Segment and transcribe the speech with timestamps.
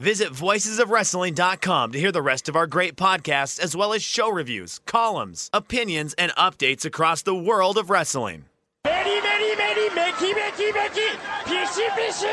[0.00, 4.78] Visit voicesofwrestling.com to hear the rest of our great podcasts, as well as show reviews,
[4.80, 8.44] columns, opinions, and updates across the world of wrestling.
[8.84, 12.26] Very, very, very, Mickey, Mickey, Mickey, Fishy, Fishy!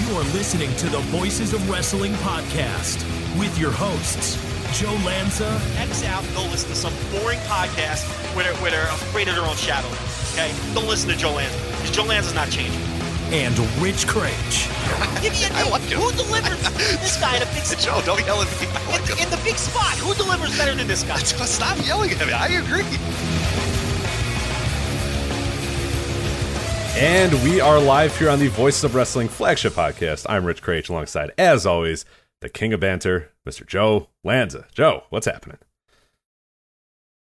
[0.00, 3.02] You are listening to the Voices of Wrestling podcast
[3.36, 4.36] with your hosts,
[4.72, 8.82] Joe Lanza X out and go listen to some boring podcast where they're, where they're
[8.88, 9.88] afraid of their own shadow.
[10.32, 10.52] Okay?
[10.74, 12.80] Don't listen to Joe Lanza because Joe Lanza's not changing.
[13.32, 14.70] and Rich Kraetsch.
[15.22, 15.70] Give me a I name.
[15.72, 15.98] like him.
[16.00, 16.60] Who delivers
[17.00, 17.78] this guy in a big spot?
[18.04, 18.66] Joe, don't yell at me.
[18.68, 19.24] I like In, him.
[19.24, 21.16] in the big spot, who delivers better than this guy?
[21.18, 22.32] Stop yelling at me.
[22.32, 22.84] I agree.
[26.98, 30.24] And we are live here on the Voices of Wrestling flagship podcast.
[30.30, 32.06] I'm Rich Kraetsch alongside, as always,
[32.40, 33.66] the king of banter, Mr.
[33.66, 34.66] Joe Lanza.
[34.72, 35.58] Joe, what's happening?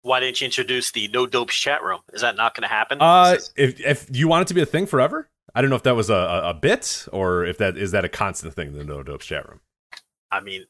[0.02, 2.00] Why didn't you introduce the no dopes chat room?
[2.12, 2.98] Is that not going to happen?
[3.00, 5.82] Uh, if if you want it to be a thing forever, I don't know if
[5.82, 8.72] that was a, a, a bit or if that is that a constant thing.
[8.72, 9.60] The No Dopes chat room.
[10.30, 10.66] I mean,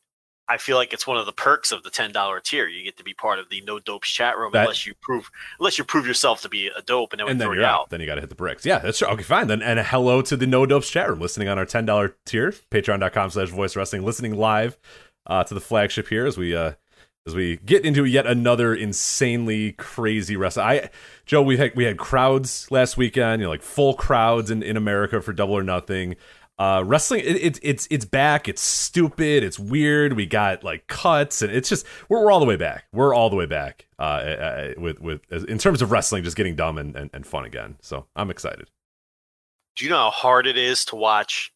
[0.49, 2.69] I feel like it's one of the perks of the ten dollar tier.
[2.69, 5.31] You get to be part of the no dopes chat room That- unless you prove
[5.59, 7.65] unless you prove yourself to be a dope, and then we and then throw you're
[7.65, 7.81] out.
[7.81, 7.91] out.
[7.91, 8.65] Then you got to hit the bricks.
[8.65, 9.09] Yeah, that's true.
[9.09, 9.49] Okay, fine.
[9.49, 12.53] Then and hello to the No Dopes chat room, listening on our ten dollar tier,
[12.71, 14.79] patreon.com slash voice wrestling, listening live
[15.27, 16.73] uh, to the flagship here as we uh
[17.27, 20.65] as we get into yet another insanely crazy wrestling.
[20.67, 20.91] I
[21.25, 24.77] Joe, we had we had crowds last weekend, you know, like full crowds in, in
[24.77, 26.15] America for double or nothing.
[26.59, 28.49] Uh, wrestling, it, it, it's it's back.
[28.49, 29.43] It's stupid.
[29.43, 30.15] It's weird.
[30.15, 32.85] We got like cuts, and it's just we're, we're all the way back.
[32.93, 33.87] We're all the way back.
[33.99, 37.45] Uh, uh, with with in terms of wrestling, just getting dumb and, and, and fun
[37.45, 37.77] again.
[37.83, 38.71] So I'm excited.
[39.77, 41.53] Do you know how hard it is to watch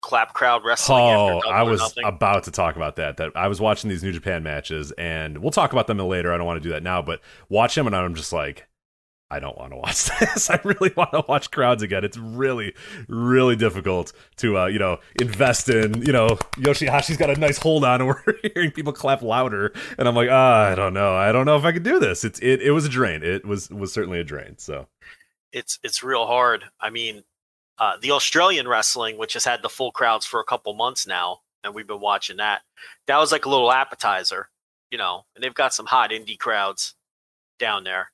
[0.00, 0.98] clap crowd wrestling?
[0.98, 3.18] Oh, I was about to talk about that.
[3.18, 6.32] That I was watching these New Japan matches, and we'll talk about them later.
[6.32, 7.20] I don't want to do that now, but
[7.50, 8.67] watch them, and I'm just like,
[9.30, 10.48] I don't want to watch this.
[10.48, 12.04] I really want to watch crowds again.
[12.04, 12.74] It's really,
[13.08, 16.02] really difficult to, uh, you know, invest in.
[16.02, 20.08] You know, Yoshihashi's got a nice hold on, and we're hearing people clap louder, and
[20.08, 21.14] I'm like, ah, I don't know.
[21.14, 22.24] I don't know if I could do this.
[22.24, 22.62] It's it.
[22.62, 23.22] It was a drain.
[23.22, 24.56] It was was certainly a drain.
[24.58, 24.86] So
[25.52, 26.64] it's it's real hard.
[26.80, 27.24] I mean,
[27.78, 31.40] uh, the Australian wrestling, which has had the full crowds for a couple months now,
[31.62, 32.62] and we've been watching that.
[33.06, 34.48] That was like a little appetizer,
[34.90, 35.26] you know.
[35.34, 36.94] And they've got some hot indie crowds
[37.58, 38.10] down there.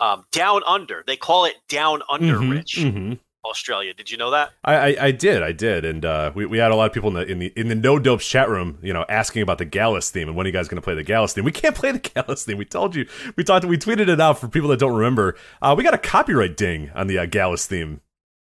[0.00, 2.76] Um, down under, they call it down under, Mhm, Rich.
[2.78, 3.18] mhm.
[3.44, 3.92] Australia.
[3.94, 4.52] Did you know that?
[4.64, 7.10] I, I, I did, I did, and uh, we, we had a lot of people
[7.10, 9.64] in the in the in the no dopes chat room, you know, asking about the
[9.66, 11.44] Gallus theme and when are you guys going to play the Gallus theme?
[11.44, 12.56] We can't play the Gallus theme.
[12.58, 13.06] We told you,
[13.36, 15.36] we talked, we tweeted it out for people that don't remember.
[15.60, 18.00] Uh, we got a copyright ding on the uh, Gallus theme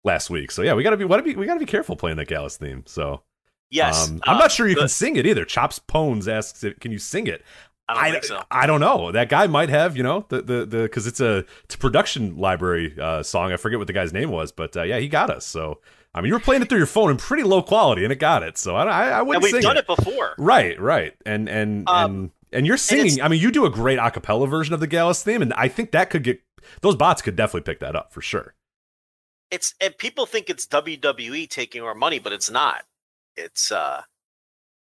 [0.05, 1.97] last week, so yeah, we got to be, what be, we got to be careful
[1.97, 2.85] playing that Gallus theme.
[2.87, 3.23] So
[3.71, 4.09] Yes.
[4.09, 5.45] um, I'm uh, not sure you the- can sing it either.
[5.45, 7.43] Chops Pones asks, if, can you sing it?
[7.89, 8.43] I don't I, think so.
[8.51, 9.13] I don't know.
[9.13, 12.37] That guy might have, you know, the the the because it's a it's a production
[12.39, 13.53] library uh, song.
[13.53, 15.45] I forget what the guy's name was, but uh, yeah, he got us.
[15.45, 15.81] So
[16.15, 18.17] I mean, you were playing it through your phone in pretty low quality, and it
[18.21, 18.57] got it.
[18.57, 19.81] So I I, I and wouldn't we've done it.
[19.81, 20.35] it before.
[20.39, 23.07] Right, right, and and Um, and and you're singing.
[23.07, 25.53] it's- I mean, you do a great a cappella version of the Gallus theme, and
[25.55, 26.41] I think that could get
[26.81, 28.55] those bots could definitely pick that up for sure.
[29.51, 32.85] it's and people think it's WWE taking our money, but it's not.
[33.37, 34.03] It's uh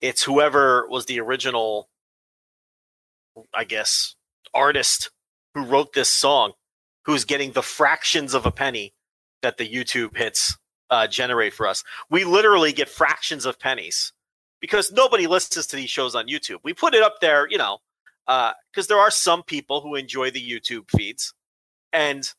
[0.00, 1.88] it's whoever was the original
[3.54, 4.14] I guess
[4.54, 5.10] artist
[5.54, 6.52] who wrote this song
[7.04, 8.92] who's getting the fractions of a penny
[9.42, 10.56] that the YouTube hits
[10.90, 11.84] uh, generate for us.
[12.10, 14.12] We literally get fractions of pennies
[14.60, 16.58] because nobody listens to these shows on YouTube.
[16.62, 17.78] We put it up there, you know,
[18.26, 21.32] because there are some people who enjoy the YouTube feeds,
[21.92, 22.30] and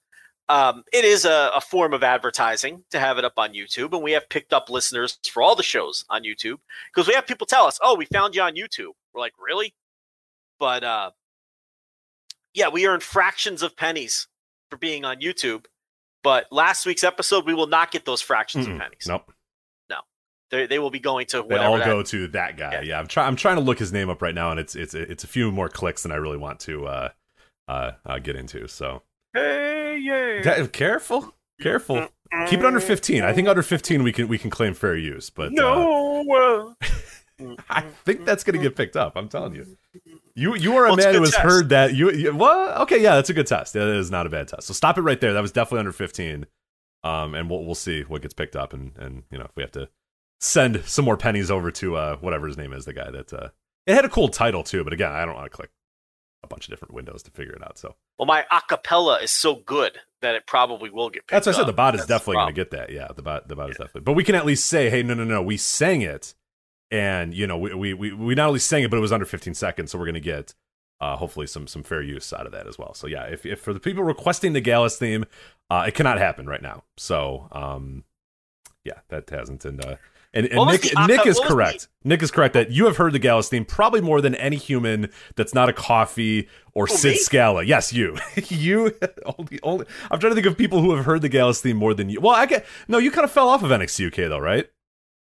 [0.50, 3.94] um, it is a, a form of advertising to have it up on YouTube.
[3.94, 6.58] And we have picked up listeners for all the shows on YouTube
[6.94, 9.74] because we have people tell us, "Oh, we found you on YouTube." We're like, "Really?"
[10.60, 11.12] But uh,
[12.54, 14.28] yeah, we earn fractions of pennies
[14.70, 15.66] for being on YouTube,
[16.24, 18.76] but last week's episode we will not get those fractions Mm-mm.
[18.76, 19.06] of pennies.
[19.08, 19.32] Nope.
[19.90, 19.98] No,
[20.52, 22.74] they, they will be going to They all that- go to that guy.
[22.74, 23.00] Yeah, Yeah.
[23.00, 23.28] I'm trying.
[23.28, 25.52] I'm trying to look his name up right now, and it's it's it's a few
[25.52, 27.10] more clicks than I really want to uh,
[27.68, 28.68] uh, uh, get into.
[28.68, 29.04] So
[29.34, 30.42] Hey, yeah.
[30.42, 32.08] Da- careful, careful.
[32.48, 33.24] Keep it under 15.
[33.24, 35.52] I think under 15 we can we can claim fair use, but uh,
[36.24, 36.76] no.
[36.80, 36.86] uh,
[37.70, 39.14] I think that's going to get picked up.
[39.16, 39.66] I'm telling you.
[40.40, 41.44] You you are a Well, man who has test.
[41.44, 41.94] heard that.
[41.96, 43.74] You, you well, okay, yeah, that's a good test.
[43.74, 44.68] That is not a bad test.
[44.68, 45.34] So stop it right there.
[45.34, 46.46] That was definitely under 15.
[47.04, 49.64] Um, and we'll we'll see what gets picked up, and and you know if we
[49.64, 49.90] have to
[50.42, 53.50] send some more pennies over to uh whatever his name is, the guy that uh
[53.86, 55.70] it had a cool title too, but again, I don't want to click
[56.44, 57.78] a bunch of different windows to figure it out.
[57.78, 61.56] So Well, my acapella is so good that it probably will get picked that's what
[61.56, 61.68] I said.
[61.68, 62.92] The bot is That's definitely going to get that.
[62.92, 64.02] Yeah, the bot the bot is definitely.
[64.02, 66.34] But we can at least say, hey, no, no, no, we sang it,
[66.92, 69.54] and you know, we we we, not only sang it, but it was under 15
[69.54, 70.54] seconds, so we're going to get
[71.02, 72.94] uh, hopefully some some fair use out of that as well.
[72.94, 75.26] So yeah, if, if for the people requesting the Gallus theme,
[75.70, 76.84] uh, it cannot happen right now.
[76.98, 78.04] So um,
[78.84, 79.66] yeah, that hasn't.
[79.66, 79.96] And uh,
[80.34, 81.88] and, and Nick the Nick is correct.
[82.04, 85.10] Nick is correct that you have heard the Gallus theme probably more than any human
[85.36, 87.18] that's not a coffee or Who, Sid me?
[87.18, 87.64] Scala.
[87.64, 88.18] Yes, you.
[88.48, 88.94] you
[89.26, 89.86] only only.
[90.12, 92.22] I'm trying to think of people who have heard the Gallus theme more than you.
[92.22, 92.98] Well, I get no.
[92.98, 94.70] You kind of fell off of NXT UK though, right?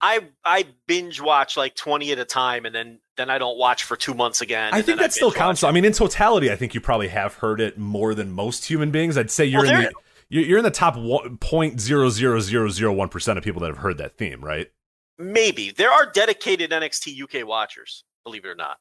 [0.01, 3.84] I I binge watch like twenty at a time, and then then I don't watch
[3.84, 4.74] for two months again.
[4.74, 5.63] I think that still binge counts.
[5.63, 8.66] watch I mean, in totality, I think you probably have heard it more than most
[8.66, 9.18] human beings.
[9.18, 9.92] I'd say you're Well, in the
[10.30, 10.96] you're you're in the top
[11.42, 14.72] point zero zero zero zero one percent of people that have heard that theme, right?
[15.18, 18.06] Maybe there are dedicated NXT UK watchers.
[18.24, 18.78] Believe it or not,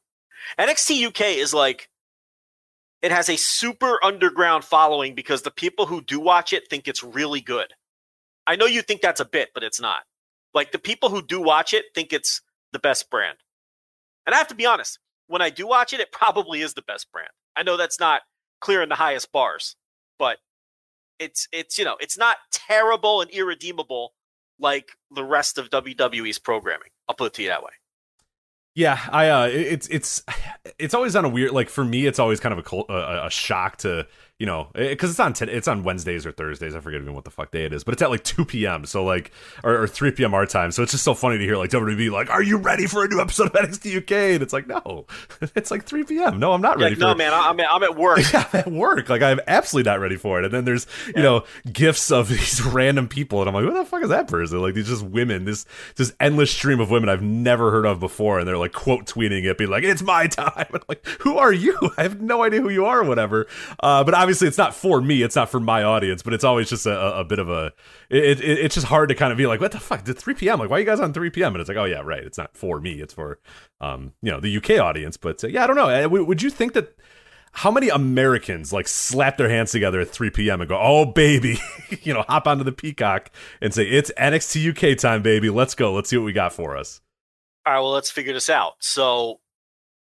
[0.59, 1.89] NXT UK is like
[3.03, 7.03] it has a super underground following because the people who do watch it think it's
[7.03, 7.73] really good.
[8.47, 10.03] I know you think that's a bit, but it's not.
[10.55, 12.41] Like the people who do watch it think it's
[12.73, 13.39] the best brand.
[14.27, 16.83] And I have to be honest, when I do watch it, it probably is the
[16.83, 17.31] best brand.
[17.57, 18.23] I know that's not
[18.61, 19.77] clearing the highest bars,
[20.19, 20.39] but
[21.19, 24.13] it's it's you know, it's not terrible and irredeemable
[24.59, 26.89] like the rest of WWE's programming.
[27.09, 27.71] I'll put it to you that way.
[28.75, 30.23] Yeah, I uh, it's it's
[30.79, 33.31] it's always on a weird like for me, it's always kind of a a, a
[33.31, 34.07] shock to
[34.39, 36.75] you know because it's on t- it's on Wednesdays or Thursdays.
[36.75, 38.85] I forget even what the fuck day it is, but it's at like two p.m.
[38.87, 39.33] So like
[39.65, 40.33] or, or three p.m.
[40.35, 40.71] our time.
[40.71, 43.09] So it's just so funny to hear like WWE like, "Are you ready for a
[43.09, 45.07] new episode of NXT UK?" And it's like, no,
[45.57, 46.39] it's like three p.m.
[46.39, 47.19] No, I'm not ready Like, no, it.
[47.19, 48.21] man, I'm at, I'm at work.
[48.33, 49.09] Yeah, I'm at work.
[49.09, 50.45] Like I'm absolutely not ready for it.
[50.45, 50.87] And then there's,
[51.17, 54.29] you know, gifts of these random people, and I'm like, who the fuck is that
[54.29, 54.61] person?
[54.61, 58.39] Like these just women, this this endless stream of women I've never heard of before,
[58.39, 61.53] and they're like quote tweeting it, being like, "It's my time." I'm like, who are
[61.53, 61.77] you?
[61.97, 63.47] I have no idea who you are, or whatever.
[63.81, 65.23] Uh, but obviously, it's not for me.
[65.23, 66.23] It's not for my audience.
[66.23, 67.73] But it's always just a, a, bit of a.
[68.11, 70.05] It, it, it's just hard to kind of be like, what the fuck?
[70.05, 70.59] Did 3 p.m.
[70.59, 71.55] Like, why are you guys on 3 p.m.
[71.55, 72.23] And it's like, oh yeah, right.
[72.23, 73.01] It's not for me.
[73.01, 73.39] It's for,
[73.81, 75.17] um, you know, the UK audience.
[75.17, 75.89] But uh, yeah, I don't know.
[75.89, 76.95] Uh, Would you think that?
[77.51, 80.61] how many Americans like slap their hands together at 3 p.m.
[80.61, 81.59] and go, "Oh baby,"
[82.03, 83.31] you know, hop onto the Peacock
[83.63, 85.49] and say, "It's NXT UK time, baby.
[85.49, 85.95] Let's go.
[85.95, 87.01] Let's see what we got for us."
[87.67, 88.75] All right, well, let's figure this out.
[88.81, 89.41] So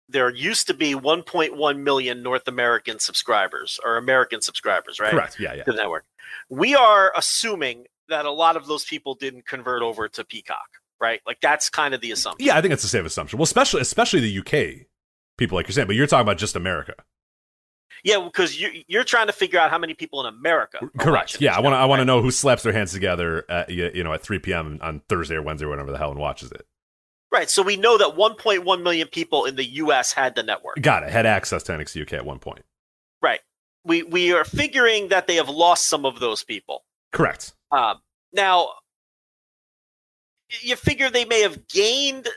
[0.09, 5.11] there used to be 1.1 million North American subscribers or American subscribers, right?
[5.11, 5.39] Correct.
[5.39, 5.63] Yeah, yeah.
[5.63, 6.05] To the network.
[6.49, 10.67] We are assuming that a lot of those people didn't convert over to Peacock,
[11.01, 11.21] right?
[11.27, 12.45] Like that's kind of the assumption.
[12.45, 13.37] Yeah, I think it's the same assumption.
[13.37, 14.87] Well, especially especially the UK
[15.37, 16.93] people, like you're saying, but you're talking about just America.
[18.03, 20.79] Yeah, because you, you're trying to figure out how many people in America.
[20.99, 21.41] Correct.
[21.41, 21.77] Yeah, I want to.
[21.77, 24.39] I want to know who slaps their hands together at you you know at 3
[24.39, 24.79] p.m.
[24.81, 26.65] on Thursday or Wednesday or whatever the hell and watches it.
[27.37, 27.51] Right.
[27.51, 30.11] So we know that 1.1 million people in the U.S.
[30.11, 30.81] had the network.
[30.81, 31.11] Got it.
[31.11, 32.65] Had access to NXT UK at one point.
[33.21, 33.41] Right.
[33.85, 36.83] We we are figuring that they have lost some of those people.
[37.13, 37.53] Correct.
[37.71, 37.99] Um,
[38.33, 38.69] now,
[40.61, 42.27] you figure they may have gained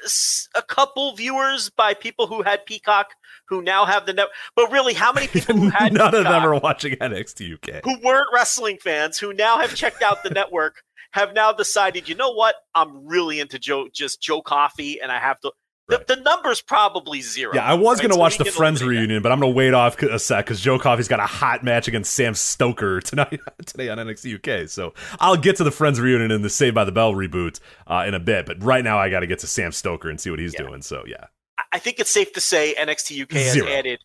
[0.54, 3.14] a couple viewers by people who had Peacock
[3.48, 4.28] who now have the net.
[4.54, 7.84] But really, how many people who had None of them are watching NXT UK.
[7.84, 12.14] who weren't wrestling fans who now have checked out the network have now decided, you
[12.14, 12.54] know what?
[12.74, 15.52] I'm really into Joe, just Joe Coffey, and I have to.
[15.88, 16.06] The, Right.
[16.06, 17.52] the number's probably zero.
[17.52, 18.02] Yeah, I was right?
[18.02, 18.86] going to So watch the Friends that.
[18.86, 21.64] reunion, but I'm going to wait off a sec because Joe Coffey's got a hot
[21.64, 24.68] match against Sam Stoker tonight today on NXT UK.
[24.68, 28.04] So I'll get to the Friends reunion and the Saved by the Bell reboot uh,
[28.06, 28.46] in a bit.
[28.46, 30.62] But right now, I got to get to Sam Stoker and see what he's Yeah.
[30.68, 30.80] doing.
[30.82, 31.24] So yeah,
[31.72, 33.66] I- think it's safe to say NXT UK has Zero.
[33.68, 33.98] added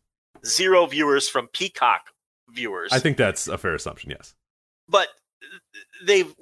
[0.44, 2.02] zero viewers from Peacock
[2.50, 2.94] viewers.
[2.94, 4.10] I think that's a fair assumption.
[4.10, 4.34] Yes.
[4.90, 5.10] but
[6.04, 6.34] they've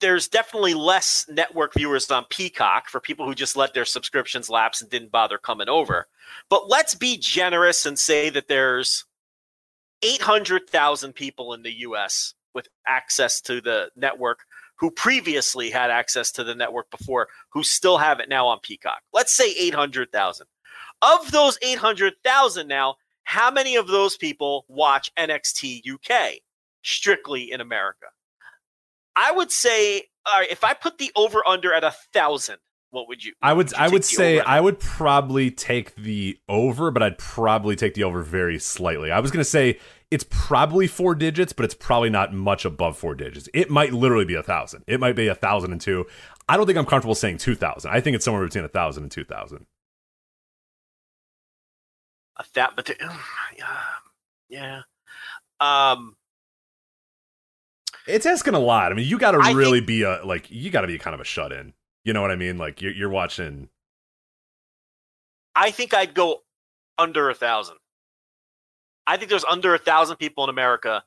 [0.00, 4.80] there's definitely less network viewers on Peacock for people who just let their subscriptions lapse
[4.80, 6.06] and didn't bother coming over.
[6.48, 9.04] But let's be generous and say that there's
[10.02, 14.40] 800,000 people in the US with access to the network
[14.76, 19.02] who previously had access to the network before who still have it now on Peacock.
[19.12, 20.46] Let's say 800,000.
[21.02, 26.40] Of those 800,000 now, how many of those people watch NXT UK
[26.82, 28.06] strictly in America?
[29.16, 32.58] I would say, all right, if I put the over under at a thousand,
[32.90, 33.34] what would you?
[33.40, 34.40] I would you I would say?
[34.40, 39.10] I would probably take the over, but I'd probably take the over very slightly.
[39.10, 39.78] I was gonna say
[40.10, 43.48] it's probably four digits, but it's probably not much above four digits.
[43.54, 44.82] It might literally be a thousand.
[44.88, 46.06] It might be a thousand and two.
[46.48, 47.92] I don't think I'm comfortable saying two thousand.
[47.92, 49.66] I think it's somewhere between a thousand and two thousand.
[52.36, 52.96] a that, but the,
[54.48, 54.82] yeah,
[55.60, 56.16] um,
[58.06, 58.92] It's asking a lot.
[58.92, 61.14] I mean, you got to really think- be a like you got to be kind
[61.14, 61.74] of a shut in.
[62.04, 62.58] You know what I mean?
[62.58, 63.68] Like you're, you're watching.
[65.54, 66.42] I think I'd go
[66.98, 67.76] under a thousand.
[69.06, 71.02] I think there's under a thousand people in America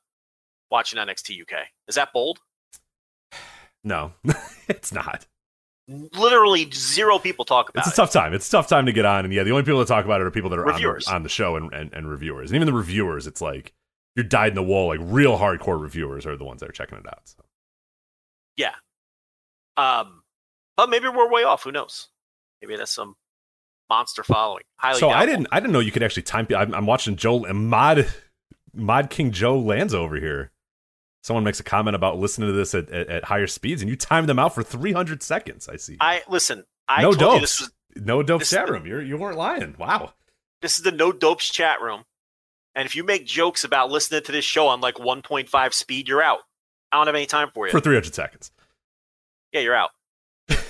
[0.69, 1.67] watching NXT UK.
[1.87, 2.39] Is that bold?
[3.85, 4.13] No,
[4.69, 5.25] it's not.
[5.89, 7.89] Literally zero people talk about it.
[7.89, 8.05] It's a it.
[8.05, 8.33] tough time.
[8.33, 10.21] It's a tough time to get on, and yeah, the only people that talk about
[10.21, 12.49] it are people that are on the, on the show and, and, and reviewers.
[12.49, 13.73] And even the reviewers, it's like
[14.15, 14.87] you're dyed in the wool.
[14.87, 17.21] Like real hardcore reviewers are the ones that are checking it out.
[17.25, 17.43] So.
[18.55, 18.73] Yeah.
[19.77, 20.23] Um,
[20.77, 21.63] but maybe we're way off.
[21.63, 22.09] Who knows?
[22.61, 23.15] Maybe that's some
[23.89, 24.63] monster following.
[24.77, 26.47] Highly So I didn't I didn't know you could actually time.
[26.55, 28.07] I'm, I'm watching Joe Mod
[28.73, 30.51] Mod King Joe Lanza over here.
[31.23, 33.95] Someone makes a comment about listening to this at, at, at higher speeds, and you
[33.95, 35.69] timed them out for 300 seconds.
[35.69, 35.95] I see.
[36.01, 36.65] I listen.
[36.89, 37.41] I no told you dopes.
[37.41, 37.71] this was
[38.05, 38.85] no this chat room.
[38.85, 39.75] You're, you weren't lying.
[39.79, 40.13] Wow.
[40.61, 42.03] this is the no dopes chat room.
[42.75, 46.23] And if you make jokes about listening to this show on like 1.5 speed, you're
[46.23, 46.39] out.
[46.91, 47.71] I don't have any time for you.
[47.71, 48.51] For 300 seconds.
[49.51, 49.91] yeah, you're out.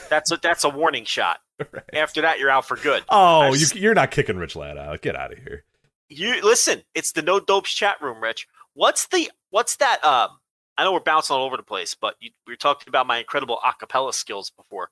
[0.10, 1.38] That's a, that's a warning shot.
[1.72, 1.84] Right.
[1.94, 3.04] After that, you're out for good.
[3.10, 5.02] Oh, I've you, you're not kicking Rich Ladd out.
[5.02, 5.64] Get out of here.
[6.10, 6.82] You listen.
[6.96, 8.48] It's the no dopes chat room, Rich.
[8.74, 10.04] What's the what's that?
[10.04, 10.30] Um,
[10.78, 13.20] I know we're bouncing all over the place, but you, we were talking about my
[13.20, 14.90] incredible acapella skills before.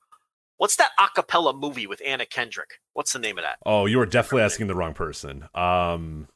[0.56, 2.70] What's that acapella movie with Anna Kendrick?
[2.94, 3.58] What's the name of that?
[3.66, 5.48] Oh, you are definitely asking the wrong person.
[5.54, 6.28] Um,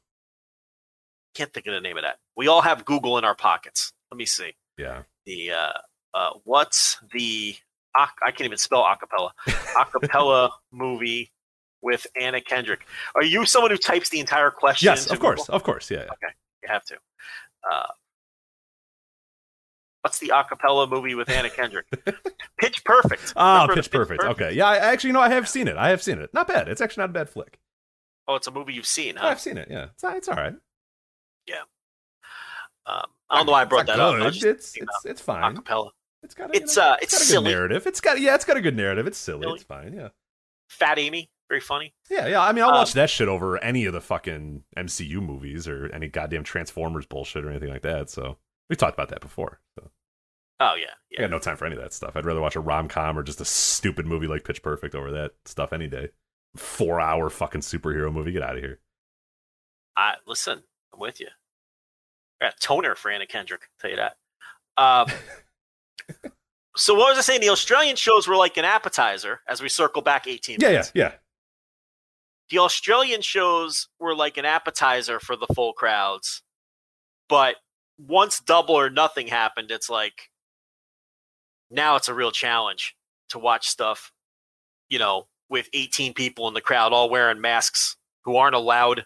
[1.37, 2.17] Can't think of the name of that.
[2.37, 3.93] We all have Google in our pockets.
[4.11, 4.53] Let me see.
[4.79, 5.03] yeah.
[5.27, 5.73] The uh,
[6.15, 7.57] uh, what's the
[7.95, 9.31] I can't even spell acapella.
[9.75, 11.31] Acapella movie
[11.83, 12.87] with Anna Kendrick.
[13.15, 14.87] Are you someone who types the entire question?
[14.87, 15.55] Yes, of course, Google?
[15.55, 16.05] of course, yeah.
[16.23, 16.29] yeah.
[16.63, 16.95] You have to.
[17.71, 17.87] Uh,
[20.03, 21.87] what's the acapella movie with Anna Kendrick?
[22.59, 23.33] Pitch Perfect.
[23.37, 24.23] Ah, Remember the Pitch Perfect.
[24.25, 24.67] Okay, yeah.
[24.67, 25.77] I actually, you know, I have seen it.
[25.77, 26.33] I have seen it.
[26.33, 26.69] Not bad.
[26.69, 27.59] It's actually not a bad flick.
[28.29, 29.27] Oh, it's a movie you've seen, Oh.
[29.27, 29.69] I've seen it.
[29.71, 30.55] Yeah, it's it's all right.
[32.89, 34.23] Um, I don't know why I brought that not up.
[34.23, 34.59] I was good.
[34.59, 35.57] just It's it's it's fine.
[35.57, 35.91] acapella.
[36.23, 37.45] It's got a, It's, you know, uh, it's got a silly.
[37.45, 37.87] good narrative.
[37.87, 39.07] It's got yeah, it's got a good narrative.
[39.07, 39.43] It's silly.
[39.43, 39.55] Silly.
[39.57, 39.93] It's fine.
[39.93, 40.09] Yeah,
[40.71, 41.95] Fat Amy, very funny.
[42.11, 42.41] yeah, yeah.
[42.43, 45.87] I mean, I'll Um, watch that shit over any of the fucking MCU movies or
[45.93, 48.09] any goddamn Transformers bullshit or anything like that.
[48.09, 48.39] So
[48.71, 49.61] we talked about that before.
[49.79, 49.91] So
[50.61, 52.13] Oh yeah, I got no time for any of that stuff.
[52.17, 55.11] I'd rather watch a rom com or just a stupid movie like Pitch Perfect over
[55.11, 56.11] that stuff any day.
[56.57, 58.31] Four hour fucking superhero movie.
[58.33, 58.79] Get out of here.
[59.97, 60.63] I listen.
[60.97, 61.29] I'm with you.
[62.41, 63.69] Got a toner for Anna Kendrick.
[63.81, 64.17] Tell you that.
[64.77, 65.07] Um,
[66.77, 67.41] so what was I saying?
[67.43, 71.13] The Australian shows were like an appetizer as we circle back 18 Yeah, yeah, yeah.
[72.51, 76.43] the Australian shows were like an appetizer for the full crowds.
[77.29, 77.57] But
[77.99, 80.31] once double or nothing happened, it's like
[81.71, 82.95] now it's a real challenge
[83.31, 84.13] to watch stuff,
[84.89, 89.05] you know, with 18 people in the crowd all wearing masks who aren't allowed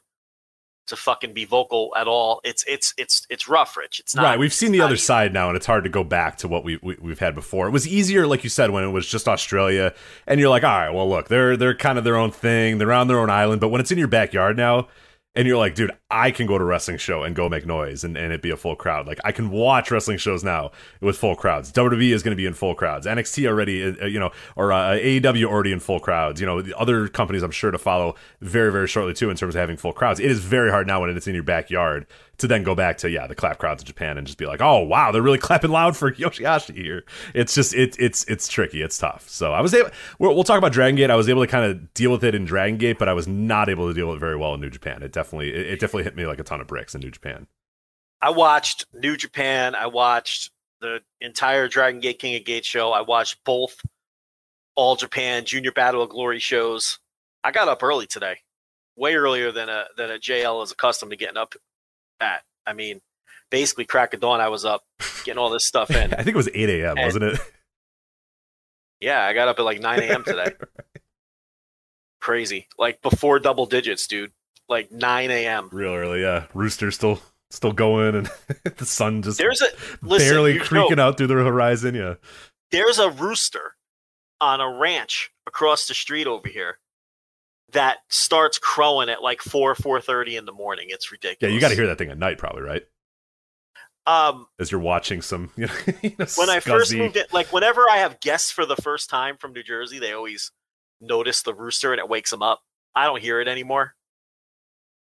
[0.91, 2.41] to fucking be vocal at all.
[2.45, 4.01] It's it's it's it's rough, Rich.
[4.01, 4.39] It's not right.
[4.39, 5.03] We've seen the other easy.
[5.03, 7.67] side now, and it's hard to go back to what we, we we've had before.
[7.67, 9.95] It was easier, like you said, when it was just Australia,
[10.27, 12.79] and you're like, all right, well, look, they're they're kind of their own thing.
[12.79, 13.61] They're on their own island.
[13.61, 14.89] But when it's in your backyard now,
[15.37, 18.03] and you're like, dude, I can go to a wrestling show and go make noise,
[18.03, 19.07] and, and it be a full crowd.
[19.07, 21.71] Like I can watch wrestling shows now with full crowds.
[21.73, 23.07] WWE is going to be in full crowds.
[23.07, 26.41] NXT already, uh, you know, or uh, AEW already in full crowds.
[26.41, 29.55] You know, the other companies I'm sure to follow very very shortly too in terms
[29.55, 30.19] of having full crowds.
[30.19, 32.07] It is very hard now when it's in your backyard
[32.41, 34.61] to then go back to yeah the clap crowds in Japan and just be like,
[34.61, 37.05] oh wow, they're really clapping loud for Yoshihashi here.
[37.35, 39.29] It's just it, it's it's tricky, it's tough.
[39.29, 39.91] So I was able.
[40.19, 41.11] We'll, we'll talk about Dragon Gate.
[41.11, 43.29] I was able to kind of deal with it in Dragon Gate, but I was
[43.29, 45.03] not able to deal with it very well in New Japan.
[45.03, 47.47] It definitely it, it definitely hit me like a ton of bricks in New Japan.
[48.23, 49.75] I watched New Japan.
[49.75, 52.93] I watched the entire Dragon Gate King of Gate show.
[52.93, 53.81] I watched both
[54.75, 56.99] All Japan Junior Battle of Glory shows.
[57.43, 58.39] I got up early today,
[58.97, 61.55] way earlier than a than a JL is accustomed to getting up
[62.21, 62.43] at.
[62.67, 63.01] I mean,
[63.51, 64.41] basically crack of dawn.
[64.41, 64.83] I was up
[65.25, 66.13] getting all this stuff in.
[66.15, 66.97] I think it was eight a.m.
[66.99, 67.41] And- wasn't it?
[69.01, 70.25] Yeah, I got up at like 9 a.m.
[70.25, 70.53] today.
[72.21, 74.33] Crazy, like before double digits, dude.
[74.69, 75.71] Like 9 a.m.
[75.73, 76.45] Real early, yeah.
[76.53, 78.31] Rooster still still going, and
[78.77, 79.69] the sun just There's a
[80.03, 81.95] listen, barely you know- creaking out through the horizon.
[81.95, 82.15] Yeah.
[82.71, 83.75] there's a rooster
[84.41, 86.79] on a ranch across the street over here
[87.73, 90.87] that starts crowing at like four four thirty in the morning.
[90.91, 91.51] It's ridiculous.
[91.51, 92.83] Yeah, you got to hear that thing at night, probably, right?
[94.07, 95.73] Um, As you're watching some, you know,
[96.03, 99.11] you know, when I first moved in, like whenever I have guests for the first
[99.11, 100.53] time from New Jersey, they always
[101.01, 102.61] notice the rooster and it wakes them up.
[102.95, 103.95] I don't hear it anymore.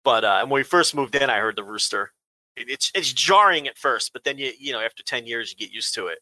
[0.04, 2.12] But uh, and when we first moved in, I heard the rooster.
[2.56, 5.56] It, it's it's jarring at first, but then you you know after ten years you
[5.56, 6.18] get used to it.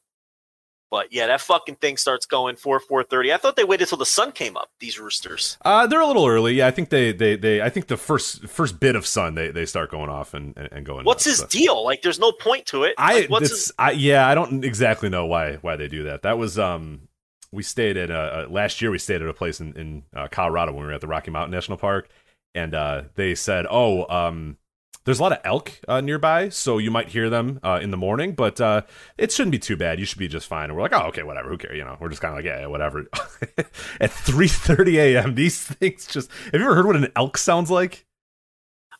[0.95, 3.33] But yeah, that fucking thing starts going four four thirty.
[3.33, 4.71] I thought they waited till the sun came up.
[4.79, 5.59] These roosters.
[5.65, 6.55] Uh, they're a little early.
[6.55, 9.51] Yeah, I think they, they, they I think the first first bit of sun they,
[9.51, 11.05] they start going off and, and, going.
[11.05, 11.85] What's nuts, his deal?
[11.85, 12.95] Like, there's no point to it.
[12.97, 16.23] I Like, what's his, I yeah I don't exactly know why why they do that.
[16.23, 17.09] That was um
[17.51, 20.29] we stayed at uh, uh last year we stayed at a place in in uh,
[20.29, 22.09] Colorado when we were at the Rocky Mountain National Park
[22.55, 24.59] and uh they said oh um
[25.05, 27.97] there's a lot of elk uh, nearby so you might hear them uh, in the
[27.97, 28.83] morning but uh
[29.19, 31.23] it shouldn't be too bad you should be just fine and we're like oh okay
[31.23, 33.01] whatever who cares you know we're just kind of like yeah, yeah whatever
[34.01, 35.35] at 3:30 a.m.
[35.35, 38.07] these things just have you ever heard what an elk sounds like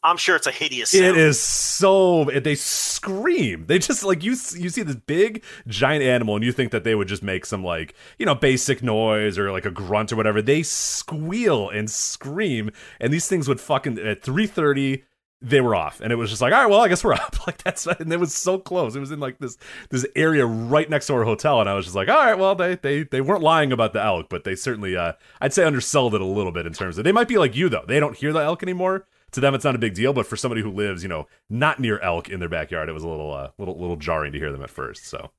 [0.05, 0.91] I'm sure it's a hideous.
[0.91, 1.03] Sound.
[1.03, 3.65] it is so they scream.
[3.67, 6.95] They just like you you see this big giant animal and you think that they
[6.95, 10.43] would just make some like, you know, basic noise or like a grunt or whatever.
[10.43, 12.71] They squeal and scream
[13.01, 15.05] and these things would fucking at 3:30
[15.47, 16.01] they were off.
[16.01, 17.47] And it was just like all right well i guess we're up.
[17.47, 18.97] Like that's and it was so close.
[18.97, 19.59] It was in like this
[19.91, 21.61] this area right next to our hotel.
[21.61, 24.03] And i was just like all right well they they they weren't lying about the
[24.03, 27.05] elk but they certainly uh i'd say undersold it a little bit in terms of
[27.05, 27.85] they might be like you though.
[27.87, 29.07] They don't hear the elk anymore.
[29.33, 30.13] To them it's not a big deal.
[30.13, 33.03] But for somebody who lives you know not near elk in their backyard it was
[33.05, 35.31] a little uh little little jarring to hear them at first so.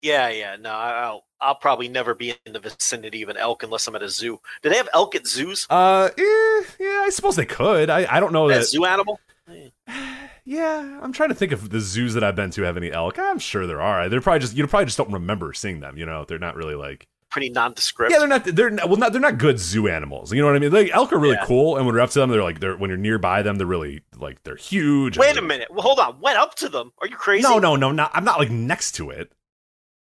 [0.00, 0.56] Yeah, yeah.
[0.56, 3.94] No, I- I'll I'll probably never be in the vicinity of an elk unless I'm
[3.96, 4.40] at a zoo.
[4.62, 5.66] Do they have elk at zoos?
[5.70, 7.90] uh eh, yeah i suppose they could.
[7.90, 9.20] I i don't know That that zoo animal?
[10.44, 13.18] yeah i'm trying to think if the zoos that i've been to have any elk
[13.18, 16.06] i'm sure there are they're probably just you probably just don't remember seeing them you
[16.06, 18.12] know they're not really like Pretty nondescript.
[18.12, 18.44] Yeah, they're not.
[18.44, 19.12] They're not, well, not.
[19.12, 20.34] They're not good zoo animals.
[20.34, 20.70] You know what I mean?
[20.70, 21.46] Like elk are really Yeah.
[21.46, 23.66] cool, and when you're up to them, they're like they're when you're nearby them, they're
[23.66, 25.16] really like they're huge.
[25.16, 25.68] Wait a minute.
[25.70, 26.20] Well, hold on.
[26.20, 26.92] Went up to them.
[27.00, 27.42] Are you crazy?
[27.42, 28.10] No, no, no, not.
[28.12, 29.32] I'm not like next to it.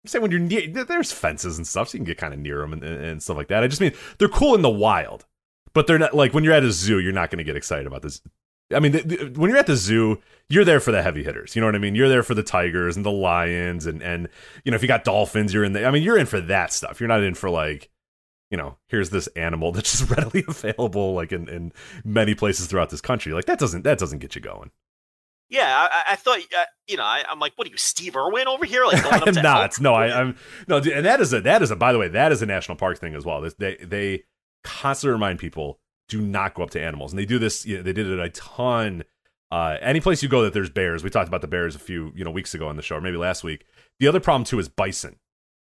[0.03, 2.39] I'm saying when you're near, there's fences and stuff, so you can get kind of
[2.39, 3.63] near them and, and stuff like that.
[3.63, 5.25] I just mean they're cool in the wild,
[5.73, 7.87] but they're not like when you're at a zoo, you're not going to get excited
[7.87, 8.21] about this.
[8.73, 11.55] I mean, the, the, when you're at the zoo, you're there for the heavy hitters.
[11.55, 11.95] You know what I mean?
[11.95, 14.27] You're there for the tigers and the lions, and and
[14.63, 15.87] you know if you got dolphins, you're in there.
[15.87, 16.99] I mean, you're in for that stuff.
[16.99, 17.89] You're not in for like,
[18.49, 21.73] you know, here's this animal that's just readily available like in, in
[22.03, 23.33] many places throughout this country.
[23.33, 24.71] Like that doesn't that doesn't get you going.
[25.47, 26.39] Yeah, I, I thought.
[26.39, 28.83] Uh, you know, I, I'm like, what are you, Steve Irwin over here?
[28.83, 29.79] Like, going I up am not.
[29.79, 31.75] No, I, I'm no, and that is a that is a.
[31.75, 33.47] By the way, that is a national park thing as well.
[33.59, 34.23] They they
[34.63, 37.65] constantly remind people do not go up to animals, and they do this.
[37.65, 39.03] You know, they did it a ton.
[39.51, 42.11] Uh, any place you go that there's bears, we talked about the bears a few
[42.15, 43.65] you know weeks ago on the show, or maybe last week.
[43.99, 45.17] The other problem too is bison.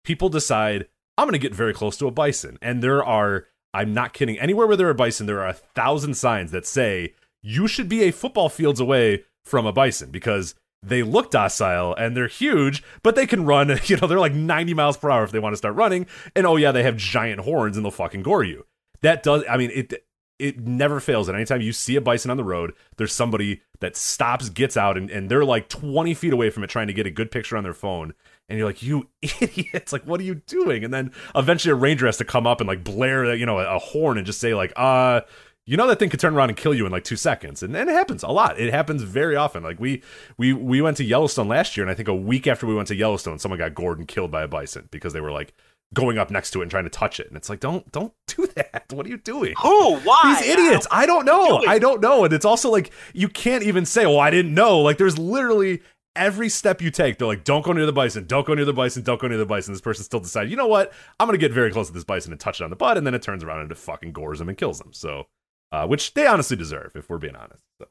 [0.03, 3.47] People decide I'm going to get very close to a bison, and there are.
[3.73, 4.39] I'm not kidding.
[4.39, 8.03] Anywhere where there are bison, there are a thousand signs that say you should be
[8.03, 13.15] a football fields away from a bison because they look docile and they're huge, but
[13.15, 13.77] they can run.
[13.85, 16.07] You know, they're like 90 miles per hour if they want to start running.
[16.35, 18.65] And oh yeah, they have giant horns and they'll fucking gore you.
[19.01, 19.43] That does.
[19.49, 20.04] I mean, it
[20.39, 21.27] it never fails.
[21.27, 24.97] And anytime you see a bison on the road, there's somebody that stops, gets out,
[24.97, 27.57] and, and they're like 20 feet away from it, trying to get a good picture
[27.57, 28.13] on their phone.
[28.47, 29.93] And you're like, you idiots!
[29.93, 30.83] Like, what are you doing?
[30.83, 33.79] And then eventually, a ranger has to come up and like blare, you know, a,
[33.79, 35.21] horn and just say like, uh
[35.67, 37.75] you know that thing could turn around and kill you in like two seconds and,
[37.75, 40.01] and it happens a lot it happens very often like we
[40.37, 42.87] we we went to yellowstone last year and i think a week after we went
[42.87, 45.53] to yellowstone someone got gored and killed by a bison because they were like
[45.93, 48.13] going up next to it and trying to touch it and it's like don't don't
[48.27, 49.95] do that what are you doing Who?
[49.97, 50.35] Why?
[50.39, 51.69] these idiots i don't know doing?
[51.69, 54.79] i don't know and it's also like you can't even say oh i didn't know
[54.79, 55.81] like there's literally
[56.17, 58.73] every step you take they're like don't go near the bison don't go near the
[58.73, 61.37] bison don't go near the bison this person still decided you know what i'm gonna
[61.37, 63.21] get very close to this bison and touch it on the butt and then it
[63.21, 65.27] turns around and it fucking gores them and kills them so
[65.71, 67.87] uh, which they honestly deserve if we're being honest so.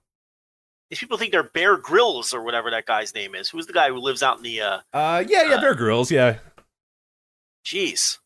[0.90, 3.48] These people think they're Bear Grylls or whatever that guy's name is.
[3.48, 4.60] Who's the guy who lives out in the?
[4.60, 6.10] uh uh yeah yeah Uh, bear Grylls.
[6.10, 6.36] yeah
[7.64, 8.18] Jeez.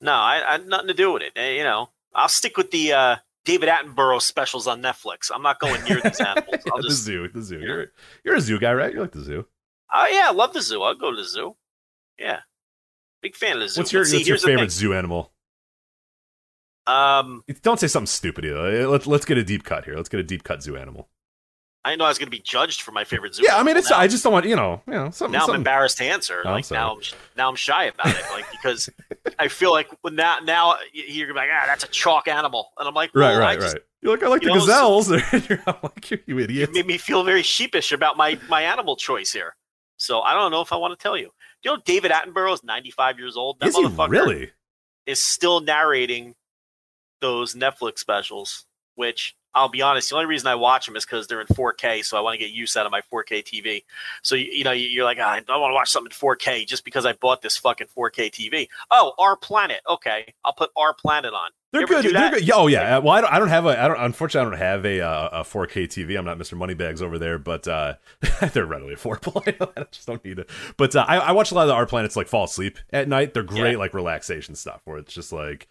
[0.00, 1.32] No, I, I had nothing to do with it.
[1.36, 5.30] Eh, You know, I'll stick with the uh David Attenborough specials on Netflix.
[5.34, 6.60] I'm not going near these animals.
[6.72, 7.66] I'll the zoo the zoo yeah.
[7.66, 7.86] you're
[8.24, 9.46] you're a zoo guy right you like the zoo
[9.92, 10.82] Oh yeah, I love the zoo.
[10.82, 11.54] I'll go to the zoo.
[12.18, 12.40] Yeah,
[13.22, 13.80] big fan of the zoo.
[13.80, 15.30] what's your see, what's your favorite zoo animal.
[16.86, 20.20] Um, don't say something stupid either let's let's get a deep cut here let's get
[20.20, 21.08] a deep cut zoo animal
[21.84, 23.42] I didn't know I was going to be judged for my favorite zoo.
[23.46, 25.46] yeah i mean it's now, i just don't want you know you know something now
[25.46, 26.42] I'm embarrassed to answer.
[26.44, 26.80] Oh, like sorry.
[26.80, 27.00] now, I'm
[27.36, 28.22] now I'm shy about it.
[28.32, 28.88] Like because
[29.38, 32.72] I feel like when now now you're gonna be like, ah, that's a chalk animal,
[32.78, 33.82] and I'm like, Right, well, right, I just, right.
[34.00, 35.08] You're like, I like the know, gazelles.
[35.48, 36.68] You're I'm like, you, you idiot.
[36.70, 39.54] It made me feel very sheepish about my my animal choice here.
[39.96, 41.30] So I don't know if I want to tell you.
[41.62, 43.60] You know, David Attenborough is 95 years old.
[43.60, 44.50] That Is he motherfucker really?
[45.06, 46.34] is still narrating
[47.22, 51.26] those Netflix specials, which I'll be honest, the only reason I watch them is because
[51.26, 53.84] they're in 4K, so I want to get use out of my 4K TV.
[54.22, 56.14] So you, you know, you- you're like, "Ah, I don't want to watch something in
[56.16, 58.68] 4K just because I bought this fucking 4K TV.
[58.90, 59.80] Oh, Our Planet.
[59.88, 61.50] Okay, I'll put Our Planet on.
[61.72, 62.04] They're good.
[62.04, 62.46] They're good.
[62.46, 62.98] Yeah, oh yeah.
[62.98, 63.32] Well, I don't.
[63.32, 63.82] I don't have a.
[63.82, 63.98] I don't.
[63.98, 66.16] Unfortunately, I don't have a uh, a 4K TV.
[66.16, 66.56] I'm not Mr.
[66.56, 67.94] Moneybags over there, but uh,
[68.52, 69.42] they're readily affordable.
[69.76, 70.48] I just don't need it.
[70.76, 73.08] But uh, I, I watch a lot of the Our Planets like fall asleep at
[73.08, 73.34] night.
[73.34, 73.78] They're great Yeah.
[73.78, 75.66] like relaxation stuff where it's just like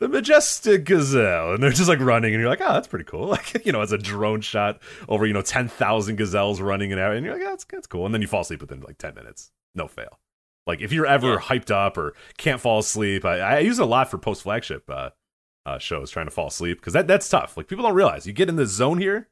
[0.00, 3.26] the majestic gazelle, and they're just like running, and you're like, oh, that's pretty cool.
[3.30, 7.00] Like you know, it's a drone shot over you know ten thousand gazelles running and
[7.00, 8.04] out, and you're like, oh, that's that's cool.
[8.06, 10.18] And then you fall asleep within like ten minutes, no fail.
[10.66, 11.38] Like if you're ever Yeah.
[11.38, 14.88] hyped up or can't fall asleep, I, I use it a lot for post flagship.
[14.88, 15.10] Uh,
[15.66, 17.56] uh, shows trying to fall asleep because that that's tough.
[17.56, 19.28] Like people don't realize you get in the zone here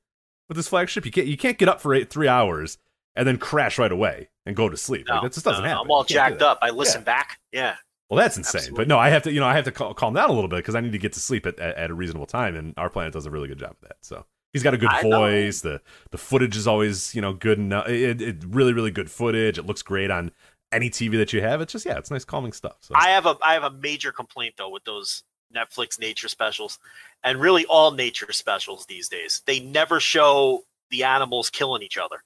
[0.49, 2.77] with this flagship, you can't you can't get up for eight, three hours
[3.15, 5.07] and then crash right away and go to sleep.
[5.09, 5.85] No, like, that just doesn't no, happen.
[5.87, 6.59] I'm all You can't do jacked up.
[6.61, 7.05] I listen Yeah.
[7.05, 7.39] back.
[7.53, 7.77] Yeah.
[8.09, 8.61] Well, that's insane.
[8.61, 8.85] Absolutely.
[8.85, 10.49] But no, I have to you know I have to cal- calm down a little
[10.49, 12.75] bit because I need to get to sleep at, at, at a reasonable time, and
[12.77, 13.97] our planet does a really good job of that.
[14.01, 14.25] So.
[14.53, 15.19] He's got a good I know.
[15.19, 15.61] voice.
[15.61, 17.89] The the footage is always you know good enough.
[17.89, 19.59] It, it really really good footage.
[19.59, 20.33] It looks great on
[20.73, 21.61] any TV that you have.
[21.61, 22.77] It's just yeah, it's nice calming stuff.
[22.81, 26.79] So I have a I have a major complaint though with those Netflix nature specials,
[27.23, 29.43] and really all nature specials these days.
[29.47, 32.23] They never show the animals killing each other.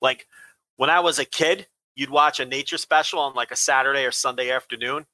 [0.00, 0.26] Like
[0.76, 1.66] when I was a kid,
[2.00, 5.04] you'd watch a nature special on like a Saturday or Sunday afternoon,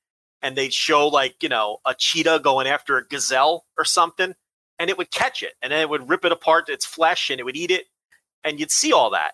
[0.41, 4.35] and they'd show like you know a cheetah going after a gazelle or something,
[4.79, 7.41] and it would catch it, and then it would rip it apart, its flesh, and
[7.41, 7.87] it would eat it,
[8.45, 9.33] and you'd see all that.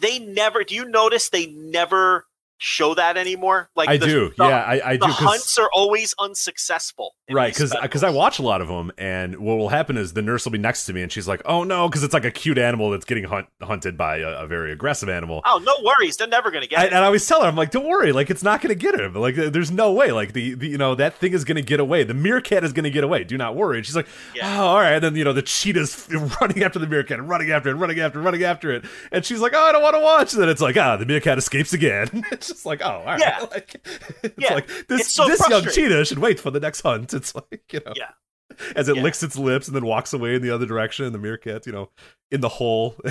[0.00, 0.64] They never.
[0.64, 2.26] Do you notice they never
[2.58, 3.68] show that anymore?
[3.76, 4.32] Like I the- do.
[4.36, 5.12] the- yeah, I, I the do.
[5.12, 7.14] 'cause- hunts are always unsuccessful.
[7.30, 10.22] right because because I watch a lot of them, and what will happen is the
[10.22, 12.30] nurse will be next to me, and she's like, "Oh no," because it's like a
[12.30, 15.42] cute animal that's getting hunt, hunted by a, a very aggressive animal.
[15.44, 16.16] Oh, no worries.
[16.16, 16.92] They're never going to get I, it.
[16.92, 18.98] and I always tell her, I'm like, "Don't worry, like it's not going to get
[18.98, 19.14] him.
[19.14, 20.12] Like there's no way.
[20.12, 22.04] Like the, the you know that thing is going to get away.
[22.04, 23.24] The meerkat is going to get away.
[23.24, 24.60] Do not worry." And she's like, Yeah.
[24.62, 26.08] "Oh, all right." And then you know the cheetah's
[26.40, 29.40] running after the meerkat, running after it, running after, it, running after it, and she's
[29.40, 31.72] like, "Oh, I don't want to watch." And then it's like, ah, the meerkat escapes
[31.72, 32.24] again.
[32.50, 33.20] it's just like, oh, all right.
[33.20, 33.40] Yeah.
[33.50, 33.86] Like,
[34.22, 34.54] it's Yeah.
[34.54, 37.14] like this It's so this young cheetah should wait for the next hunt.
[37.14, 38.10] It's like you know Yeah.
[38.76, 39.02] as it Yeah.
[39.02, 41.04] licks its lips and then walks away in the other direction.
[41.06, 41.90] And the meerkat, you know,
[42.30, 42.96] in the hole.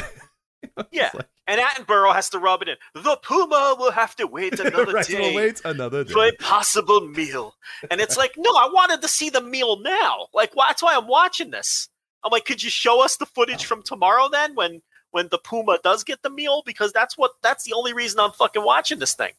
[0.91, 1.11] Yeah.
[1.13, 2.75] like- and Attenborough has to rub it in.
[2.95, 6.11] The puma will have to wait another right, day we'll wait another day.
[6.11, 7.53] for a possible meal.
[7.91, 10.27] And it's like, no, I wanted to see the meal now.
[10.33, 11.87] Like, why- that's why I'm watching this.
[12.23, 13.67] I'm like, could you show us the footage oh.
[13.67, 14.81] from tomorrow then when
[15.15, 16.61] when the puma does get the meal?
[16.65, 19.31] Because that's what that's the only reason I'm fucking watching this thing.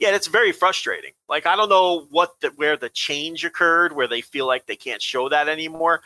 [0.00, 1.12] Yeah, it's very frustrating.
[1.28, 4.74] Like, I don't know what the, where the change occurred, where they feel like they
[4.76, 6.02] can't show that anymore.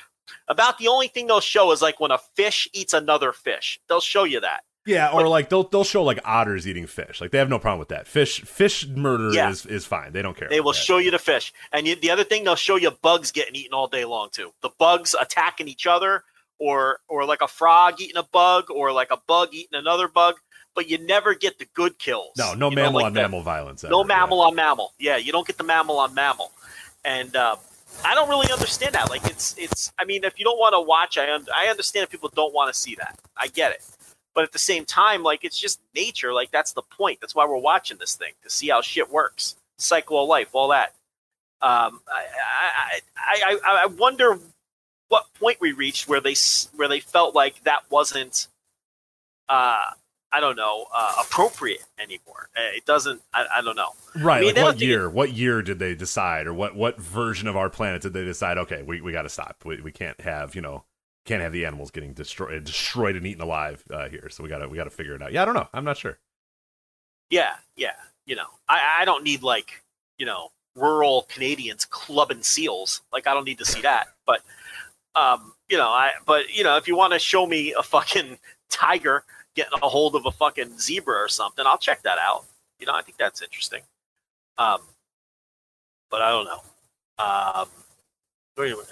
[0.48, 3.80] About the only thing they'll show is like when a fish eats another fish.
[3.88, 4.60] They'll show you that.
[4.86, 7.18] Yeah, or But- like they'll they'll show like otters eating fish.
[7.22, 8.06] Like they have no problem with that.
[8.06, 9.48] Fish fish murder Yeah.
[9.48, 10.12] is is fine.
[10.12, 10.48] They don't care.
[10.50, 10.78] They will that.
[10.78, 13.72] show you the fish, and you, the other thing they'll show you bugs getting eaten
[13.72, 14.52] all day long too.
[14.60, 16.24] The bugs attacking each other,
[16.58, 20.36] or or like a frog eating a bug, or like a bug eating another bug.
[20.74, 22.32] But you never get the good kills.
[22.36, 23.84] No, no You know, mammal like on the- mammal violence.
[23.84, 24.92] No ever, mammal on mammal.
[24.98, 26.50] Yeah, you don't get the mammal on mammal,
[27.04, 27.58] and um,
[28.04, 29.08] I don't really understand that.
[29.08, 29.92] Like it's it's.
[29.98, 32.52] I mean, if you don't want to watch, I un- I understand if people don't
[32.52, 33.18] want to see that.
[33.36, 33.84] I get it.
[34.34, 36.32] But at the same time, like it's just nature.
[36.32, 37.20] Like that's the point.
[37.20, 40.68] That's why we're watching this thing to see how shit works, cycle of life, all
[40.70, 40.92] that.
[41.62, 44.38] Um, I, I, I, I, I wonder
[45.14, 46.34] what point we reached where they
[46.74, 48.48] where they felt like that wasn't,
[49.48, 49.78] uh,
[50.32, 52.48] I don't know, uh, appropriate anymore.
[52.56, 53.22] Uh, It doesn't.
[53.32, 53.90] I, I don't know.
[54.16, 54.38] Right.
[54.38, 55.08] I mean, like what year?
[55.08, 58.58] What year did they decide, or what what version of our planet did they decide?
[58.58, 59.62] Okay, we, we got to stop.
[59.64, 60.82] We, we can't have you know
[61.26, 64.28] can't have the animals getting destroyed destroyed and eaten alive uh, here.
[64.30, 65.32] So we gotta we gotta figure it out.
[65.32, 65.68] Yeah, I don't know.
[65.72, 66.18] I'm not sure.
[67.30, 67.94] Yeah, yeah.
[68.26, 69.82] You know, I, I don't need like,
[70.18, 73.02] you know, rural Canadians clubbing seals.
[73.12, 74.08] Like I don't need to see that.
[74.26, 74.40] But
[75.14, 78.38] um, you know, I but you know, if you want to show me a fucking
[78.70, 79.24] tiger
[79.54, 82.44] getting a hold of a fucking zebra or something, I'll check that out.
[82.80, 83.82] You know, I think that's interesting.
[84.58, 84.80] Um
[86.10, 87.24] but I don't know.
[87.24, 87.68] Um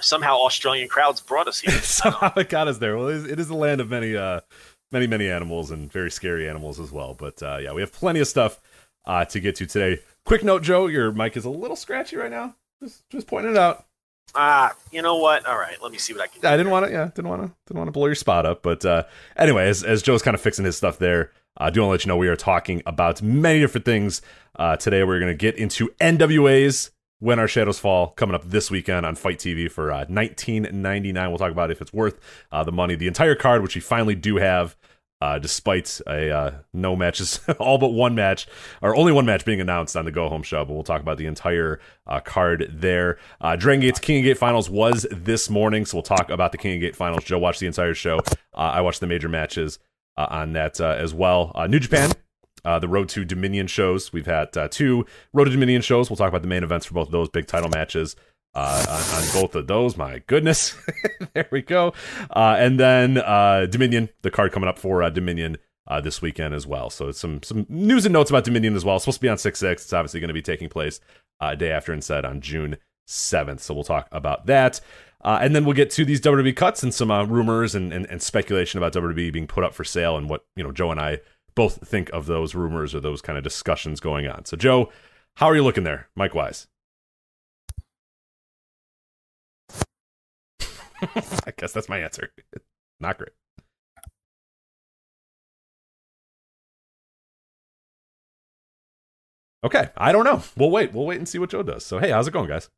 [0.01, 1.73] somehow Australian crowds brought us here.
[1.83, 2.97] Somehow it got us there.
[2.97, 4.41] Well, it is, it is a land of many, uh,
[4.91, 7.15] many, many animals and very scary animals as well.
[7.15, 8.61] But uh, yeah, we have plenty of stuff
[9.05, 10.03] uh, to get to today.
[10.25, 12.55] Quick note, Joe, your mic is a little scratchy right now.
[12.83, 13.87] Just, just pointing it out.
[14.35, 15.45] Ah, you know what?
[15.47, 16.49] All right, let me see what I can do.
[16.49, 16.93] I didn't want to.
[16.93, 17.53] Yeah, didn't want to.
[17.67, 18.63] Didn't want to blow your spot up.
[18.63, 19.05] But uh,
[19.37, 21.93] anyway, as, as Joe's kind of fixing his stuff there, uh, I do want to
[21.93, 24.23] let you know we are talking about many different things
[24.57, 25.05] uh, today.
[25.05, 29.17] We're going to get into NWA's When Our Shadows Fall coming up this weekend on
[29.17, 31.29] FITE TV for uh, 19.99.
[31.29, 32.19] We'll talk about if it's worth
[32.51, 32.95] uh, the money.
[32.95, 34.77] The entire card, which we finally do have.
[35.23, 38.49] Uh, despite a uh, no matches, all but one match,
[38.83, 40.65] or only one match being announced on the Go Home show.
[40.65, 43.19] But we'll talk about the entire uh, card there.
[43.41, 46.81] Uh, Dragon Gate's King Gate Finals was this morning, so we'll talk about the King
[46.81, 47.23] Gate Finals.
[47.23, 48.19] Joe watched the entire show.
[48.53, 49.79] Uh, I watched the major matches
[50.17, 51.53] uh, on that uh, as well.
[51.69, 52.11] New Japan.
[52.65, 54.13] The Road to Dominion shows.
[54.13, 56.11] We've had two Road to Dominion shows.
[56.11, 58.17] We'll talk about the main events for both of those big title matches
[58.55, 59.97] uh, on, on both of those.
[59.97, 60.77] My goodness,
[61.35, 61.95] there we go.
[62.31, 65.57] Uh, and then uh, Dominion, the card coming up for uh, Dominion
[65.89, 66.91] uh, this weekend as well.
[66.91, 68.97] So some some news and notes about Dominion as well.
[68.97, 69.85] It's supposed to be on six six.
[69.85, 71.01] It's obviously going to be taking place
[71.41, 73.63] uh, a day after instead on June seventh.
[73.63, 74.81] So we'll talk about that.
[75.25, 78.07] Uh, and then we'll get to these WWE cuts and some uh, rumors and, and,
[78.07, 81.01] and speculation about WWE being put up for sale and what you know Joe and
[81.01, 81.21] I
[81.55, 84.45] both think of those rumors or those kind of discussions going on.
[84.47, 84.91] So Joe,
[85.37, 86.67] how are you looking there, Mike Wise?
[91.47, 92.31] I guess that's my answer.
[93.01, 93.33] Not great.
[99.65, 100.43] Okay, I don't know.
[100.57, 100.93] We'll wait.
[100.93, 101.85] We'll wait and see what Joe does.
[101.85, 102.69] So, hey, how's it going, guys?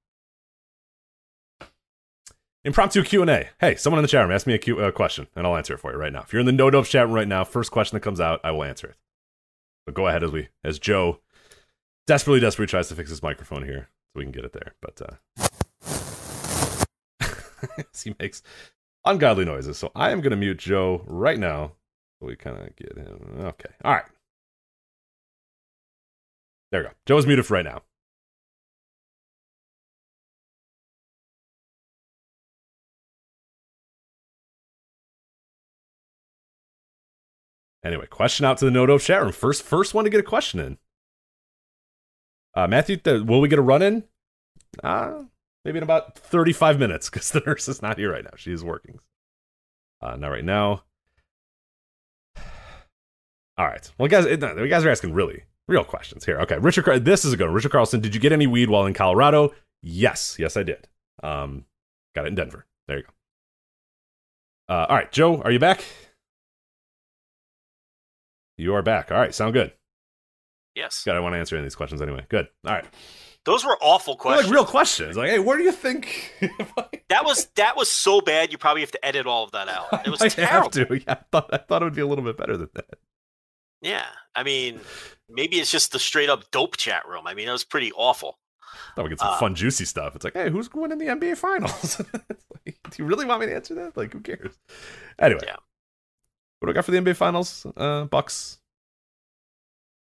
[2.64, 3.48] Impromptu Q and A.
[3.60, 5.80] Hey, someone in the chat room ask me a uh, question, and I'll answer it
[5.80, 6.22] for you right now.
[6.22, 8.40] If you're in the No Dope chat room right now, first question that comes out,
[8.42, 8.96] I will answer it.
[9.84, 11.20] But go ahead as we, as Joe
[12.06, 14.74] desperately, desperately tries to fix his microphone here, so we can get it there.
[14.80, 15.46] But uh,
[18.04, 18.42] he makes
[19.04, 21.72] ungodly noises, so I am going to mute Joe right now.
[22.20, 23.36] So we kind of get him.
[23.40, 24.04] Okay, all right.
[26.70, 26.94] There we go.
[27.06, 27.82] Joe's muted for right now.
[37.84, 39.32] Anyway, question out to the No Dope chat room.
[39.32, 40.78] First, first one to get a question in.
[42.54, 44.04] Uh, Matthew, th- will we get a run in?
[44.82, 45.24] Uh,
[45.64, 48.32] maybe in about 35 minutes because the nurse is not here right now.
[48.36, 48.98] She is working.
[50.02, 50.84] Uh, not right now.
[53.58, 53.90] All right.
[53.98, 56.38] Well, guys, it, you guys are asking really real questions here.
[56.40, 57.54] Okay, Richard, this is a good one.
[57.54, 59.52] Richard Carlson, did you get any weed while in Colorado?
[59.82, 60.88] Yes, yes, I did.
[61.22, 61.64] Um,
[62.14, 62.66] got it in Denver.
[62.88, 64.74] There you go.
[64.74, 65.84] Uh, all right, Joe, are you back?
[68.56, 69.10] You are back.
[69.10, 69.72] All right, sound good.
[70.74, 71.02] Yes.
[71.04, 72.26] God, I want to answer any of these questions anyway.
[72.28, 72.48] Good.
[72.66, 72.84] All right.
[73.44, 74.46] Those were awful They're questions.
[74.48, 75.16] like real questions.
[75.16, 76.32] Like, hey, where do you think?
[77.10, 78.50] That was that was so bad.
[78.50, 80.06] You probably have to edit all of that out.
[80.06, 80.62] It was I terrible.
[80.62, 80.94] have to.
[80.96, 82.98] Yeah, I thought I thought it would be a little bit better than that.
[83.82, 84.80] Yeah, I mean,
[85.28, 87.26] maybe it's just the straight up dope chat room.
[87.26, 88.38] I mean, it was pretty awful.
[88.96, 90.16] Thought we get some Uh, fun, juicy stuff.
[90.16, 92.00] It's like, hey, who's winning the NBA Finals?
[92.66, 93.94] Like, do you really want me to answer that?
[93.96, 94.58] Like, who cares?
[95.18, 95.56] Anyway, Yeah.
[96.58, 97.66] what do I got for the NBA Finals?
[97.76, 98.58] Uh, Bucks,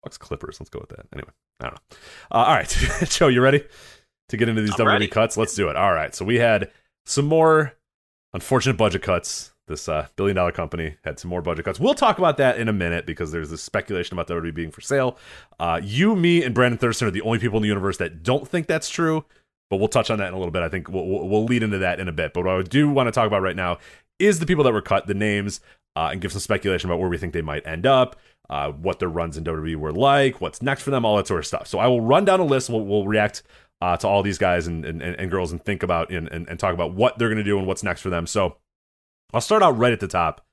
[0.04, 0.60] Bucks Clippers.
[0.60, 1.06] Let's go with that.
[1.14, 1.98] Anyway, I don't know.
[2.32, 2.70] Uh, all right,
[3.10, 3.64] Joe, you ready
[4.30, 5.08] to get into these I'm WWE ready.
[5.08, 5.38] cuts?
[5.38, 5.76] Let's do it.
[5.76, 6.72] All right, so we had
[7.06, 7.74] some more
[8.34, 9.54] unfortunate budget cuts.
[9.68, 11.80] This uh, billion dollar company had some more budget cuts.
[11.80, 14.82] We'll talk about that in a minute because there's this speculation about WWE being for
[14.82, 15.16] sale.
[15.60, 18.48] Uh, you, me, and Brandon Thurston are the only people in the universe that don't
[18.48, 19.26] think that's true,
[19.70, 20.64] but we'll touch on that in a little bit.
[20.64, 22.34] I think we'll, we'll we'll lead into that in a bit.
[22.34, 23.78] But what I do want to talk about right now
[24.18, 25.62] is the people that were cut, the names,
[25.96, 28.16] uh, and give some speculation about where we think they might end up,
[28.50, 31.40] uh, what their runs in WWE were like, what's next for them, all that sort
[31.40, 31.68] of stuff.
[31.68, 32.70] So I will run down a list.
[32.70, 33.44] We'll, we'll react
[33.82, 36.60] uh, to all these guys and, and, and girls and think about and, and, and
[36.60, 38.28] talk about what they're going to do and what's next for them.
[38.28, 38.58] So
[39.34, 40.46] I'll start out right at the top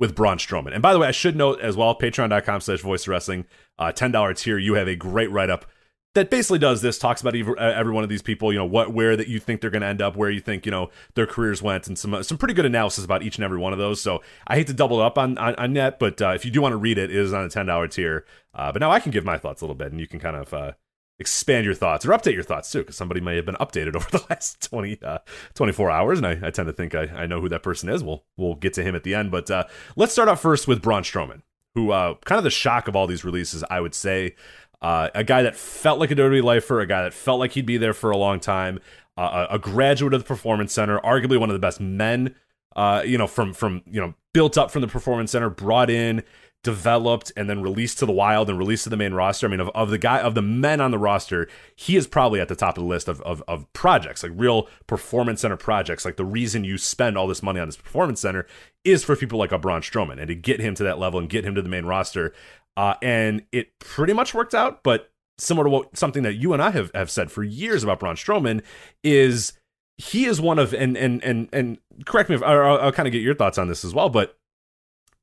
[0.00, 0.72] with Braun Strowman.
[0.72, 3.46] And by the way, I should note as well, patreon.com slash voice wrestling,
[3.78, 5.66] uh, $10 tier, you have a great write up
[6.14, 9.16] that basically does this, talks about every, one of these people, you know, what, where
[9.16, 11.62] that you think they're going to end up, where you think, you know, their careers
[11.62, 14.00] went, and some, some pretty good analysis about each and every one of those.
[14.00, 16.62] So I hate to double up on, on, on that, but uh, if you do
[16.62, 18.24] want to read it, it is on a $10 tier.
[18.54, 20.36] Uh, but now I can give my thoughts a little bit, and you can kind
[20.36, 20.72] of, uh,
[21.20, 24.08] expand your thoughts or update your thoughts too because somebody may have been updated over
[24.10, 25.18] the last 20 uh,
[25.54, 28.04] 24 hours and I, I tend to think I, I know who that person is
[28.04, 29.64] we'll we'll get to him at the end but uh,
[29.96, 31.42] let's start off first with Braun Strowman
[31.74, 34.36] who uh, kind of the shock of all these releases I would say
[34.80, 37.66] uh, a guy that felt like a WWE lifer a guy that felt like he'd
[37.66, 38.78] be there for a long time
[39.16, 42.34] uh, a graduate of the Performance Center arguably one of the best men
[42.76, 46.22] uh, you know from from you know built up from the Performance Center brought in
[46.64, 49.46] developed and then released to the wild and released to the main roster.
[49.46, 52.40] I mean, of, of the guy of the men on the roster, he is probably
[52.40, 56.04] at the top of the list of, of of projects, like real performance center projects.
[56.04, 58.46] Like the reason you spend all this money on this performance center
[58.84, 61.28] is for people like a Braun Strowman and to get him to that level and
[61.28, 62.32] get him to the main roster.
[62.78, 66.62] Uh, and it pretty much worked out, but similar to what something that you and
[66.62, 68.62] I have, have said for years about Braun Strowman
[69.02, 69.54] is
[69.96, 73.12] he is one of and and and and correct me if I'll, I'll kind of
[73.12, 74.38] get your thoughts on this as well, but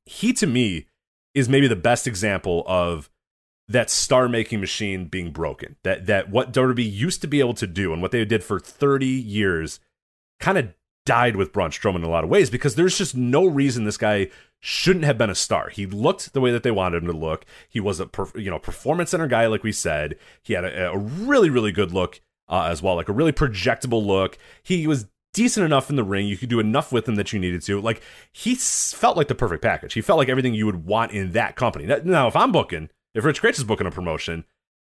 [0.04, 0.84] he to me
[1.34, 3.08] is maybe the best example of
[3.68, 5.76] that star making machine being broken.
[5.82, 8.60] That that what WWE used to be able to do and what they did for
[8.60, 9.80] 30 years
[10.40, 10.74] kind of
[11.06, 13.96] died with Braun Strowman in a lot of ways because there's just no reason this
[13.96, 14.28] guy
[14.60, 15.70] shouldn't have been a star.
[15.70, 17.46] He looked the way that they wanted him to look.
[17.68, 20.16] He was a per, you know performance center guy, like we said.
[20.42, 24.04] He had a, a really really good look uh, as well, like a really projectable
[24.04, 24.36] look.
[24.62, 26.26] He was decent enough in the ring.
[26.26, 27.80] You could do enough with him that you needed to.
[27.80, 29.94] Like he felt like the perfect package.
[29.94, 31.86] He felt like everything you would want in that company.
[32.04, 34.44] Now, if I'm booking, if Rich Kraetsch is booking a promotion,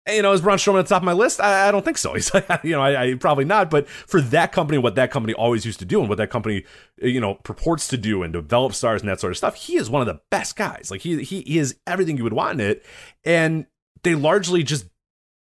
[0.07, 1.39] you know, is Braun Strowman at the top of my list?
[1.41, 2.13] I, I don't think so.
[2.15, 3.69] He's like, you know, I, I, probably not.
[3.69, 6.63] But for that company, what that company always used to do, and what that company,
[7.01, 9.77] eh, you know, purports to do, and develop stars and that sort of stuff, he
[9.77, 10.89] is one of the best guys.
[10.91, 12.85] Like he he, he is everything you would want in it,
[13.25, 13.65] and
[14.03, 14.87] they largely just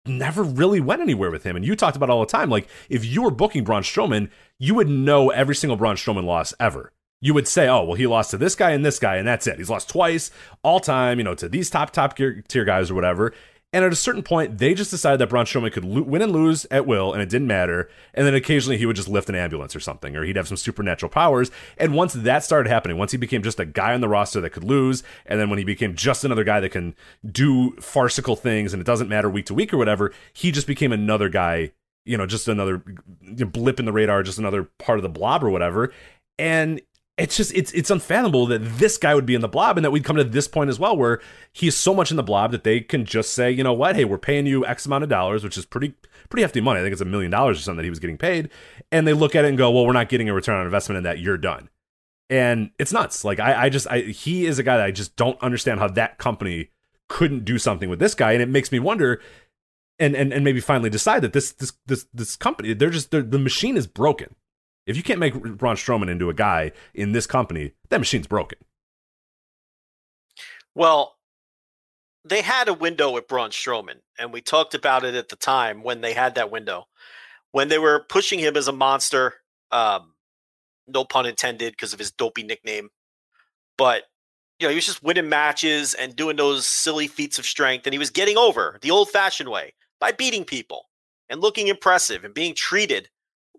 [0.06, 1.56] never really went anywhere with him.
[1.56, 2.50] And you talked about all the time.
[2.50, 6.54] Like if you were booking Braun Strowman, you would know every single Braun Strowman loss
[6.60, 6.92] ever.
[7.20, 9.46] You would say, oh, well, he lost to this guy and this guy, and that's
[9.46, 9.56] it.
[9.56, 10.30] He's lost twice,
[10.62, 13.32] all time, you know, to these top, top tier guys or whatever.
[13.76, 16.32] And at a certain point, they just decided that Braun Strowman could lo- win and
[16.32, 17.90] lose at will, and it didn't matter.
[18.14, 20.56] And then occasionally he would just lift an ambulance or something, or he'd have some
[20.56, 21.50] supernatural powers.
[21.76, 24.54] And once that started happening, once he became just a guy on the roster that
[24.54, 26.94] could lose, and then when he became just another guy that can
[27.30, 30.90] do farcical things, and it doesn't matter week to week or whatever, he just became
[30.90, 31.70] another guy,
[32.06, 32.82] you know, just another
[33.52, 35.92] blip in the radar, just another part of the blob or whatever.
[36.38, 36.80] And
[37.18, 39.90] it's just it's it's unfathomable that this guy would be in the blob and that
[39.90, 41.20] we'd come to this point as well where
[41.52, 43.96] he's so much in the blob that they can just say you know what?
[43.96, 45.94] Hey we're paying you x amount of dollars which is pretty
[46.28, 46.80] pretty hefty money.
[46.80, 48.50] I think it's a million dollars or something that he was getting paid.
[48.92, 50.98] And they look at it and go well we're not getting a return on investment
[50.98, 51.18] in that.
[51.18, 51.70] You're done.
[52.28, 53.24] And it's nuts.
[53.24, 55.88] Like i, I just I, he is a guy that i just don't understand how
[55.88, 56.70] that company
[57.08, 58.32] couldn't do something with this guy.
[58.32, 59.22] And it makes me wonder
[59.98, 63.22] and and, and maybe finally decide that this this this this company they're just they're,
[63.22, 64.34] the machine is broken
[64.86, 68.58] if you can't make Braun Strowman into a guy in this company, that machine's broken.
[70.74, 71.16] Well,
[72.24, 75.82] they had a window with Braun Strowman, and we talked about it at the time
[75.82, 76.86] when they had that window.
[77.52, 79.34] When they were pushing him as a monster,
[79.70, 80.14] um,
[80.86, 82.90] no pun intended because of his dopey nickname.
[83.78, 84.04] But,
[84.58, 87.94] you know, he was just winning matches and doing those silly feats of strength, and
[87.94, 90.86] he was getting over the old fashioned way by beating people
[91.28, 93.08] and looking impressive and being treated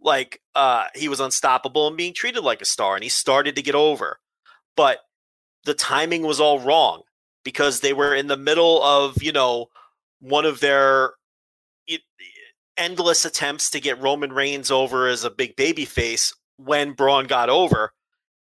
[0.01, 3.62] like uh, he was unstoppable and being treated like a star, and he started to
[3.62, 4.19] get over.
[4.75, 4.99] But
[5.65, 7.01] the timing was all wrong
[7.43, 9.67] because they were in the middle of you know
[10.19, 11.13] one of their
[12.77, 17.49] endless attempts to get Roman Reigns over as a big baby face when Braun got
[17.49, 17.91] over,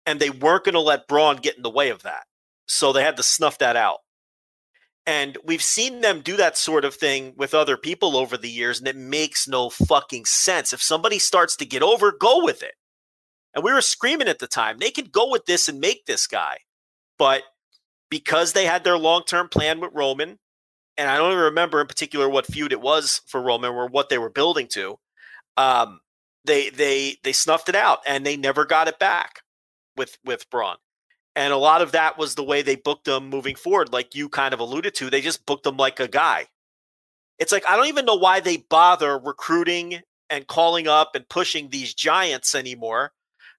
[0.05, 2.25] and they weren't going to let Braun get in the way of that,
[2.67, 3.99] so they had to snuff that out.
[5.07, 8.81] And we've seen them do that sort of thing with other people over the years,
[8.81, 10.73] and it makes no fucking sense.
[10.73, 12.75] If somebody starts to get over, go with it.
[13.55, 16.27] And we were screaming at the time, they could go with this and make this
[16.27, 16.59] guy.
[17.19, 17.43] But
[18.11, 20.39] because they had their long term plan with Roman,
[20.99, 24.09] and I don't even remember in particular what feud it was for Roman or what
[24.09, 24.99] they were building to,
[25.57, 26.01] um,
[26.45, 29.41] they they they snuffed it out and they never got it back
[29.97, 30.77] with with Braun.
[31.37, 34.31] And a lot of that was the way they booked him moving forward, like you
[34.31, 35.11] kind of alluded to.
[35.11, 36.47] They just booked him like a guy.
[37.39, 41.69] It's like, I don't even know why they bother recruiting and calling up and pushing
[41.69, 43.13] these giants anymore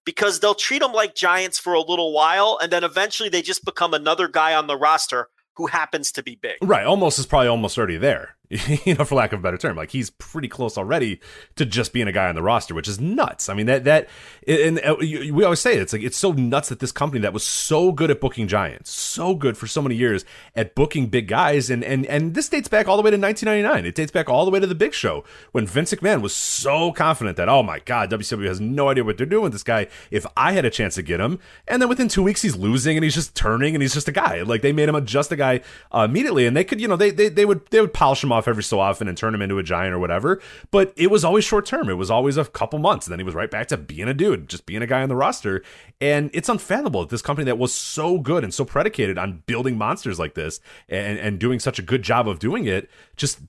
[0.05, 2.57] because they'll treat them like giants for a little while.
[2.59, 6.35] And then eventually they just become another guy on the roster who happens to be
[6.35, 6.55] big.
[6.63, 6.85] Right.
[6.85, 8.36] Omos is probably almost already there.
[8.85, 9.75] you know, for lack of a better term.
[9.75, 11.19] Like he's pretty close already
[11.57, 13.49] to just being a guy on the roster, which is nuts.
[13.49, 14.07] I mean, that that
[14.47, 17.33] and uh, we always say it, it's like it's so nuts that this company that
[17.33, 20.23] was so good at booking giants, so good for so many years
[20.55, 23.85] at booking big guys, and and and this dates back all the way to 1999.
[23.85, 26.93] It dates back all the way to the Big Show when Vince McMahon was so
[26.93, 29.87] confident that oh my god, WCW has no idea what they're doing with this guy.
[30.09, 32.95] If I had a chance to get him, and then within two weeks he's losing
[32.95, 34.41] and he's just turning and he's just a guy.
[34.43, 35.59] Like they made him just a guy
[35.91, 38.31] uh, immediately, and they could you know they they they would they would polish him
[38.31, 40.41] off off every so often and turn him into a giant or whatever.
[40.71, 41.89] But it was always short term.
[41.89, 43.07] It was always a couple months.
[43.07, 45.09] And then he was right back to being a dude, just being a guy on
[45.09, 45.63] the roster.
[45.99, 49.77] And it's unfathomable that this company that was so good and so predicated on building
[49.77, 53.39] monsters like this and, and doing such a good job of doing it just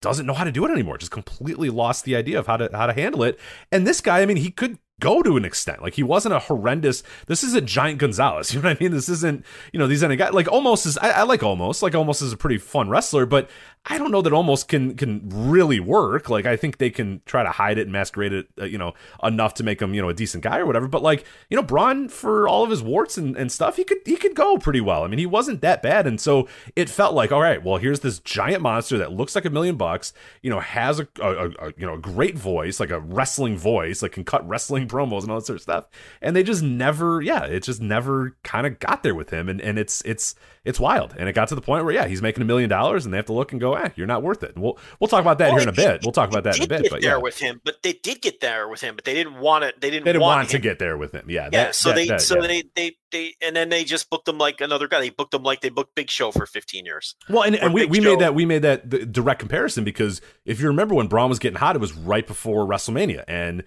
[0.00, 0.98] doesn't know how to do it anymore.
[0.98, 3.38] Just completely lost the idea of how to how to handle it.
[3.70, 5.82] And this guy, I mean, he could go to an extent.
[5.82, 7.02] Like he wasn't a horrendous.
[7.26, 8.54] This is a giant Gonzalez.
[8.60, 8.92] You know what I mean?
[8.92, 10.98] This isn't you know these any guy like Omos is.
[10.98, 13.48] I, I like Omos like Omos is a pretty fun wrestler, but
[13.86, 16.28] I don't know that Omos can can really work.
[16.28, 18.92] Like I think they can try to hide it and masquerade it, uh, you know,
[19.22, 20.86] enough to make him you know a decent guy or whatever.
[20.86, 23.98] But like you know, Braun for all of his warts and, and stuff, he could
[24.04, 25.02] he could go pretty well.
[25.02, 27.64] I mean, he wasn't that bad, and so it felt like all right.
[27.64, 30.12] Well, here's this giant monster that looks like a million bucks.
[30.42, 34.02] You know, has a, a, a you know a great voice, like a wrestling voice,
[34.02, 35.86] like can cut wrestling promos and all that sort of stuff.
[36.20, 39.48] And they just never, yeah, it just never kind of got there with him.
[39.48, 41.14] And and it's it's it's wild.
[41.18, 43.16] And it got to the point where yeah, he's making a million dollars, and they
[43.16, 44.54] have to look and go, eh, you're not worth it.
[44.54, 46.00] And we'll we'll talk about that Well, here in a it- bit.
[46.04, 46.82] We'll talk about that in a bit.
[46.82, 49.14] get But there yeah, with him, but they did get there with him, but they
[49.14, 49.80] didn't want it.
[49.80, 50.04] They didn't.
[50.04, 51.30] they didn't want, to get there with him.
[51.30, 52.46] Yeah, Yeah, that- so that- they that- so yeah.
[52.46, 55.00] they they they and then they just booked him like another guy.
[55.00, 57.14] They booked him like they booked Big Show for 15 years.
[57.28, 58.10] Well, and, and we, Big we Show.
[58.10, 61.38] made that we made that the direct comparison because if you remember when Braun was
[61.38, 63.64] getting hot, it was right before WrestleMania, and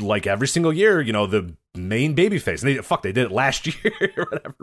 [0.00, 3.32] like every single year, you know, the main babyface, and they fuck, they did it
[3.32, 4.54] last year or whatever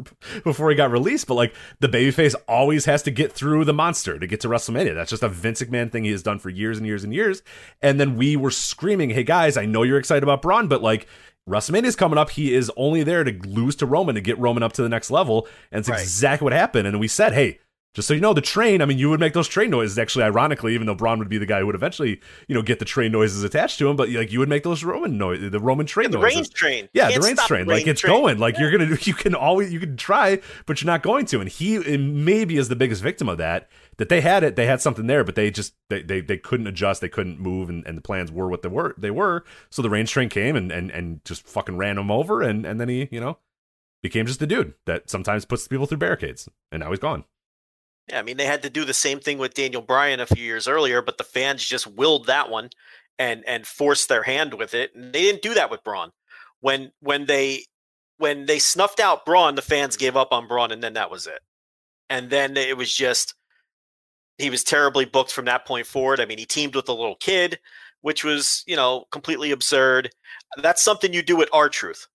[0.43, 4.17] before he got released, but like the babyface always has to get through the monster
[4.17, 4.95] to get to WrestleMania.
[4.95, 7.43] That's just a Vince McMahon thing he has done for years and years and years.
[7.81, 11.07] And then we were screaming, "Hey guys, I know you're excited about Braun, but like."
[11.45, 12.29] WrestleMania is coming up.
[12.29, 15.11] He is only there to lose to Roman to get Roman up to the next
[15.11, 15.45] level.
[15.73, 15.99] And it's Right.
[15.99, 16.87] exactly what happened.
[16.87, 17.59] And we said, hey,
[17.93, 20.23] just so you know, the train, I mean, you would make those train noises actually,
[20.23, 22.85] ironically, even though Braun would be the guy who would eventually, you know, get the
[22.85, 25.85] train noises attached to him, but like you would make those Roman noise, the Roman
[25.85, 26.35] train the noises.
[26.35, 26.89] Reigns train.
[26.93, 27.67] Yeah, the Reigns train.
[27.67, 28.13] the Like it's train.
[28.13, 28.37] going.
[28.39, 31.39] Like you're gonna, you can always, you can try, but you're not going to.
[31.39, 33.69] And he maybe is the biggest victim of that.
[33.97, 36.65] That they had it, they had something there, but they just they they, they couldn't
[36.65, 38.95] adjust, they couldn't move, and, and the plans were what they were.
[38.97, 39.43] They were.
[39.69, 42.81] So the Reigns train came and and and just fucking ran him over, and and
[42.81, 43.37] then he, you know,
[44.01, 47.23] became just the dude that sometimes puts people through barricades, and now he's gone.
[48.09, 50.43] Yeah, I mean they had to do the same thing with Daniel Bryan a few
[50.43, 52.69] years earlier, but the fans just willed that one
[53.17, 54.93] and and forced their hand with it.
[54.95, 56.11] And they didn't do that with Braun.
[56.59, 57.65] When when they
[58.17, 61.27] when they snuffed out Braun, the fans gave up on Braun, and then that was
[61.27, 61.39] it.
[62.09, 63.35] And then it was just
[64.37, 66.19] he was terribly booked from that point forward.
[66.19, 67.59] I mean, he teamed with a little kid,
[68.01, 70.09] which was you know completely absurd.
[70.61, 72.07] That's something you do at R-Truth.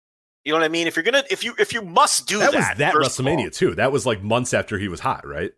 [0.45, 0.87] You know what I mean?
[0.87, 3.09] If you're gonna if you if you must do that that, was that of all-
[3.09, 3.75] WrestleMania too.
[3.75, 5.53] That was like months after he was hot, right?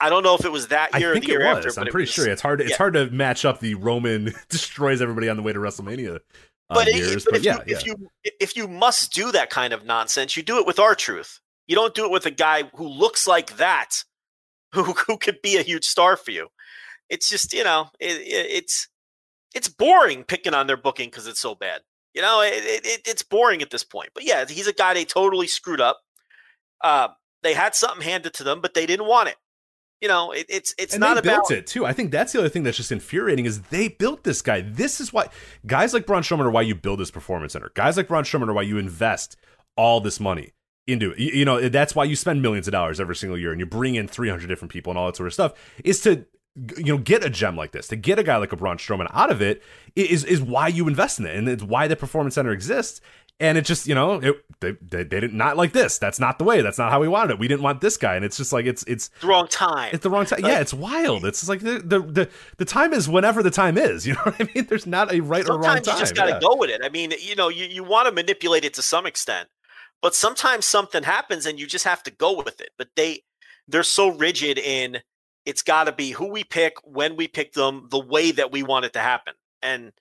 [0.00, 1.56] I don't know if it was that I year or think the year it was.
[1.58, 1.68] after.
[1.70, 2.60] But I'm it pretty was- sure it's hard.
[2.60, 2.76] It's yeah.
[2.76, 6.18] hard to match up the Roman destroys everybody on the way to WrestleMania uh,
[6.70, 7.24] but, it- years.
[7.24, 7.76] but But, if, yeah, you, yeah.
[7.76, 8.08] if you
[8.40, 11.40] if you must do that kind of nonsense, you do it with R-Truth.
[11.66, 13.90] You don't do it with a guy who looks like that,
[14.74, 16.48] who who could be a huge star for you.
[17.08, 18.88] It's just you know it, it, it's
[19.54, 21.80] it's boring picking on their booking because it's so bad.
[22.14, 24.10] You know it, it, it- it's boring at this point.
[24.14, 26.00] But yeah, he's a guy they totally screwed up.
[26.82, 27.08] Uh,
[27.42, 29.36] they had something handed to them, but they didn't want it.
[30.00, 31.84] You know, it, it's it's and not they about built it too.
[31.84, 34.60] I think that's the other thing that's just infuriating is they built this guy.
[34.60, 35.28] This is why
[35.66, 37.72] guys like Braun Strowman are why you build this performance center.
[37.74, 39.36] Guys like Braun Strowman are why you invest
[39.76, 40.52] all this money
[40.86, 41.18] into it.
[41.18, 43.66] You, you know that's why you spend millions of dollars every single year and you
[43.66, 46.26] bring in 300 different people and all that sort of stuff is to
[46.76, 49.08] you know get a gem like this to get a guy like a Braun Strowman
[49.12, 49.62] out of it
[49.96, 53.00] is is why you invest in it and it's why the performance center exists
[53.40, 56.20] and it just you know it, they, they they did not not like this that's
[56.20, 58.24] not the way that's not how we wanted it we didn't want this guy and
[58.24, 59.90] it's just like it's it's the wrong time.
[59.92, 60.42] it's the wrong time.
[60.42, 61.24] Like- yeah, it's wild.
[61.24, 62.28] It's like the, the the
[62.58, 64.06] the time is whenever the time is.
[64.08, 64.64] You know what I mean?
[64.64, 65.94] There's not a right or wrong time.
[65.94, 66.40] you just got to yeah.
[66.40, 66.80] go with it.
[66.82, 69.48] I mean, you know, you, you want to manipulate it to some extent,
[70.00, 72.70] but sometimes something happens and you just have to go with it.
[72.78, 73.24] But they
[73.66, 75.00] they're so rigid in
[75.44, 78.62] it's got to be who we pick, when we pick them, the way that we
[78.62, 79.92] want it to happen, and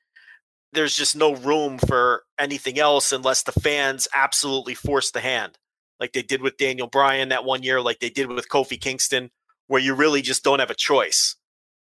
[0.78, 5.57] there's just no room for anything else unless the fans absolutely force the hand,
[5.99, 9.32] like they did with Daniel Bryan that one year, like they did with Kofi Kingston,
[9.65, 11.36] where you really just don't have a choice.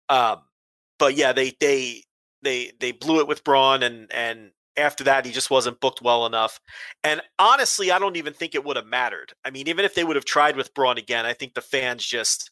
[0.07, 0.41] Um,
[0.99, 2.03] but yeah, they they
[2.43, 6.27] they they blew it with Braun, and and after that, he just wasn't booked well
[6.27, 6.59] enough.
[7.03, 9.33] And honestly, I don't even think it would have mattered.
[9.43, 12.05] I mean, even if they would have tried with Braun again, I think the fans
[12.05, 12.51] just,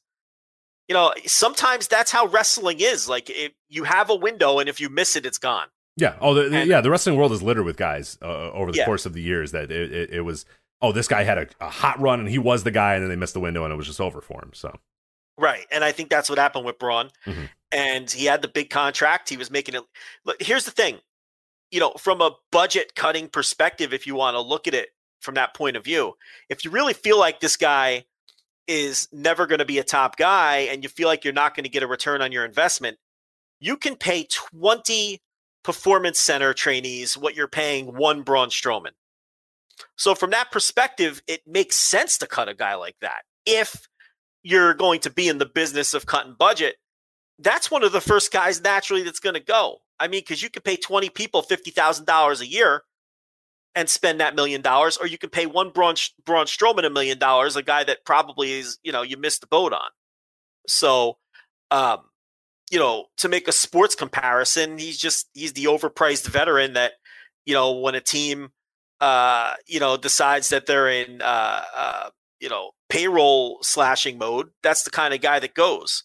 [0.87, 3.07] you know, sometimes that's how wrestling is.
[3.07, 5.67] Like, if you have a window, and if you miss it, it's gone.
[5.97, 6.15] Yeah.
[6.21, 6.81] Oh, the, the- yeah.
[6.81, 8.85] The wrestling world is littered with guys uh, over the Yeah.
[8.85, 10.45] course of the years that it, it, it was.
[10.81, 13.09] Oh, this guy had a, a hot run and he was the guy, and then
[13.09, 14.51] they missed the window and it was just over for him.
[14.53, 14.77] So
[15.37, 15.65] Right.
[15.71, 17.09] And I think that's what happened with Braun.
[17.25, 17.49] Mhm.
[17.71, 19.29] And he had the big contract.
[19.29, 19.83] He was making it.
[20.25, 20.99] Look, here's the thing
[21.71, 24.89] you know, from a budget cutting perspective, if you want to look at it
[25.21, 26.13] from that point of view,
[26.47, 28.05] if you really feel like this guy
[28.67, 31.63] is never going to be a top guy and you feel like you're not going
[31.63, 32.97] to get a return on your investment,
[33.59, 35.19] you can pay 20
[35.63, 38.91] performance center trainees what you're paying one Braun Strowman.
[39.97, 43.23] So, from that perspective, it makes sense to cut a guy like that.
[43.45, 43.87] If
[44.43, 46.75] you're going to be in the business of cutting budget,
[47.39, 49.79] that's one of the first guys naturally that's going to go.
[49.99, 52.83] I mean, because you could pay 20 people $50,000 a year
[53.75, 55.95] and spend that million dollars, or you can pay one Braun,
[56.25, 59.47] Braun Strowman a million dollars, a guy that probably is, you know, you missed the
[59.47, 59.89] boat on.
[60.67, 61.17] So,
[61.71, 62.01] um,
[62.73, 66.93] you know, to make a sports comparison, he's just, he's the overpriced veteran that,
[67.45, 68.49] you know, when a team,
[68.99, 72.09] uh, you know, decides that they're in, uh, uh,
[72.39, 76.03] you know, payroll slashing mode, that's the kind of guy that goes.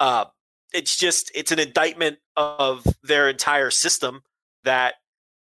[0.00, 0.24] Uh,
[0.72, 4.22] it's just it's an indictment of their entire system
[4.64, 4.94] that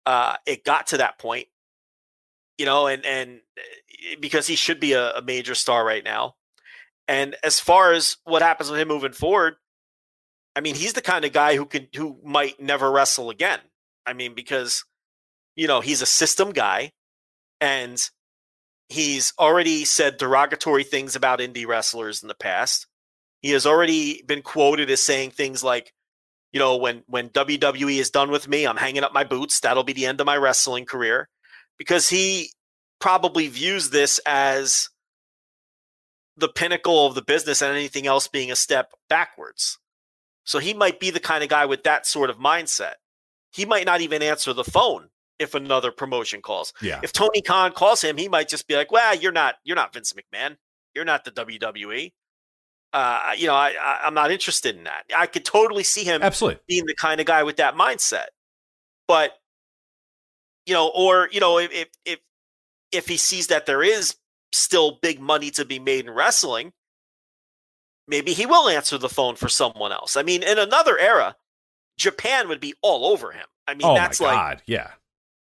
[0.06, 1.48] uh, it got to that point,
[2.58, 6.36] you know, and and eh, because he should be a, a major star right now.
[7.08, 9.56] And as far as what happens with him moving forward,
[10.56, 13.60] I mean, he's the kind of guy who can who might never wrestle again.
[14.06, 14.84] I mean, because
[15.56, 16.92] you know he's a system guy,
[17.62, 18.02] and
[18.90, 22.88] he's already said derogatory things about indie wrestlers in the past.
[23.42, 25.94] He has already been quoted as saying things like,
[26.52, 29.60] you know, when when WWE is done with me, I'm hanging up my boots.
[29.62, 31.30] That'll be the end of my wrestling career,
[31.78, 32.52] because he
[33.00, 34.90] probably views this as
[36.36, 39.79] the pinnacle of the business and anything else being a step backwards.
[40.50, 42.94] So he might be the kind of guy with that sort of mindset.
[43.52, 46.74] He might not even answer the phone if another promotion calls.
[46.82, 47.00] Yeah.
[47.04, 49.94] If Tony Khan calls him, he might just be like, "Well, you're not you're not
[49.94, 50.58] Vince McMahon.
[50.96, 52.14] You're not the WWE.
[52.92, 55.04] Uh, you know, I, I I'm not interested in that.
[55.16, 56.62] I could totally see him Absolutely.
[56.68, 58.30] being the kind of guy with that mindset.
[59.08, 59.34] But
[60.66, 62.20] you know, or you know, if if if,
[62.92, 64.16] if he sees that there is
[64.52, 66.74] still big money to be made in wrestling,
[68.10, 70.18] maybe he will answer the phone for someone else.
[70.18, 71.36] I mean, in another era,
[71.98, 73.46] Japan would be all over him.
[73.68, 74.92] I mean, oh that's my like god, yeah.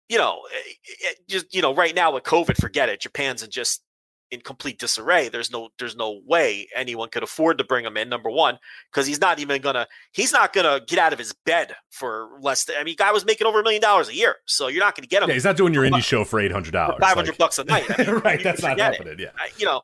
[0.09, 2.99] you know, it, it just you know, right now with COVID, forget it.
[2.99, 3.83] Japan's in just
[4.31, 5.29] in complete disarray.
[5.29, 8.09] There's no there's no way anyone could afford to bring him in.
[8.09, 8.57] Number one,
[8.91, 12.65] because he's not even gonna he's not gonna get out of his bed for less.
[12.65, 14.95] Than, I mean, guy was making over a million dollars a year, so you're not
[14.95, 15.29] gonna get him.
[15.29, 16.97] Yeah, he's not doing your indie show for eight hundred dollars.
[16.99, 17.85] Five hundred bucks a night.
[17.89, 18.97] I mean, right, that's not forget it.
[18.97, 19.19] happening.
[19.19, 19.45] Yeah.
[19.57, 19.81] You know,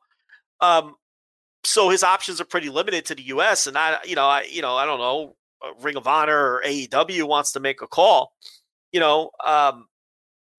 [0.62, 0.96] um,
[1.66, 3.68] so his options are pretty limited to the U.S.
[3.68, 6.64] And I, you know, I, you know, I don't know, uh, Ring of Honor or
[6.66, 8.34] AEW wants to make a call.
[8.92, 9.88] You know, um,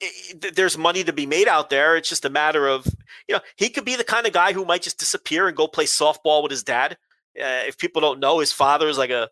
[0.02, 1.96] i- i- th- there's money to be made out there.
[1.96, 2.86] It's just a matter of,
[3.28, 5.68] you know, he could be the kind of guy who might just disappear and go
[5.68, 6.92] play softball with his dad.
[7.38, 9.28] Uh, if people don't know, his father is like a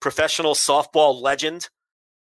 [0.00, 1.68] professional softball legend.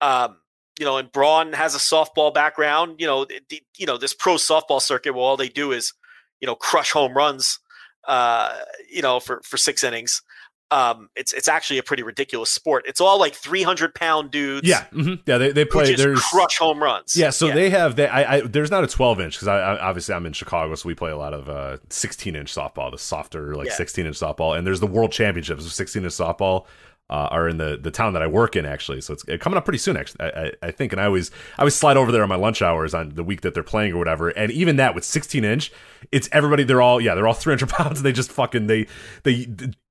[0.00, 0.38] Um,
[0.78, 3.00] you know, and Braun has a softball background.
[3.00, 5.92] You know, the- you know this pro softball circuit where all they do is,
[6.40, 7.58] you know, crush home runs.
[8.06, 8.56] Uh,
[8.90, 10.22] you know, for for six innings.
[10.70, 12.84] Um, it's it's actually a pretty ridiculous sport.
[12.86, 14.68] It's all like three hundred pound dudes.
[14.68, 15.38] Yeah, hmm yeah.
[15.38, 15.94] They they play.
[15.94, 17.16] There's crush home runs.
[17.16, 18.06] Yeah, so they have they.
[18.06, 20.86] I, I there's not a 12 inch because I, I obviously I'm in Chicago, so
[20.86, 23.74] we play a lot of uh 16 inch softball, the softer like Yeah.
[23.76, 26.66] 16 inch softball, and there's the World Championships of 16 inch softball.
[27.10, 29.56] Uh, are in the the town that I work in actually, so it's uh, coming
[29.56, 29.96] up pretty soon.
[29.96, 32.60] Actually, I, I, think, and I always I always slide over there on my lunch
[32.60, 34.28] hours on the week that they're playing or whatever.
[34.28, 35.72] And even that with 16 inch,
[36.12, 36.64] it's everybody.
[36.64, 38.00] They're all yeah, they're all 300 pounds.
[38.00, 38.88] And they just fucking they
[39.22, 39.46] they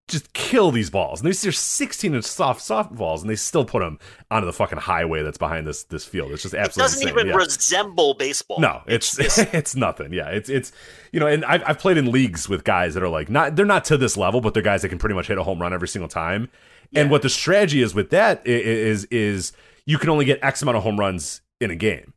[0.08, 1.20] just kill these balls.
[1.20, 4.00] And these are 16 inch soft soft balls, and they still put them
[4.32, 6.32] onto the fucking highway that's behind this this field.
[6.32, 7.20] It's just it absolutely doesn't insane.
[7.20, 7.36] even yeah.
[7.36, 8.60] resemble baseball.
[8.60, 10.14] No, it's just- it's nothing.
[10.14, 10.72] Yeah, it's it's
[11.12, 13.66] you know, and I've I've played in leagues with guys that are like not they're
[13.66, 15.74] not to this level, but they're guys that can pretty much hit a home run
[15.74, 16.50] every single time.
[16.96, 19.52] And what the strategy is with that is is
[19.86, 22.14] you can only get X amount of home runs in a game.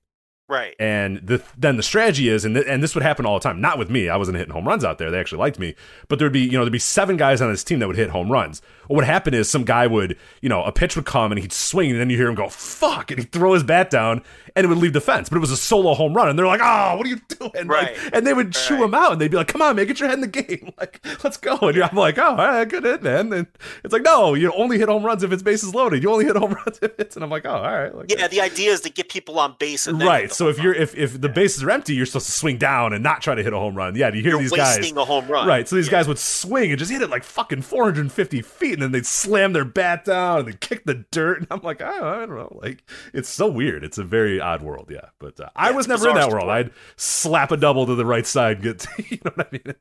[0.50, 0.74] Right.
[0.78, 3.60] And the then the strategy is, and th- and this would happen all the time.
[3.60, 4.08] Not with me.
[4.08, 5.10] I wasn't hitting home runs out there.
[5.10, 5.74] They actually liked me.
[6.08, 8.10] But there'd be you know there'd be seven guys on this team that would hit
[8.10, 8.60] home runs.
[8.88, 11.52] What would happen is some guy would you know a pitch would come and he'd
[11.52, 14.22] swing and then you hear him go fuck and he'd throw his bat down
[14.56, 15.28] and it would leave the fence.
[15.28, 17.68] But it was a solo home run and they're like oh what are you doing?
[17.68, 17.96] Like, Right.
[18.12, 18.84] and they would chew Right.
[18.84, 20.72] him out and they'd be like come on man get your head in the game
[20.78, 21.56] like let's go.
[21.60, 23.32] And I'm like oh all right good hit man.
[23.32, 23.46] And
[23.84, 26.02] it's like no you only hit home runs if it's bases loaded.
[26.02, 27.94] You only hit home runs if it's and I'm like oh all right.
[27.94, 30.32] Like, Yeah, the idea is to get people on base and then right.
[30.40, 33.04] So if you're if if the bases are empty, you're supposed to swing down and
[33.04, 33.94] not try to hit a home run.
[33.94, 35.46] Yeah, do you hear You're these guys a home run.
[35.46, 35.68] Right.
[35.68, 35.90] So these Yeah.
[35.92, 39.52] guys would swing and just hit it like fucking 450 feet, and then they'd slam
[39.52, 41.40] their bat down and then kick the dirt.
[41.40, 42.58] And I'm like, oh, I don't know.
[42.62, 42.82] Like
[43.12, 43.84] it's so weird.
[43.84, 44.88] It's a very odd world.
[44.90, 45.10] Yeah.
[45.18, 46.48] But uh, I was never in that world.
[46.48, 49.74] I'd slap a double to the right side, and get you know what I mean.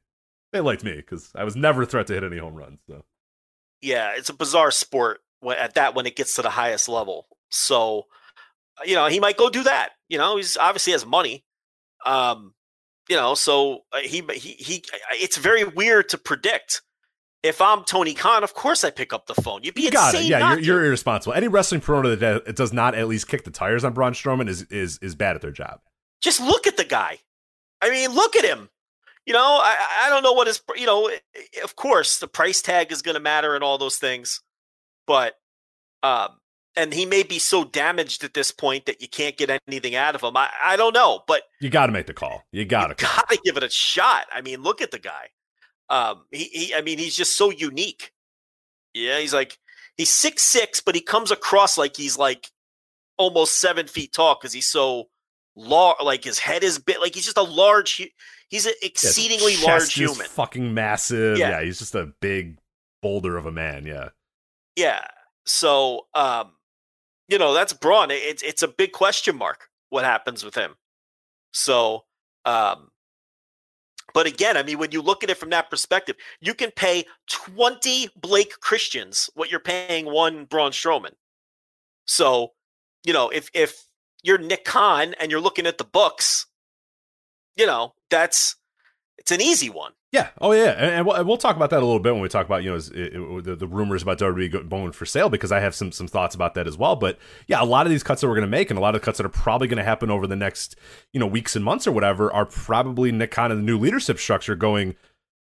[0.52, 2.82] They liked me because I was never a threat to hit any home runs.
[2.86, 3.06] So
[3.82, 7.28] yeah, it's a bizarre sport when, at that when it gets to the highest level.
[7.50, 8.08] So,
[8.86, 9.92] you know, he might go do that.
[10.10, 11.46] You know, he's obviously has money.
[12.06, 12.54] Um,
[13.08, 14.84] you know, so uh, he he he.
[15.14, 16.82] It's very weird to predict.
[17.42, 19.64] If I'm Tony Khan, of course I pick up the phone.
[19.64, 20.18] You'd be you got it.
[20.18, 21.34] insane Yeah, not you're, you're irresponsible.
[21.34, 24.50] Any wrestling promoter that that does not at least kick the tires on Braun Strowman
[24.50, 25.80] is is is bad at their job.
[26.22, 27.20] just look at the guy.
[27.82, 28.70] I mean, look at him.
[29.26, 31.10] You know, I I don't know what his you know.
[31.64, 34.42] Of course, the price tag is going to matter and all those things,
[35.08, 35.36] but
[36.04, 36.39] um,
[36.80, 40.16] and he may be so damaged at this point that you can't get anything out
[40.16, 40.36] of him.
[40.38, 42.44] I I don't know, but You got to make the call.
[42.52, 42.96] You got to.
[42.96, 44.28] got to give it a shot.
[44.32, 45.28] I mean, look at the guy.
[45.90, 48.12] Um, he, he I mean, he's just so unique.
[48.94, 49.58] Yeah, he's like
[49.98, 52.50] he's six six, but he comes across like he's like
[53.18, 55.10] almost seven feet tall because he's so
[55.56, 55.98] large.
[56.02, 57.00] Like his head is big.
[57.00, 58.10] Like he's just a large.
[58.48, 60.26] He's an exceedingly Chest large human.
[60.28, 61.38] fucking massive.
[61.38, 61.50] Yeah.
[61.50, 61.64] Yeah.
[61.66, 62.58] he's just a big
[63.02, 63.86] boulder of a man.
[63.86, 64.10] Yeah.
[64.76, 65.06] Yeah.
[65.46, 66.52] So, um,
[67.30, 68.10] you know, that's Braun.
[68.12, 69.70] It's it's a big question mark.
[69.90, 70.76] what happens with him.
[71.52, 72.04] So,
[72.46, 72.90] um,
[74.14, 77.06] but again, I mean, when you look at it from that perspective, you can pay
[77.30, 81.14] 20 Blake Christians what you're paying one Braun Strowman.
[82.06, 82.52] So,
[83.04, 83.86] you know, if if
[84.24, 86.48] you're Nick Khan and you're looking at the books,
[87.56, 88.56] you know, that's
[89.18, 89.92] it's an easy one.
[90.12, 90.30] Yeah.
[90.42, 90.72] Oh, yeah.
[90.72, 92.78] And, and, we'll, talk about that a little bit when we talk about you know
[92.78, 96.08] it, it, the, the rumors about WWE going for sale because I have some some
[96.08, 96.96] thoughts about that as well.
[96.96, 98.96] But yeah, a lot of these cuts that we're going to make and a lot
[98.96, 100.76] of the cuts that are probably going to happen over the next
[101.14, 104.56] you know weeks and months or whatever are probably Khan and the new leadership structure
[104.56, 104.96] going.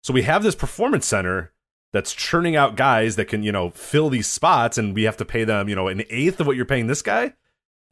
[0.02, 1.52] So we have this performance center
[1.92, 5.26] that's churning out guys that can you know fill these spots, and we have to
[5.26, 7.34] pay them you know an eighth of what you're paying this guy.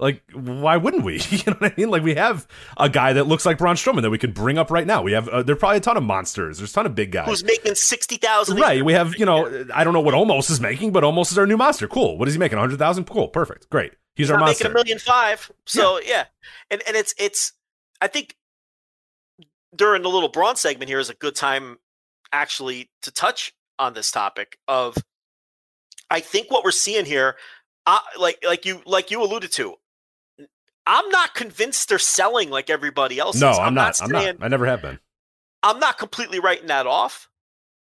[0.02, 1.20] Like, why wouldn't we?
[1.30, 1.88] You know what I mean?
[1.88, 2.46] Like, we have
[2.76, 5.00] a guy that looks like Braun Strowman that we could bring up right now.
[5.00, 6.58] We have uh, there's probably a ton of monsters.
[6.58, 8.58] There's a ton of big guys who's making sixty thousand.
[8.58, 8.84] Right.
[8.84, 11.46] We have you know I don't know what Omos is making, but Omos is our
[11.46, 11.86] new monster.
[11.86, 12.18] Cool.
[12.18, 12.58] What is he making?
[12.58, 13.04] hundred thousand.
[13.04, 13.28] Cool.
[13.28, 13.70] Perfect.
[13.70, 13.92] Great.
[14.14, 14.64] He's, He's our monster.
[14.64, 15.50] making a million five.
[15.66, 16.08] So yeah.
[16.08, 16.24] yeah,
[16.72, 17.52] and and it's it's
[18.00, 18.36] I think
[19.74, 21.78] during the little Braun segment here is a good time
[22.32, 24.96] actually to touch on this topic of
[26.10, 27.36] I think what we're seeing here,
[27.86, 29.76] uh, like like you like you alluded to,
[30.86, 33.40] I'm not convinced they're selling like everybody else.
[33.40, 33.58] No, is.
[33.58, 33.96] I'm, I'm not.
[33.96, 34.36] saying, I'm not.
[34.40, 34.98] I never have been.
[35.62, 37.28] I'm not completely writing that off,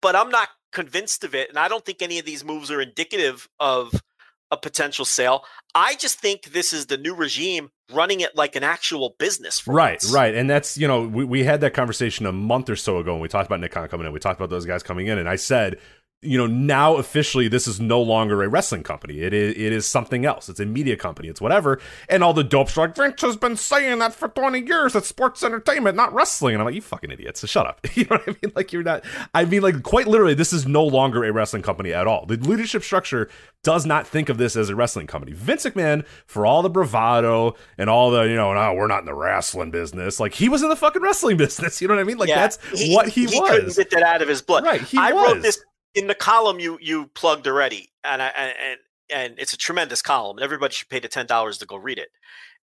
[0.01, 2.81] but I'm not convinced of it, and I don't think any of these moves are
[2.81, 3.93] indicative of
[4.49, 5.43] a potential sale.
[5.75, 9.65] I just think this is the new regime running it like an actual business.
[9.67, 10.11] right, once.
[10.11, 13.13] right, and that's you know we we had that conversation a month or so ago
[13.13, 14.13] when we talked about Nick Khan coming in.
[14.13, 15.77] We talked about those guys coming in, and I said
[16.23, 19.19] you know now officially this is no longer a wrestling company.
[19.19, 20.49] It is it is something else.
[20.49, 21.27] It's a media company.
[21.27, 21.79] It's whatever.
[22.09, 24.95] And all the dopes are like vince has been saying that for 20 years.
[24.95, 26.55] It's sports entertainment not wrestling.
[26.55, 27.41] And i'm like you fucking idiots.
[27.41, 27.85] So shut up.
[27.95, 28.51] You know what i mean?
[28.55, 29.03] Like you're not
[29.35, 32.25] i mean like quite literally this is no longer a wrestling company at all.
[32.25, 33.29] The leadership structure
[33.63, 35.33] does not think of this as a wrestling company.
[35.33, 39.05] Vince mcmahon for all the bravado and all the you know no we're not in
[39.05, 41.79] the wrestling business like he was in the fucking wrestling business.
[41.79, 42.17] You know what i mean?
[42.17, 42.57] Like Yeah, that's
[42.95, 43.49] what he, he was.
[43.51, 44.63] couldn't get that out of his blood.
[44.63, 45.33] Right, he I was.
[45.35, 45.63] wrote this
[45.97, 48.77] in the column you you plugged already, and I, and
[49.13, 52.09] and it's a tremendous column, everybody should pay the ten dollars to go read it.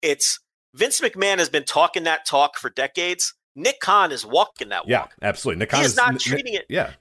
[0.02, 0.40] It's
[0.74, 3.34] Vince McMahon has been talking that talk for decades.
[3.56, 4.90] Nick Khan is walking that walk.
[4.90, 6.92] yeah absolutely nick Khan is not Nick- treating it- yeah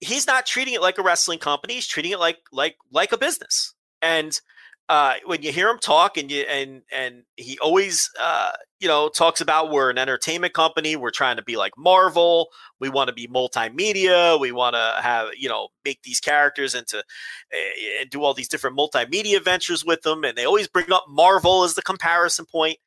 [0.00, 1.74] he's not treating it like a wrestling company.
[1.74, 3.74] He's treating it like like like a business.
[4.00, 4.40] And
[4.88, 9.10] uh, when you hear him talk, and you and and he always uh, you know
[9.10, 10.96] talks about we're an entertainment company.
[10.96, 12.48] We're trying to be like Marvel.
[12.80, 14.40] We want to be multimedia.
[14.40, 18.48] We want to have you know make these characters into uh, and do all these
[18.48, 20.24] different multimedia ventures with them.
[20.24, 22.78] And they always bring up Marvel as the comparison point.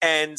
[0.00, 0.38] And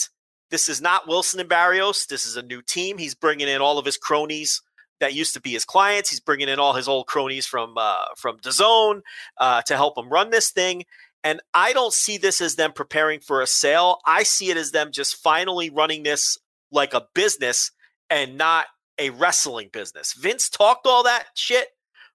[0.50, 2.08] this is not Wilson and Barrios.
[2.08, 2.98] This is a new team.
[2.98, 4.62] He's bringing in all of his cronies
[5.00, 6.10] that used to be his clients.
[6.10, 9.02] He's bringing in all his old cronies from uh, from DAZN
[9.38, 10.86] uh, to help him run this thing.
[11.24, 14.00] And I don't see this as them preparing for a sale.
[14.06, 16.38] I see it as them just finally running this
[16.72, 17.72] like a business
[18.10, 18.66] and not
[19.00, 20.14] a wrestling business.
[20.14, 21.70] Vince talked all that shit,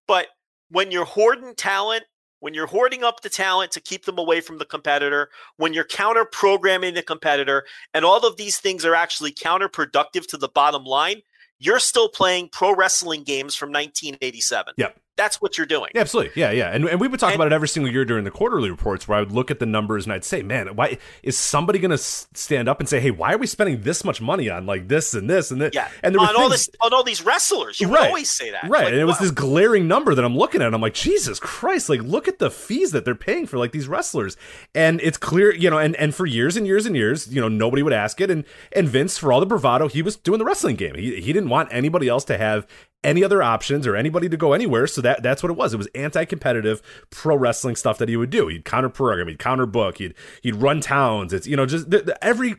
[0.07, 0.29] but
[0.71, 2.05] when you're hoarding talent,
[2.41, 5.85] when you're hoarding up the talent to keep them away from the competitor, when you're
[5.85, 7.65] counter programming the competitor,
[7.95, 11.23] and all of these things are actually counterproductive to the bottom line,
[11.59, 14.75] you're still playing pro wrestling games from 1987.
[14.77, 14.99] Yep.
[15.19, 15.91] That's what you're doing.
[15.95, 16.41] Yeah, absolutely.
[16.41, 16.71] Yeah, yeah.
[16.71, 19.07] And, and we would talk And- about it every single year during the quarterly reports
[19.07, 21.91] where I would look at the numbers and I'd say, man, why is somebody going
[21.91, 24.89] to stand up and say, hey, why are we spending this much money on like
[24.89, 25.75] this and this and this?
[25.75, 25.89] Yeah.
[26.03, 27.81] And there were on all this on all these wrestlers.
[27.81, 28.63] You would always say that.
[28.69, 28.85] Right.
[28.85, 30.73] Like, and it was this glaring number that I'm looking at.
[30.73, 33.89] I'm like, Jesus Christ, like look at the fees that they're paying for like these
[33.89, 34.37] wrestlers.
[34.75, 37.49] And it's clear, you know, and, and for years and years and years, you know,
[37.49, 38.31] nobody would ask it.
[38.31, 40.95] And and Vince, for all the bravado, he was doing the wrestling game.
[40.95, 42.67] He he didn't want anybody else to have
[43.05, 44.87] any other options or anybody to go anywhere.
[44.87, 45.75] So that that's what it was.
[45.75, 48.49] It was anti-competitive pro wrestling stuff that he would do.
[48.49, 51.33] He'd counter program, he'd counter book, he'd he'd run towns.
[51.33, 52.57] It's you know, just the, the, every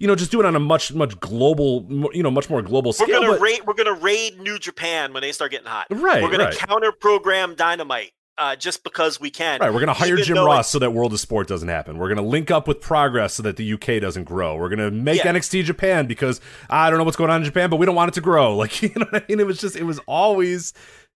[0.00, 2.88] you know, just do it on a much, much global, you know, much more global
[2.98, 3.20] We're scale.
[3.20, 3.60] gonna but- raid.
[3.66, 5.86] We're gonna raid New Japan when they start getting hot.
[5.90, 6.56] Right, We're gonna right.
[6.56, 9.60] counter program Dynamite uh, just because we can.
[9.60, 11.98] Right, we're going to hire even Jim Ross so that World of Sport doesn't happen.
[11.98, 14.56] We're going to link up with Progress so that the UK doesn't grow.
[14.56, 15.32] We're going to make Yeah.
[15.32, 18.08] NXT Japan because I don't know what's going on in Japan, but we don't want
[18.10, 18.54] it to grow.
[18.64, 19.40] Like, you know what I mean?
[19.40, 20.72] It was just, it was always,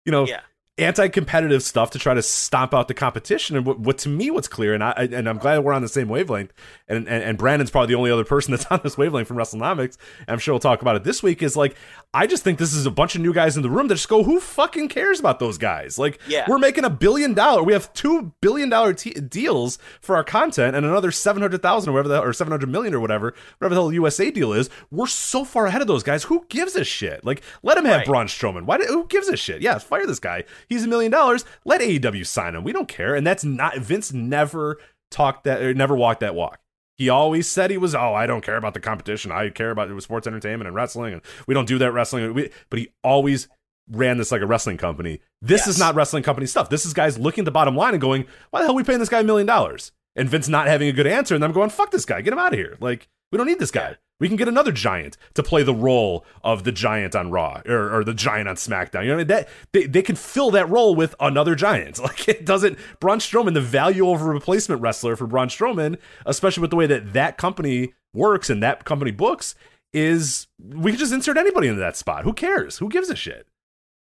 [0.05, 0.41] you know, Yeah.
[0.79, 3.55] anti-competitive stuff to try to stomp out the competition.
[3.57, 5.87] And what, what to me, what's clear, and I and I'm glad we're on the
[5.87, 6.53] same wavelength.
[6.87, 9.97] And, and and Brandon's probably the only other person that's on this wavelength from WrestleNomics.
[10.27, 11.41] I'm sure we'll talk about it this week.
[11.41, 11.75] Is like,
[12.13, 14.07] I just think this is a bunch of new guys in the room that just
[14.09, 15.99] go, who fucking cares about those guys?
[15.99, 16.45] Like, Yeah.
[16.47, 17.61] we're making a billion dollar.
[17.61, 21.89] We have two billion dollar t- deals for our content, and another seven hundred thousand
[21.89, 24.69] or whatever, the, or seven hundred million or whatever, whatever the hell USA deal is.
[24.89, 26.23] We're so far ahead of those guys.
[26.23, 27.23] Who gives a shit?
[27.25, 28.07] Like, let him have Right.
[28.07, 28.63] Braun Strowman.
[28.65, 28.77] Why?
[28.77, 29.61] Do, who gives a shit?
[29.61, 30.45] Yeah, fire this guy.
[30.69, 31.45] He's a million dollars.
[31.65, 32.63] Let AEW sign him.
[32.63, 33.15] We don't care.
[33.15, 34.13] And that's not Vince.
[34.13, 34.79] Never
[35.11, 36.59] talked that or never walked that walk.
[36.97, 39.31] He always said he was, oh, I don't care about the competition.
[39.31, 42.33] I care about it was sports entertainment and wrestling, and we don't do that wrestling.
[42.33, 43.47] We, but he always
[43.89, 45.19] ran this like a wrestling company.
[45.41, 45.67] This Yes.
[45.69, 46.69] is not wrestling company stuff.
[46.69, 48.83] This is guys looking at the bottom line and going, why the hell are we
[48.83, 49.91] paying this guy a million dollars?
[50.15, 52.39] And Vince not having a good answer, and I'm going, fuck this guy, get him
[52.39, 52.75] out of here.
[52.79, 53.97] Like, we don't need this guy.
[54.19, 57.99] We can get another giant to play the role of the giant on Raw or,
[57.99, 59.05] or the giant on SmackDown.
[59.05, 61.99] You know, that they, they can fill that role with another giant.
[62.07, 66.61] Like it doesn't Braun Strowman, the value of a replacement wrestler for Braun Strowman, especially
[66.61, 69.55] with the way that that company works and that company books,
[69.93, 72.23] is we can just insert anybody into that spot.
[72.23, 72.77] Who cares?
[72.77, 73.47] Who gives a shit?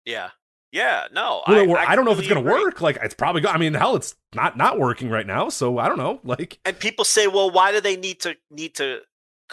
[0.05, 0.29] Yeah.
[0.71, 1.05] Yeah.
[1.13, 1.43] No.
[1.47, 2.51] Well, I, don't know if it's gonna agree.
[2.51, 2.81] work.
[2.81, 3.41] Like it's probably.
[3.41, 5.49] Go- I mean, hell, it's not not working right now.
[5.49, 6.19] So I don't know.
[6.23, 9.01] Like And people say, well, why do they need to need to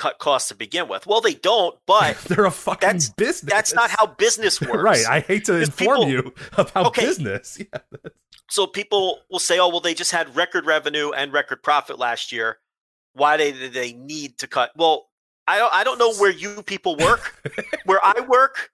[0.01, 1.07] cut costs to begin with?
[1.07, 3.53] Well, they don't, but they're a fucking That's- business.
[3.53, 4.83] that's not how business works.
[4.83, 5.05] right.
[5.07, 7.03] I hate to inform people- you about Okay.
[7.07, 7.59] business.
[7.59, 8.01] Yeah.
[8.49, 12.33] So people will say, "Oh, well, they just had record revenue and record profit last
[12.33, 12.59] year.
[13.13, 15.09] Why they did they need to cut?" Well,
[15.47, 17.37] I don't I don't know where you people work.
[17.85, 18.71] where I work,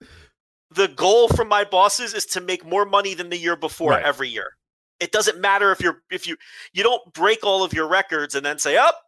[0.71, 4.03] the goal from my bosses is to make more money than the year before Right.
[4.03, 4.53] every year.
[4.99, 6.37] It doesn't matter if you're if you
[6.73, 8.99] you don't break all of your records and then say, "Up,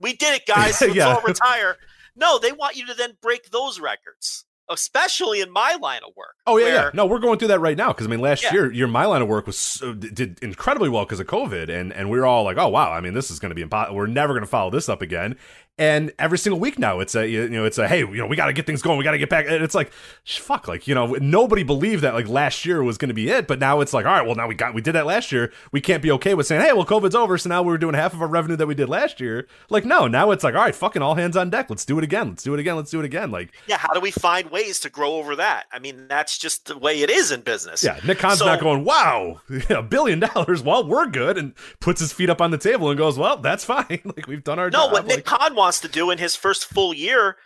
[0.00, 0.80] we did it, guys.
[0.80, 1.14] Let's Yeah.
[1.14, 1.76] all retire."
[2.16, 6.34] No, they want you to then break those records, especially in my line of work.
[6.46, 6.90] Oh yeah, yeah.
[6.92, 8.52] No, we're going through that right now because I mean, last Yeah.
[8.52, 11.92] year, your my line of work was so, did incredibly well because of COVID, and
[11.92, 13.96] and we were all like, oh wow, I mean, this is going to be impossible.
[13.96, 15.36] We're never going to follow this up again.
[15.80, 18.36] And every single week now, it's a you know, it's a hey, you know, we
[18.36, 19.46] got to get things going, we got to get back.
[19.48, 19.90] And it's like,
[20.26, 23.46] fuck, like you know, nobody believed that like last year was going to be it,
[23.48, 25.50] but now it's like, all right, well now we got we did that last year.
[25.72, 28.12] We can't be okay with saying, hey, well, COVID's over, so now we're doing half
[28.12, 29.48] of our revenue that we did last year.
[29.70, 31.70] Like no, now it's like, all right, fucking all hands on deck.
[31.70, 32.28] Let's do it again.
[32.28, 32.76] Let's do it again.
[32.76, 33.30] Let's do it again.
[33.30, 35.64] Like yeah, how do we find ways to grow over that?
[35.72, 37.82] I mean, that's just the way it is in business.
[37.82, 40.62] Yeah, Nick Khan's So- not going, wow, a billion dollars.
[40.62, 43.64] Well, we're good, and puts his feet up on the table and goes, well, that's
[43.64, 43.86] fine.
[44.04, 44.78] like we've done our job.
[44.78, 44.92] No, job.
[44.92, 47.36] what Nick Like, Khan wants to do in his first full year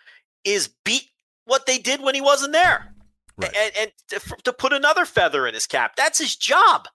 [0.45, 1.11] is beat
[1.45, 2.95] what they did when he wasn't there,
[3.37, 3.55] Right.
[3.55, 5.97] and, and to, to put another feather in his cap.
[5.97, 6.89] That's his job.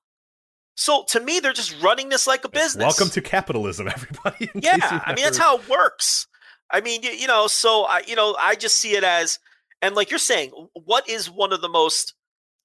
[0.76, 2.84] So to me, they're just running this like a business.
[2.84, 4.50] welcome to capitalism, everybody.
[4.56, 5.02] yeah.
[5.06, 6.26] I mean, that's how it works.
[6.72, 9.38] I mean, you, you know, so I, you know, I just see it as,
[9.82, 12.14] and like you're saying, what is one of the most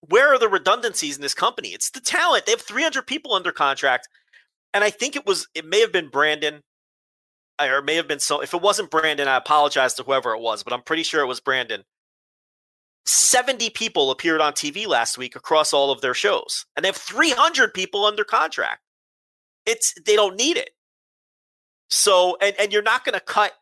[0.09, 1.69] where are the redundancies in this company?
[1.69, 2.45] It's the talent.
[2.45, 4.07] They have 300 people under contract.
[4.75, 6.63] And I think it was, it may have been Brandon,
[7.61, 8.41] or may have been so.
[8.41, 11.27] If it wasn't Brandon, I apologize to whoever it was, but I'm pretty sure it
[11.27, 11.85] was Brandon.
[13.07, 16.97] 70 people appeared on TV last week across all of their shows, and they have
[16.97, 18.81] 300 people under contract.
[19.67, 20.71] It's, they don't need it.
[21.91, 23.53] So, and, and you're not going to cut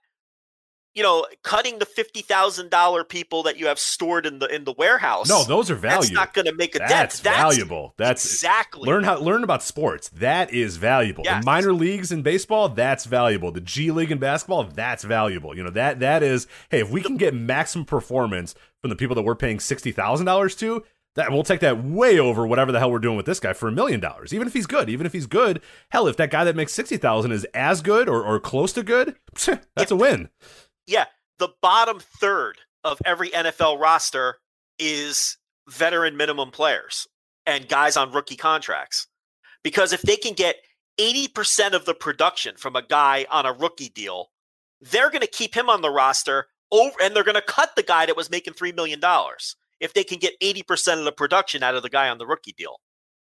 [0.95, 4.65] you know, cutting the fifty thousand dollar people that you have stored in the in
[4.65, 5.29] the warehouse.
[5.29, 6.03] No, those are valuable.
[6.03, 7.37] That's not going to make a That's dent.
[7.37, 7.95] valuable.
[7.97, 10.09] That's exactly learn how learn about sports.
[10.11, 11.23] That is valuable.
[11.25, 11.43] Yes.
[11.43, 13.53] The minor leagues in baseball, that's valuable.
[13.53, 15.57] The G League in basketball, that's valuable.
[15.57, 16.47] You know that that is.
[16.71, 20.27] Hey, if we can get maximum performance from the people that we're paying sixty thousand
[20.27, 20.85] dollars to,
[21.15, 23.69] that we'll take that way over whatever the hell we're doing with this guy for
[23.69, 24.33] a million dollars.
[24.35, 26.97] Even if he's good, even if he's good, hell, if that guy that makes sixty
[26.97, 29.17] thousand is as good or, or close to good,
[29.75, 30.29] that's a win.
[30.87, 31.07] Yeah.
[31.39, 34.37] The bottom third of every NFL roster
[34.79, 35.37] is
[35.69, 37.07] veteran minimum players
[37.47, 39.07] and guys on rookie contracts.
[39.63, 40.57] Because if they can get
[40.99, 44.31] 80% of the production from a guy on a rookie deal,
[44.81, 47.83] they're going to keep him on the roster over and they're going to cut the
[47.83, 49.01] guy that was making $3 million
[49.81, 52.55] if they can get 80% of the production out of the guy on the rookie
[52.57, 52.77] deal.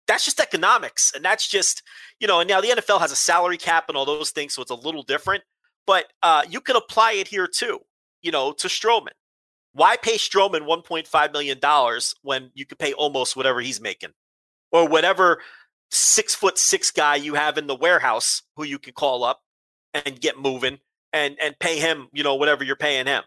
[0.08, 1.12] That's just economics.
[1.16, 1.82] And that's just,
[2.20, 4.62] you know, and now the NFL has a salary cap and all those things, so
[4.62, 5.44] it's a little different.
[5.88, 7.80] But uh, you can apply it here too,
[8.22, 9.14] you know, to Strowman.
[9.74, 11.60] Why pay Strowman $1.5 million
[12.22, 14.12] when you could pay Omos whatever he's making?
[14.72, 15.42] Or whatever
[15.92, 19.42] six foot six guy you have in the warehouse who you can call up
[19.94, 20.80] and get moving
[21.14, 23.24] and and pay him, you know, whatever you're paying him.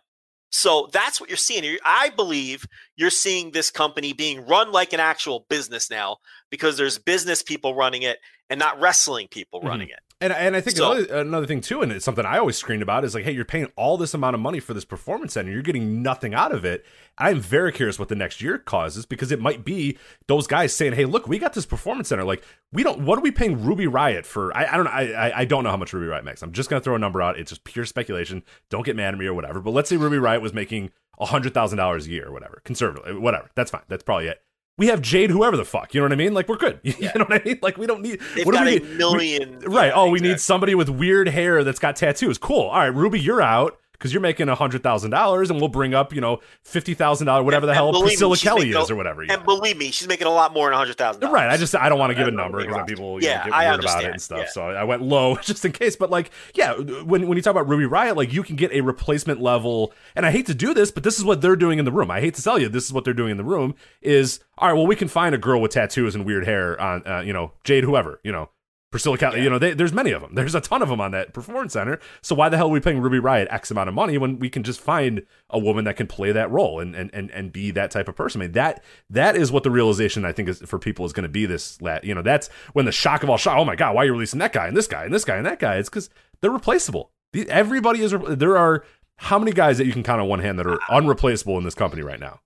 [0.50, 1.78] So that's what you're seeing here.
[1.84, 6.18] I believe you're seeing this company being run like an actual business now
[6.50, 8.18] because there's business people running it
[8.50, 9.68] and not wrestling people Mhm.
[9.68, 10.00] running it.
[10.20, 12.82] And and I think So- another, another thing too, and it's something I always screamed
[12.82, 15.52] about is like, hey, you're paying all this amount of money for this performance center,
[15.52, 16.84] you're getting nothing out of it.
[17.18, 19.96] I'm very curious what the next year causes because it might be
[20.26, 22.24] those guys saying, hey, look, we got this performance center.
[22.24, 22.42] Like,
[22.72, 23.04] we don't.
[23.04, 24.56] What are we paying Ruby Riott for?
[24.56, 24.90] I, I don't know.
[24.90, 26.42] I, I I don't know how much Ruby Riott makes.
[26.42, 27.38] I'm just gonna throw a number out.
[27.38, 28.42] It's just pure speculation.
[28.70, 29.60] Don't get mad at me or whatever.
[29.60, 30.90] But let's say Ruby Riott was making
[31.20, 33.50] hundred thousand dollars a year or whatever, conservatively, whatever.
[33.54, 33.82] That's fine.
[33.88, 34.40] That's probably it.
[34.78, 35.92] We have Jade, whoever the fuck.
[35.92, 36.32] You know what I mean?
[36.32, 36.80] Like we're good.
[36.84, 37.58] You know what I mean?
[37.60, 38.20] Like we don't need.
[38.34, 38.88] They've what do got we a need?
[38.90, 39.58] We- million.
[39.60, 39.86] Right.
[39.88, 42.38] yeah, oh, we need somebody with weird hair that's got tattoos.
[42.38, 42.62] Cool.
[42.62, 43.78] All right, Ruby, you're out.
[43.98, 47.26] Because you're making a hundred thousand dollars, and we'll bring up you know fifty thousand
[47.26, 49.22] dollars, whatever And- the hell believe me, Priscilla Kelly making is or whatever.
[49.28, 51.28] And believe me, she's making a lot more than a hundred thousand.
[51.30, 51.48] Right.
[51.48, 53.52] I just I don't want to give a number because people you know, Yeah, get
[53.52, 54.38] I weird about it and stuff.
[54.38, 54.48] Yeah.
[54.50, 55.96] So I went low just in case.
[55.96, 58.82] But like, yeah, when when you talk about Ruby Riott, like you can get a
[58.82, 59.92] replacement level.
[60.14, 62.10] And I hate to do this, but this is what they're doing in the room.
[62.10, 63.74] I hate to tell you, this is what they're doing in the room.
[64.00, 64.74] Is all right.
[64.74, 67.52] Well, we can find a girl with tattoos and weird hair on, uh, you know,
[67.64, 68.48] Jade, whoever, you know.
[68.90, 70.34] Priscilla Kelly, you know, they, there's many of them.
[70.34, 72.00] There's a ton of them on that performance center.
[72.22, 74.48] So why the hell are we paying Ruby Riott X amount of money when we
[74.48, 77.70] can just find a woman that can play that role and and and, and be
[77.72, 78.40] that type of person?
[78.40, 81.24] I mean, that that is what the realization I think is for people is going
[81.24, 81.78] to be this.
[82.02, 83.58] You know, that's when the shock of all shock.
[83.58, 85.36] Oh my god, why are you releasing that guy and this guy and this guy
[85.36, 85.76] and that guy?
[85.76, 86.08] It's because
[86.40, 87.10] they're replaceable.
[87.34, 88.14] Everybody is.
[88.26, 88.84] There are
[89.16, 91.64] how many guys that you can count on one hand that are uh, unreplaceable in
[91.64, 92.40] this company right now?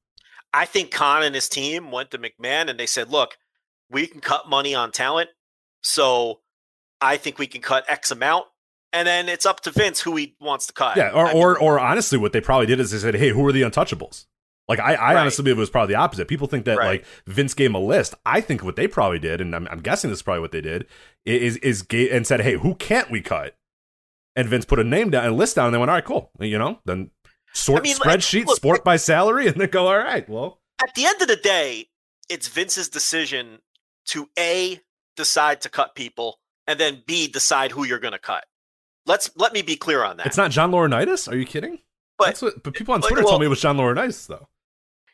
[0.53, 3.39] I think Khan and his team went to McMahon and they said, "Look,
[3.91, 5.31] we can cut money on talent,
[5.83, 6.41] so
[7.01, 8.47] I think we can cut X amount,
[8.93, 11.43] and then it's up to Vince who he wants to cut." Yeah, or, I mean,
[11.43, 14.27] or or honestly, what they probably did is they said, "Hey, who are the untouchables?"
[14.69, 15.21] Like I, I Right.
[15.21, 16.29] honestly believe it was probably the opposite.
[16.29, 16.87] People think that Right.
[17.01, 18.15] like Vince gave him a list.
[18.25, 20.61] I think what they probably did, and I'm, I'm guessing this is probably what they
[20.61, 20.87] did,
[21.27, 23.57] is is ga- and said, "Hey, who can't we cut?"
[24.37, 26.31] And Vince put a name down, a list down, and they went, "All right, cool."
[26.41, 27.11] You know, then
[27.53, 30.95] sort I mean, spreadsheet, look, sport by salary, and then go, "All right, well." at
[30.95, 31.89] the end of the day,
[32.29, 33.59] it's Vince's decision
[34.07, 34.81] to a
[35.17, 38.45] decide to cut people, and then b decide who you're going to cut.
[39.07, 40.27] Let's let me be clear on that.
[40.27, 41.31] It's not John Laurinaitis.
[41.31, 41.79] Are you kidding?
[42.19, 42.63] But- That's what.
[42.63, 44.49] But people on Twitter well- told me it was John Laurinaitis, though.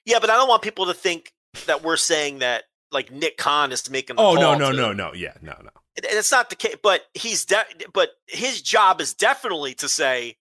[0.04, 1.32] yeah, but I don't want people to think
[1.66, 4.16] that we're saying that like Nick Khan is making.
[4.16, 5.12] The Oh no, no, to- no, no.
[5.14, 5.70] Yeah, no, no.
[5.96, 10.36] and it's not the case but he's de- but his job is definitely to say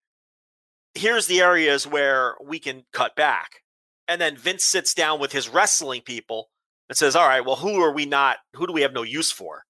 [0.94, 3.64] here's the areas where we can cut back
[4.08, 6.50] and then vince sits down with his wrestling people
[6.90, 9.32] and says all right well who are we not who do we have no use
[9.32, 9.64] for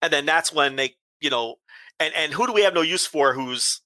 [0.00, 1.56] and then that's when they you know
[1.98, 3.80] and and who do we have no use for who's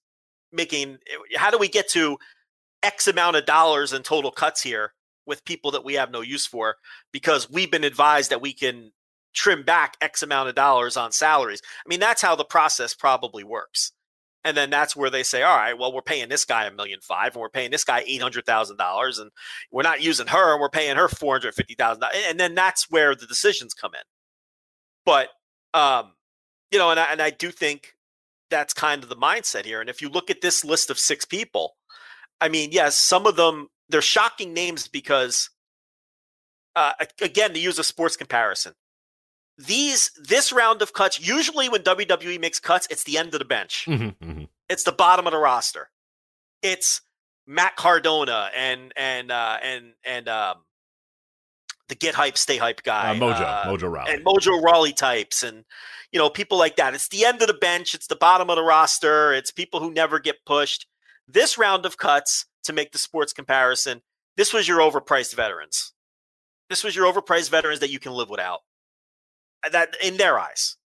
[0.53, 2.17] making eh, how do we get to
[2.83, 4.93] x amount of dollars in total cuts here
[5.27, 6.77] with people that we have no use for
[7.13, 8.93] because we've been advised that we can
[9.37, 11.61] trim back X amount of dollars on salaries.
[11.65, 13.93] I mean, that's how the process probably works.
[14.47, 17.01] And then that's where they say, all right, well, we're paying this guy a million
[17.03, 19.31] five and we're paying this guy $800,000 and
[19.73, 21.99] we're not using her and we're paying her $450,000.
[22.29, 24.03] And then that's where the decisions come in.
[25.05, 25.31] But,
[25.75, 26.13] um,
[26.71, 27.95] you know, and I, and I do think
[28.49, 29.81] that's kind of the mindset here.
[29.81, 31.75] And if you look at this list of six people,
[32.41, 35.51] I mean, yes, some of them, they're shocking names because,
[36.77, 38.75] uh, again, to use a sports comparison,
[39.59, 43.45] these this round of cuts usually when WWE makes cuts, it's the end of the
[43.47, 43.85] bench.
[43.89, 44.49] Mhm, mhm.
[44.69, 45.91] It's the bottom of the roster.
[46.63, 47.01] It's
[47.47, 50.65] Matt Cardona and and uh, and and um,
[51.89, 54.13] the get hype, stay hype guy, Uh, Mojo, uh, Mojo Rawley.
[54.13, 55.65] and Mojo Rawley types, and
[56.13, 56.95] you know people like that.
[56.95, 57.95] It's the end of the bench.
[57.95, 59.33] It's the bottom of the roster.
[59.33, 60.87] It's people who never get pushed.
[61.29, 64.03] This round of cuts to make the sports comparison.
[64.37, 65.93] This was your overpriced veterans.
[66.69, 68.61] This was your overpriced veterans that you can live without.
[69.67, 70.77] Uh, That in their eyes,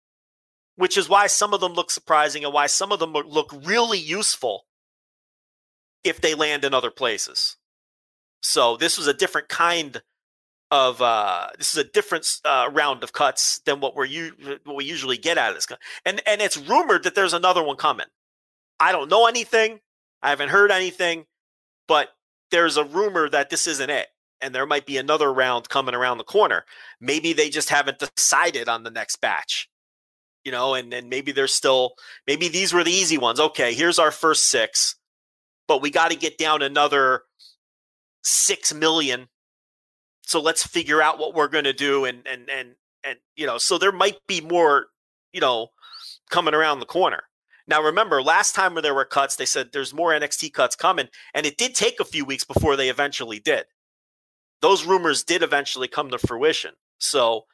[0.76, 3.98] which is why some of them look surprising and why some of them look- really
[3.98, 4.66] useful
[6.02, 7.56] if they land in other places.
[8.42, 10.02] So this was a different kind
[10.70, 14.76] of uh, this is a different uh, round of cuts than what we're u- what
[14.76, 15.66] we usually get out of this.
[16.06, 18.06] And and it's rumored that there's another one coming.
[18.78, 19.80] I don't know anything.
[20.22, 21.26] I haven't heard anything,
[21.88, 22.10] but
[22.50, 24.08] there's a rumor that this isn't it,
[24.40, 26.64] and there might be another round coming around the corner.
[27.00, 29.68] Maybe they just haven't decided on the next batch,
[30.44, 31.94] you know, and and maybe they're still
[32.26, 33.40] maybe these were the easy ones.
[33.40, 34.96] Okay, here's our first six,
[35.68, 37.22] but we got to get down another
[38.22, 39.28] six million
[40.30, 42.74] so let's figure out what we're going to do and and and
[43.04, 44.86] and you know so there might be more
[45.32, 45.68] you know
[46.30, 47.24] coming around the corner
[47.66, 51.08] now remember last time when there were cuts they said there's more nxt cuts coming
[51.34, 53.64] and it did take a few weeks before they eventually did
[54.62, 56.72] those rumors did eventually come to fruition.
[56.98, 57.44] So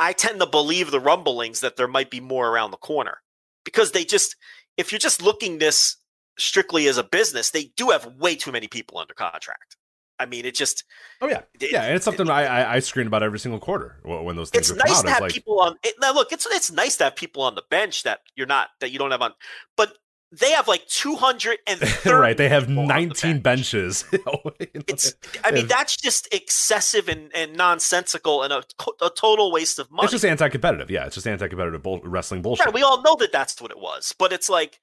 [0.00, 3.18] i tend to believe the rumblings that there might be more around the corner.
[3.64, 4.36] Because they just
[4.76, 5.96] if you're just looking this
[6.38, 9.76] strictly as a business they do have way too many people under contract.
[10.20, 10.84] I mean it just
[11.20, 13.96] Oh yeah, it- yeah, and it's something I, I I screen about every single quarter
[14.04, 15.04] when those things it's nice out.
[15.06, 17.54] to have like, people on it, now look it's it's nice to have people on
[17.54, 19.32] the bench that you're not that you don't have on
[19.76, 19.96] but
[20.30, 23.42] they have like 230 right, they have people on the 19 bench.
[23.42, 24.04] benches.
[24.60, 25.14] It's
[25.44, 28.62] i mean that's just excessive and, and nonsensical and a,
[29.00, 30.90] a total waste of money it's just anti-competitive.
[30.90, 32.66] Yeah, it's just anti-competitive bull- wrestling bullshit.
[32.66, 34.80] Right, we all know that that's what it was but it's like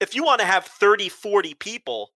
[0.00, 2.10] if you want to have 30 40 people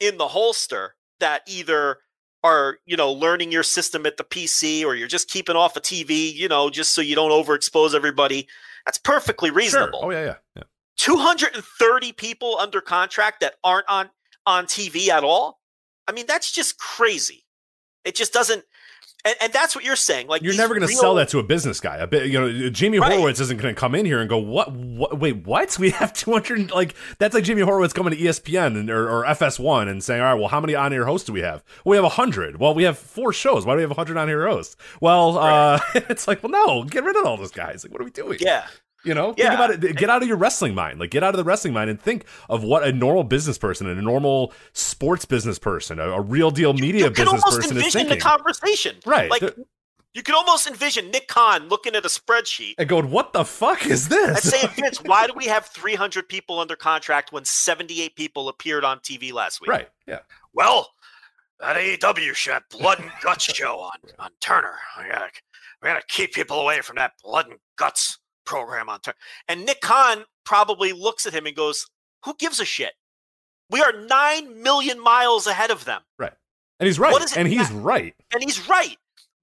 [0.00, 1.98] in the holster that either
[2.44, 5.80] are you know learning your system at the pc or you're just keeping off a
[5.80, 8.46] tv you know just so you don't overexpose everybody
[8.84, 9.56] that's perfectly sure.
[9.56, 10.62] reasonable Oh yeah, yeah, yeah.
[10.96, 14.10] 230 people under contract that aren't on
[14.46, 15.60] on TV at all.
[16.08, 17.44] I mean, that's just crazy.
[18.04, 18.64] It just doesn't.
[19.24, 20.28] And, and that's what you're saying.
[20.28, 21.96] Like You're never going to real- sell that to a business guy.
[21.96, 23.10] A bit, you know, Jamie Right.
[23.14, 24.70] Horowitz isn't going to come in here and go, "What?
[24.72, 25.18] What?
[25.18, 25.76] Wait, what?
[25.80, 29.88] We have 200." Like that's like Jamie Horowitz coming to ESPN and, or, or FS1
[29.88, 31.64] and saying, "All right, well, how many on-air hosts do we have?
[31.84, 32.60] Well, we have hundred.
[32.60, 33.66] Well, we have four shows.
[33.66, 34.76] Why do we have hundred on-air hosts?
[35.00, 37.82] Well, uh, it's like, well, no, get rid of all those guys.
[37.82, 38.38] Like, what are we doing?
[38.40, 38.66] Yeah.
[39.06, 39.96] You know, think about it.
[39.96, 40.98] Get out of your wrestling mind.
[40.98, 43.88] Like, get out of the wrestling mind and think of what a normal business person
[43.88, 47.10] and a normal sports business person, a, a real deal media business.
[47.10, 48.18] you can business almost person is envision thinking.
[48.18, 48.96] the conversation.
[49.06, 49.30] Right.
[49.30, 49.56] Like
[50.16, 53.84] you can almost envision Nick Khan looking at a spreadsheet and going, "What the fuck
[53.84, 58.16] is this?" and saying, Vince, why do we have 300 people under contract when 78
[58.16, 59.68] people appeared on TV last week?
[59.68, 59.90] right.
[60.06, 60.20] Yeah.
[60.54, 60.88] Well,
[61.60, 64.76] that AEW that blood and guts show on, on Turner.
[64.98, 65.30] We gotta
[65.82, 69.16] we gotta keep people away from that blood and guts program on Turner.
[69.48, 71.86] And Nick Khan probably looks at him and goes,
[72.24, 72.92] Who gives a shit?
[73.70, 76.00] We are nine million miles ahead of them.
[76.18, 76.32] Right.
[76.80, 77.12] And he's right.
[77.12, 78.14] What is it and he's right.
[78.32, 78.96] And he's right.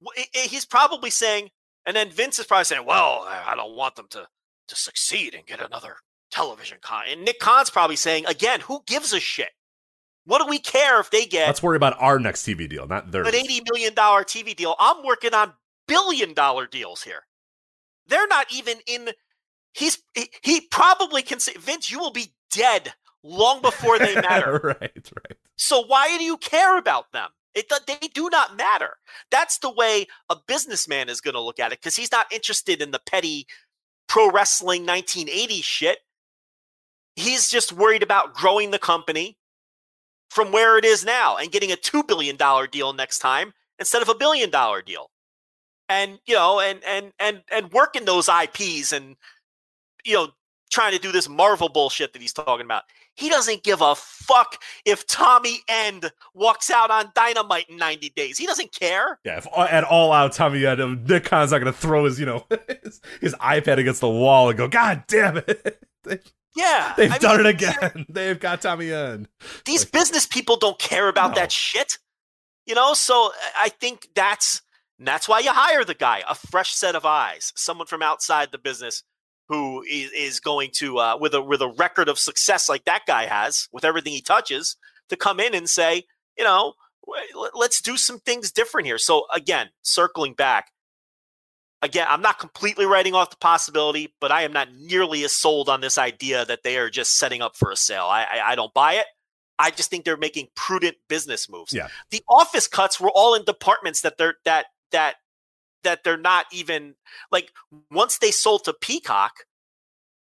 [0.04, 1.50] W- i- i- He's probably saying,
[1.86, 4.28] and then Vince is probably saying, Well, I I don't want them to
[4.70, 5.98] to succeed and get another
[6.32, 7.04] television con.
[7.10, 9.50] And Nick Khan's probably saying, again, who gives a shit?
[10.26, 13.12] What do we care if they get Let's worry about our next TV deal, not
[13.12, 13.28] theirs.
[13.28, 14.76] an eighty million dollar TV deal.
[14.80, 15.52] I'm working on
[15.88, 17.24] billion dollar deals here.
[18.08, 19.10] They're not even in.
[19.74, 22.94] He's he, he probably can say Vince, you will be dead
[23.24, 24.60] long before they matter.
[24.82, 25.38] right, right.
[25.56, 27.30] so why do you care about them?
[27.56, 28.96] It they do not matter.
[29.30, 32.82] That's the way a businessman is going to look at it because he's not interested
[32.82, 33.46] in the petty
[34.08, 36.00] pro wrestling 1980 shit.
[37.16, 39.38] He's just worried about growing the company
[40.32, 42.36] from where it is now and getting a $2 billion
[42.72, 45.12] deal next time instead of a billion dollar deal.
[45.94, 49.16] And, you know, and, and, and, and working those IPs and,
[50.04, 50.30] you know,
[50.72, 52.84] trying to do this Marvel bullshit that he's talking about.
[53.16, 58.40] He doesn't give a fuck if Tommy End walks out on Dynamite in 90 days.
[58.40, 59.20] He doesn't care.
[59.24, 62.20] Yeah, if at all out, Tommy, End, uh, Nick Khan's not going to throw his,
[62.20, 62.46] you know,
[62.84, 65.80] his, his iPad against the wall and go, God damn it.
[66.06, 66.20] They-
[66.56, 66.94] Yeah.
[66.98, 68.06] They've I mean, done it again.
[68.10, 69.28] They've got Tommy in.
[69.66, 71.36] these business people don't care about No.
[71.36, 71.98] that shit.
[72.66, 74.62] You know, so I think that's
[75.00, 78.58] that's why you hire the guy, a fresh set of eyes, someone from outside the
[78.58, 79.04] business
[79.50, 83.02] who is, is going to uh, with a with a record of success like that
[83.06, 84.78] guy has with everything he touches
[85.10, 86.04] to come in and say,
[86.38, 86.74] you know,
[87.36, 88.98] let- let's do some things different here.
[88.98, 90.72] So again, circling back,
[91.82, 95.68] again, I'm not completely writing off the possibility, but I am not nearly as sold
[95.70, 98.06] on this idea that they are just setting up for a sale.
[98.06, 99.06] I, I, I don't buy it.
[99.60, 101.74] I just think they're making prudent business moves.
[101.74, 101.90] Yeah.
[102.10, 105.16] The office cuts were all in departments that they're that that
[105.84, 106.96] that they're not even
[107.32, 107.52] like
[107.92, 109.34] once they sold to Peacock,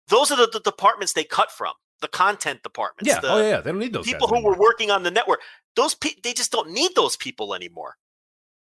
[0.08, 1.74] those are the, the departments they cut from.
[2.00, 3.12] The content departments.
[3.12, 3.20] Yeah.
[3.20, 3.60] the oh, yeah.
[3.60, 4.52] They don't need those people who anymore.
[4.52, 5.40] were working on the network.
[5.76, 7.96] Those pe- they just don't need those people anymore.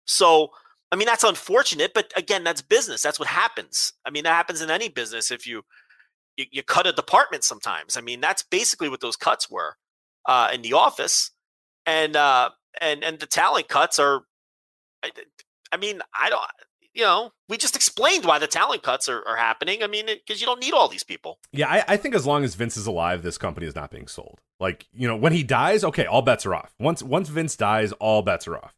[0.06, 0.52] So
[0.94, 3.02] I mean that's unfortunate, but again, that's business.
[3.02, 3.92] That's what happens.
[4.06, 5.64] I mean that happens in any business if you
[6.38, 7.98] you, you cut a department sometimes.
[7.98, 9.76] I mean that's basically what those cuts were
[10.28, 11.32] uh, in the office,
[11.86, 14.24] and uh, and and the talent cuts are.
[15.72, 16.42] I, mean I don't.
[16.94, 19.84] You know, we just explained why the talent cuts are, are happening.
[19.84, 21.38] I mean, because you don't need all these people.
[21.52, 24.08] Yeah, I, I think as long as Vince is alive, this company is not being
[24.08, 24.40] sold.
[24.60, 26.74] Like, you know, when he dies, okay, all bets are off.
[26.80, 28.74] Once once Vince dies, all bets are off.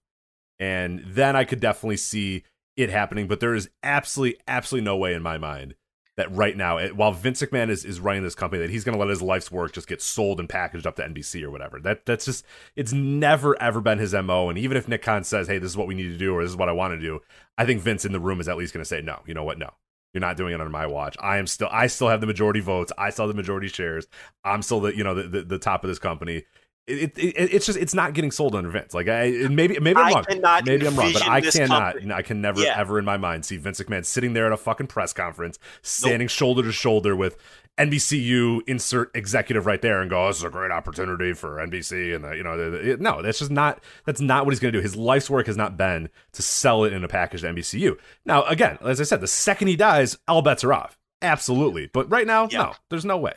[0.60, 2.44] And then I could definitely see
[2.76, 5.76] it happening, but there is absolutely, absolutely no way in my mind
[6.20, 9.00] that right now, while Vince McMahon is, is running this company, that he's going to
[9.00, 11.80] let his life's work just get sold and packaged up to NBC or whatever.
[11.80, 12.46] That that's just
[12.76, 14.50] it's never ever been his mo.
[14.50, 16.44] And even if Nick Khan says, "Hey, this is what we need to do," or
[16.44, 17.22] "This is what I want to do,"
[17.58, 19.46] I think Vince in the room is at least going to say, "No, you know
[19.46, 19.58] what?
[19.58, 19.70] No,
[20.14, 21.16] you're not doing it under my watch.
[21.22, 22.92] I am still I still have the majority votes.
[22.98, 24.06] I still have the majority shares.
[24.44, 26.44] I'm still the you know the, the, the top of this company.
[26.90, 28.94] It, it, it- it's just it's not getting sold under Vince.
[28.94, 30.26] Like I maybe maybe I'm wrong.
[30.66, 31.94] Maybe I'm wrong, but I cannot.
[31.94, 32.14] company.
[32.14, 32.74] I can never Yeah.
[32.78, 36.28] ever in my mind see Vince McMahon sitting there at a fucking press conference, standing
[36.28, 37.38] shoulder to shoulder with
[37.78, 42.24] NBCU insert executive right there and go, "This is a great opportunity for NBC." And
[42.26, 44.80] the, you know, the, the- no, that's just not that's not what he's going to
[44.80, 44.84] do.
[44.84, 47.98] His life's work has not been to sell it in a package to NBCU.
[48.26, 50.98] Now, again, as I said, the second he dies, all bets are off.
[51.22, 52.60] Absolutely, but right now, Yeah.
[52.64, 53.34] no, there's no way.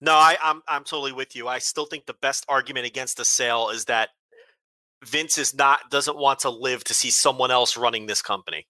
[0.00, 1.46] No, I, I'm I'm totally with you.
[1.48, 4.10] I still think the best argument against the sale is that
[5.04, 8.66] Vince is not doesn't want to live to see someone else running this company.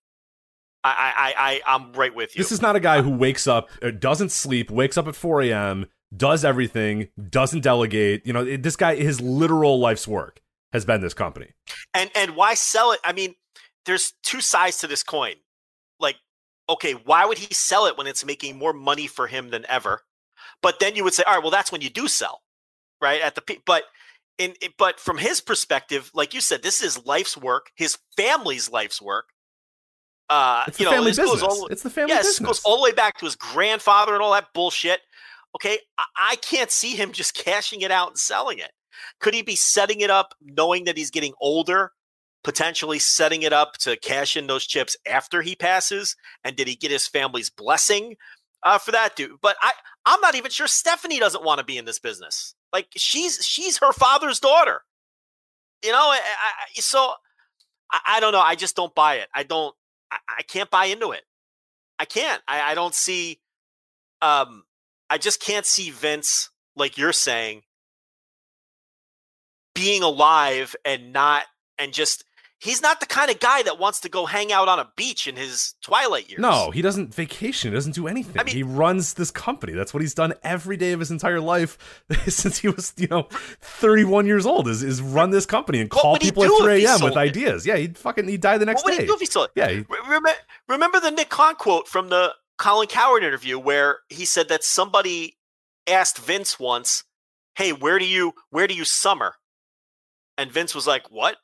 [0.83, 1.35] I I
[1.67, 2.43] I, I'm right with you.
[2.43, 5.43] This is not a guy who wakes up, uh, doesn't sleep, wakes up at 4
[5.43, 8.27] a.m., does everything, doesn't delegate.
[8.27, 10.41] You know, it- this guy, his literal life's work
[10.73, 11.53] has been this company.
[11.95, 13.01] and and why sell it?
[13.05, 13.35] I mean,
[13.87, 15.35] there's two sides to this coin.
[16.01, 16.17] Like,
[16.69, 20.03] okay, why would he sell it when it's making more money for him than ever?
[20.63, 22.43] But then you would say, all right, well, that's when you do sell,
[23.01, 23.21] right?
[23.21, 23.85] At the but
[24.39, 29.01] in, but from his perspective, like you said, this is life's work, his family's life's
[29.01, 29.27] work.
[30.29, 31.43] Uh, It's you the know, family this goes business.
[31.61, 32.41] all, It's the family yes, business.
[32.41, 35.01] it goes all the way back to his grandfather and all that bullshit.
[35.57, 38.71] Okay, I, I can't see him just cashing it out and selling it.
[39.21, 41.93] Could he be setting it up, knowing that he's getting older,
[42.45, 46.15] potentially setting it up to cash in those chips after he passes?
[46.45, 48.17] And did he get his family's blessing
[48.63, 49.41] uh, for that, dude?
[49.43, 49.73] But I,
[50.07, 52.55] I'm not even sure Stephanie doesn't want to be in this business.
[52.73, 54.83] Like she's she's her father's daughter.
[55.85, 57.13] You know, I, I, so
[57.91, 58.41] I, I don't know.
[58.41, 59.29] I just don't buy it.
[59.35, 59.75] I don't.
[60.13, 61.23] I, can't buy into it.
[61.99, 62.43] I can't.
[62.49, 63.41] I, I don't see.
[64.21, 64.65] Um,
[65.09, 67.63] I just can't see Vince, like you're saying,
[69.75, 71.45] being alive and not
[71.79, 72.25] and just
[72.61, 75.27] he's not the kind of guy that wants to go hang out on a beach
[75.27, 76.41] in his twilight years.
[76.41, 77.71] No, he doesn't vacation.
[77.73, 78.39] He doesn't do anything.
[78.39, 79.73] I mean- he runs this company.
[79.73, 81.79] That's what he's done every day of his entire life
[82.29, 83.29] since he was, you know,
[83.61, 84.69] 31 years old.
[84.69, 86.99] Is is run this company and call people at 3 a.m.
[86.99, 87.21] sold with it?
[87.21, 87.67] ideas.
[87.67, 89.03] Yeah, he'd fucking he'd die the next what would day.
[89.05, 89.51] he do if he saw it?
[89.57, 90.31] yeah, he, Remember,
[90.69, 95.39] remember the Nick Khan quote from the Colin Cowherd interview where he said that somebody
[95.87, 97.05] asked Vince once,
[97.55, 99.35] "Hey, where do you where do you summer?"
[100.37, 101.37] And Vince was like, "What?"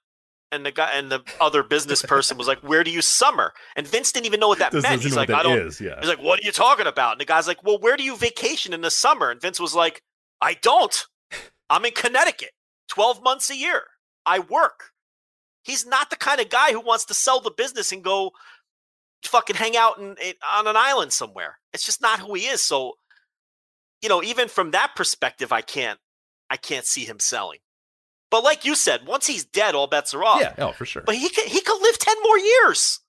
[0.53, 3.87] And the guy and the other business person was like, "Where do you summer?" And
[3.87, 5.03] Vince didn't even know what that doesn't, meant.
[5.03, 5.99] He's like, "I don't." is, Yeah.
[5.99, 8.17] He's like, "What are you talking about?" And the guy's like, "Well, where do you
[8.17, 10.03] vacation in the summer?" And Vince was like,
[10.41, 11.07] "I don't.
[11.71, 12.53] I'm in Connecticut,
[12.89, 13.83] twelve months a year.
[14.25, 14.93] I work."
[15.65, 18.31] He's not the kind of guy who wants to sell the business and go
[19.25, 21.59] fucking hang out in, in, on an island somewhere.
[21.73, 22.63] It's just not who he is.
[22.63, 22.93] So,
[24.01, 25.99] you know, even from that perspective, I can't,
[26.49, 27.59] I can't see him selling.
[28.31, 30.41] But like you said, once he's dead, all bets are off.
[30.41, 31.03] yeah, oh, for sure.
[31.03, 33.01] But he could, he could live ten more years.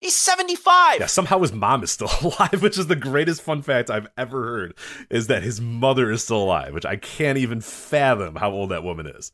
[0.00, 1.00] He's seventy five.
[1.00, 4.44] Yeah, somehow his mom is still alive, which is the greatest fun fact I've ever
[4.44, 4.74] heard.
[5.10, 8.84] Is that his mother is still alive, which I can't even fathom how old that
[8.84, 9.32] woman is.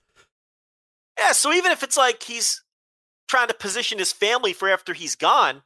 [1.18, 2.62] Yeah, so even if it's like he's
[3.28, 5.62] trying to position his family for after he's gone,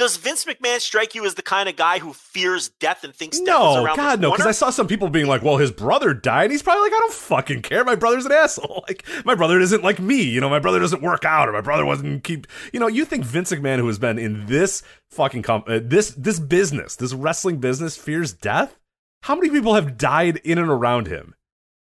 [0.00, 3.36] does Vince McMahon strike you as the kind of guy who fears death and thinks
[3.36, 5.70] death is No, around God, no, because I saw some people being like, "Well, his
[5.70, 7.84] brother died." And he's probably like, "I don't fucking care.
[7.84, 8.84] My brother's an asshole.
[8.88, 10.22] Like, my brother isn't like me.
[10.22, 12.46] You know, my brother doesn't work out, or my brother wasn't keep.
[12.72, 16.12] You know, you think Vince McMahon, who has been in this fucking comp, uh, this
[16.12, 18.78] this business, this wrestling business, fears death?
[19.24, 21.34] How many people have died in and around him?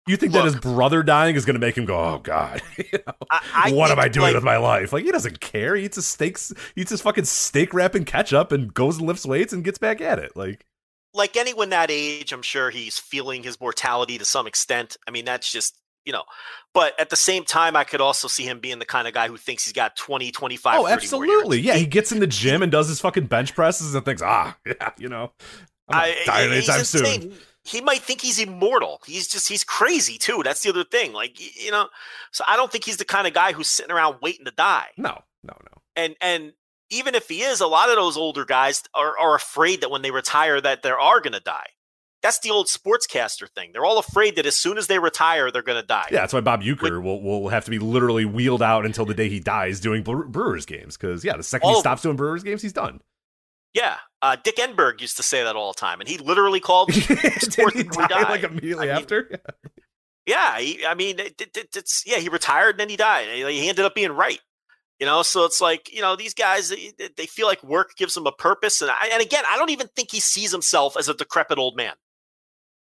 [0.05, 2.85] You think that his brother dying is going to make him go, "Oh God, you
[3.07, 5.75] know, I- I what am I doing like- with my life?" Like he doesn't care.
[5.75, 9.07] He eats his steaks, he eats his fucking steak wrap and ketchup, and goes and
[9.07, 10.35] lifts weights and gets back at it.
[10.35, 10.65] Like.
[11.13, 14.97] like anyone that age, I'm sure he's feeling his mortality to some extent.
[15.07, 16.23] I mean, that's just, you know,
[16.73, 19.27] but at the same time, I could also see him being the kind of guy
[19.29, 21.59] who thinks he's got 20, 25, Oh, 30 more absolutely.
[21.61, 24.57] Yeah, he gets in the gym and does his fucking bench presses and thinks, ah,
[24.65, 25.31] yeah, you know,
[25.87, 27.33] I'm I, dying anytime soon.
[27.63, 29.01] He might think he's immortal.
[29.05, 30.41] He's just, he's crazy too.
[30.43, 31.13] That's the other thing.
[31.13, 31.87] Like, you know,
[32.31, 34.87] so I don't think he's the kind of guy who's sitting around waiting to die.
[34.97, 35.81] No, no, no.
[35.95, 36.53] And, and,
[36.89, 40.03] even if he is, a lot of those older guys are, are afraid that when
[40.03, 41.65] they retire that they are going to die.
[42.21, 43.71] That's the old sportscaster thing.
[43.73, 46.07] They're all afraid that as soon as they retire, they're going to die.
[46.11, 49.13] Yeah, that's why Bob Uecker will, will have to be literally wheeled out until the
[49.13, 50.95] day he dies doing Brewers games.
[50.95, 53.01] Because, yeah, the second All he stops doing Brewers games, he's done.
[53.73, 56.93] Yeah, uh, Dick Enberg used to say that all the time, and he literally called
[57.39, 58.29] sports he until die he died.
[58.29, 59.39] like immediately I mean, after?
[60.25, 63.27] Yeah, he, I mean, it, it, it- it's yeah, he retired and then he died.
[63.29, 64.39] He, he ended up being right,
[64.99, 65.21] you know.
[65.23, 68.31] So it's like you know these guys they, they feel like work gives them a
[68.31, 71.57] purpose, and I, and again, I don't even think he sees himself as a decrepit
[71.57, 71.93] old man.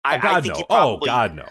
[0.05, 0.59] I, oh, God, I think no.
[0.59, 1.49] he probably, oh, God, no.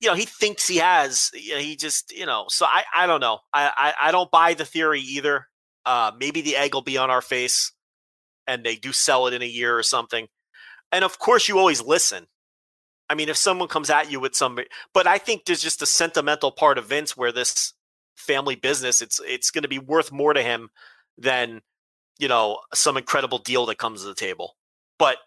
[0.00, 1.30] you know, he thinks he has.
[1.34, 2.46] You know, he just, you know.
[2.48, 3.38] So I, I don't know.
[3.52, 5.46] I, I, I don't buy the theory either.
[5.84, 7.70] Uh, maybe the egg will be on our face,
[8.46, 10.28] and they do sell it in a year or something.
[10.92, 12.26] And of course, you always listen.
[13.08, 14.58] I mean, if someone comes at you with some,
[14.92, 17.72] but I think there's just a sentimental part of Vince where this
[18.16, 20.70] family business, it's it's going to be worth more to him
[21.18, 21.60] than
[22.18, 24.56] you know some incredible deal that comes to the table.
[24.98, 25.18] But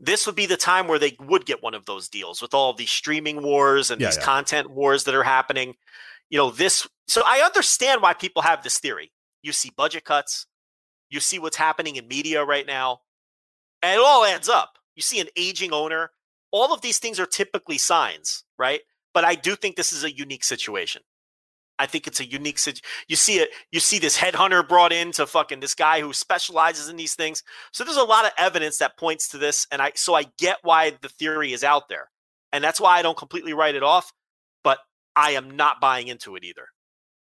[0.00, 2.70] this would be the time where they would get one of those deals with all
[2.70, 4.24] of these streaming wars and Yeah, these yeah.
[4.24, 5.74] content wars that are happening.
[6.30, 6.88] You know, this.
[7.06, 9.12] So I understand why people have this theory.
[9.42, 10.46] You see budget cuts,
[11.12, 13.00] you see what's happening in media right now,
[13.82, 14.78] and it all adds up.
[14.96, 16.10] You see an aging owner.
[16.50, 18.80] All of these things are typically signs, right?
[19.14, 21.02] But I do think this is a unique situation.
[21.78, 22.84] I think it's a unique situation.
[23.08, 23.50] You see it.
[23.70, 27.42] You see this headhunter brought in to fucking this guy who specializes in these things.
[27.72, 30.58] So there's a lot of evidence that points to this, and I so I get
[30.62, 32.10] why the theory is out there,
[32.52, 34.12] and that's why I don't completely write it off.
[34.62, 34.78] But
[35.16, 36.66] I am not buying into it either.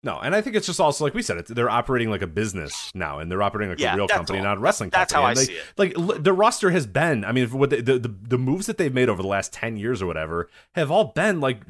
[0.06, 2.28] No, and I think it's just also like we said, it's, they're operating like a
[2.28, 4.44] business now, and they're operating like Yeah, a real company, all.
[4.46, 5.26] not a wrestling That's company.
[5.26, 5.64] how And I they- see it.
[5.78, 8.78] Like l- the roster has been, I mean, what the, the the the moves that
[8.78, 11.62] they've made over the last ten years or whatever have all been like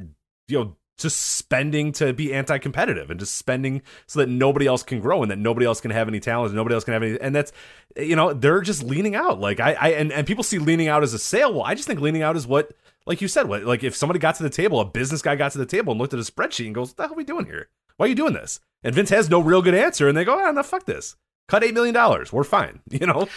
[0.49, 4.99] you know just spending to be anti-competitive and just spending so that nobody else can
[5.01, 7.19] grow and that nobody else can have any talent and nobody else can have any
[7.19, 7.51] and that's
[7.97, 11.03] you know they're just leaning out like i i and, and people see leaning out
[11.03, 12.71] as a sale well i just think leaning out is what
[13.05, 15.51] like you said what like if somebody got to the table a business guy got
[15.51, 17.25] to the table and looked at a spreadsheet and goes what the hell are we
[17.25, 17.67] doing here
[17.97, 20.39] why are you doing this and vince has no real good answer and they go
[20.39, 21.15] ah no fuck this
[21.47, 23.27] cut eight million dollars we're fine you know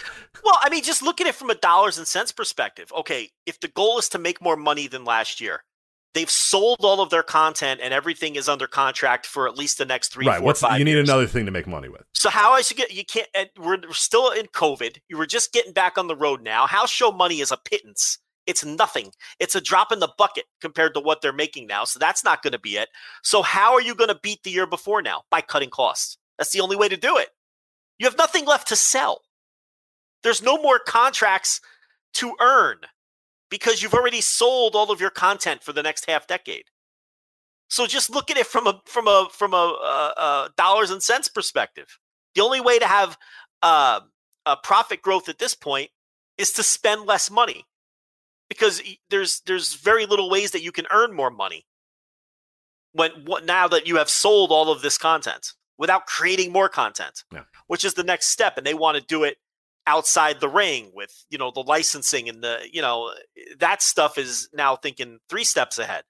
[0.43, 2.91] Well, I mean, just look at it from a dollars and cents perspective.
[2.95, 5.63] Okay, if the goal is to make more money than last year,
[6.13, 9.85] they've sold all of their content and everything is under contract for at least the
[9.85, 11.07] next three, right four, what's five you need years.
[11.09, 13.77] another thing to make money with So how I should get you can't and we're
[13.81, 14.97] we're still in COVID.
[15.07, 16.65] You were just getting back on the road now.
[16.67, 18.17] House show money is a pittance.
[18.49, 19.11] It's nothing.
[19.39, 21.83] It's a drop in the bucket compared to what they're making now.
[21.83, 22.89] So that's not going to be it.
[23.21, 25.21] So how are you going to beat the year before now?
[25.29, 26.17] By cutting costs.
[26.39, 27.29] That's the only way to do it.
[27.99, 29.21] You have nothing left to sell.
[30.23, 31.61] There's no more contracts
[32.15, 32.77] to earn
[33.51, 36.63] because you've already sold all of your content for the next half decade.
[37.69, 41.03] So just look at it from a from a from a, uh uh dollars and
[41.03, 41.99] cents perspective.
[42.33, 43.15] The only way to have
[43.61, 43.99] uh,
[44.47, 45.91] a profit growth at this point
[46.39, 47.65] is to spend less money
[48.49, 51.65] because there's there's very little ways that you can earn more money
[52.93, 57.23] when what now that you have sold all of this content without creating more content,
[57.31, 57.43] Yeah.
[57.67, 59.37] which is the next step, and they want to do it
[59.87, 64.17] outside the ring with you know the licensing and the you know eh, that stuff
[64.17, 66.03] is now thinking three steps ahead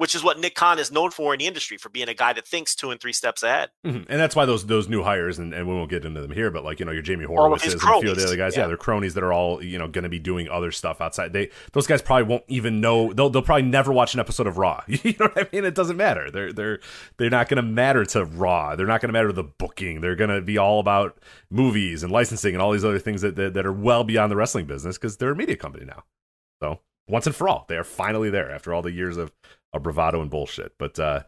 [0.00, 2.32] which is what Nick Khan is known for in the industry for being a guy
[2.32, 3.68] that thinks two and three steps ahead.
[3.84, 4.06] Mhm.
[4.08, 6.50] And that's why those those new hires, and, and we won't get into them here,
[6.50, 8.62] but like you know your Jamie his and a few of the other guys, yeah.
[8.62, 8.66] yeah.
[8.68, 11.34] they're cronies that are all you know going to be doing other stuff outside.
[11.34, 13.12] They those guys probably won't even know.
[13.12, 14.82] They'll they'll probably never watch an episode of Raw.
[14.88, 15.66] you know what I mean?
[15.66, 16.30] It doesn't matter.
[16.30, 16.80] They're they're
[17.18, 18.76] they're not going to matter to Raw.
[18.76, 20.00] They're not going to matter to the booking.
[20.00, 21.18] They're going to be all about
[21.50, 24.36] movies and licensing and all these other things that that, that are well beyond the
[24.36, 26.04] wrestling business because they're a media company now.
[26.62, 29.32] So once and for all, they are finally there after all the years of
[29.78, 30.72] bravado and bullshit.
[30.78, 31.22] But uh,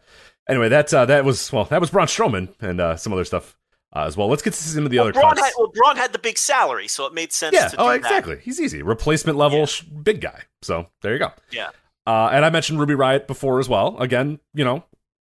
[0.49, 3.55] anyway, that uh, that was well, that was Braun Strowman and uh, some other stuff
[3.95, 4.27] uh, as well.
[4.27, 5.41] Let's get to some of the Well, other Braun cuts.
[5.41, 7.53] had, well, Braun had the big salary, so it made sense.
[7.53, 7.67] yeah.
[7.69, 8.39] To Oh, exactly.
[8.41, 8.81] He's easy.
[8.81, 10.41] Replacement level sh- big guy.
[10.61, 11.31] So there you go.
[11.51, 11.69] Yeah.
[12.05, 13.95] Uh, and I mentioned Ruby Riott before as well.
[13.99, 14.83] Again, you know,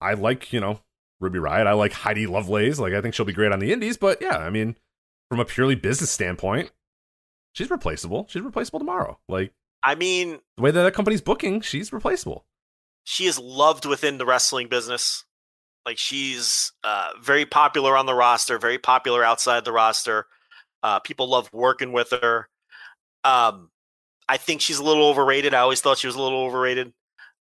[0.01, 0.81] I like you know
[1.21, 1.65] Ruby Riott.
[1.67, 2.77] I like Heidi Lovelace.
[2.79, 3.95] Like I think she'll be great on the Indies.
[3.95, 4.75] But yeah, I mean,
[5.29, 6.71] from a purely business standpoint,
[7.53, 8.25] she's replaceable.
[8.29, 9.17] She's replaceable tomorrow.
[9.29, 9.53] Like
[9.83, 12.43] I mean, the way that that company's booking, she's replaceable.
[13.09, 15.23] She is loved within the wrestling business.
[15.85, 20.25] Like she's uh, very popular on the roster, very popular outside the roster.
[20.83, 22.49] Uh, people love working with her.
[23.23, 23.69] Um,
[24.27, 25.53] I think she's a little overrated.
[25.53, 26.91] I always thought she was a little overrated.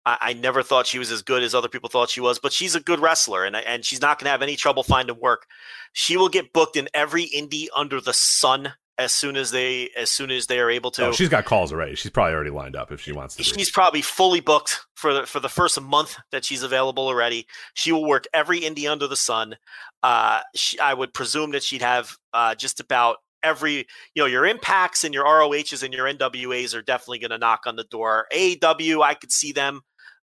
[0.03, 2.53] I, I never thought she was as good as other people thought she was, but
[2.53, 5.45] she's a good wrestler, and and she's not going to have any trouble finding work.
[5.93, 10.09] She will get booked in every indie under the sun as soon as they as
[10.09, 11.07] soon as they are able to.
[11.07, 11.95] Oh, she's got calls already.
[11.95, 13.39] She's probably already lined up if she wants to.
[13.39, 13.43] Be.
[13.43, 17.47] She's probably fully booked for the, for the first month that she's available already.
[17.73, 19.57] She will work every indie under the sun.
[20.03, 24.45] Uh, she, I would presume that she'd have uh, just about every, you know, your
[24.45, 28.27] impacts and your ROHs and your NWAs are definitely going to knock on the door.
[28.33, 29.81] AEW, I could see them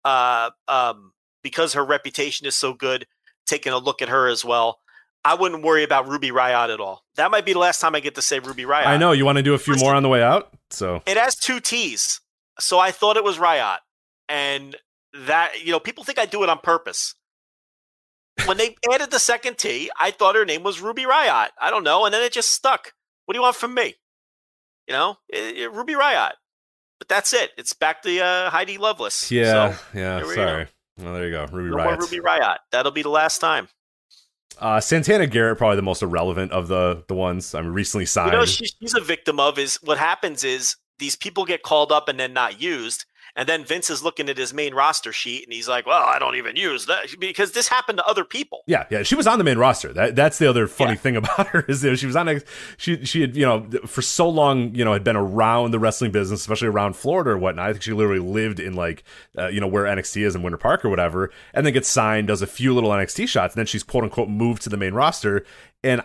[0.03, 1.11] uh, um,
[1.43, 3.05] because her reputation is so good,
[3.45, 4.79] taking a look at her as well.
[5.25, 7.03] I wouldn't worry about Ruby Riot at all.
[7.15, 8.87] That might be the last time I get to say Ruby Riot.
[8.87, 10.51] I know you want to do a few more on the way out.
[10.69, 12.19] So It has two T's.
[12.59, 13.79] So I thought it was Riot.
[14.27, 14.75] And
[15.13, 17.15] that, you know, people think I do it on purpose.
[18.45, 21.51] When they added the second T, I thought her name was Ruby Riot.
[21.61, 22.05] I don't know.
[22.05, 22.93] And then it just stuck.
[23.25, 23.95] What do you want from me?
[24.87, 26.33] You know, Eh, eh, Ruby Riot.
[26.99, 27.51] But that's it.
[27.57, 29.31] It's back to uh, Heidi Lovelace.
[29.31, 30.23] yeah, So, yeah.
[30.23, 30.67] Sorry.
[30.99, 31.45] Well, there you go.
[31.51, 31.99] Ruby no Riot.
[31.99, 32.59] Ruby Riot.
[32.71, 33.67] That'll be the last time.
[34.59, 37.53] Uh, Santana Garrett probably the most irrelevant of the the ones.
[37.53, 38.31] I'm recently signed.
[38.31, 41.91] You know, she, she's a victim of is what happens is these people get called
[41.91, 43.05] up and then not used.
[43.35, 46.19] And then Vince is looking at his main roster sheet and he's like, well, I
[46.19, 48.61] don't even use that because this happened to other people.
[48.67, 49.91] Yeah, yeah, she was on the main roster.
[49.91, 50.97] That that's the other funny Yeah.
[50.97, 52.41] thing about her is that she was on.
[52.77, 56.11] She she had you know for so long you know had been around the wrestling
[56.11, 57.69] business, especially around Florida or whatnot.
[57.69, 59.03] I think she literally lived in like
[59.37, 62.27] uh, you know where NXT is in Winter Park or whatever, and then gets signed,
[62.27, 64.93] does a few little NXT shots, and then she's quote unquote moved to the main
[64.93, 65.43] roster.
[65.83, 66.01] And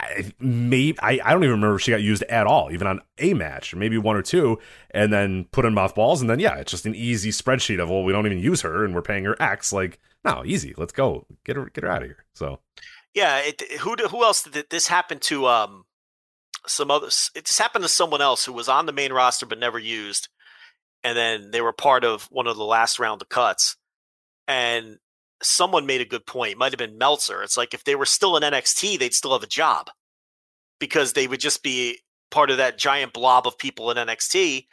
[0.00, 3.00] I, maybe I, I don't even remember if she got used at all, even on
[3.18, 4.58] a match or maybe one or two,
[4.90, 8.02] and then put in mothballs, and then yeah, it's just an easy spreadsheet of well,
[8.02, 9.72] we don't even use her, and we're paying her X.
[9.72, 12.24] Like no, easy, let's go, get her get her out of here.
[12.34, 12.60] So.
[13.12, 13.38] Yeah.
[13.38, 15.46] It, who who else did this happen to?
[15.46, 15.84] Um,
[16.66, 17.30] some others.
[17.34, 20.28] It just happened to someone else who was on the main roster but never used,
[21.02, 23.76] and then they were part of one of the last round of cuts.
[24.46, 24.98] And
[25.42, 26.52] someone made a good point.
[26.52, 27.42] It might have been Meltzer.
[27.42, 29.88] It's like if they were still in NXT, they'd still have a job
[30.78, 31.98] because they would just be
[32.30, 34.66] part of that giant blob of people in NXT,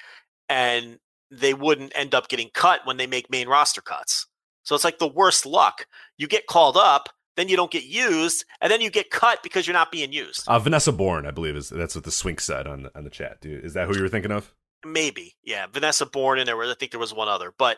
[0.49, 0.99] and
[1.31, 4.27] they wouldn't end up getting cut when they make main roster cuts.
[4.63, 5.85] So it's like the worst luck.
[6.17, 9.67] You get called up, then you don't get used, and then you get cut because
[9.67, 10.47] you're not being used.
[10.47, 13.41] Uh, Vanessa Borne, I believe, is that's what the Swink said on on the chat.
[13.41, 14.53] Dude, is that who you were thinking of?
[14.85, 15.65] Maybe, yeah.
[15.71, 17.77] Vanessa Borne, and there was I think there was one other, but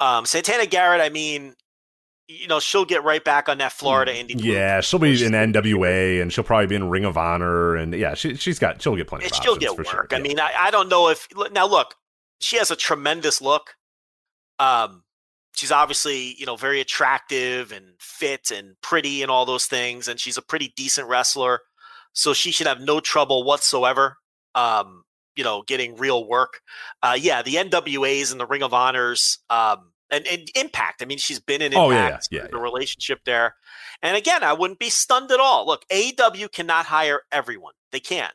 [0.00, 1.00] um, Santana Garrett.
[1.00, 1.54] I mean,
[2.40, 4.34] you know, she'll get right back on that Florida Indy.
[4.34, 4.44] loop.
[4.44, 7.94] Mm, Yeah, she'll be in NWA, and she'll probably be in Ring of Honor, and
[7.94, 9.24] yeah, she she's got she'll get plenty.
[9.24, 9.86] And of she'll get work.
[9.86, 10.06] Sure.
[10.10, 10.22] I Yeah.
[10.22, 11.94] mean, I, I don't know if now look,
[12.40, 13.74] she has a tremendous look.
[14.58, 15.04] Um,
[15.54, 20.18] she's obviously you know very attractive and fit and pretty and all those things, and
[20.20, 21.60] she's a pretty decent wrestler.
[22.14, 24.18] So she should have no trouble whatsoever.
[24.54, 25.04] Um,
[25.34, 26.60] you know, getting real work.
[27.02, 29.38] Uh, yeah, the NWAs and the Ring of Honors.
[29.48, 31.02] Um, and, and Impact.
[31.02, 31.80] I mean, she's been in Impact.
[31.80, 33.56] Oh, yeah, yeah, yeah, the relationship there.
[34.02, 35.66] And again, I wouldn't be stunned at all.
[35.66, 37.74] Look, AEW cannot hire everyone.
[37.90, 38.34] They can't.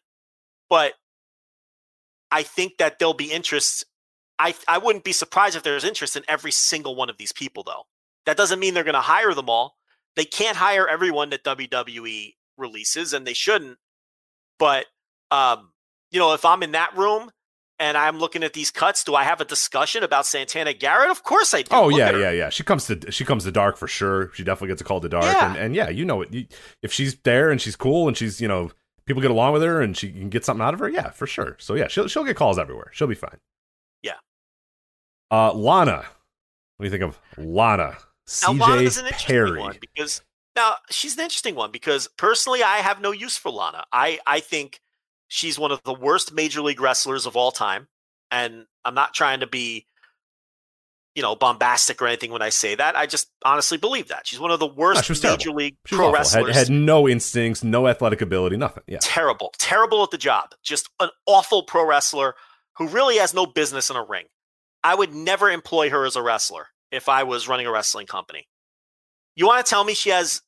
[0.69, 0.93] But
[2.31, 3.85] I think that there'll be interest.
[4.39, 7.63] I I wouldn't be surprised if there's interest in every single one of these people,
[7.63, 7.83] though.
[8.25, 9.77] That doesn't mean they're going to hire them all.
[10.15, 13.77] They can't hire everyone that WWE releases, and they shouldn't.
[14.59, 14.87] But
[15.31, 15.71] um,
[16.11, 17.31] you know, if I'm in that room
[17.79, 21.09] and I'm looking at these cuts, do I have a discussion about Santana Garrett?
[21.11, 21.69] Of course I do.
[21.71, 22.49] Oh Look yeah, yeah, yeah.
[22.49, 24.31] She comes to she comes to dark for sure.
[24.33, 25.49] She definitely gets a call to dark, Yeah.
[25.49, 26.33] and, and yeah, you know it.
[26.33, 26.45] You,
[26.81, 28.71] if she's there and she's cool and she's you know
[29.05, 31.27] people get along with her and she can get something out of her, yeah, for
[31.27, 31.55] sure.
[31.59, 32.89] So yeah, she'll she'll get calls everywhere.
[32.93, 33.37] She'll be fine.
[34.01, 34.15] Yeah.
[35.31, 36.05] Uh, Lana,
[36.77, 37.97] what do you think of Lana?
[38.27, 39.59] CJ an interesting Perry.
[39.59, 40.21] one because
[40.55, 43.85] now she's an interesting one because personally, I have no use for Lana.
[43.93, 44.81] I I think
[45.27, 47.87] she's one of the worst major league wrestlers of all time,
[48.31, 49.85] and I'm not trying to be,
[51.15, 52.95] you know, bombastic or anything when I say that.
[52.95, 55.55] I just honestly believe that she's one of the worst was major terrible.
[55.57, 56.13] league pro awful.
[56.13, 56.55] wrestlers.
[56.55, 58.83] Had, had no instincts, no athletic ability, nothing.
[58.87, 58.99] Yeah.
[59.01, 60.51] terrible, terrible at the job.
[60.63, 62.35] Just an awful pro wrestler
[62.77, 64.25] who really has no business in a ring.
[64.83, 68.47] I would never employ her as a wrestler if I was running a wrestling company.
[69.35, 70.41] You want to tell me she has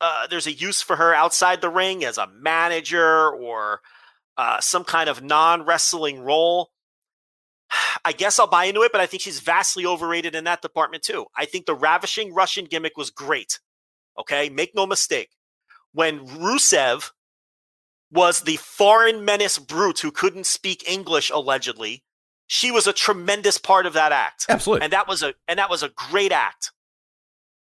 [0.00, 3.80] uh, there's a use for her outside the ring as a manager or
[4.36, 6.70] uh, some kind of non wrestling role?
[8.04, 11.02] I guess I'll buy into it, but I think she's vastly overrated in that department
[11.02, 11.26] too.
[11.36, 13.60] I think the ravishing Russian gimmick was great.
[14.18, 15.30] Okay, make no mistake.
[15.92, 17.10] When Rusev
[18.10, 22.04] was the foreign menace brute who couldn't speak English allegedly,
[22.46, 24.46] she was a tremendous part of that act.
[24.48, 24.84] Absolutely.
[24.84, 26.72] And that was a and that was a great act.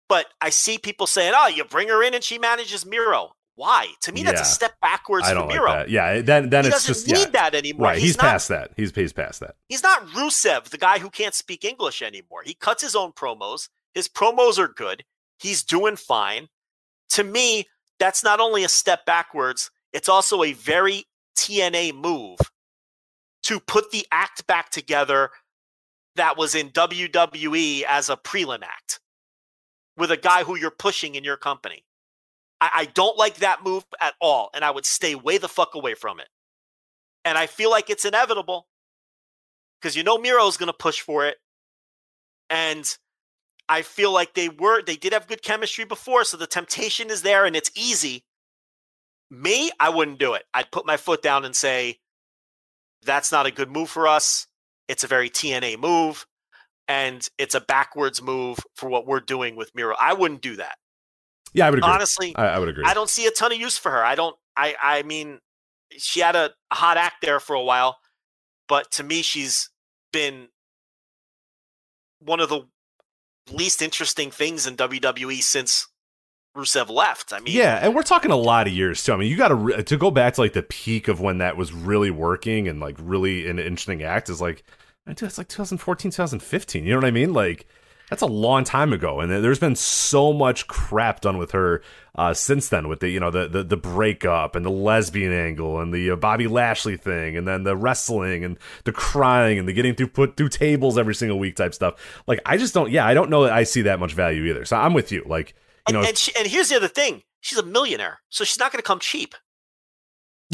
[0.08, 3.88] But I see people saying, "Oh, you bring her in and she manages Miro." Why?
[4.02, 4.42] To me, that's Yeah.
[4.42, 5.70] a step backwards I for don't like Miro.
[5.70, 5.90] that.
[5.90, 7.40] Yeah, then then he it's doesn't just need yeah.
[7.42, 7.88] that anymore.
[7.88, 8.72] Right, he's, not, past that.
[8.76, 9.56] He's he's past that.
[9.68, 12.42] He's not Rusev, the guy who can't speak English anymore.
[12.44, 13.68] He cuts his own promos.
[13.94, 15.04] His promos are good.
[15.38, 16.48] He's doing fine.
[17.10, 17.66] To me,
[18.00, 21.04] that's not only a step backwards, it's also a very
[21.38, 22.38] TNA move
[23.44, 25.30] to put the act back together
[26.16, 29.00] that was in WWE as a prelim act
[29.96, 31.84] with a guy who you're pushing in your company.
[32.64, 35.74] I, I don't like that move at all, and I would stay way the fuck
[35.74, 36.28] away from it.
[37.24, 38.66] And I feel like it's inevitable
[39.80, 41.36] because you know Miro's going to push for it.
[42.48, 42.96] And
[43.68, 46.24] I feel like they were, they did have good chemistry before.
[46.24, 48.24] So the temptation is there and it's easy.
[49.30, 50.44] Me, I wouldn't do it.
[50.52, 51.98] I'd put my foot down and say,
[53.04, 54.46] that's not a good move for us.
[54.88, 56.26] It's a very TNA move.
[56.88, 59.96] And it's a backwards move for what we're doing with Miro.
[59.98, 60.76] I wouldn't do that.
[61.54, 61.90] Yeah, I would agree.
[61.92, 62.84] Honestly, I, I would agree.
[62.86, 64.04] I don't see a ton of use for her.
[64.04, 64.36] I don't.
[64.56, 64.74] I.
[64.80, 65.38] I mean,
[65.96, 67.96] she had a hot act there for a while,
[68.68, 69.70] but to me, she's
[70.12, 70.48] been
[72.20, 72.62] one of the
[73.52, 75.86] least interesting things in WWE since
[76.56, 77.32] Rusev left.
[77.32, 79.12] I mean, yeah, and we're talking a lot of years too.
[79.12, 81.38] I mean, you got to re- to go back to like the peak of when
[81.38, 84.64] that was really working and like really an interesting act is like,
[85.06, 86.84] dude, it's like 2014, 2015.
[86.84, 87.32] You know what I mean?
[87.32, 87.66] Like
[88.14, 91.82] that's a long time ago, and there's been so much crap done with her
[92.14, 92.86] uh, since then.
[92.86, 96.16] With the you know the, the the breakup and the lesbian angle and the uh,
[96.16, 100.36] Bobby Lashley thing, and then the wrestling and the crying and the getting through put
[100.36, 101.94] through tables every single week type stuff.
[102.28, 102.88] Like I just don't.
[102.92, 104.64] Yeah, I don't know that I see that much value either.
[104.64, 105.24] So I'm with you.
[105.26, 105.56] Like
[105.88, 108.60] you and, know, and, she, and here's the other thing: she's a millionaire, so she's
[108.60, 109.34] not going to come cheap.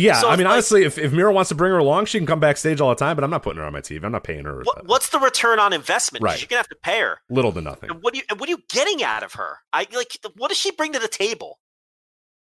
[0.00, 2.18] Yeah, So I mean, like- honestly, if, if Miro wants to bring her along, she
[2.18, 4.02] can come backstage all the time, but I'm not putting her on my TV.
[4.04, 6.22] I'm not paying her What, what's the return on investment?
[6.22, 6.40] Right.
[6.40, 7.18] You're going to have to pay her.
[7.28, 7.90] little to nothing.
[7.90, 9.58] And what do you and what are you getting out of her?
[9.72, 11.58] I like what does she bring to the table?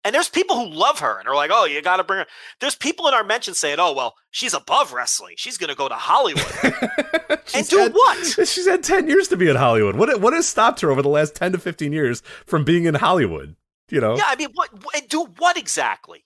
[0.02, 2.26] And there's people who love her and are like, "Oh, you got to bring her."
[2.60, 5.34] There's people in our mention saying, "Oh, well, she's above wrestling.
[5.36, 6.42] She's going to go to Hollywood."
[7.54, 8.26] and do had- what?
[8.48, 9.96] She's had 10 years to be in Hollywood.
[9.96, 12.94] What what has stopped her over the last 10 to 15 years from being in
[12.94, 13.56] Hollywood?
[13.90, 16.24] You know, Yeah, I mean, what, what and do what exactly?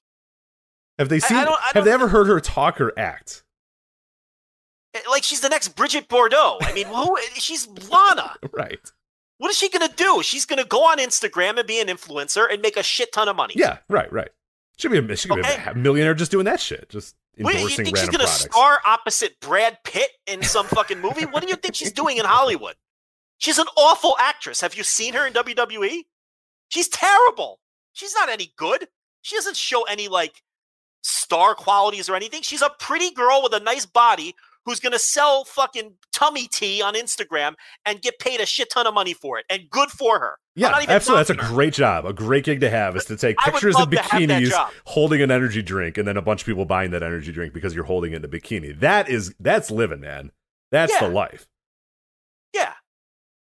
[0.99, 1.45] Have they I seen?
[1.45, 3.43] don't- I have don't- they ever heard her talk or act?
[4.95, 6.59] Eh, Like she's the next Brigitte Bardot.
[6.62, 7.16] I mean, who?
[7.35, 8.37] She's Lana.
[8.53, 8.79] Right.
[9.39, 10.23] What is she gonna do?
[10.23, 13.35] She's gonna go on Instagram and be an influencer and make a shit ton of
[13.37, 13.55] money.
[13.57, 14.31] Yeah, right, right.
[14.79, 15.57] She could be a, she could Okay.
[15.65, 18.41] be a millionaire just doing that shit, just What, endorsing you think she's gonna products.
[18.43, 21.27] star opposite Brad Pitt in some fucking movie?
[21.27, 22.77] What do you think she's doing in Hollywood?
[23.39, 24.61] She's an awful actress.
[24.61, 26.05] Have you seen her in WWE?
[26.69, 27.59] She's terrible.
[27.93, 28.87] She's not any good.
[29.23, 30.43] She doesn't show any like
[31.05, 32.43] star qualities or anything.
[32.43, 36.95] She's a pretty girl with a nice body who's gonna sell fucking tummy tea on
[36.95, 37.53] Instagram
[37.85, 39.45] and get paid a shit ton of money for it.
[39.51, 40.39] And good for her.
[40.57, 41.25] Yeah, not even absolutely.
[41.25, 41.55] That's a her.
[41.55, 42.07] great job.
[42.07, 44.71] A great gig to have is to take pictures in love to have that bikinis
[44.87, 47.75] holding an energy drink and then a bunch of people buying that energy drink because
[47.75, 48.79] you're holding it in a bikini.
[48.81, 50.33] That is that's living, man.
[50.71, 51.01] That's Yeah.
[51.01, 51.47] the life.
[52.55, 52.73] Yeah.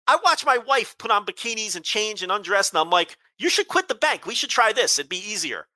[0.06, 3.48] I watch my wife put on bikinis and change and undress, and I'm like, you
[3.50, 4.24] should quit the bank.
[4.26, 4.98] We should try this.
[4.98, 5.66] It'd be easier.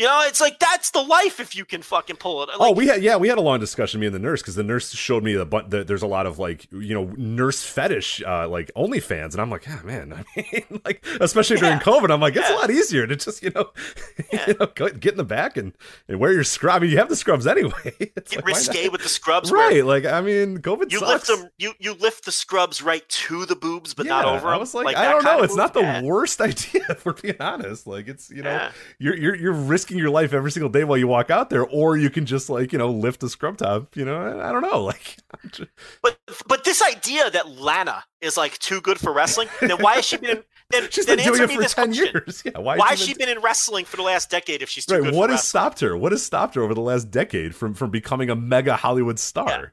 [0.00, 2.48] You know, it's like that's the life if you can fucking pull it.
[2.58, 4.62] oh, we had yeah, we had a long discussion me and the nurse because the
[4.62, 8.48] nurse showed me the, the there's a lot of like you know nurse fetish uh,
[8.48, 10.14] like OnlyFans and I'm like, yeah, man.
[10.36, 11.82] I mean, like especially during Yeah.
[11.82, 13.72] COVID, I'm like, it's a lot easier to just you know,
[14.32, 14.44] Yeah.
[14.48, 15.74] you know get in the back and,
[16.08, 16.76] and wear your scrub.
[16.76, 17.72] I mean, you have the scrubs anyway.
[18.16, 19.52] It's get like, risque with the scrubs.
[19.52, 19.84] right?
[19.84, 21.28] Like I mean, COVID You sucks.
[21.28, 21.50] lift them.
[21.58, 24.48] You you lift the scrubs right to the boobs, but not over.
[24.48, 25.42] I was like, I don't know.
[25.42, 26.00] It's not the?
[26.04, 27.86] Worst idea, if we're being honest.
[27.86, 28.72] Like, it's you know, Yeah.
[28.98, 31.96] you're you're you're risking your life every single day while you walk out there, or
[31.96, 33.96] you can just like you know lift a scrub top.
[33.96, 34.80] You know, I, I don't know.
[34.90, 35.16] Like,
[35.52, 35.70] just-
[36.02, 40.04] But but this idea that Lana is like too good for wrestling, then why has
[40.04, 40.30] she been?
[40.38, 42.06] In, then she's then been doing it for this ten question.
[42.14, 42.42] years.
[42.44, 42.76] Yeah, why?
[42.76, 45.04] Why has she been in wrestling for the last decade if she's too Right.
[45.04, 45.48] good What has wrestling?
[45.62, 45.96] stopped her?
[45.96, 49.48] What has stopped her over the last decade from from becoming a mega Hollywood star?
[49.48, 49.64] Yeah,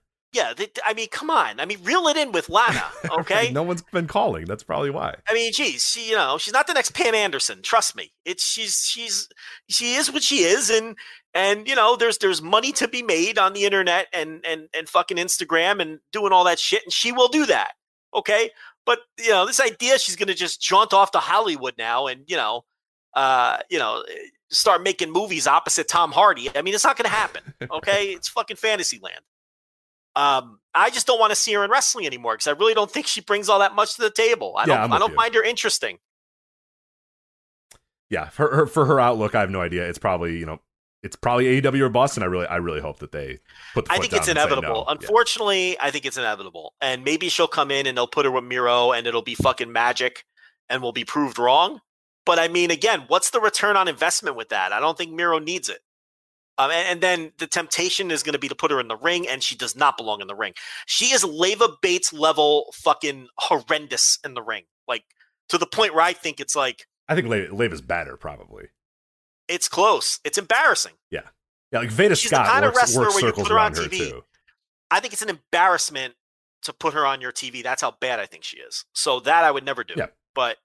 [0.55, 1.59] they, I mean, come on.
[1.59, 2.83] I mean, reel it in with Lana,
[3.19, 3.51] okay?
[3.51, 4.45] No one's been calling.
[4.45, 5.15] That's probably why.
[5.27, 7.61] I mean, geez, she, you know, she's not the next Pam Anderson.
[7.61, 8.11] Trust me.
[8.25, 9.29] It's she's she's
[9.69, 10.95] she is what she is, and
[11.33, 14.89] and you know, there's there's money to be made on the internet and and and
[14.89, 17.71] fucking Instagram and doing all that shit, and she will do that.
[18.13, 18.49] Okay,
[18.85, 22.35] but you know, this idea she's gonna just jaunt off to Hollywood now and you
[22.35, 22.65] know,
[23.13, 24.03] uh, you know,
[24.49, 26.49] start making movies opposite Tom Hardy.
[26.55, 27.43] I mean, it's not gonna happen.
[27.71, 29.21] Okay, it's fucking fantasy land.
[30.17, 32.89] Um, I just don't want to see her in wrestling anymore because I really don't
[32.89, 34.55] think she brings all that much to the table.
[34.57, 34.93] I Yeah, don't.
[34.93, 35.15] I don't you.
[35.15, 35.99] find her interesting.
[38.09, 39.87] Yeah, for her for her outlook, I have no idea.
[39.87, 40.59] It's probably you know,
[41.03, 42.23] it's probably AEW or Boston.
[42.23, 43.39] I really I really hope that they
[43.73, 43.85] put.
[43.85, 44.61] The I think it's inevitable.
[44.61, 44.85] no.
[44.87, 44.93] Yeah.
[44.93, 46.73] Unfortunately, I think it's inevitable.
[46.81, 49.71] And maybe she'll come in and they'll put her with Miro and it'll be fucking
[49.71, 50.25] magic
[50.69, 51.81] and we'll be proved wrong.
[52.25, 54.71] But I mean, again, what's the return on investment with that?
[54.73, 55.79] I don't think Miro needs it.
[56.59, 58.97] Um, and, and then the temptation is going to be to put her in the
[58.97, 60.53] ring, and she does not belong in the ring.
[60.87, 65.03] She is Leva Bates level fucking horrendous in the ring, like
[65.49, 68.69] to the point where I think it's like I think Le- Lev is better, probably.
[69.47, 70.19] it's close.
[70.23, 70.93] It's embarrassing.
[71.11, 71.21] Yeah,
[71.71, 71.79] yeah.
[71.79, 73.83] like Veda She's the Scott kind of wrestler works where you put her on her
[73.83, 74.09] TV.
[74.09, 74.23] too.
[74.89, 76.15] I think it's an embarrassment
[76.63, 77.61] to put her on your TV.
[77.61, 78.85] That's how bad I think she is.
[78.93, 79.93] So that I would never do.
[79.97, 80.07] Yeah.
[80.33, 80.57] But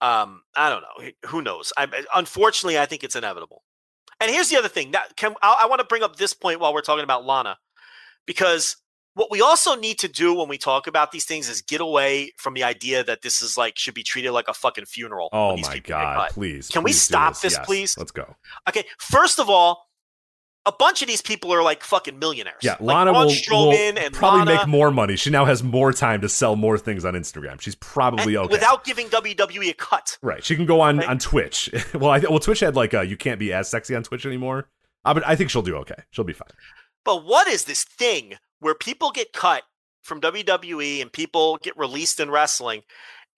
[0.00, 1.10] um, I don't know.
[1.28, 1.72] Who knows?
[1.76, 3.62] I, unfortunately, I think it's inevitable.
[4.20, 4.90] And here's the other thing.
[4.92, 7.56] That can I, I want to bring up this point while we're talking about Lana,
[8.26, 8.76] because
[9.14, 12.32] what we also need to do when we talk about these things is get away
[12.36, 15.28] from the idea that this is like should be treated like a fucking funeral.
[15.32, 16.30] Oh my god!
[16.30, 17.98] Please, Can we please do stop this, Yes, please?
[17.98, 18.36] Let's go.
[18.68, 19.89] Okay, first of all,
[20.66, 22.58] a bunch of these people are like fucking millionaires.
[22.62, 25.16] Yeah, like Lana will, Strowman will and probably Lana, make more money.
[25.16, 27.60] She now has more time to sell more things on Instagram.
[27.60, 28.52] She's probably and okay.
[28.52, 30.18] without giving WWE a cut.
[30.22, 31.08] right, she can go on Right.
[31.08, 31.70] on Twitch.
[31.94, 34.68] well, I well Twitch had like a you can't be as sexy on Twitch anymore.
[35.04, 35.94] Uh, but I think she'll do okay.
[36.10, 36.48] She'll be fine.
[37.04, 39.62] But what is this thing where people get cut
[40.02, 42.82] from WWE and people get released in wrestling,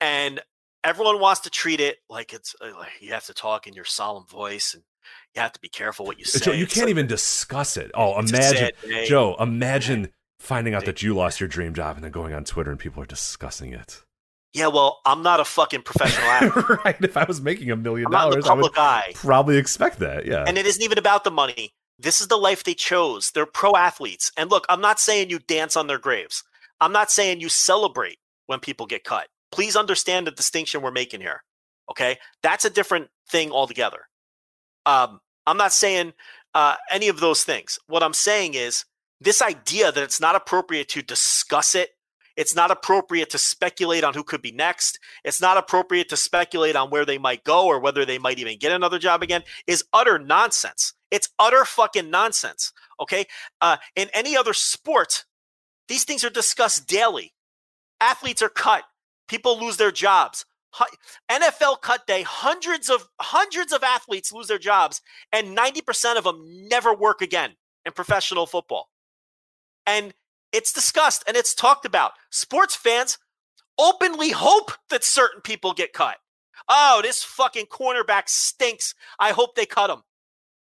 [0.01, 0.41] and
[0.83, 3.85] everyone wants to treat it like it's uh, like you have to talk in your
[3.85, 4.83] solemn voice and
[5.35, 6.45] you have to be careful what you say.
[6.45, 7.91] Joe, you It's can't like- even discuss it.
[7.95, 9.07] Oh, imagine, day.
[9.07, 12.71] Joe, imagine finding out that you lost your dream job and then going on Twitter
[12.71, 14.03] and people are discussing it.
[14.53, 16.81] Yeah, well, I'm not a fucking professional actor.
[16.85, 16.97] right.
[17.01, 19.13] If I was making a million I'm not the dollars, I would eye.
[19.15, 20.27] probably expect that.
[20.27, 20.45] Yeah.
[20.47, 21.73] And it isn't even about the money.
[21.99, 23.31] This is the life they chose.
[23.31, 24.31] They're pro athletes.
[24.37, 26.43] And look, I'm not saying you dance on their graves.
[26.81, 29.29] I'm not saying you celebrate when people get cut.
[29.53, 31.43] Please understand the distinction we're making here.
[31.91, 32.19] Okay?
[32.43, 34.09] That's a different thing altogether.
[34.87, 36.13] Um, I'm not saying
[36.55, 37.79] uh, any of those things.
[37.87, 38.85] What I'm saying is
[39.21, 41.91] this idea that it's not appropriate to discuss it.
[42.37, 44.99] It's not appropriate to speculate on who could be next.
[45.23, 48.59] It's not appropriate to speculate on where they might go or whether they might even
[48.59, 50.95] get another job again is utter nonsense.
[51.11, 52.73] It's utter fucking nonsense.
[53.01, 53.27] Okay.
[53.61, 55.25] Uh, in any other sport,
[55.89, 57.35] these things are discussed daily.
[58.01, 58.85] Athletes are cut.
[59.29, 60.47] People lose their jobs.
[61.31, 65.01] NFL cut day, hundreds of hundreds of athletes lose their jobs,
[65.33, 68.89] and 90% of them never work again in professional football.
[69.87, 70.15] And
[70.53, 72.13] it's discussed and it's talked about.
[72.31, 73.19] Sports fans
[73.79, 76.19] openly hope that certain people get cut.
[76.69, 78.95] Oh, this fucking cornerback stinks.
[79.19, 80.03] I hope they cut him.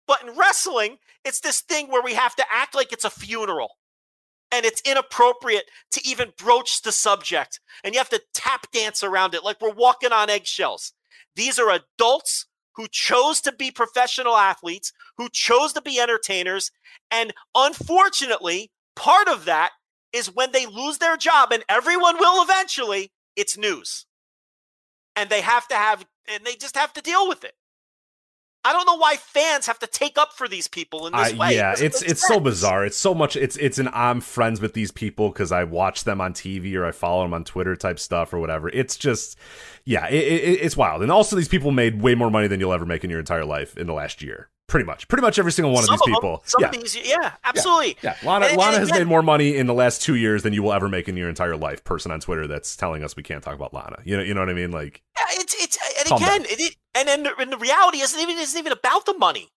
[0.08, 3.72] But in wrestling, it's this thing where we have to act like it's a funeral.
[4.52, 7.60] And it's inappropriate to even broach the subject.
[7.84, 10.94] And you have to tap dance around it like we're walking on eggshells.
[11.36, 12.46] These are adults
[12.76, 16.72] who chose to be professional athletes, who chose to be entertainers.
[17.12, 19.72] And unfortunately, part of that
[20.14, 24.06] is when they lose their job, and everyone will eventually, it's news.
[25.16, 27.54] And they have to have, and they just have to deal with it.
[28.66, 31.38] I don't know why fans have to take up for these people in this I-
[31.38, 31.56] way.
[31.56, 32.84] yeah, it's it's so bizarre.
[32.86, 33.36] It's so much.
[33.36, 36.86] It's it's an I'm friends with these people because I watch them on TV or
[36.86, 38.68] I follow them on Twitter type stuff or whatever.
[38.70, 39.38] It's just,
[39.86, 41.04] yeah, it, it, it's wild.
[41.04, 43.46] And also, these people made way more money than you'll ever make in your entire
[43.46, 44.50] life in the last year.
[44.68, 46.44] Pretty much, pretty much every single one Some of these them, people.
[46.60, 47.98] yeah, of these, yeah, absolutely.
[48.02, 48.16] yeah.
[48.24, 50.54] Lana, And- Lana and has again- made more money in the last two years than
[50.54, 51.84] you will ever make in your entire life.
[51.84, 53.98] Person on Twitter that's telling us we can't talk about Lana.
[54.04, 54.72] You know, you know what I mean?
[54.72, 58.20] Like, Yeah, it's it's and again, it, it- and then the, and the reality isn't
[58.20, 59.50] even isn't even about the money.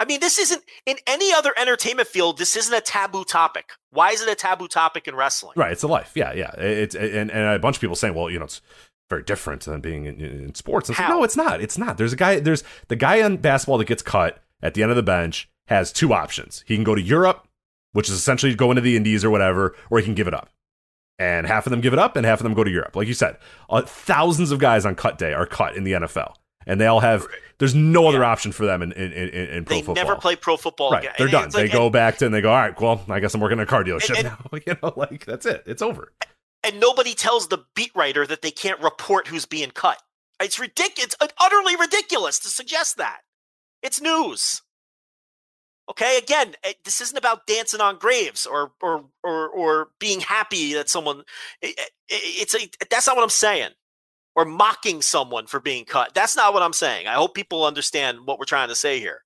[0.00, 2.38] I mean, this isn't in any other entertainment field.
[2.38, 3.70] This isn't a taboo topic.
[3.90, 5.52] Why is it a taboo topic in wrestling?
[5.56, 6.12] Right, it's a life.
[6.14, 6.50] Yeah, yeah.
[6.56, 8.62] It's and and a bunch of people saying, well, you know, it's
[9.08, 10.90] very different than being in, in sports.
[10.90, 11.60] It's like, no, it's not.
[11.60, 11.98] It's not.
[11.98, 12.40] There's a guy.
[12.40, 15.92] There's the guy on basketball that gets cut at the end of the bench has
[15.92, 16.64] two options.
[16.66, 17.46] He can go to Europe,
[17.92, 20.48] which is essentially go into the Indies or whatever, or he can give it up.
[21.18, 22.96] And half of them give it up, and half of them go to Europe.
[22.96, 23.36] Like you said,
[23.70, 26.34] uh, thousands of guys on cut day are cut in the NFL,
[26.66, 27.26] and they all have.
[27.58, 29.94] There's no other option for them in in, in, in pro They football.
[29.94, 31.14] They never play pro football Right, again.
[31.18, 31.50] they're And done.
[31.50, 32.50] they like- go and, back to and they go.
[32.50, 34.38] All right, well, I guess I'm working at a car dealership and- now.
[34.66, 35.62] You know, like that's it.
[35.66, 36.12] It's over.
[36.64, 40.02] and nobody tells the beat writer that they can't report who's being cut.
[40.40, 41.04] It's ridiculous.
[41.04, 43.20] It's uh, utterly ridiculous to suggest that.
[43.82, 44.62] It's news.
[45.90, 50.72] Okay, again, eh, this isn't about dancing on graves or or or or being happy
[50.74, 51.22] that someone.
[51.60, 53.70] it- it- It's a that's not what I'm saying.
[54.34, 56.14] Or mocking someone for being cut.
[56.14, 57.06] That's not what I'm saying.
[57.06, 59.24] I hope people understand what we're trying to say here.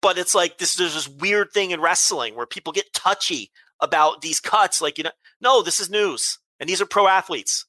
[0.00, 0.74] But it's like this.
[0.76, 4.80] There's this weird thing in wrestling where people get touchy about these cuts.
[4.80, 5.10] Like you know,
[5.42, 7.66] no, this is news, and these are pro athletes.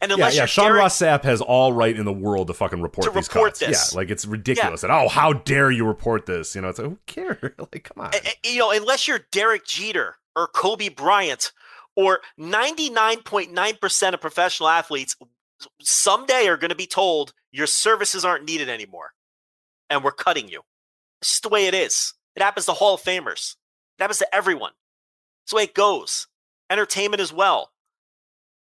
[0.00, 0.42] And Yeah, unless yeah.
[0.42, 3.10] you're Sean Derek- Ross Sapp has all right in the world to fucking report To
[3.12, 3.60] these report cuts.
[3.60, 3.92] this.
[3.92, 4.82] Yeah, like it's ridiculous.
[4.84, 6.54] And oh, how dare you report this?
[6.54, 7.38] You know, it's like who cares?
[7.58, 8.12] like, come on.
[8.44, 11.50] You know, unless you're Derek Jeter or Kobe Bryant
[11.96, 15.16] or 99.9% of professional athletes
[15.80, 19.12] someday are going to be told your services aren't needed anymore
[19.90, 20.62] and we're cutting you.
[21.22, 22.14] It's just the way it is.
[22.34, 23.54] It happens to Hall of Famers.
[23.98, 24.72] It happens to everyone.
[25.44, 26.26] It's the way it goes.
[26.70, 27.70] Entertainment as well.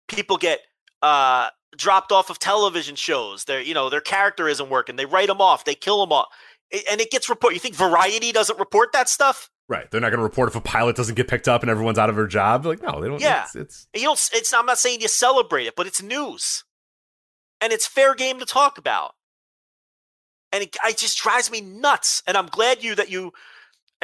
[0.08, 0.60] People get
[1.02, 3.46] uh, dropped off of television shows.
[3.46, 4.96] Their, you know, their character isn't working.
[4.96, 5.64] They write them off.
[5.66, 6.28] They kill them off.
[6.70, 7.56] It- and it gets reported.
[7.56, 9.50] You think Variety doesn't report that stuff?
[9.70, 9.90] right.
[9.90, 12.10] They're not going to report if a pilot doesn't get picked up and everyone's out
[12.10, 12.66] of their job.
[12.66, 13.22] Like, no, they don't.
[13.22, 13.44] Yeah.
[13.46, 14.30] It's, it's you don't.
[14.34, 14.54] It's.
[14.54, 16.66] I'm not saying you celebrate it, but it's news,
[17.62, 19.14] and it's fair game to talk about.
[20.52, 22.24] And it, it just drives me nuts.
[22.28, 23.32] And I'm glad you that you.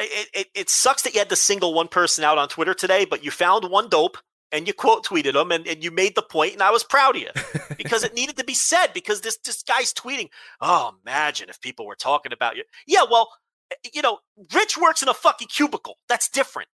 [0.00, 3.04] It, it it sucks that you had to single one person out on Twitter today,
[3.04, 4.16] but you found one dope
[4.52, 7.16] and you quote tweeted them and, and you made the point, and I was proud
[7.16, 7.30] of you
[7.76, 8.88] because it needed to be said.
[8.94, 10.28] Because this this guy's tweeting,
[10.60, 12.62] oh, imagine if people were talking about you.
[12.86, 13.28] Yeah, well,
[13.70, 14.18] eh, you know,
[14.54, 15.98] Rich works in a fucking cubicle.
[16.08, 16.68] That's different.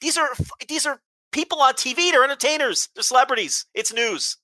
[0.00, 0.30] These are
[0.68, 1.00] these are
[1.32, 2.10] people on TV.
[2.10, 2.88] They're entertainers.
[2.94, 3.66] They're celebrities.
[3.74, 4.38] It's news.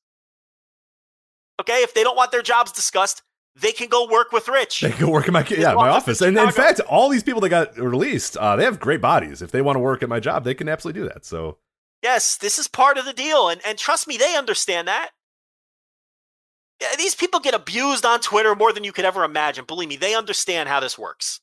[1.60, 3.22] Okay, if they don't want their jobs discussed,
[3.54, 4.80] they can go work with Rich.
[4.80, 6.20] they can go work in my yeah my office.
[6.20, 9.42] And in fact, all these people that got released, uh, they have great bodies.
[9.42, 11.24] If they want to work at my job, they can absolutely do that.
[11.24, 11.58] So
[12.02, 15.10] Yes, this is part of the deal, and and trust me, they understand that.
[16.80, 19.66] Yeah, these people get abused on Twitter more than you could ever imagine.
[19.66, 21.40] Believe me, they understand how this works.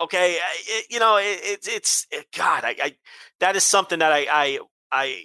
[0.00, 2.06] Okay, it, you know, it, it's it's
[2.36, 2.96] God, I, I
[3.40, 4.58] that is something that I I
[4.92, 5.24] I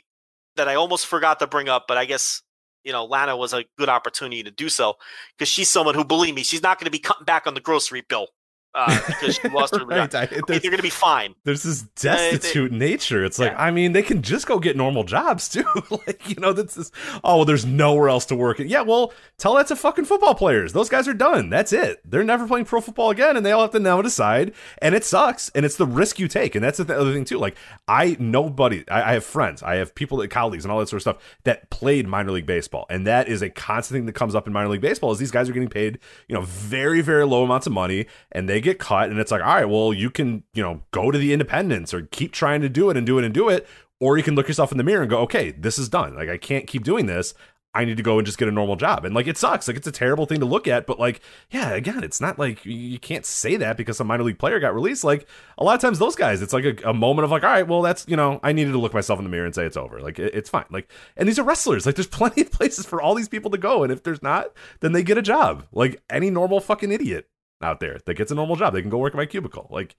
[0.55, 2.41] that I almost forgot to bring up, but I guess
[2.83, 4.95] you know Lana was a good opportunity to do so
[5.37, 7.61] because she's someone who, believe me, she's not going to be cutting back on the
[7.61, 8.27] grocery bill
[8.75, 9.85] uh, because she lost her.
[9.93, 11.35] Right, I- Okay, they're going to be fine.
[11.43, 13.23] there's this they- destitute nature.
[13.23, 15.65] It's like, I mean, they can just go get normal jobs too.
[16.07, 16.91] like, you know, that's this,
[17.23, 18.59] oh, well, there's nowhere else to work.
[18.59, 20.73] Yeah, well, tell that to fucking football players.
[20.73, 21.49] Those guys are done.
[21.49, 21.99] That's it.
[22.09, 24.53] They're never playing pro football again, and they all have to now decide.
[24.79, 26.55] And it sucks, and it's the risk you take.
[26.55, 27.37] And that's the other thing too.
[27.37, 30.87] Like, I nobody, I, I have friends, I have people that colleagues and all that
[30.89, 34.13] sort of stuff that played minor league baseball, and that is a constant thing that
[34.13, 35.11] comes up in minor league baseball.
[35.11, 38.47] Is these guys are getting paid, you know, very very low amounts of money, and
[38.49, 41.17] they get cut, and it's like, all right, well, you can, you know, go to
[41.17, 43.67] the independents or keep trying to do it and do it and do it,
[43.99, 46.15] or you can look yourself in the mirror and go, okay, this is done.
[46.15, 47.33] Like I can't keep doing this.
[47.75, 49.03] I need to go and just get a normal job.
[49.03, 49.67] And like it sucks.
[49.67, 52.63] Like it's a terrible thing to look at, but like, yeah, again, it's not like
[52.65, 55.03] you can't say that because some minor league player got released.
[55.03, 55.27] Like
[55.57, 57.67] a lot of times those guys, it's like a, a moment of like, all right,
[57.67, 59.77] well, that's, you know, I needed to look myself in the mirror and say it's
[59.77, 60.01] over.
[60.01, 60.65] Like it, it's fine.
[60.69, 61.87] Like, and these are wrestlers.
[61.87, 63.83] Like there's plenty of places for all these people to go.
[63.83, 64.47] And if there's not,
[64.81, 65.65] then they get a job.
[65.71, 67.27] Like any normal fucking idiot
[67.63, 69.67] out there that gets a normal job, they can go work in my cubicle.
[69.69, 69.95] Like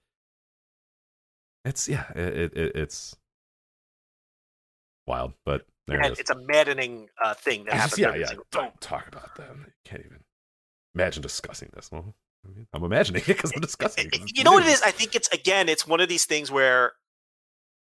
[1.63, 3.15] it's, yeah, it, it it's
[5.07, 6.19] wild, but there it is.
[6.19, 7.99] it's a maddening uh, thing that happens.
[7.99, 8.31] yeah, yeah.
[8.51, 9.65] Don't talk about them.
[9.67, 10.19] You can't even
[10.93, 11.91] imagine discussing this.
[11.91, 12.15] Well,
[12.45, 14.07] I mean, I'm imagining it because I'm discussing.
[14.07, 14.81] it You know what it is?
[14.81, 16.93] I think it's again, it's one of these things where,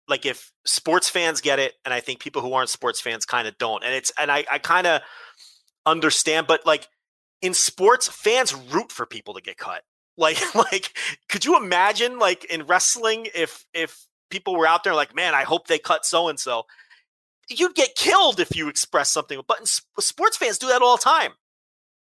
[0.08, 3.48] like, if sports fans get it, and I think people who aren't sports fans kind
[3.48, 5.02] of don't, and it's and I I kind of
[5.86, 6.88] understand, but like
[7.42, 9.84] in sports, fans root for people to get cut.
[10.18, 10.96] Like, like,
[11.30, 15.44] could you imagine, like, in wrestling, if if people were out there like, man, I
[15.44, 16.66] hope they cut so and so,
[17.50, 19.40] you'd get killed if you express something.
[19.48, 19.68] But
[20.00, 21.32] sports fans do that all the time.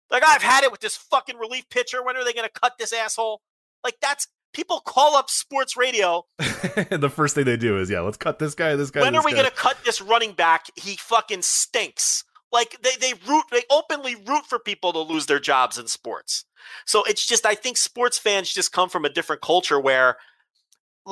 [0.09, 2.03] Like, I've had it with this fucking relief pitcher.
[2.03, 3.41] When are they going to cut this asshole?
[3.83, 6.25] Like, that's people call up sports radio.
[6.37, 8.75] the first thing they do is, yeah, let's cut this guy.
[8.75, 9.01] This guy.
[9.01, 10.65] when this are we going to cut this running back?
[10.75, 12.23] He fucking stinks.
[12.51, 16.45] Like they they root they openly root for people to lose their jobs in sports.
[16.85, 20.17] So it's just I think sports fans just come from a different culture where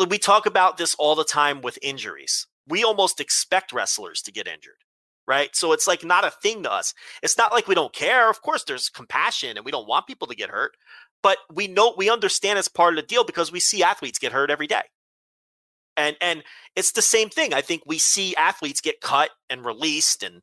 [0.09, 2.47] we talk about this all the time with injuries.
[2.68, 4.84] We almost expect wrestlers to get injured,
[5.27, 5.55] right?
[5.55, 6.93] So it's like not a thing to us.
[7.23, 8.30] It's not like we don't care.
[8.30, 10.76] Of course, there's compassion and we don't want people to get hurt,
[11.23, 14.34] but we know we understand it's part of the deal because we see athletes get
[14.34, 14.84] hurt every day.
[15.95, 16.43] And and
[16.76, 17.53] it's the same thing.
[17.53, 20.41] I think we see athletes get cut and released and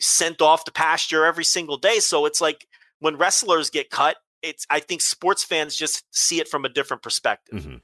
[0.00, 1.98] sent off to pasture every single day.
[1.98, 2.66] So it's like
[3.00, 7.02] when wrestlers get cut, it's I think sports fans just see it from a different
[7.02, 7.80] perspective Mhm.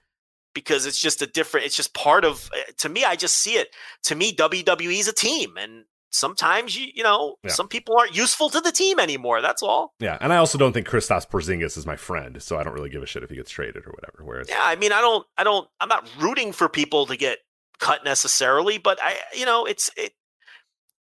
[0.55, 3.55] because it's just a different it's just part of eh, to me I just see
[3.55, 3.69] it.
[4.05, 7.51] To me WWE is a team and sometimes you you know, Yeah.
[7.53, 9.41] some people aren't useful to the team anymore.
[9.43, 9.95] That's all.
[10.01, 12.91] Yeah, and I also don't think Kristaps Porzingis is my friend, so I don't really
[12.91, 14.25] give a shit if he gets traded or whatever.
[14.25, 17.39] Whereas, Yeah, I mean, I don't, I don't, I'm not rooting for people to get
[17.79, 20.15] cut necessarily, but I, you know, it's it.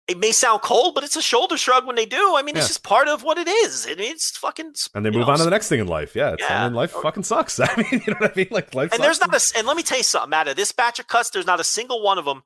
[0.07, 2.36] It may sound cold, but it's a shoulder shrug when they do.
[2.36, 2.60] I mean, Yeah.
[2.60, 3.88] it's just part of what it is.
[3.90, 4.73] I mean, it's fucking.
[4.94, 6.15] and they move know, on to the next thing in life.
[6.15, 6.65] Yeah, Yeah.
[6.65, 7.60] Mean, life fucking sucks.
[7.64, 8.48] I mean, you know what I mean?
[8.52, 8.91] Like life.
[8.94, 9.19] And sucks.
[9.19, 9.57] there's not a.
[9.57, 10.48] and let me tell you something, Matt.
[10.48, 12.44] of This batch of cuts, there's not a single one of them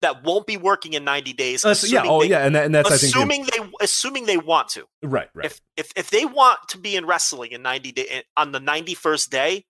[0.00, 1.64] that won't be working in 90 days.
[1.64, 2.02] Uh, so- yeah.
[2.06, 4.86] Oh, they- yeah, and that, and that's I think assuming they, assuming they want to.
[5.02, 5.44] right, right.
[5.46, 9.28] If if if they want to be in wrestling in 90 day on the 91st
[9.28, 9.66] day,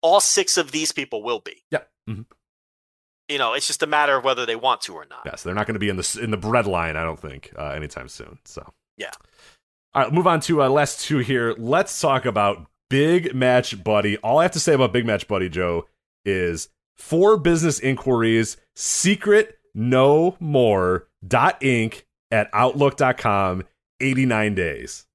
[0.00, 1.64] all six of these people will be.
[1.72, 1.80] yeah.
[2.08, 2.24] mhm.
[3.28, 5.20] You know, it's just a matter of whether they want to or not.
[5.26, 7.20] Yeah, so they're not going to be in the in the bread line, I don't
[7.20, 8.38] think, uh, anytime soon.
[8.44, 9.10] So Yeah.
[9.94, 11.54] All right, move on to uh, last two here.
[11.58, 14.16] Let's talk about Big Match Buddy.
[14.18, 15.86] All I have to say about Big Match Buddy, Joe,
[16.24, 23.64] is for business inquiries, secret no more dot inc at outlook.com,
[24.00, 25.06] 89 days.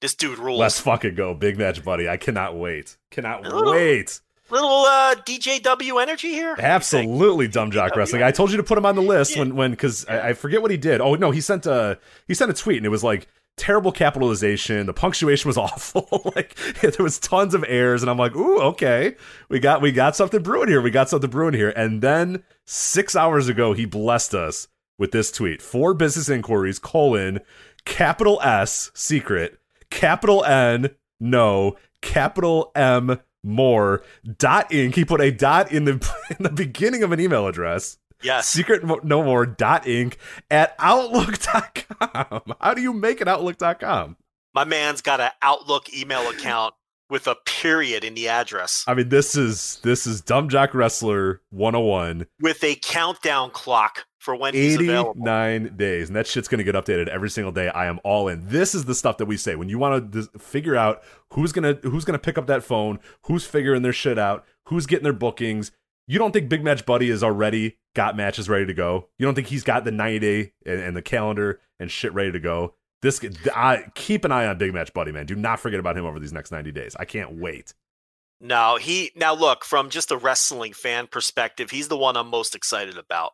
[0.00, 0.58] This dude rules.
[0.58, 2.08] Let's fucking go, Big Match Buddy.
[2.08, 2.96] I cannot wait.
[3.10, 4.20] Cannot wait.
[4.50, 6.56] Little uh, DJW energy here.
[6.58, 8.22] Absolutely, dumb jock wrestling.
[8.22, 10.62] I told you to put him on the list when when because I, I forget
[10.62, 11.00] what he did.
[11.00, 14.86] Oh no, he sent a he sent a tweet and it was like terrible capitalization.
[14.86, 16.32] The punctuation was awful.
[16.34, 19.16] like there was tons of errors, and I'm like, ooh, okay,
[19.48, 20.80] we got we got something brewing here.
[20.80, 21.70] We got something brewing here.
[21.70, 24.68] And then six hours ago, he blessed us
[24.98, 27.40] with this tweet: four business inquiries colon
[27.84, 29.58] capital S secret
[29.90, 34.02] capital N no capital M more
[34.38, 34.94] dot inc.
[34.94, 35.92] He put a dot in the
[36.38, 37.98] in the beginning of an email address.
[38.22, 38.46] Yes.
[38.48, 40.16] Secret no more dot inc
[40.50, 42.54] at outlook.com.
[42.60, 44.16] How do you make an outlook.com?
[44.54, 46.74] My man's got an Outlook email account
[47.08, 51.40] with a period in the address I mean, this is this is Dumb Jock Wrestler
[51.50, 52.26] 101.
[52.40, 55.12] with a countdown clock for when he's available.
[55.12, 56.08] 89 days.
[56.08, 57.68] And that shit's going to get updated every single day.
[57.68, 58.46] I am all in.
[58.46, 61.02] This is the stuff that we say when you want to figure out
[61.32, 64.86] who's going to who's to pick up that phone, who's figuring their shit out, who's
[64.86, 65.72] getting their bookings.
[66.06, 69.08] You don't think Big Match Buddy is already got matches ready to go?
[69.18, 72.32] You don't think he's got the 90 day and, and the calendar and shit ready
[72.32, 72.74] to go?
[73.00, 73.24] This
[73.54, 75.24] I keep an eye on Big Match Buddy, man.
[75.24, 76.94] Do not forget about him over these next 90 days.
[76.98, 77.72] I can't wait.
[78.38, 82.54] No, he now look from just a wrestling fan perspective, he's the one I'm most
[82.54, 83.32] excited about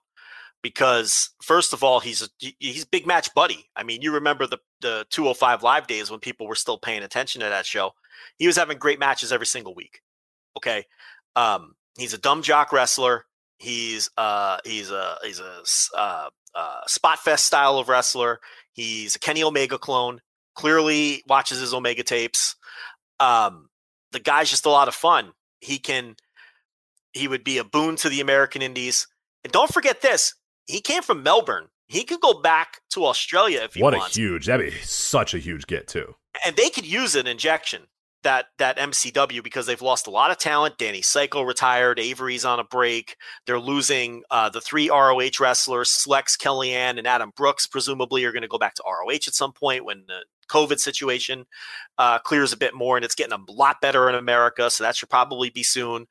[0.63, 3.69] because first of all, he's a, he- he's big match buddy.
[3.77, 7.41] I mean, you remember the the 205 live days when people were still paying attention
[7.41, 7.93] to that show.
[8.37, 10.01] He was having great matches every single week.
[10.57, 10.85] Okay,
[11.35, 13.25] um, he's a dumb jock wrestler.
[13.59, 15.63] He's uh he's a he's a
[15.97, 18.41] uh, uh, spot fest style of wrestler.
[18.73, 20.21] He's a Kenny Omega clone.
[20.55, 22.57] Clearly watches his Omega tapes.
[23.21, 23.69] Um,
[24.13, 25.33] the guy's just a lot of fun.
[25.61, 26.17] He can
[27.13, 29.07] he would be a boon to the American Indies.
[29.43, 30.35] And don't forget this,
[30.67, 31.69] he came from Melbourne.
[31.89, 33.97] He could go back to Australia if he wanted.
[33.97, 34.17] what wants.
[34.17, 36.15] a huge that'd be such a huge get too.
[36.45, 37.83] and they could use an injection
[38.27, 40.79] that that MCW because they've lost a lot of talent.
[40.79, 43.17] Danny Psycho retired, Avery's on a break.
[43.47, 47.69] They're losing uh, the three ROH wrestlers, Slex, Kellyanne, and Adam Brooks.
[47.69, 51.47] Presumably, are going to go back to ROH at some point when the COVID situation
[51.99, 54.71] uh, clears a bit more, and it's getting a lot better in America.
[54.71, 56.07] So that should probably be soon.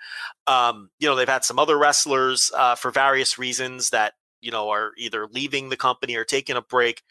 [0.48, 4.70] Um, you know, they've had some other wrestlers uh, for various reasons that you know
[4.70, 7.04] are either leaving the company or taking a break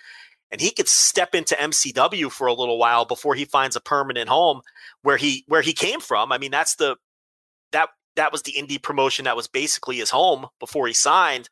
[0.55, 4.29] and he could step into MCW for a little while before he finds a permanent
[4.29, 4.61] home
[5.03, 6.31] where he where he came from.
[6.31, 6.97] I mean, that's the
[7.73, 11.49] that that was the indie promotion that was basically his home before he signed.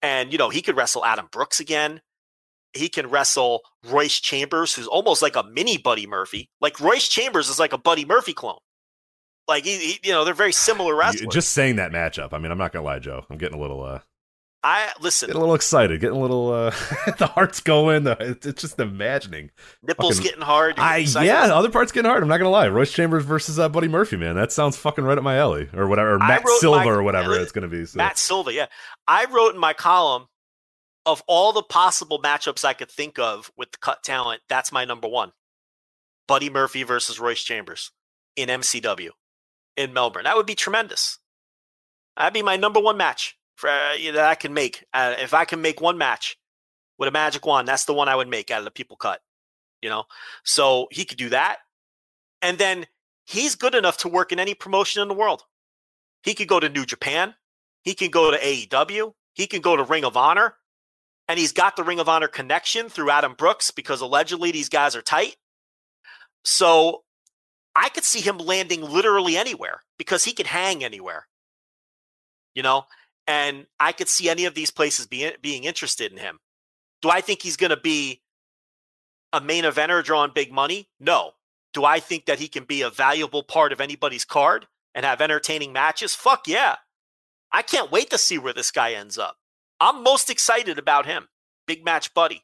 [0.00, 2.02] And you know, he could wrestle Adam Brooks again.
[2.72, 6.50] He can wrestle Royce Chambers, who's almost like a mini Buddy Murphy.
[6.60, 8.60] Like Royce Chambers is like a Buddy Murphy clone.
[9.48, 11.34] Like he, he you know, they're very similar wrestlers.
[11.34, 12.32] Just saying that matchup.
[12.32, 13.26] I mean, I'm not gonna lie, Joe.
[13.28, 14.00] I'm getting a little uh
[14.62, 15.28] I listen.
[15.28, 16.70] getting a little excited, getting a little uh
[17.18, 18.06] the heart's going.
[18.06, 19.50] It's, just imagining.
[19.82, 20.78] Nipples fucking- getting hard.
[20.78, 21.26] I excited.
[21.26, 22.22] yeah, the other part's getting hard.
[22.22, 22.68] I'm not gonna lie.
[22.68, 24.34] Royce Chambers versus uh, Buddy Murphy, man.
[24.34, 26.14] That sounds fucking right up my alley, or whatever.
[26.14, 27.86] Or Matt Silva, my- or whatever it's gonna be.
[27.86, 27.96] So.
[27.96, 28.66] Matt Silva, yeah.
[29.08, 30.26] I wrote in my column
[31.06, 34.84] of all the possible matchups I could think of with the cut talent, that's my
[34.84, 35.32] number one.
[36.28, 37.90] Buddy Murphy versus Royce Chambers
[38.36, 39.10] in MCW
[39.76, 40.24] in Melbourne.
[40.24, 41.18] That would be tremendous.
[42.16, 44.84] That'd be my number one match for uh, that I can make.
[44.92, 46.38] Uh, if I can make one match
[46.98, 49.20] with a magic wand, that's the one I would make out of the people cut.
[49.82, 50.04] You know,
[50.44, 51.58] so he could do that,
[52.42, 52.86] and then
[53.26, 55.44] he's good enough to work in any promotion in the world.
[56.22, 57.34] He could go to New Japan.
[57.82, 59.12] He can go to AEW.
[59.34, 60.56] He can go to Ring of Honor.
[61.28, 64.96] And he's got the Ring of Honor connection through Adam Brooks because allegedly these guys
[64.96, 65.36] are tight.
[66.44, 67.04] So
[67.74, 71.26] I could see him landing literally anywhere because he could hang anywhere.
[72.54, 72.84] You know,
[73.30, 76.40] and I could see any of these places being being interested in him.
[77.00, 78.22] Do I think he's going to be
[79.32, 80.88] a main eventer drawing big money?
[80.98, 81.32] No.
[81.72, 85.20] Do I think that he can be a valuable part of anybody's card and have
[85.20, 86.14] entertaining matches?
[86.16, 86.76] Fuck yeah.
[87.52, 89.36] I can't wait to see where this guy ends up.
[89.78, 91.28] I'm most excited about him.
[91.66, 92.42] Big match buddy.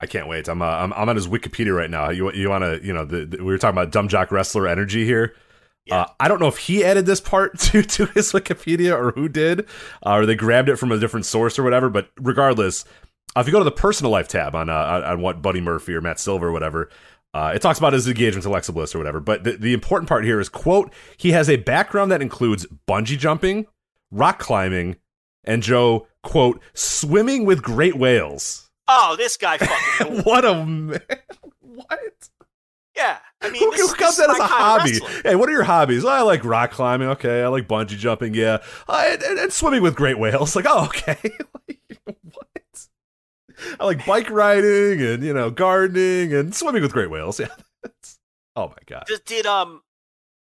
[0.00, 0.48] I can't wait.
[0.48, 2.10] I'm uh, I'm I'm on his Wikipedia right now.
[2.10, 4.66] You you want to you know the, the- we were talking about dumb jock wrestler
[4.66, 5.36] energy here.
[5.90, 9.28] Uh, I don't know if he added this part to to his Wikipedia or who
[9.28, 9.66] did,
[10.04, 11.90] uh, or they grabbed it from a different source or whatever.
[11.90, 12.84] But regardless,
[13.36, 15.60] uh, if you go to the personal life tab on uh, on on what Buddy
[15.60, 16.88] Murphy or Matt Silva or whatever,
[17.34, 19.20] uh, it talks about his engagement to Alexa Bliss or whatever.
[19.20, 23.18] But the, the important part here is quote he has a background that includes bungee
[23.18, 23.66] jumping,
[24.10, 24.96] rock climbing,
[25.42, 28.70] and Joe quote swimming with great whales.
[28.88, 31.00] Oh, this guy fucking what a man.
[31.60, 32.28] what?
[32.96, 33.18] Yeah.
[33.44, 34.98] I mean, Who, this, who comes that as a hobby?
[35.22, 36.04] Hey, what are your hobbies?
[36.04, 37.08] I like rock climbing.
[37.08, 38.34] Okay, I like bungee jumping.
[38.34, 38.58] Yeah,
[38.88, 40.54] uh, and, and- and swimming with great whales.
[40.56, 41.18] Like, oh, okay.
[41.68, 41.80] Like,
[42.32, 42.88] what?
[43.80, 47.40] I like bike riding and you know gardening and swimming with great whales.
[47.84, 47.90] Yeah.
[48.56, 49.04] Oh my god.
[49.06, 49.82] Did, did um,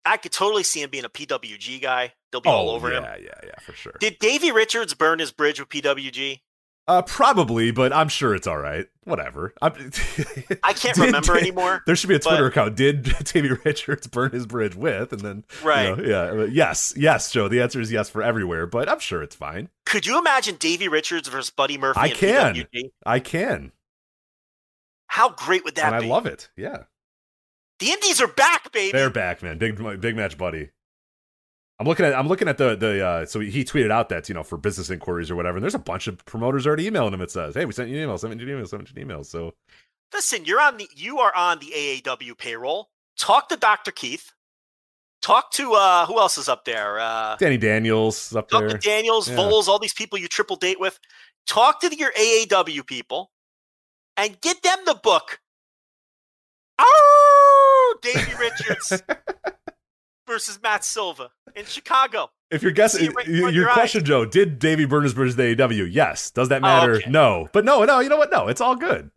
[0.05, 2.13] I could totally see him being a PWG guy.
[2.31, 3.03] They'll be all oh over yeah, him.
[3.03, 3.93] yeah, yeah, yeah, for sure.
[3.99, 6.41] Did Davey Richards burn his bridge with PWG?
[6.85, 8.87] Uh, probably, but I'm sure it's all right.
[9.05, 9.53] Whatever.
[9.61, 9.71] I'm,
[10.63, 11.81] I can't Did- remember anymore.
[11.85, 12.75] There should be a Twitter but- account.
[12.75, 15.13] Did Davey Richards burn his bridge with?
[15.13, 15.97] And then, you Right.
[15.97, 17.47] know, yeah, uh, yes, yes, Joe.
[17.47, 19.69] The answer is yes for everywhere, but I'm sure it's fine.
[19.85, 21.99] Could you imagine Davey Richards versus Buddy Murphy?
[22.01, 22.55] I can.
[22.55, 22.81] PWG?
[23.05, 23.71] I can,
[25.07, 26.05] How great would that be?
[26.05, 26.49] I love it.
[26.57, 26.83] Yeah,
[27.79, 28.91] the Indies are back, baby.
[28.91, 29.57] they're back, man.
[29.57, 30.69] Big, big match, buddy.
[31.79, 33.05] I'm looking at, I'm looking at the the.
[33.05, 35.75] Uh, so he tweeted out that you know for business inquiries or whatever, and there's
[35.75, 37.21] a bunch of promoters already emailing him.
[37.21, 39.01] It says, "Hey, we sent you an email, sent you an email, sent you an
[39.01, 39.53] email." So
[40.13, 42.89] Listen, you're on the you are on the AAW payroll.
[43.17, 43.91] Talk to Dr.
[43.91, 44.31] Keith.
[45.23, 46.99] Talk to uh who else is up there?
[46.99, 48.69] Uh Danny Daniels up talk there.
[48.69, 49.37] to Daniels, Yeah.
[49.37, 50.99] Voles, all these people you triple date with.
[51.47, 53.31] Talk to your AAW people
[54.15, 55.39] and get them the book.
[56.77, 59.01] Oh, Davey Richards
[60.27, 62.29] versus Matt Silva in Chicago.
[62.51, 65.03] If you're guessing, right in y- front of your your question, Joe, did Davey burn
[65.03, 65.89] his bridge to AEW?
[65.91, 66.29] Yes.
[66.31, 66.93] Does that matter?
[66.93, 67.09] Oh, okay.
[67.09, 67.49] No.
[67.51, 67.99] But no, no.
[67.99, 68.31] You know what?
[68.31, 69.09] No, it's all good.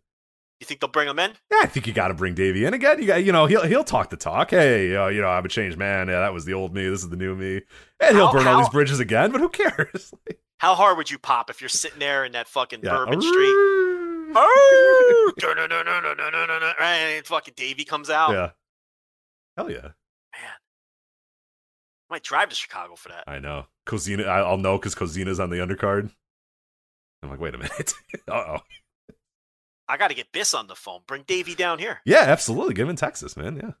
[0.59, 1.31] You think they'll bring him in?
[1.51, 2.99] Yeah, I think you got to bring Davey in again.
[2.99, 4.49] You got, you know, he'll he'll talk the talk.
[4.49, 6.07] Hey, uh, you know, I'm a changed man.
[6.07, 6.89] Yeah, that was the old me.
[6.89, 7.61] This is the new me.
[7.99, 9.31] And he'll How- burn all these bridges again.
[9.31, 10.11] But who cares?
[10.57, 12.89] How hard would you pop if you're sitting there in that fucking Yeah.
[12.95, 13.53] Bourbon Street?
[14.35, 18.31] Oh, dun-dun-dun-dun-dun-dun-dun-dun, right, and fucking Davey comes out.
[18.31, 18.49] Yeah.
[19.55, 19.89] Hell yeah.
[22.09, 23.23] I might drive to Chicago for that.
[23.27, 23.65] I know.
[23.85, 26.09] Cozina, I'll know because Cozina's on the undercard.
[27.23, 27.93] I'm like, wait a minute.
[28.27, 29.13] uh oh.
[29.89, 31.01] I got to get Biss on the phone.
[31.07, 32.01] Bring Davey down here.
[32.05, 32.73] Yeah, absolutely.
[32.73, 33.55] Give him Texas, man.
[33.55, 33.71] Yeah.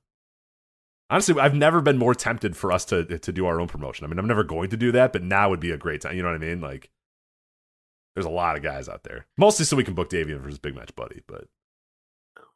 [1.09, 4.05] Honestly, I've never been more tempted for us to to do our own promotion.
[4.05, 6.15] I mean, I'm never going to do that, but now would be a great time.
[6.15, 6.59] You know what I mean?
[6.61, 6.89] Like,
[8.15, 10.59] There's a lot of guys out there, mostly so we can book Davian for his
[10.59, 11.21] big match buddy.
[11.27, 11.45] But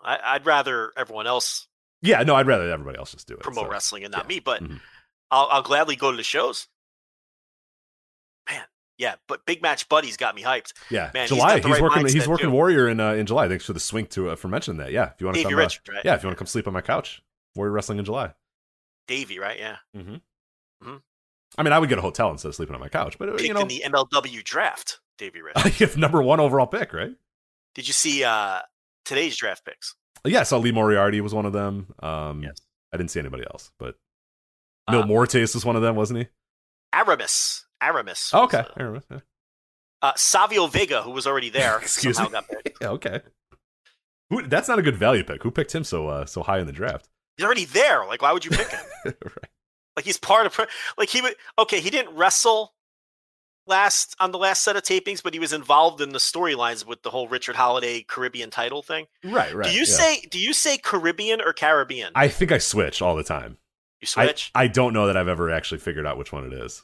[0.01, 1.67] I, I'd rather everyone else
[2.01, 3.41] yeah, no, I'd rather everybody else just do it.
[3.41, 3.71] promote so.
[3.71, 4.27] wrestling and not yeah.
[4.27, 4.79] me, but Mhm.
[5.31, 6.67] I'll, I'll gladly go to the shows.
[8.49, 8.61] Man,
[8.97, 10.73] yeah, but Big Match Buddy's got me hyped.
[10.89, 11.59] Yeah, Man, he's July.
[11.59, 12.07] the He's, right working.
[12.07, 12.51] He's working too.
[12.51, 13.47] Warrior in uh, in July.
[13.47, 14.91] Thanks for the swing to uh, for mentioning that.
[14.91, 16.01] Yeah, if you want to come, uh, Richards, right?
[16.05, 17.21] yeah, if you want to come sleep on my couch,
[17.55, 18.33] Warrior Wrestling in July.
[19.07, 19.57] Davey, right?
[19.57, 19.77] Yeah.
[19.97, 20.13] Mm-hmm.
[20.13, 20.95] Mm-hmm.
[21.57, 23.31] I mean, I would get a hotel instead of sleeping on my couch, but uh,
[23.33, 25.79] Picked you know, in the MLW draft, Davey Rich.
[25.79, 27.11] you have number one overall pick, right?
[27.75, 28.59] Did you see uh,
[29.05, 29.95] today's draft picks?
[30.25, 31.87] Yeah, I saw Lee Moriarty was one of them.
[31.99, 32.55] Um, Yes.
[32.93, 33.95] I didn't see anybody else, but
[34.91, 36.27] Mil Uh, Mortis was one of them, wasn't he?
[36.93, 37.65] Aramis.
[37.81, 38.31] Aramis.
[38.33, 39.05] Oh, okay, uh, I remember.
[39.09, 39.19] Yeah.
[40.01, 42.27] Uh, Savio Vega, who was already there, Excuse me.
[42.29, 42.45] got.
[42.81, 43.21] Yeah, okay.
[44.29, 45.43] Who, that's not a good value pick.
[45.43, 47.09] Who picked him so uh, so high in the draft?
[47.37, 48.05] He's already there.
[48.05, 48.79] Like, why would you pick him?
[49.05, 49.49] right.
[49.95, 50.59] like, he's part of.
[50.97, 51.35] Like, he would.
[51.59, 52.73] Okay, he didn't wrestle
[53.67, 57.03] last on the last set of tapings, but he was involved in the storylines with
[57.03, 59.05] the whole Richard Holliday Caribbean title thing.
[59.23, 59.67] Right, right.
[59.69, 59.85] do you yeah.
[59.85, 62.11] say do you say Caribbean or Caribbean?
[62.15, 63.57] I think I switch all the time.
[64.01, 64.51] You I, switch.
[64.55, 66.83] I don't know that I've ever actually figured out which one it is.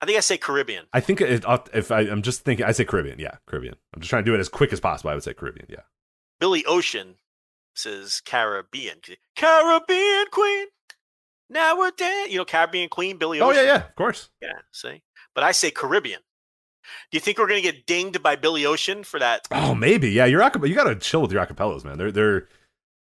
[0.00, 0.84] I, think I say Caribbean.
[0.92, 3.18] I think it, if I, I'm just thinking, I say Caribbean.
[3.18, 3.76] Yeah, Caribbean.
[3.94, 5.10] I'm just trying to do it as quick as possible.
[5.10, 5.66] I would say Caribbean.
[5.68, 5.82] Yeah.
[6.38, 7.14] Billy Ocean
[7.74, 9.00] says Caribbean.
[9.36, 10.66] Caribbean Queen.
[11.48, 12.30] Now we're dead.
[12.30, 13.64] You know, Caribbean Queen, Billy Oh Ocean.
[13.64, 13.84] yeah, yeah.
[13.86, 14.30] Of course.
[14.40, 15.02] Yeah, see?
[15.34, 16.20] But I say Caribbean.
[17.10, 19.48] Do you think we're going to get dinged by Billy Ocean for that?
[19.50, 20.10] Oh, maybe.
[20.10, 21.98] Yeah, your acap- you got to chill with your acapellas, man.
[21.98, 22.48] They're they're.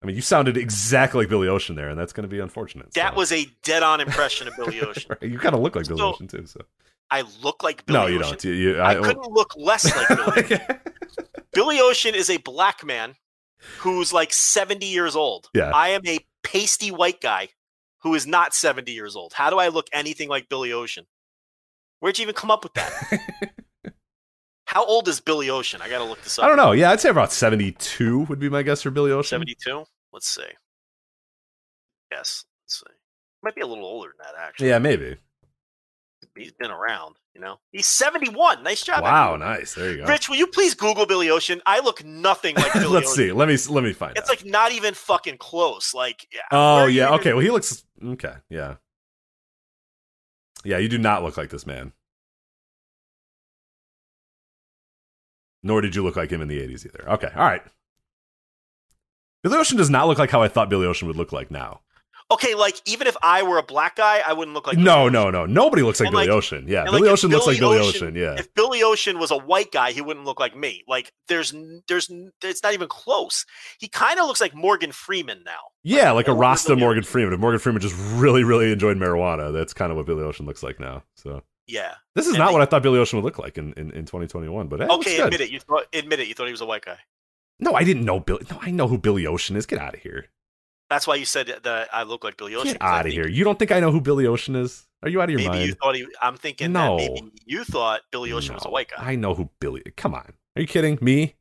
[0.03, 2.93] I mean, you sounded exactly like Billy Ocean there, and that's going to be unfortunate.
[2.93, 3.17] That so.
[3.17, 5.15] was a dead on impression of Billy Ocean.
[5.21, 6.45] you kind of look like Billy So- Ocean too.
[6.45, 6.61] So
[7.09, 8.11] I look like Billy Ocean.
[8.11, 8.31] no, you Ocean.
[8.31, 8.43] don't.
[8.43, 10.59] You, you, I, I, couldn't look less like Billy.
[11.53, 13.15] Billy Ocean is a black man
[13.79, 15.49] who's like 70 years old.
[15.53, 15.71] Yeah.
[15.73, 17.49] I am a pasty white guy
[18.01, 19.33] who is not 70 years old.
[19.33, 21.05] How do I look anything like Billy Ocean?
[21.99, 23.19] Where'd you even come up with that?
[24.65, 25.81] How old is Billy Ocean?
[25.81, 26.45] I got to look this up.
[26.45, 26.71] I don't know.
[26.71, 29.39] Yeah, I'd say about 72 would be my guess for Billy Ocean.
[29.39, 29.85] 72?
[30.13, 30.43] Let's see.
[32.11, 32.45] Yes.
[32.65, 32.93] Let's see.
[33.43, 34.69] Might be a little older than that, actually.
[34.69, 35.17] Yeah, maybe.
[36.37, 37.57] He's been around, you know?
[37.71, 38.63] He's 71.
[38.63, 39.03] Nice job.
[39.03, 39.73] Wow, nice.
[39.75, 40.05] There you go.
[40.05, 41.61] Rich, will you please Google Billy Ocean?
[41.65, 43.15] I look nothing like Billy Let's Ocean.
[43.27, 43.31] see.
[43.33, 44.37] Let me let me find It's out.
[44.37, 45.93] like not even fucking close.
[45.93, 47.07] Like, oh where are you yeah.
[47.09, 47.33] even- Okay.
[47.33, 48.35] Well, he looks okay.
[48.49, 48.75] Yeah.
[50.63, 51.91] Yeah, you do not look like this man.
[55.61, 57.09] Nor did you look like him in the 80s either.
[57.11, 57.29] Okay.
[57.35, 57.61] All right.
[59.43, 61.81] Billy Ocean does not look like how I thought Billy Ocean would look like now.
[62.31, 65.11] Okay, like even if I were a black guy, I wouldn't look like no, Billy
[65.11, 65.33] no, Ocean.
[65.33, 65.45] no.
[65.45, 66.65] Nobody looks like And, Billy like- Ocean.
[66.67, 66.85] Yeah.
[66.85, 68.15] Billy like, Ocean looks like Billy Billy Ocean- Ocean.
[68.15, 68.35] Yeah.
[68.39, 70.83] If Billy Ocean was a white guy, he wouldn't look like me.
[70.87, 71.53] Like there's
[71.87, 72.09] there's
[72.41, 73.45] it's not even close.
[73.77, 75.59] He kind of looks like Morgan Freeman now.
[75.83, 77.03] Yeah, like a Rasta Billy Morgan.
[77.03, 77.33] Freeman.
[77.33, 80.63] If Morgan Freeman just really, really enjoyed marijuana, that's kind of what Billy Ocean looks
[80.63, 81.03] like now.
[81.15, 81.91] So Yeah.
[82.15, 83.91] this is And not they- what I thought Billy Ocean would look like in, in,
[83.91, 84.69] in 2021.
[84.69, 85.51] But hey, Okay, admit it.
[85.51, 86.27] You thought admit it.
[86.29, 86.97] You thought he was a white guy.
[87.59, 88.45] No, I didn't know Billy.
[88.51, 89.65] No, I know who Billy Ocean is.
[89.65, 90.25] Get out of here.
[90.89, 92.73] That's why you said that I look like Billy Ocean.
[92.73, 93.27] Get out of here.
[93.27, 94.85] You don't think I know who Billy Ocean is?
[95.01, 95.67] Are you out of your Maybe mind?
[95.67, 96.05] you thought he.
[96.21, 96.97] I'm thinking No.
[96.97, 99.03] that maybe you thought Billy Ocean was a white guy.
[99.11, 99.81] I know who Billy.
[99.97, 100.33] Come on.
[100.55, 101.35] Are you kidding me?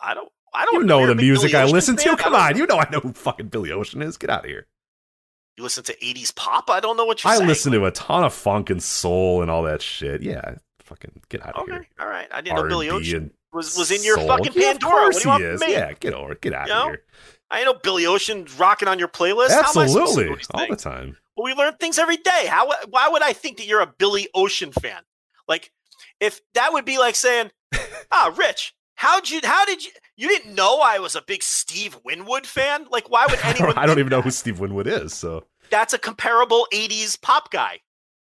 [0.00, 0.30] I don't.
[0.54, 2.02] I don't You know you're the music I listen to.
[2.10, 2.16] fan?
[2.16, 2.52] Come on.
[2.52, 2.58] know.
[2.58, 4.16] You know I know who fucking Billy Ocean is.
[4.18, 4.66] Get out of here.
[5.56, 6.68] You listen to 80s pop?
[6.70, 7.36] I don't know what you're saying.
[7.36, 7.48] I saying.
[7.48, 10.22] listen to a ton of funk and soul and all that shit.
[10.22, 10.56] Yeah.
[10.80, 11.74] Fucking get out of here.
[11.76, 12.04] Okay, here.
[12.06, 12.28] all right.
[12.30, 14.28] I didn't know Billy R&B Ocean was was in your soul.
[14.28, 15.04] fucking Yeah, Pandora.
[15.04, 15.60] What do you want from is.
[15.60, 15.72] me?
[15.72, 16.34] Yeah, get over.
[16.34, 16.88] Get out You of know?
[16.88, 17.02] here.
[17.50, 19.50] I know Billy Ocean rocking on your playlist.
[19.50, 20.44] How am I to know Absolutely.
[20.54, 21.16] All the time.
[21.36, 22.46] Well, we learn things every day.
[22.48, 22.70] How?
[22.88, 25.02] Why would I think that you're a Billy Ocean fan?
[25.48, 25.70] Like,
[26.20, 27.50] if that would be like saying,
[28.12, 29.40] "Ah, Rich, how'd you?
[29.42, 29.90] How did you?
[30.16, 32.86] You didn't know I was a big Steve Winwood fan?
[32.90, 33.74] Like, why would I anyone?
[33.74, 35.12] don't, I don't even know who Steve Winwood is.
[35.14, 37.80] So That's a comparable '80s pop guy.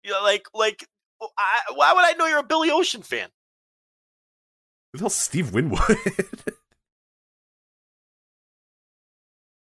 [0.04, 0.86] You know, like, like,
[1.20, 3.28] I, why would I know you're a Billy Ocean fan?
[4.92, 5.80] Who the hell's Steve Winwood?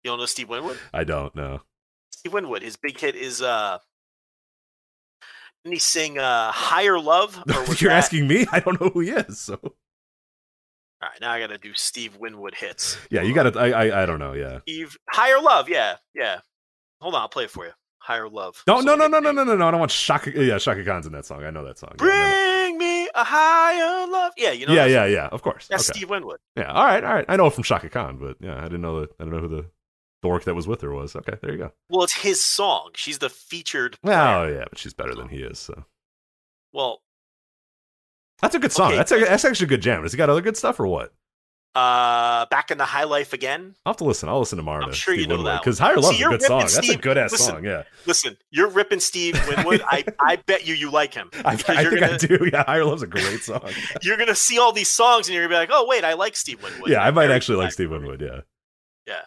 [0.04, 0.78] You don't know Steve Winwood?
[0.94, 1.62] I don't know.
[2.12, 2.62] Steve Winwood.
[2.62, 3.78] His big hit is uh.
[5.64, 7.36] Didn't he sing uh, "Higher Love"?
[7.48, 8.46] Or You're that- asking me?
[8.52, 9.40] I don't know who he is.
[9.40, 9.70] So All
[11.02, 12.96] right, now I got to do Steve Winwood hits.
[13.10, 13.58] yeah, you got to.
[13.58, 14.32] I, I I don't know.
[14.32, 14.60] Yeah.
[14.60, 15.68] Steve Higher Love.
[15.68, 16.38] Yeah, yeah.
[17.00, 17.72] Hold on, I'll play it for you.
[17.98, 18.62] Higher Love.
[18.68, 19.66] No, So no, no, no, no, no, no, no.
[19.66, 20.30] I don't want Chaka.
[20.40, 21.42] Yeah, Chaka Khan's in that song.
[21.42, 21.94] I know that song.
[22.00, 22.06] Yeah,
[23.16, 24.32] a higher love.
[24.36, 24.74] Yeah, you know.
[24.74, 25.28] yeah, yeah, yeah.
[25.32, 25.66] Of course.
[25.68, 25.98] That's okay.
[25.98, 26.38] Steve Winwood.
[26.56, 26.70] Yeah.
[26.72, 27.24] All right, all right.
[27.28, 29.10] I know from Chaka Khan, but yeah, I didn't know that.
[29.18, 29.66] I don't know who the
[30.22, 31.16] dork that was with her was.
[31.16, 31.72] Okay, there you go.
[31.88, 32.90] Well, it's his song.
[32.94, 33.98] She's the featured.
[34.02, 34.58] Well, player.
[34.58, 35.58] yeah, but she's better than he is.
[35.58, 35.84] So
[36.72, 37.02] Well,
[38.42, 38.88] that's a good song.
[38.88, 40.02] Okay, That's a, that's actually a good jam.
[40.02, 41.12] Has he got other good stuff or what?
[41.76, 43.74] Uh, back in the high life again.
[43.84, 44.30] I'll have to listen.
[44.30, 44.84] I'll listen tomorrow.
[44.84, 45.78] I'm to sure you Steve know Winwood, that because.
[45.78, 46.60] Higher See, Love's a good song.
[46.60, 47.64] That's a good ass listen, song.
[47.64, 49.82] Yeah, Listen, you're ripping Steve Winwood.
[49.86, 51.28] I, I bet you you like him.
[51.44, 52.48] I, I think gonna, I do.
[52.50, 53.60] Yeah, Higher Love's a great song.
[54.02, 56.34] You're gonna see all these songs and you're gonna be like, oh wait, I like
[56.34, 56.88] Steve Winwood.
[56.88, 57.72] yeah, I might very actually like.
[57.72, 58.22] Steve Winwood.
[58.22, 58.40] Yeah.
[59.06, 59.20] Yeah.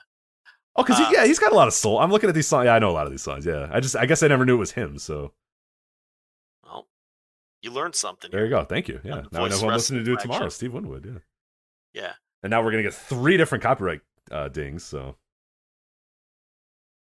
[0.75, 1.99] Oh, because Uh, he, yeah, he's got a lot of soul.
[1.99, 2.65] I'm looking at these songs.
[2.65, 3.45] Yeah, I know a lot of these songs.
[3.45, 4.97] Yeah, I just, I guess I never knew it was him.
[4.97, 5.33] So
[6.63, 6.87] Well,
[7.61, 8.31] you learned something.
[8.31, 8.63] there you go.
[8.63, 9.01] Thank you.
[9.03, 10.49] Yeah, now I know who I'm listening to do tomorrow.
[10.49, 11.05] Steve Winwood.
[11.05, 12.01] Yeah.
[12.01, 12.13] Yeah.
[12.43, 14.01] And now we're gonna get three different copyright
[14.31, 14.83] uh, dings.
[14.83, 15.15] So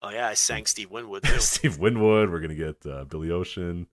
[0.01, 1.39] Oh yeah, I sang Steve Winwood too.
[1.39, 2.29] Steve Winwood.
[2.29, 3.87] We're gonna get uh, Billy Ocean.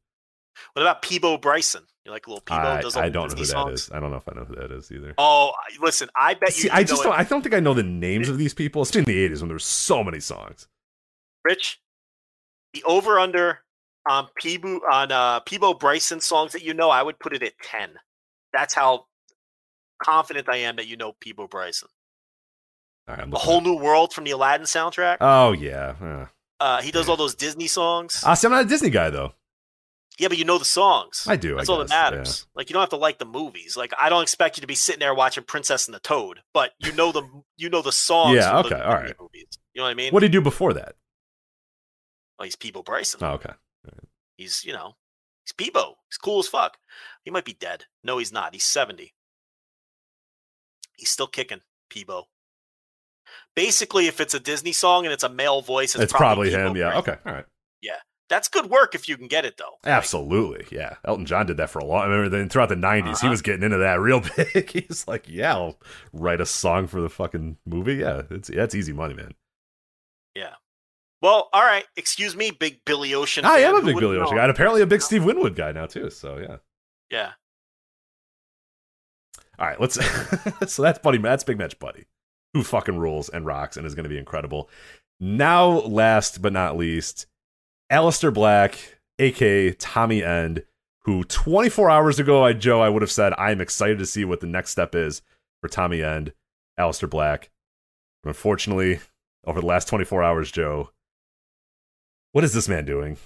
[0.75, 1.83] what about Peabo Bryson?
[2.05, 2.61] You like little Peabo?
[2.69, 3.81] I, does I don't know who that songs?
[3.85, 3.91] is.
[3.91, 5.15] I don't know if I know who that is either.
[5.17, 6.63] Oh, listen, I bet you.
[6.63, 7.15] See, you I just don't.
[7.15, 7.19] it.
[7.19, 8.83] I don't think I know the names of these people.
[8.83, 10.69] Especially in the '80s when there were so many songs.
[11.45, 11.81] Rich,
[12.75, 13.61] the over under
[14.07, 17.55] on Peabo on uh, Peabo Bryson songs that you know, I would put it at
[17.63, 17.91] ten.
[18.53, 19.07] That's how
[20.05, 21.89] confident I am that you know Peabo Bryson.
[23.09, 25.19] All right, A whole at- new world from the Aladdin soundtrack.
[25.21, 25.95] Oh yeah.
[26.01, 26.27] Uh,
[26.61, 28.23] Uh, he does all those Disney songs.
[28.25, 29.35] Ah, see, I'm not a Disney guy though.
[30.19, 31.27] yeah, but you know the songs.
[31.29, 31.57] I do.
[31.57, 32.47] That's I all that guess, matters.
[32.55, 33.77] Like you don't have to like the movies.
[33.77, 36.73] Like I don't expect you to be sitting there watching Princess and the Toad, but
[36.79, 37.23] you know the
[37.57, 38.37] you know the songs.
[38.37, 39.15] Yeah, from okay, all Disney.
[39.21, 39.59] Movies.
[39.75, 40.13] You know what I mean?
[40.13, 40.95] What did he do before that?
[42.39, 43.21] Oh, he's Peabo Bryson.
[43.23, 43.53] Oh, okay.
[44.37, 44.95] He's you know
[45.45, 45.97] he's Peabo.
[46.09, 46.79] He's cool as fuck.
[47.25, 47.85] He might be dead.
[48.03, 48.55] No, he's not.
[48.55, 49.14] He's seventy.
[50.97, 51.61] He's still kicking.
[51.91, 52.29] Peabo.
[53.57, 56.71] Basically, if it's a Disney song and it's a male voice, it's, It's, probably, Peabo
[56.71, 56.77] him.
[56.77, 56.91] Yeah.
[56.93, 56.99] Bryson.
[57.13, 57.21] Okay.
[57.27, 57.45] All right.
[57.81, 57.93] Yeah.
[58.31, 59.77] That's good work if you can get it though.
[59.85, 60.67] Like, Absolutely.
[60.77, 60.97] Yeah.
[61.05, 62.03] Elton John did that for a long.
[62.03, 63.29] I remember then throughout the '90s, he Uh-huh.
[63.31, 64.71] was getting into that real big.
[64.71, 65.79] He's like, "Yeah, I'll
[66.13, 69.35] write a song for the fucking movie." Yeah, it's yeah, it's easy money, man.
[70.35, 70.55] Yeah.
[71.21, 71.85] Well, all right.
[71.97, 73.45] Excuse me, big Billy Ocean.
[73.45, 73.75] I fan.
[73.75, 74.37] am a big Billy Ocean known?
[74.37, 76.09] guy, and apparently a big Steve Winwood guy now too.
[76.11, 76.57] So yeah.
[77.11, 77.33] Yeah.
[79.59, 79.95] All right, let's.
[80.73, 81.19] so that's Buddy.
[81.19, 82.05] That's Big Match Buddy,
[82.53, 84.69] who fucking rules and rocks and is going to be incredible.
[85.21, 87.27] Now, last but not least,
[87.91, 90.65] Aleister Black, aka Tommy End,
[91.03, 94.41] who 24 hours ago, I Joe, I would have said I'm excited to see what
[94.41, 95.23] the next step is
[95.61, 96.33] for Tommy End,
[96.79, 97.51] Aleister Black.
[98.25, 99.01] Unfortunately,
[99.47, 100.91] over the last 24 hours, Joe,
[102.33, 103.19] what is this man doing?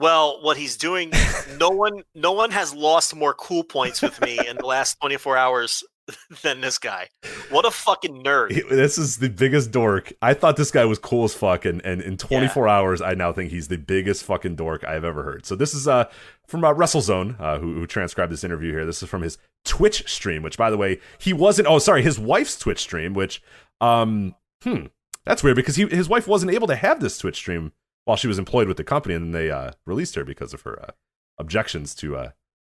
[0.00, 1.12] Well, what he's doing,
[1.58, 5.36] no one, no one has lost more cool points with me in the last 24
[5.36, 5.84] hours
[6.42, 7.08] than this guy.
[7.50, 8.66] What a fucking nerd!
[8.70, 10.10] This is the biggest dork.
[10.22, 13.30] I thought this guy was cool as fuck, and, and in 24 hours, I now
[13.30, 15.44] think he's the biggest fucking dork I've ever heard.
[15.44, 16.06] So this is uh
[16.46, 18.86] from uh, WrestleZone, uh, who, who transcribed this interview here.
[18.86, 19.36] This is from his
[19.66, 21.68] Twitch stream, which, by the way, he wasn't.
[21.68, 23.42] Oh, sorry, his wife's Twitch stream, which,
[23.82, 24.86] um, hmm,
[25.26, 27.72] that's weird because he his wife wasn't able to have this Twitch stream
[28.10, 30.62] while she was employed with the company, and then they uh, released her because of
[30.62, 30.90] her uh,
[31.38, 32.30] objections to uh,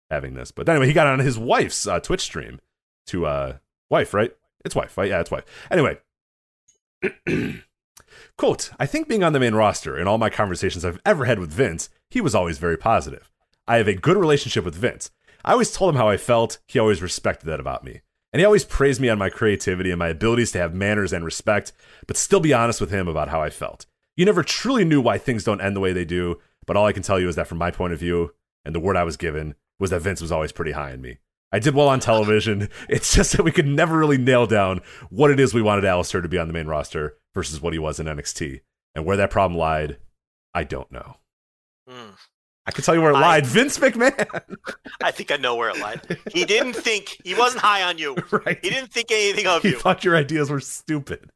[0.08, 0.52] having this.
[0.52, 2.60] But anyway, he got on his wife's uh, Twitch stream
[3.08, 3.56] to uh,
[3.90, 4.30] wife, right?
[4.64, 5.10] It's wife, right?
[5.10, 5.44] Yeah, it's wife.
[5.72, 5.98] Anyway.
[8.38, 11.40] Quote, I think being on the main roster in all my conversations I've ever had
[11.40, 13.28] with Vince, he was always very positive.
[13.66, 15.10] I have a good relationship with Vince.
[15.44, 16.58] I always told him how I felt.
[16.68, 18.02] He always respected that about me.
[18.32, 21.24] And he always praised me on my creativity and my abilities to have manners and
[21.24, 21.72] respect,
[22.06, 23.86] but still be honest with him about how I felt.
[24.16, 26.92] You never truly knew why things don't end the way they do, but all I
[26.92, 28.32] can tell you is that from my point of view,
[28.64, 31.18] and the word I was given, was that Vince was always pretty high on me.
[31.52, 32.68] I did well on television.
[32.88, 34.80] It's just that we could never really nail down
[35.10, 37.78] what it is we wanted Aleister to be on the main roster versus what he
[37.78, 38.60] was in NXT.
[38.94, 39.98] And where that problem lied,
[40.54, 41.16] I don't know.
[41.88, 42.10] Hmm.
[42.66, 43.46] I can tell you where it I- lied.
[43.46, 44.56] Vince McMahon.
[45.02, 46.00] I think I know where it lied.
[46.32, 48.14] He didn't think he wasn't high on you.
[48.30, 48.58] right.
[48.62, 49.78] He didn't think anything of He you.
[49.78, 51.30] thought your ideas were stupid.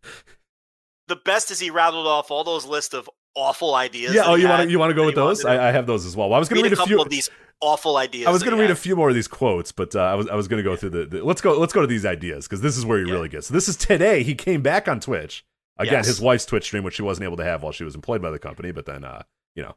[1.09, 4.15] The best is he rattled off all those list of awful ideas.
[4.15, 4.23] yeah.
[4.27, 5.45] Oh, you want to you want to go with those?
[5.45, 6.29] I, I have those as well.
[6.29, 7.01] well I was going to read a few.
[7.01, 7.31] of these
[7.61, 8.27] awful ideas.
[8.27, 10.29] I was going to read a few more of these quotes, but uh, I was
[10.29, 11.25] I was going to go through the, the.
[11.25, 11.59] Let's go.
[11.59, 13.15] Let's go to these ideas because this is where he Yeah.
[13.15, 13.49] really gets.
[13.49, 14.23] So this is today.
[14.23, 15.45] He came back on Twitch
[15.79, 15.95] again.
[15.95, 16.07] Yes.
[16.07, 18.31] His wife's Twitch stream, which she wasn't able to have while she was employed by
[18.31, 19.23] the company, but then uh,
[19.55, 19.75] you know,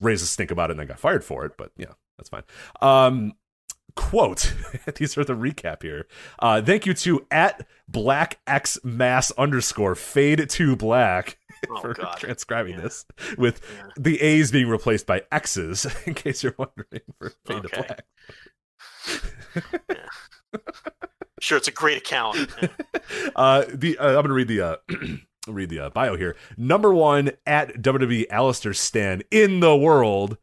[0.00, 1.52] raised a stink about it and then got fired for it.
[1.58, 2.44] But yeah, that's fine.
[2.80, 3.34] Um,
[3.96, 4.54] quote.
[4.96, 6.06] these are the recap here.
[6.38, 11.38] Uh, thank you to at black x mass underscore fade to black.
[11.70, 12.18] Oh, for God.
[12.18, 12.82] transcribing Yeah.
[12.82, 13.06] this
[13.38, 13.86] with Yeah.
[13.96, 17.86] the A's being replaced by X's, in case you're wondering for fade to Okay.
[17.86, 18.04] black.
[21.40, 22.36] Sure, it's a great account.
[23.34, 24.76] Uh, the uh, I'm gonna read the uh,
[25.48, 26.34] read the uh, bio here.
[26.58, 30.38] Number one at WWE Aleister Stan in the world,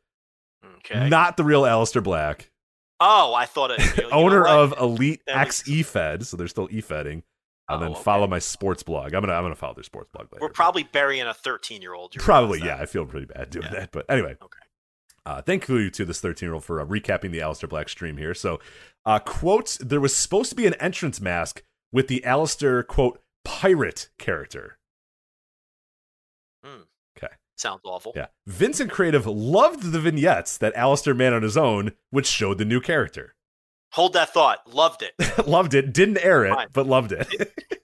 [0.78, 1.10] Okay.
[1.10, 2.52] not the real Aleister Black,
[3.04, 3.98] oh, I thought it.
[3.98, 7.22] you know owner of Elite X eFed, so they're still eFedding.
[7.70, 8.02] And Oh, then okay.
[8.04, 9.14] follow my sports blog.
[9.14, 10.42] I'm gonna I'm gonna follow their sports blog later.
[10.42, 12.12] We're probably burying a 13 year old.
[12.14, 12.76] Probably, yeah.
[12.78, 13.80] I feel pretty bad doing Yeah.
[13.80, 14.36] that, but anyway.
[14.42, 14.60] Okay.
[15.26, 18.18] Uh, thank you to this 13 year old for uh, recapping the Aleister Black stream
[18.18, 18.34] here.
[18.34, 18.60] So,
[19.06, 21.64] uh, quote: There was supposed to be an entrance mask
[21.94, 24.78] with the Aleister quote pirate character.
[26.66, 26.82] Hmm.
[27.56, 28.14] Sounds awful.
[28.16, 28.28] Yeah.
[28.48, 32.82] Vincent Creative loved the vignettes that Aleister made on his own, which showed the new
[32.82, 33.36] character.
[33.94, 34.74] Hold that thought.
[34.74, 35.14] Loved it.
[35.48, 35.94] loved it.
[35.94, 36.68] Didn't air it, Fine.
[36.74, 37.28] but loved it.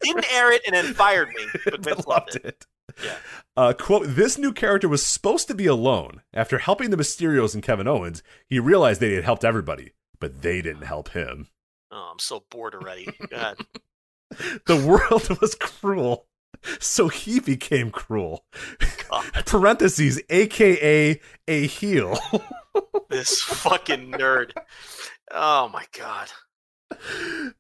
[0.02, 2.66] Didn't air it and then fired me, but Vince loved it.
[3.04, 3.16] Yeah.
[3.56, 6.22] Uh, quote, this new character was supposed to be alone.
[6.34, 10.64] After helping the Mysterios and Kevin Owens, he realized they had helped everybody, but they
[10.64, 11.48] didn't help him.
[11.92, 13.06] Oh, I'm so bored already.
[13.30, 13.58] Go ahead.
[14.66, 16.26] The world was cruel,
[16.80, 18.46] so he became cruel.
[19.46, 22.18] Parentheses, aka a heel.
[23.10, 24.52] This fucking nerd.
[25.32, 26.30] Oh my god.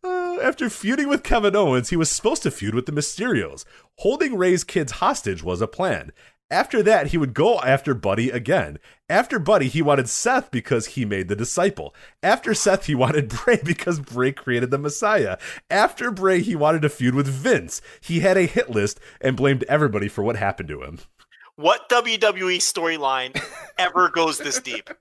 [0.03, 3.65] Uh, after feuding with Kevin Owens, he was supposed to feud with the Mysterios.
[3.97, 6.11] Holding Rey's kids hostage was a plan.
[6.51, 8.79] After that, he would go after Buddy again.
[9.07, 11.93] After Buddy, he wanted Seth because he made the disciple.
[12.23, 15.37] After Seth, he wanted Bray because Bray created the Messiah.
[15.69, 17.81] After Bray, he wanted to feud with Vince.
[18.01, 20.99] He had a hit list and blamed everybody for what happened to him.
[21.55, 23.39] What WWE storyline
[23.77, 24.89] ever goes this deep?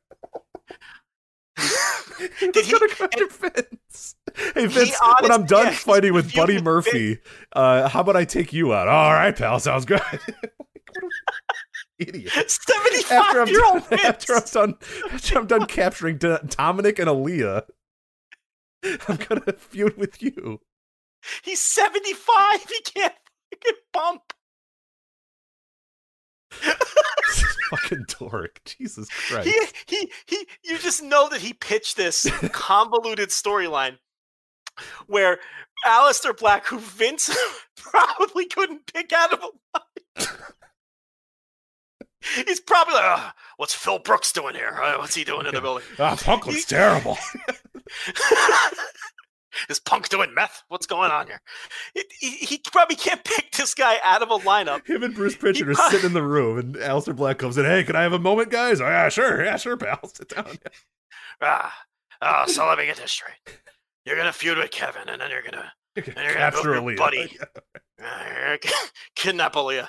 [2.40, 2.72] Did he?
[2.72, 4.16] Gonna go after Vince.
[4.54, 7.18] Hey Vince, when honest- I'm done yeah, fighting with Buddy Murphy,
[7.52, 8.86] uh, how about I take you out?
[8.88, 10.00] All right, pal, sounds good.
[11.98, 12.36] Idiot.
[12.36, 14.74] after 75 I'm year old after I'm done,
[15.12, 17.62] after I'm done capturing D- Dominik and Aaliyah,
[19.08, 20.60] I'm gonna feud with you.
[21.42, 22.62] He's 75.
[22.62, 23.14] He can't
[23.52, 24.22] fucking bump.
[27.70, 28.60] Fucking dork.
[28.64, 29.48] Jesus Christ.
[29.48, 33.98] He, he, he, you just know that he pitched this convoluted storyline
[35.06, 35.38] where
[35.86, 37.36] Aleister Black, who Vince
[37.76, 39.46] probably couldn't pick out of a
[39.78, 40.28] line.
[42.46, 44.78] He's probably like, "Ah, what's Phil Brooks doing here?
[44.82, 45.84] Uh, What's he doing in the building?
[45.98, 47.16] Ah, Punk looks terrible.
[49.68, 50.62] Is Punk doing meth?
[50.68, 51.40] What's going on here?
[51.94, 54.86] It, he, he probably can't pick this guy out of a lineup.
[54.86, 57.64] Him and Bruce Pritchard are sitting in the room, and Aleister Black comes in.
[57.64, 58.80] Hey, can I have a moment, guys?
[58.80, 59.42] Oh, yeah, sure.
[59.44, 59.98] Yeah, sure, pal.
[60.14, 60.46] Sit down.
[61.40, 61.72] Ah,
[62.20, 63.60] ah, so let me get this straight.
[64.04, 66.96] You're gonna feud with Kevin, and then you're gonna and you're gonna Capture Aaliyah.
[66.96, 67.38] buddy,
[68.02, 68.74] uh, you're gonna
[69.14, 69.86] kidnap Aaliyah,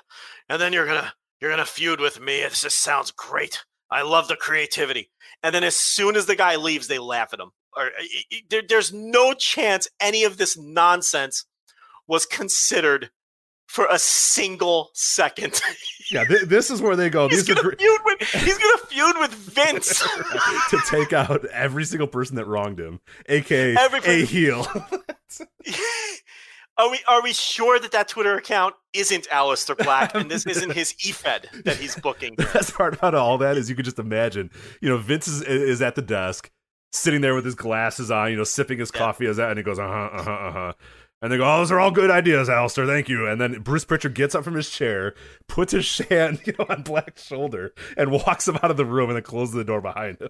[0.47, 1.11] and then you're gonna
[1.41, 2.41] you're gonna feud with me.
[2.41, 3.63] This just sounds great.
[3.91, 5.09] I love the creativity.
[5.41, 7.51] And then as soon as the guy leaves, they laugh at him.
[7.75, 11.45] Or uh, there, there's no chance any of this nonsense
[12.07, 13.09] was considered
[13.67, 15.61] for a single second.
[16.11, 17.29] Yeah, th- this is where they go.
[17.29, 19.99] he's gonna gr- feud with he's gonna feud with Vince.
[20.71, 24.65] to take out every single person that wronged him, aka Every a heel.
[26.79, 30.71] Are we are we sure that that Twitter account isn't Aleister Black and this isn't
[30.71, 32.35] his EFED that he's booking?
[32.37, 34.49] the best part about all that is you could just imagine,
[34.81, 36.49] you know, Vince is, is at the desk,
[36.93, 38.99] sitting there with his glasses on, you know, sipping his Yeah.
[38.99, 40.73] coffee as that, and he goes, uh huh, uh huh, uh huh.
[41.21, 42.87] And they go, oh, those are all good ideas, Aleister.
[42.87, 43.27] Thank you.
[43.27, 45.15] And then Bruce Pritchard gets up from his chair,
[45.49, 49.09] puts his hand, you know, on Black's shoulder, and walks him out of the room,
[49.09, 50.29] and then closes the door behind him.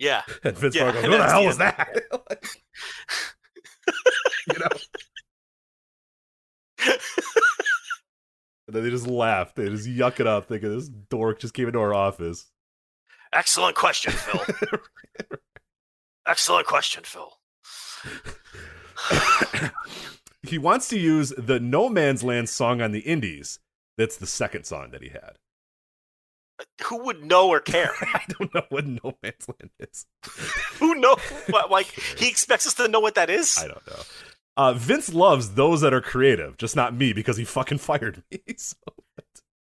[0.00, 0.22] Yeah.
[0.42, 2.02] And Vince Yeah, goes, "What the hell was that?"
[4.48, 4.68] you know.
[8.72, 9.54] And then they just laugh.
[9.54, 12.50] They just yuck it up, thinking this dork just came into our office.
[13.32, 14.40] Excellent question, Phil.
[16.26, 17.32] Excellent question, Phil.
[20.42, 23.58] he wants to use the No Man's Land song on the Indies.
[23.98, 25.36] That's the second song that he had.
[26.58, 27.92] Uh, who would know or care?
[28.00, 30.06] I don't know what No Man's Land is.
[30.78, 31.18] Who knows?
[31.50, 33.58] What, like he expects us to know what that is?
[33.58, 34.02] I don't know.
[34.56, 38.40] Uh, Vince loves those that are creative, just not me because he fucking fired me.
[38.56, 38.76] So,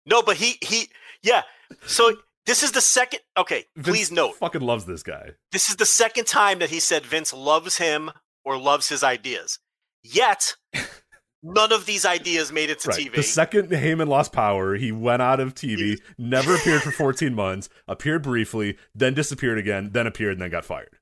[0.06, 0.88] No, but he he
[1.22, 1.42] yeah.
[1.86, 3.20] So this is the second.
[3.36, 5.30] Okay, Vince please note fucking loves this guy.
[5.52, 8.10] this is the second time that he said Vince loves him
[8.44, 9.58] or loves his ideas.
[10.02, 10.56] Yet
[11.42, 12.98] none of these ideas made it to Right.
[13.06, 13.14] TV.
[13.16, 17.68] The second Heyman lost power, he went out of TV, never appeared for 14 months,
[17.86, 20.96] appeared briefly, then disappeared again, then appeared, and then got fired.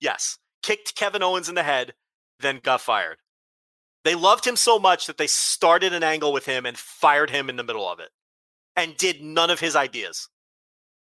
[0.00, 0.38] Yes.
[0.62, 1.94] Kicked Kevin Owens in the head,
[2.40, 3.16] then got fired.
[4.04, 7.50] They loved him so much that they started an angle with him and fired him
[7.50, 8.10] in the middle of it
[8.76, 10.28] and did none of his ideas.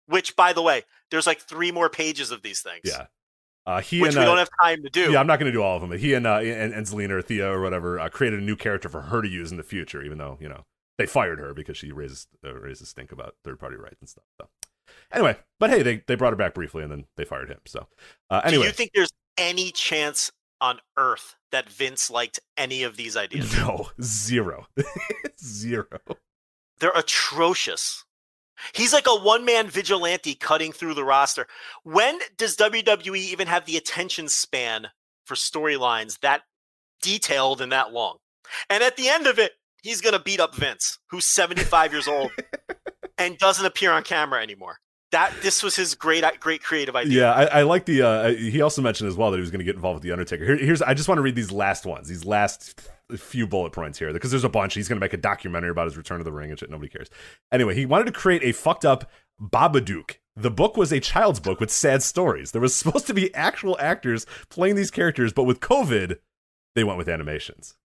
[0.07, 2.81] Which, by the way, there's like three more pages of these things.
[2.83, 3.05] Yeah.
[3.65, 5.11] Uh, he Which and, we uh, don't have time to do.
[5.11, 5.89] Yeah, I'm not going to do all of them.
[5.89, 8.57] But he and uh, and, and Zelina or Thea or whatever uh, created a new
[8.57, 10.65] character for her to use in the future, even though you know
[10.97, 14.25] they fired her because she raises uh, raises stink about third party rights and stuff.
[14.41, 14.49] So
[15.13, 17.59] anyway, but hey, they they brought her back briefly and then they fired him.
[17.65, 17.87] So
[18.29, 20.29] uh, anyway, Do you think there's any chance
[20.63, 23.55] on earth that Vince liked any of these ideas?
[23.55, 24.65] no zero,
[25.43, 25.85] zero.
[26.79, 28.03] They're atrocious.
[28.73, 31.45] He's like a one man vigilante cutting through the roster.
[31.83, 34.87] When does WWE even have the attention span
[35.25, 36.41] for storylines that
[37.03, 38.17] detailed and that long.
[38.69, 39.51] And at the end of it,
[39.83, 42.31] he's going to beat up Vince, who's 75 years old
[43.19, 44.79] and doesn't appear on camera anymore.
[45.13, 47.21] That this was his great great creative idea.
[47.21, 48.01] Yeah, I, I like the.
[48.01, 50.11] Uh, he also mentioned as well that he was going to get involved with the
[50.11, 50.43] Undertaker.
[50.43, 52.81] Here, here's I just want to read these last ones, these last
[53.15, 54.73] few bullet points here, because there's a bunch.
[54.73, 56.71] He's going to make a documentary about his return to the ring and shit.
[56.71, 57.11] Nobody cares.
[57.51, 59.09] Anyway, he wanted to create a fucked up
[59.39, 60.17] Babadook.
[60.35, 62.51] The book was a child's book with sad stories.
[62.51, 66.17] There was supposed to be actual actors playing these characters, but with COVID,
[66.73, 67.75] they went with animations.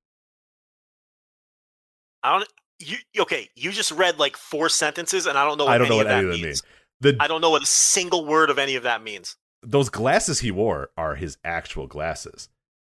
[2.23, 2.49] I don't.
[2.81, 3.51] You okay?
[3.55, 5.67] You just read like four sentences, and I don't know.
[5.67, 6.63] What I don't know what that any of them means.
[6.63, 6.73] mean.
[7.01, 9.37] The, I don't know what a single word of any of that means.
[9.63, 12.49] those glasses he wore are his actual glasses.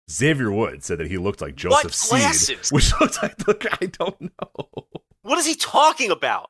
[0.09, 2.71] Xavier Wood said that he looked like Joseph Seed, glasses?
[2.71, 4.69] which looks like look, I don't know.
[5.21, 6.49] What is he talking about?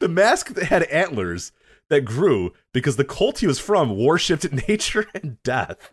[0.00, 1.52] The mask that had antlers
[1.90, 5.92] that grew because the cult he was from worshipped nature and death.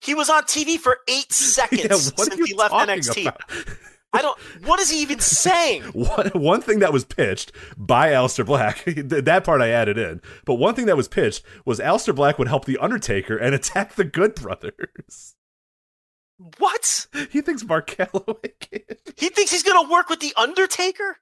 [0.00, 3.32] He was on TV for eight seconds Yeah, what since he left NXT.
[4.12, 4.38] I don't.
[4.64, 5.82] What is he even saying?
[5.92, 10.54] One, one thing that was pitched by Aleister Black, that part I added in, but
[10.54, 14.04] one thing that was pitched was Aleister Black would help The Undertaker and attack the
[14.04, 15.36] Good Brothers.
[16.58, 17.06] What?
[17.30, 18.80] He thinks Mark Calaway can.
[19.16, 21.18] He thinks he's going to work with the Undertaker?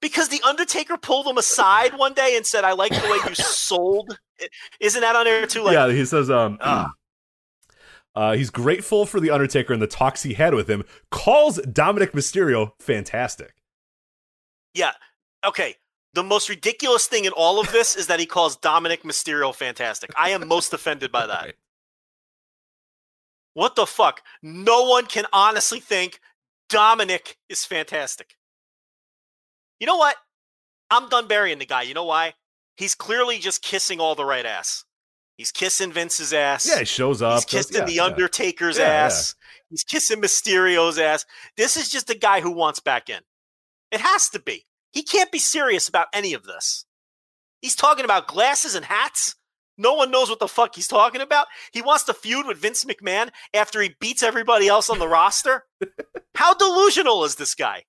[0.00, 3.34] Because the Undertaker pulled him aside one day and said, "I like the way you
[3.34, 4.18] sold."
[4.80, 5.62] Isn't that on air too?
[5.62, 6.58] Like, yeah, he says, um.
[8.20, 12.10] Uh, he's grateful for The Undertaker and the talks he had with him, calls Dominik
[12.10, 13.54] Mysterio fantastic.
[14.74, 14.92] yeah.
[15.42, 15.76] Okay.
[16.12, 20.10] The most ridiculous thing in all of this is that he calls Dominik Mysterio fantastic.
[20.18, 21.44] I am most offended by that.
[21.44, 21.54] Right.
[23.54, 24.20] What the fuck?
[24.42, 26.20] No one can honestly think
[26.68, 28.36] Dominik is fantastic.
[29.78, 30.16] You know what?
[30.90, 31.82] I'm done burying the guy.
[31.82, 32.34] You know why?
[32.76, 34.84] He's clearly just kissing all the right ass.
[35.40, 36.68] He's kissing Vince's ass.
[36.68, 37.36] Yeah, he shows up.
[37.36, 38.04] He's kissing yeah, the yeah.
[38.04, 39.34] Undertaker's Yeah, ass.
[39.70, 41.24] He's kissing Mysterio's ass.
[41.56, 43.20] This is just a guy who wants back in.
[43.90, 44.66] It has to be.
[44.92, 46.84] He can't be serious about any of this.
[47.62, 49.34] He's talking about glasses and hats.
[49.78, 51.46] No one knows what the fuck he's talking about.
[51.72, 55.64] He wants to feud with Vince McMahon after he beats everybody else on the roster.
[56.34, 57.84] How delusional is this guy?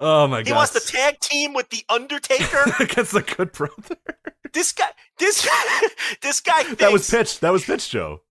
[0.00, 0.46] Oh my god.
[0.46, 0.56] He god.
[0.56, 2.74] wants to tag team with the Undertaker.
[2.80, 3.96] against the Good Brother.
[4.52, 5.48] This guy, this,
[6.22, 6.62] this guy.
[6.62, 7.40] Thinks, That was pitched.
[7.40, 8.22] That was pitched, Joe.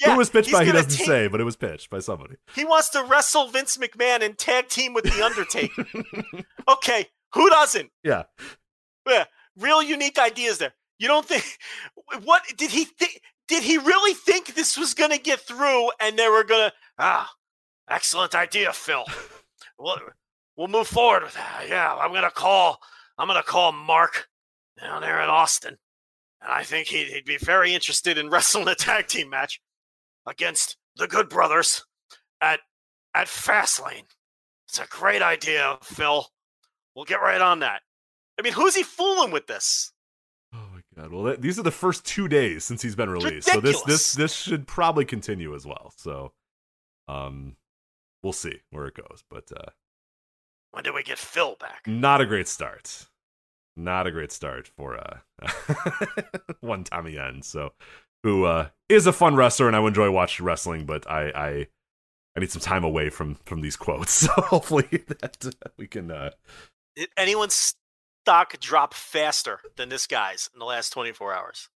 [0.00, 0.64] Yeah, Who was pitched by?
[0.64, 2.36] He doesn't team- say, but it was pitched by somebody.
[2.54, 5.84] He wants to wrestle Vince McMahon and tag team with the Undertaker.
[6.68, 7.90] okay, who doesn't?
[8.04, 8.24] Yeah.
[9.08, 9.24] Yeah,
[9.56, 10.72] real unique ideas there.
[10.98, 11.44] You don't think
[12.24, 13.20] what did he think?
[13.48, 16.72] Did he really think this was going to get through and they were going to
[16.98, 17.32] ah,
[17.88, 19.04] excellent idea, Phil.
[19.78, 19.96] we'll,
[20.56, 21.64] we'll move forward with that.
[21.68, 22.78] Yeah, I'm going to call
[23.18, 24.27] I'm going to call Mark
[24.80, 25.76] down there in Austin.
[26.40, 29.60] And I think he'd, he'd be very interested in wrestling a tag team match
[30.26, 31.84] against the Good Brothers
[32.40, 32.60] at
[33.14, 34.04] at Fastlane.
[34.68, 36.26] It's a great idea, Phil.
[36.94, 37.80] We'll get right on that.
[38.38, 39.92] I mean, who's he fooling with this?
[40.54, 41.12] Oh my god.
[41.12, 44.12] Well, that, these are the first two days since he's been released, so this this
[44.12, 45.92] this should probably continue as well.
[45.96, 46.32] So,
[47.08, 47.56] um,
[48.22, 49.70] we'll see where it goes, but uh,
[50.72, 51.82] When do we get Phil back?
[51.86, 53.06] not a great start.
[53.78, 55.18] Not a great start for uh
[56.60, 57.44] one Tommy End.
[57.44, 57.72] So,
[58.24, 61.66] who uh is a fun wrestler, and I enjoy watching wrestling, but I I
[62.36, 64.12] I need some time away from from these quotes.
[64.12, 66.30] So hopefully that uh, we can uh
[66.96, 67.76] Did anyone's
[68.24, 71.68] stock drop faster than this guy's in the last 24 hours?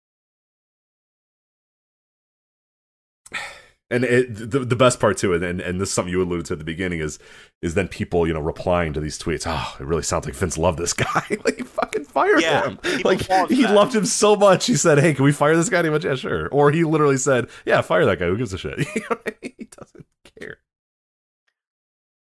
[3.90, 6.52] And it, the the best part too, and and this is something you alluded to
[6.54, 7.18] at the beginning is
[7.62, 9.44] is then people you know replying to these tweets.
[9.46, 11.24] Oh, it really sounds like Vince loved this guy.
[11.44, 12.78] like he fucking fired Yeah, him.
[13.04, 13.74] Like he that.
[13.74, 14.66] loved him so much.
[14.66, 16.84] He said, "Hey, can we fire this guy?" And he went, "Yeah, sure." Or he
[16.84, 18.26] literally said, "Yeah, fire that guy.
[18.26, 19.54] Who gives a shit?" You know I mean?
[19.58, 20.06] he doesn't
[20.38, 20.58] care.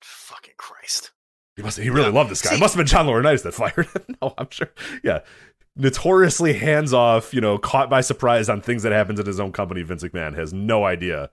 [0.03, 1.13] Fucking Christ.
[1.57, 1.79] He must.
[1.79, 2.51] He really loved this guy.
[2.51, 4.17] See- it must have been John Laurinaitis that fired him.
[4.23, 4.71] no, I'm sure.
[5.03, 5.21] Yeah.
[5.79, 9.53] Notoriously hands off, you know, caught by surprise on things that happens at his own
[9.53, 9.83] company.
[9.83, 11.29] Vince McMahon has no idea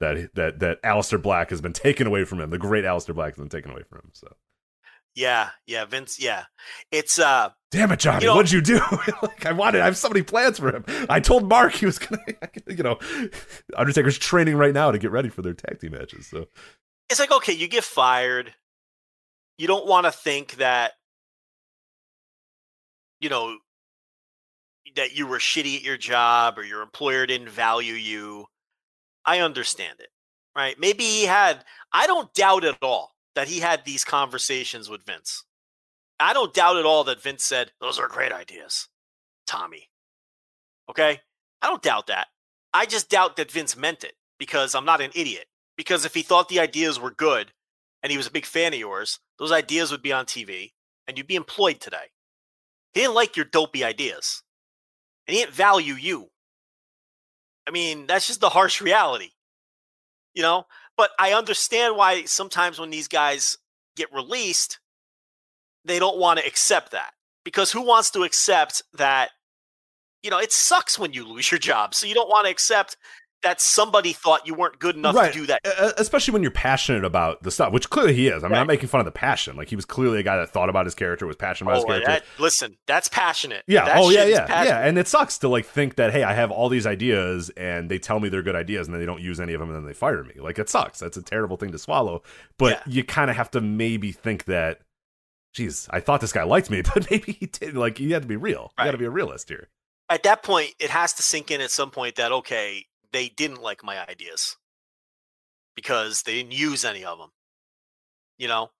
[0.00, 2.50] that that that Aleister Black has been taken away from him.
[2.50, 4.10] The great Aleister Black has been taken away from him.
[4.12, 4.28] So,
[5.14, 6.20] Yeah, yeah, Vince.
[6.20, 6.44] Yeah,
[6.90, 8.80] it's uh, damn it, Johnny, You know- what'd you do?
[9.22, 9.80] like, I wanted.
[9.80, 10.84] I have so many plans for him.
[11.08, 12.20] I told Mark he was gonna,
[12.66, 12.98] you know,
[13.76, 16.26] Undertaker's training right now to get ready for their tag team matches.
[16.26, 16.46] So,
[17.10, 18.52] it's like okay, you get fired.
[19.58, 20.92] You don't want to think that
[23.20, 23.56] you know
[24.96, 28.46] that you were shitty at your job or your employer didn't value you.
[29.26, 30.08] I understand it,
[30.54, 30.78] right?
[30.78, 31.64] Maybe he had.
[31.92, 35.44] I don't doubt at all that he had these conversations with Vince.
[36.18, 38.88] I don't doubt at all that Vince said those are great ideas,
[39.46, 39.90] Tommy.
[40.88, 41.20] Okay?
[41.60, 42.28] I don't doubt that.
[42.72, 45.46] I just doubt that Vince meant it because I'm not an idiot.
[45.76, 47.52] Because if he thought the ideas were good
[48.02, 50.72] and he was a big fan of yours, those ideas would be on TV
[51.06, 52.10] and you'd be employed today.
[52.94, 54.42] He didn't like your dopey ideas
[55.26, 56.30] and he didn't value you.
[57.66, 59.30] I mean, that's just the harsh reality,
[60.34, 60.66] you know?
[60.96, 63.58] But I understand why sometimes when these guys
[63.96, 64.78] get released,
[65.84, 67.12] they don't want to accept that
[67.44, 69.30] because who wants to accept that
[70.22, 72.96] you know it sucks when you lose your job so you don't want to accept
[73.46, 75.32] that somebody thought you weren't good enough right.
[75.32, 75.60] to do that
[75.98, 78.60] especially when you're passionate about the stuff which clearly he is i mean Right.
[78.60, 80.84] i'm making fun of the passion like he was clearly a guy that thought about
[80.86, 83.84] his character was passionate about oh, his oh, character that, listen that's passionate Yeah.
[83.84, 84.78] That oh, yeah, yeah, yeah.
[84.86, 87.98] And it sucks to like think that hey, I have all these ideas and they
[87.98, 89.86] tell me they're good ideas and then they don't use any of them and then
[89.86, 90.34] they fire me.
[90.38, 90.98] Like it sucks.
[90.98, 92.22] That's a terrible thing to swallow.
[92.58, 92.92] But Yeah.
[92.94, 94.80] you kind of have to maybe think that,
[95.54, 97.76] geez, I thought this guy liked me, but maybe he didn't.
[97.76, 98.72] Like you had to be real.
[98.78, 99.68] You got to be a realist here.
[100.08, 102.86] at that point it has to sink in at some point that okay
[103.16, 104.56] they didn't like my ideas
[105.74, 107.30] because they didn't use any of them
[108.38, 108.70] you know?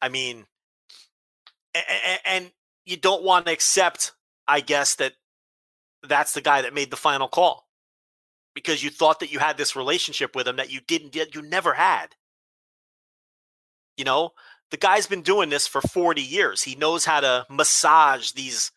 [0.00, 0.46] I mean
[1.74, 2.52] a- a- a- and
[2.86, 4.12] you don't want to accept
[4.48, 5.14] i guess that
[6.02, 7.66] that's the guy that made the final call
[8.54, 11.74] because you thought that you had this relationship with him that you didn't you never
[11.74, 12.08] had.
[13.96, 14.30] You know?
[14.70, 16.62] The guy's been doing this for 40 years.
[16.62, 18.72] He knows how to massage these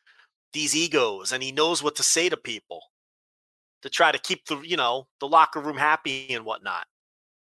[0.54, 2.82] these egos and he knows what to say to people
[3.84, 6.88] to try to keep the you know the locker room happy and whatnot.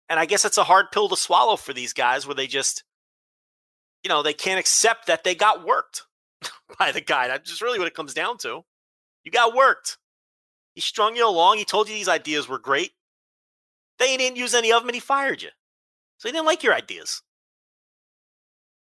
[0.08, 2.84] And i guess it's a hard pill to swallow for these guys where they just
[4.02, 6.06] you know they can't accept that they got worked
[6.78, 7.28] by the guy.
[7.28, 8.62] That's just really what it comes down to.
[9.24, 9.98] You got worked.
[10.74, 11.58] He strung you along.
[11.58, 12.92] He told you these ideas were great.
[13.98, 15.50] Then he didn't use any of them and he fired you.
[16.18, 17.22] So he didn't like your ideas.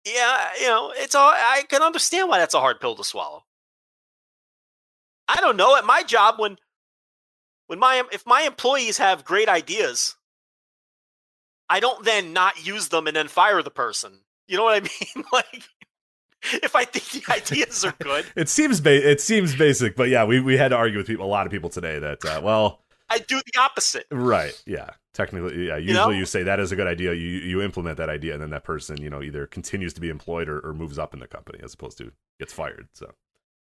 [0.05, 3.45] Yeah you know it's all i can understand why that's a hard pill to swallow.
[5.29, 5.77] I don't know.
[5.77, 6.57] At my job, when
[7.73, 10.16] when my if my employees have great ideas,
[11.70, 14.19] I don't then not use them and then fire the person.
[14.47, 14.81] You know what I
[15.16, 15.24] mean?
[15.32, 15.62] like
[16.62, 20.27] if I think the ideas are good, It seems ba- it seems basic, but yeah,
[20.27, 22.82] we, we had to argue with people, a lot of people today that uh, well,
[23.09, 24.05] I do the opposite.
[24.11, 25.78] right, yeah, technically, yeah.
[25.78, 26.11] Usually, know?
[26.11, 28.65] you, say that is a good idea, you you implement that idea, and then that
[28.65, 31.59] person, you know, either continues to be employed or, or moves up in the company
[31.62, 32.89] as opposed to gets fired.
[32.93, 33.12] So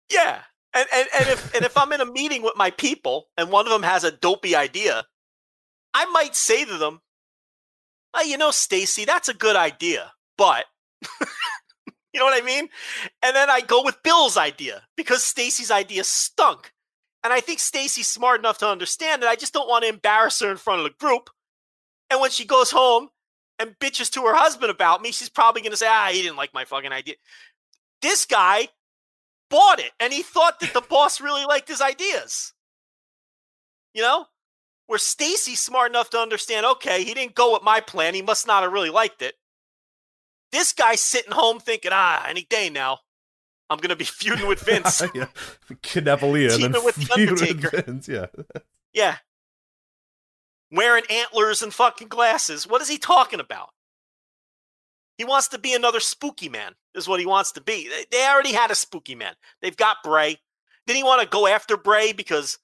[0.09, 0.43] Yeah.
[0.73, 3.65] And, and and if and if I'm in a meeting with my people and one
[3.65, 5.03] of them has a dopey idea,
[5.93, 7.01] I might say to them,
[8.13, 10.65] "Oh, you know, Stacy, that's a good idea, but
[12.13, 12.69] you know what I mean?"
[13.23, 16.71] And then I go with Bill's idea because Stacy's idea stunk.
[17.23, 20.39] And I think Stacy's smart enough to understand that I just don't want to embarrass
[20.39, 21.29] her in front of the group.
[22.09, 23.09] And when she goes home
[23.59, 26.37] and bitches to her husband about me, she's probably going to say, "Ah, he didn't
[26.37, 27.15] like my fucking idea."
[28.01, 28.69] This guy
[29.49, 32.53] bought it and he thought that the boss really liked his ideas.
[33.93, 34.25] You know?
[34.87, 38.13] Where Stacy's smart enough to understand, okay, he didn't go with my plan.
[38.13, 39.35] He must not have really liked it.
[40.53, 42.99] This guy's sitting home thinking, ah, any day now,
[43.69, 45.01] I'm going to be feuding with Vince.
[45.13, 45.27] yeah.
[45.81, 47.81] kidnap Aaliyah and then with The feud with Undertaker.
[47.81, 48.27] Vince, Yeah,
[48.93, 49.17] yeah.
[50.71, 52.65] Wearing antlers and fucking glasses.
[52.67, 53.69] What is he talking about?
[55.17, 57.87] He wants to be another spooky man, is what he wants to be.
[57.87, 59.33] They- They already had a spooky man.
[59.61, 60.37] They've got Bray.
[60.85, 62.57] Didn't he want to go after Bray because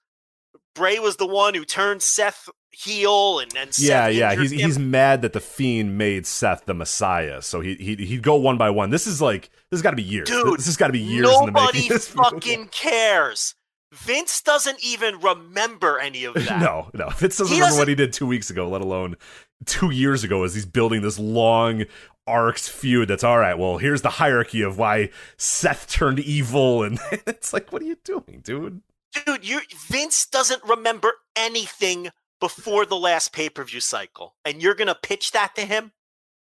[0.75, 4.35] Bray was the one who turned Seth heel and then yeah, Seth yeah.
[4.35, 4.59] He's him?
[4.59, 8.57] he's mad that the fiend made Seth the Messiah, so he he he'd go one
[8.57, 8.89] by one.
[8.89, 10.27] This is like this has got to be years.
[10.27, 11.89] Dude, this has got to be years in the Nobody.
[11.89, 13.53] Fucking cares.
[13.93, 16.59] Vince doesn't even remember any of that.
[16.59, 17.09] No, no.
[17.09, 19.17] Vince doesn't He remember doesn't- what he did two weeks ago, let alone
[19.65, 21.85] two years ago, as he's building this long
[22.27, 23.07] arced feud.
[23.07, 23.57] That's all right.
[23.57, 27.97] Well, here's the hierarchy of why Seth turned evil, and it's like, what are you
[28.03, 28.81] doing, dude?
[29.25, 32.09] dude, you Vince doesn't remember anything
[32.39, 35.91] before the last pay-per-view cycle, and you're gonna pitch that to him?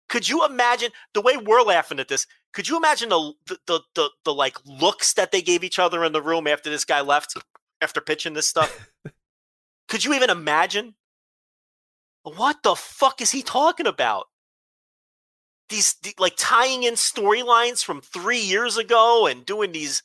[0.08, 2.26] Could you imagine the way we're laughing at this?
[2.52, 6.04] Could you imagine the the the, the, the like looks that they gave each other
[6.04, 7.36] in the room after this guy left
[7.80, 8.90] after pitching this stuff?
[9.88, 10.94] Could you even imagine?
[12.24, 14.26] What the fuck is he talking about?
[15.68, 20.02] These like tying in storylines from three years ago and doing these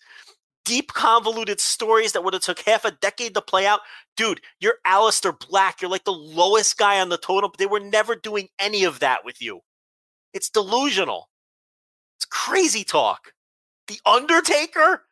[0.65, 3.79] deep convoluted stories that would have took half a decade to play out.
[4.15, 5.81] Dude, you're Aleister Black.
[5.81, 7.51] You're like the lowest guy on the totem.
[7.57, 9.61] They were never doing any of that with you.
[10.33, 11.29] It's delusional.
[12.17, 13.33] It's crazy talk.
[13.87, 15.03] The Undertaker?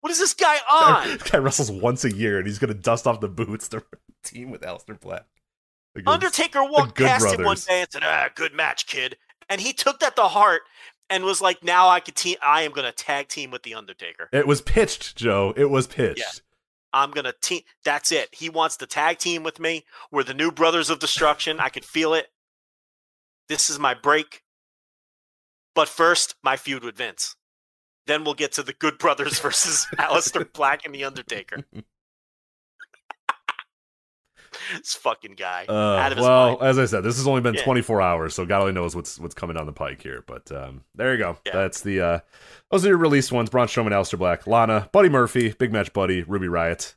[0.00, 1.08] What is this guy on?
[1.08, 3.82] This guy wrestles once a year, and he's gonna dust off the boots to
[4.24, 5.26] team with Aleister Black.
[6.06, 7.64] Undertaker walked past him one Brothers.
[7.66, 9.16] day and said, "Ah, good match, kid."
[9.48, 10.62] And he took that to heart
[11.10, 12.36] and was like, "Now I could team.
[12.42, 15.54] I am going to tag team with the Undertaker." It was pitched, Joe.
[15.56, 16.42] It was pitched.
[16.92, 17.62] I'm gonna team.
[17.84, 18.28] That's it.
[18.32, 19.84] He wants to tag team with me.
[20.10, 21.60] We're the new Brothers of Destruction.
[21.60, 22.28] I could feel it.
[23.48, 24.42] This is my break.
[25.74, 27.36] But first, my feud with Vince.
[28.06, 31.64] Then we'll get to the Good Brothers versus Aleister Black and The Undertaker.
[34.76, 35.64] this fucking guy.
[35.66, 36.62] Uh, well, mind.
[36.62, 37.64] as I said, this has only been Yeah.
[37.64, 40.22] 24 hours, so God only knows what's what's coming down the pike here.
[40.26, 41.38] But um, there you go.
[41.46, 41.52] Yeah.
[41.52, 42.18] That's the uh,
[42.70, 46.22] those are your released ones: Braun Strowman, Aleister Black, Lana, Buddy Murphy, Big Match Buddy,
[46.22, 46.94] Ruby Riott,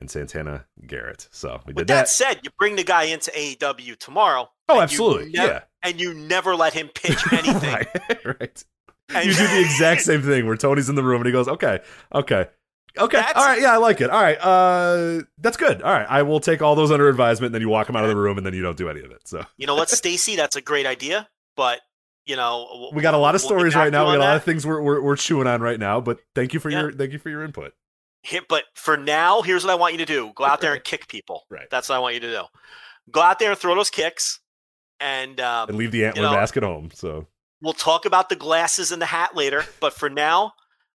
[0.00, 1.28] and Santana Garrett.
[1.30, 2.08] So we With did that, that.
[2.08, 4.50] said, you bring the guy into AEW tomorrow.
[4.68, 5.30] Oh, absolutely.
[5.32, 5.62] Yeah.
[5.82, 7.72] And you never let him pitch anything.
[7.72, 8.64] right, right.
[9.10, 11.48] And- You do the exact same thing where Tony's in the room and he goes,
[11.48, 11.80] "Okay,
[12.14, 12.46] okay."
[12.96, 13.16] Okay.
[13.18, 13.60] That's- all right.
[13.60, 14.10] Yeah, I like it.
[14.10, 14.38] All right.
[14.40, 15.82] Uh, that's good.
[15.82, 16.06] All right.
[16.08, 17.48] I will take all those under advisement.
[17.48, 19.00] And then you walk them out of the room, and then you don't do any
[19.00, 19.26] of it.
[19.28, 20.36] So You know what, Stacy?
[20.36, 21.80] That's a great idea, but
[22.26, 24.04] you know we got a lot of we'll stories right now.
[24.06, 24.36] We got a lot that.
[24.36, 26.00] of things we're, we're we're chewing on right now.
[26.00, 26.80] But thank you for Yeah.
[26.82, 27.72] your thank you for your input.
[28.48, 31.08] But for now, here's what I want you to do: go out there and kick
[31.08, 31.44] people.
[31.50, 31.68] Right.
[31.70, 32.42] That's what I want you to do.
[33.10, 34.40] Go out there and throw those kicks,
[35.00, 36.90] and, um, And leave the antler know- basket home.
[36.92, 37.26] So
[37.62, 39.64] we'll talk about the glasses and the hat later.
[39.80, 40.52] But for now,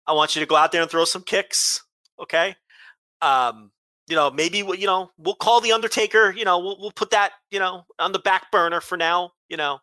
[0.09, 1.83] I want you to go out there and throw some kicks.
[2.19, 2.55] Okay.
[3.21, 3.71] Um,
[4.07, 6.33] you know, maybe you know we'll call the Undertaker.
[6.35, 9.31] You know, we'll we'll put that you know on the back burner for now.
[9.49, 9.79] You know,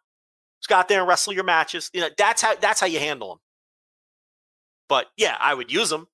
[0.61, 1.91] just go out there and wrestle your matches.
[1.95, 3.39] You know, that's how that's how you handle them.
[4.89, 6.09] But yeah, I would use them.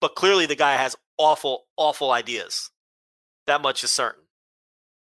[0.00, 2.70] But clearly, the guy has awful, awful ideas.
[3.46, 4.24] That much is certain.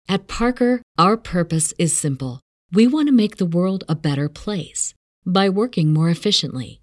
[0.09, 2.41] At Parker, our purpose is simple.
[2.73, 4.93] We want to make the world a better place
[5.25, 6.83] by working more efficiently,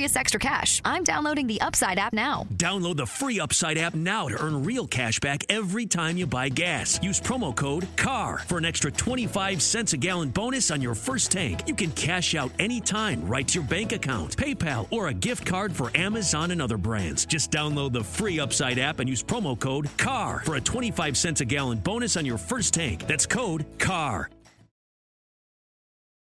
[0.01, 0.81] extra cash.
[0.83, 2.47] I'm downloading the Upside app now.
[2.55, 6.49] Download the free Upside app now to earn real cash back every time you buy
[6.49, 6.99] gas.
[7.03, 11.31] Use promo code CAR for an extra 25 cents a gallon bonus on your first
[11.31, 11.61] tank.
[11.67, 15.73] You can cash out anytime right to your bank account, PayPal, or a gift card
[15.73, 17.25] for Amazon and other brands.
[17.25, 21.41] Just download the free Upside app and use promo code CAR for a 25 cents
[21.41, 23.05] a gallon bonus on your first tank.
[23.07, 24.29] That's code CAR.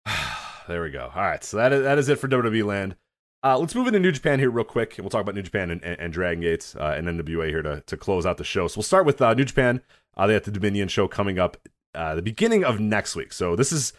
[0.68, 1.10] there we go.
[1.14, 1.42] All right.
[1.42, 2.96] So that is, that is it for WWE Land.
[3.46, 5.70] Uh, let's move into New Japan here real quick, and we'll talk about New Japan
[5.70, 8.66] and, and, and Dragon Gate uh, and NWA here to, to close out the show.
[8.66, 9.82] So we'll start with uh, New Japan.
[10.16, 11.56] Uh, they have the Dominion show coming up
[11.94, 13.32] uh, the beginning of next week.
[13.32, 13.92] So this is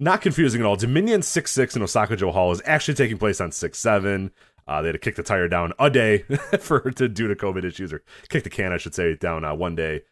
[0.00, 0.74] not confusing at all.
[0.74, 4.32] Dominion 6 6 in Osaka-jo Hall is actually taking place on 6 7.
[4.66, 6.18] Uh, they had to kick the tire down a day
[6.58, 9.76] for to due to COVID issues, or kick the can, I should say, down one
[9.76, 10.02] day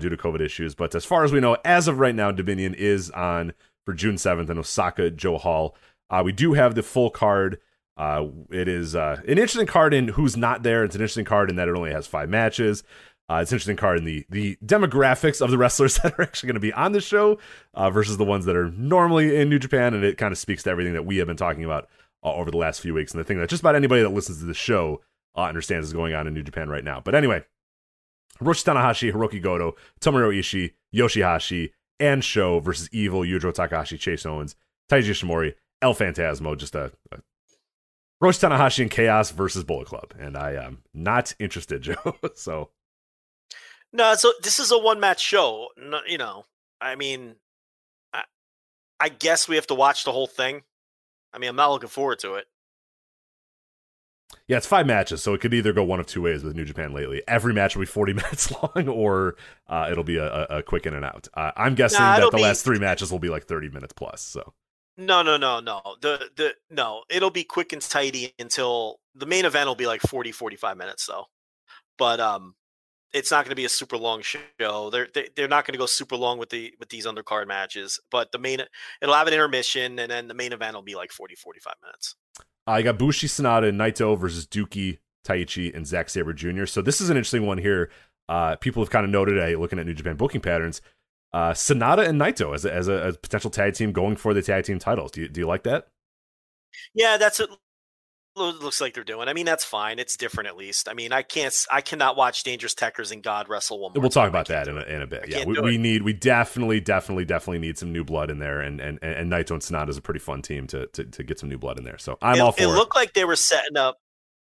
[0.00, 0.74] due to COVID issues.
[0.74, 3.52] But as far as we know, as of right now, Dominion is on
[3.84, 5.76] for June 7th in Osaka-jo Hall.
[6.24, 7.60] We do have the full card.
[7.96, 10.84] Uh, it is uh, an interesting card in who's not there.
[10.84, 12.82] It's an interesting card in that it only has five matches.
[13.28, 16.48] Uh, it's an interesting card in the the demographics of the wrestlers that are actually
[16.48, 17.38] going to be on the show
[17.74, 20.62] uh, versus the ones that are normally in New Japan, and it kind of speaks
[20.64, 21.88] to everything that we have been talking about
[22.24, 24.38] uh, over the last few weeks, and the thing that just about anybody that listens
[24.38, 25.00] to the show
[25.36, 27.00] uh, understands is going on in New Japan right now.
[27.00, 27.44] But anyway,
[28.40, 31.70] Hiroshi Tanahashi, Hirooki Goto, Tomohiro Ishii, Yoshihashi,
[32.00, 34.56] and Sho versus Evil, Yujiro Takahashi, Chase Owens,
[34.90, 37.18] Taiji Ishimori, El Phantasmo, just a, a
[38.22, 42.16] Hiroshi Tanahashi and Chaos versus Bullet Club, and I am not interested, Joe.
[42.34, 42.70] so
[43.92, 45.68] No, so this is a one match show.
[45.76, 46.44] No, you know,
[46.80, 47.36] I mean,
[48.12, 48.22] I,
[49.00, 50.62] I guess we have to watch the whole thing.
[51.32, 52.46] I mean, I'm not looking forward to it.
[54.46, 56.64] yeah, it's five matches, so it could either go one of two ways with New
[56.64, 57.22] Japan lately.
[57.26, 59.34] Every match will be 40 minutes long, or
[59.66, 61.26] uh, it'll be a, a, a quick in and out.
[61.34, 63.94] Uh, I'm guessing Nah, that the be- last three matches will be like 30 minutes
[63.94, 64.20] plus.
[64.20, 64.52] So
[65.06, 65.80] No, no, no, no.
[66.00, 70.00] The the no, it'll be quick and tidy until the main event will be like
[70.02, 71.26] 40 45 minutes though.
[71.98, 72.54] But um
[73.12, 74.90] it's not going to be a super long show.
[74.90, 78.00] They're they, they're not going to go super long with the with these undercard matches,
[78.10, 78.60] but the main
[79.00, 82.16] it'll have an intermission and then the main event will be like 40 45 minutes.
[82.68, 86.64] Uh, you got Bushi Sanada and Naito versus Douki, Taichi, and Zack Sabre Jr.
[86.66, 87.90] So this is an interesting one here.
[88.28, 90.80] Uh, people have kind of noted, uh, looking at New Japan booking patterns,
[91.32, 94.42] uh, Sanada and Naito as a, as a, a potential tag team going for the
[94.42, 95.10] tag team titles.
[95.10, 95.88] Do you, do you like that?
[96.94, 97.50] Yeah, that's what
[98.34, 99.28] it looks like they're doing.
[99.28, 99.98] I mean, that's fine.
[99.98, 100.88] It's different at least.
[100.88, 104.00] I mean, I can't, I cannot watch Dangerous Tekkers and God wrestle one more.
[104.00, 104.28] We'll talk.
[104.28, 105.24] About that in a, in a bit.
[105.24, 108.60] I Yeah, we, we need, we definitely, definitely, definitely need some new blood in there,
[108.60, 111.22] and and and, and Naito and Sanada is a pretty fun team to, to to
[111.22, 111.98] get some new blood in there.
[111.98, 112.72] So I'm it, all for it it.
[112.72, 113.98] looked like they were setting up.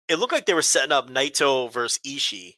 [0.07, 2.57] It looked like they were setting up Naito versus Ishii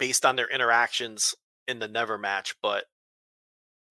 [0.00, 1.36] based on their interactions
[1.68, 2.56] in the Never match.
[2.60, 2.84] But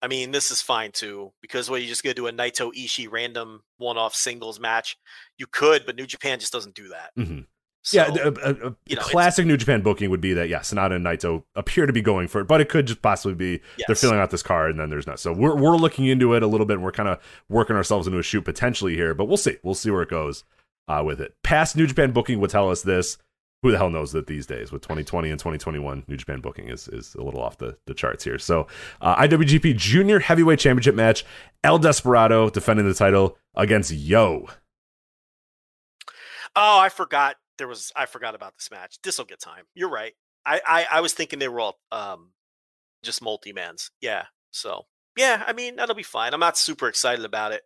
[0.02, 3.10] I mean, this is fine too because what you just gonna do a Naito Ishii
[3.10, 4.96] random one-off singles match?
[5.38, 7.10] You could, but New Japan just doesn't do that.
[7.18, 7.46] Mhm.
[7.82, 10.58] So, yeah, a, a, a you know, classic New Japan booking would be that yeah,
[10.60, 13.56] Sanada and Naito appear to be going for it, but it could just possibly be
[13.56, 14.00] they're Yes.
[14.02, 15.18] filling out this card and then there's not.
[15.18, 16.74] So we're we're looking into it a little bit.
[16.74, 17.18] and We're kind of
[17.48, 19.56] working ourselves into a shoot potentially here, but we'll see.
[19.62, 20.44] We'll see where it goes
[20.88, 21.34] uh, with it.
[21.42, 23.16] Past New Japan booking would tell us this.
[23.62, 26.88] Who the hell knows that these days with 2020 and 2021 New Japan booking is
[26.88, 28.38] is a little off the, the charts here.
[28.38, 28.66] So
[29.02, 31.26] uh, IWGP Junior Heavyweight Championship match,
[31.62, 34.46] El Desperado defending the title against Yo.
[36.56, 37.92] Oh, I forgot there was.
[37.94, 38.98] I forgot about this match.
[39.02, 39.64] This will get time.
[39.74, 40.14] You're right.
[40.44, 42.32] I, I I was thinking they were all um
[43.02, 43.90] just multi mans.
[44.00, 44.24] Yeah.
[44.50, 46.32] So yeah, I mean that'll be fine.
[46.32, 47.62] I'm not super excited about it.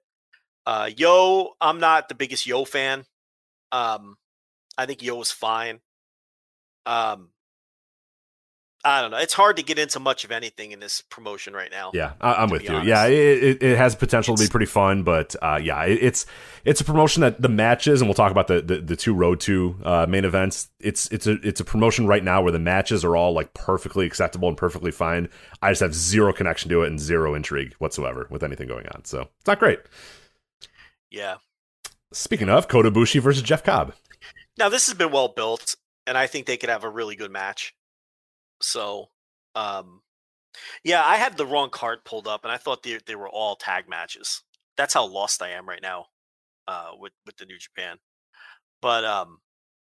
[0.66, 3.04] Uh, Yo, I'm not the biggest Yo fan.
[3.70, 4.16] Um,
[4.76, 5.80] I think Yo is fine.
[6.86, 7.30] Um,
[8.86, 9.16] I don't know.
[9.16, 11.90] It's hard to get into much of anything in this promotion right now.
[11.94, 12.68] Yeah, I, I'm with you.
[12.68, 12.86] honest.
[12.86, 16.26] Yeah, it, it, has potential to be pretty fun, but uh, yeah, it, it's
[16.66, 19.40] it's a promotion that the matches, and we'll talk about the the, the two road
[19.40, 20.68] to uh, main events.
[20.80, 24.05] It's it's a it's a promotion right now where the matches are all like perfectly
[24.05, 25.30] acceptable and perfectly fine.
[25.62, 29.06] I just have zero connection to it and zero intrigue whatsoever with anything going on.
[29.06, 29.80] So it's not great.
[31.10, 31.36] Yeah.
[32.12, 33.94] Speaking of Kota Ibushi versus Jeff Cobb,
[34.59, 35.76] Now this has been well built,
[36.06, 37.74] and I think they could have a really good match.
[38.60, 39.09] So,
[39.55, 40.01] um,
[40.85, 43.56] yeah, I had the wrong card pulled up, and I thought they they were all
[43.56, 44.43] tag matches.
[44.76, 46.06] That's how lost I am right now,
[46.68, 47.98] uh, with with the New Japan.
[48.81, 49.39] But um,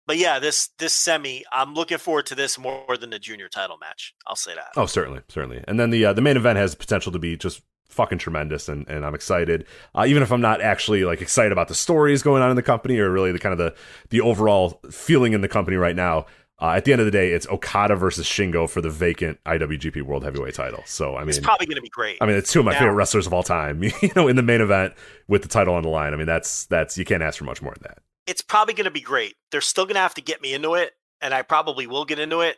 [0.06, 3.78] but yeah, this this semi, I'm looking forward to this more than the junior title
[3.78, 4.14] match.
[4.26, 4.70] I'll say that.
[4.76, 5.64] Oh, certainly, certainly.
[5.68, 7.62] And then the uh, the main event has potential to be just
[7.98, 9.66] fucking tremendous, and, and I'm excited.
[9.94, 12.64] Uh, even if I'm not actually like excited about the stories going on in the
[12.64, 13.76] company or really the kind of the
[14.10, 16.26] the overall feeling in the company right now.
[16.60, 20.02] Uh, at the end of the day, it's Okada versus Shingo for the vacant IWGP
[20.02, 20.82] World Heavyweight title.
[20.88, 22.18] So I mean, it's probably going to be great.
[22.20, 23.84] I mean, it's two of my Now- favorite wrestlers of all time.
[23.84, 24.94] you know, in the main event
[25.28, 26.14] with the title on the line.
[26.14, 28.00] I mean, that's that's you can't ask for much more than that.
[28.26, 29.36] it's probably going to be great.
[29.52, 32.18] They're still going to have to get me into it, and I probably will get
[32.18, 32.58] into it.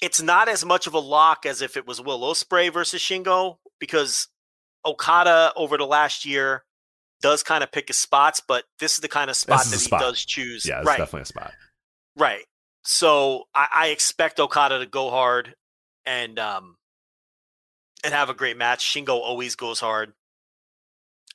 [0.00, 3.58] It's not as much of a lock as if it was Will Ospreay versus Shingo
[3.78, 4.28] because
[4.84, 6.64] Okada over the last year
[7.20, 9.76] does kind of pick his spots, but this is the kind of spot that a
[9.76, 10.00] he spot.
[10.00, 10.66] does choose.
[10.66, 11.52] Yeah, it's right, definitely a spot.
[12.16, 12.44] right.
[12.84, 15.54] So I, I expect Okada to go hard
[16.04, 16.76] and um
[18.02, 18.84] and have a great match.
[18.84, 20.14] Shingo always goes hard.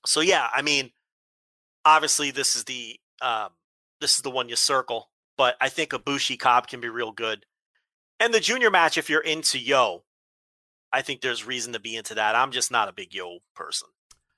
[0.06, 0.92] So yeah, I mean,
[1.86, 3.52] obviously this is the um
[4.02, 7.46] this is the one you circle, but I think Ibushi Cobb can be real good.
[8.20, 10.04] And the junior match, if you're into Yo,
[10.92, 12.36] I think there's reason to be into that.
[12.36, 13.90] I'm just not a big Yo person.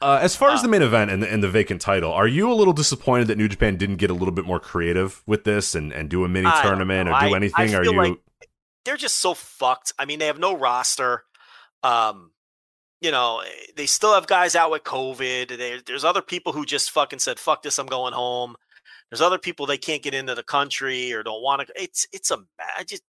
[0.01, 2.27] Uh, as far as Uh, the main event and the, and the vacant title, are
[2.27, 5.43] you a little disappointed that New Japan didn't get a little bit more creative with
[5.43, 7.75] this and, and do a mini I tournament or do anything?
[7.75, 7.93] Are you?
[7.93, 8.19] like
[8.85, 9.93] they're just so fucked.
[9.99, 11.25] I mean, they have no roster.
[11.83, 12.31] Um,
[13.01, 13.43] you know,
[13.75, 15.57] they still have guys out with COVID.
[15.57, 18.55] They, there's other people who just fucking said, "Fuck this, I'm going home."
[19.09, 21.73] There's other people they can't get into the country or don't want to.
[21.81, 22.39] It's it's a
[22.77, 23.03] I just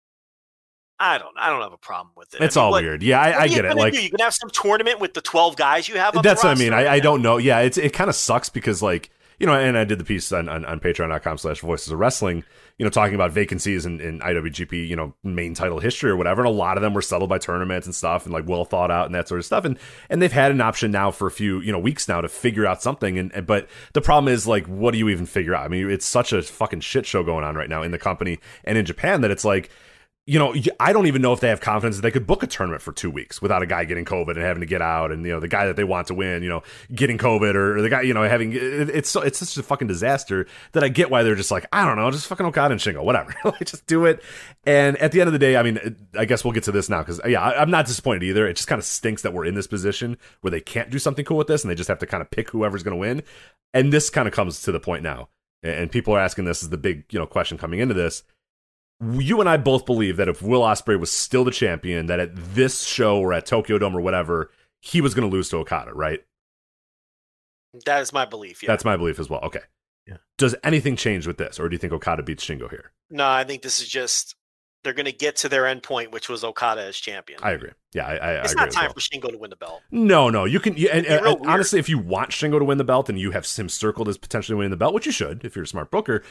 [0.99, 2.41] I don't I don't have a problem with it.
[2.41, 3.03] I it's mean, all weird.
[3.03, 3.77] Yeah, I, I get it.
[3.77, 4.03] Like do?
[4.03, 6.17] you can have some tournament with the 12 guys you have.
[6.17, 6.73] On that's what I mean.
[6.73, 7.37] I, I don't know.
[7.37, 10.33] Yeah, it's it kind of sucks because like you know, and I did the piece
[10.33, 12.45] on on, on Patreon.com slash Voices of Wrestling.
[12.79, 16.43] You know, talking about vacancies in, in IWGP, you know, main title history or whatever,
[16.43, 18.91] and a lot of them were settled by tournaments and stuff, and like well thought
[18.91, 19.65] out and that sort of stuff.
[19.65, 19.79] And
[20.09, 22.67] and they've had an option now for a few you know weeks now to figure
[22.67, 23.19] out something.
[23.19, 25.65] And, and but the problem is like, what do you even figure out?
[25.65, 28.39] I mean, it's such a fucking shit show going on right now in the company
[28.65, 29.71] and in Japan that it's like
[30.29, 32.49] you know, I don't even know if they have confidence that they could book a
[32.49, 35.25] tournament for two weeks without a guy getting COVID and having to get out, and
[35.25, 37.83] you know, the guy that they want to win, you know, getting COVID, or, or
[37.83, 40.89] the guy, you know, having it, it's so it's such a fucking disaster that I
[40.89, 43.33] get why they're just like, I don't know, just fucking Okada and Shingo, whatever,
[43.65, 44.21] just do it.
[44.65, 45.79] And at the end of the day, I mean,
[46.19, 48.49] I guess we'll get to this now because yeah, I, I'm not disappointed either.
[48.49, 51.25] It just kind of stinks that we're in this position where they can't do something
[51.25, 53.23] cool with this, and they just have to kind of pick whoever's going to win.
[53.73, 55.29] And this kind of comes to the point now,
[55.63, 58.25] and people are asking this is the big you know question coming into this
[59.01, 62.31] you and I both believe that if Will Ospreay was still the champion, that at
[62.35, 64.51] this show or at Tokyo Dome or whatever,
[64.81, 66.21] he was going to lose to Okada, right?
[67.85, 68.63] That is my belief.
[68.63, 68.69] Yeah.
[68.69, 69.41] That's my belief as well.
[69.41, 69.61] Okay.
[70.07, 70.17] Yeah.
[70.39, 72.93] Does anything change with this, or do you think Okada beats Shingo here?
[73.11, 74.37] No, I think this is just
[74.87, 77.41] they're going to get to their end point, which was Okada as champion.
[77.43, 77.71] I agree.
[77.93, 78.95] Yeah, I, I, it's I not time well.
[78.95, 79.83] for Shingo to win the belt.
[79.91, 80.77] No, no, you can.
[80.77, 83.09] You, and, It'd be real and honestly, if you want Shingo to win the belt
[83.09, 85.65] and you have him circled as potentially winning the belt, which you should if you're
[85.65, 86.23] a smart booker,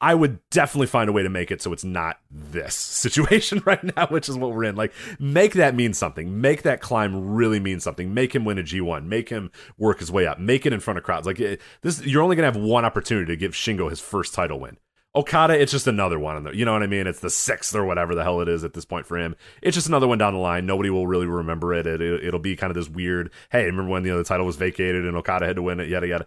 [0.00, 3.82] I would definitely find a way to make it so it's not this situation right
[3.96, 4.76] now, which is what we're in.
[4.76, 6.40] Like, make that mean something.
[6.40, 8.12] Make that climb really mean something.
[8.12, 9.06] Make him win a G1.
[9.06, 10.38] Make him work his way up.
[10.38, 11.26] Make it in front of crowds.
[11.26, 14.60] Like it, this, you're only gonna have one opportunity to give Shingo his first title
[14.60, 14.76] win.
[15.16, 16.48] Okada, it's just another one.
[16.54, 17.06] You know what I mean?
[17.06, 19.34] It's the sixth or whatever the hell it is at this point for him.
[19.62, 20.66] It's just another one down the line.
[20.66, 21.86] Nobody will really remember it.
[21.86, 23.30] it, it will be kind of this weird.
[23.50, 25.88] Hey, remember when the title was vacated and Okada had to win it?
[25.88, 26.26] Yada yada.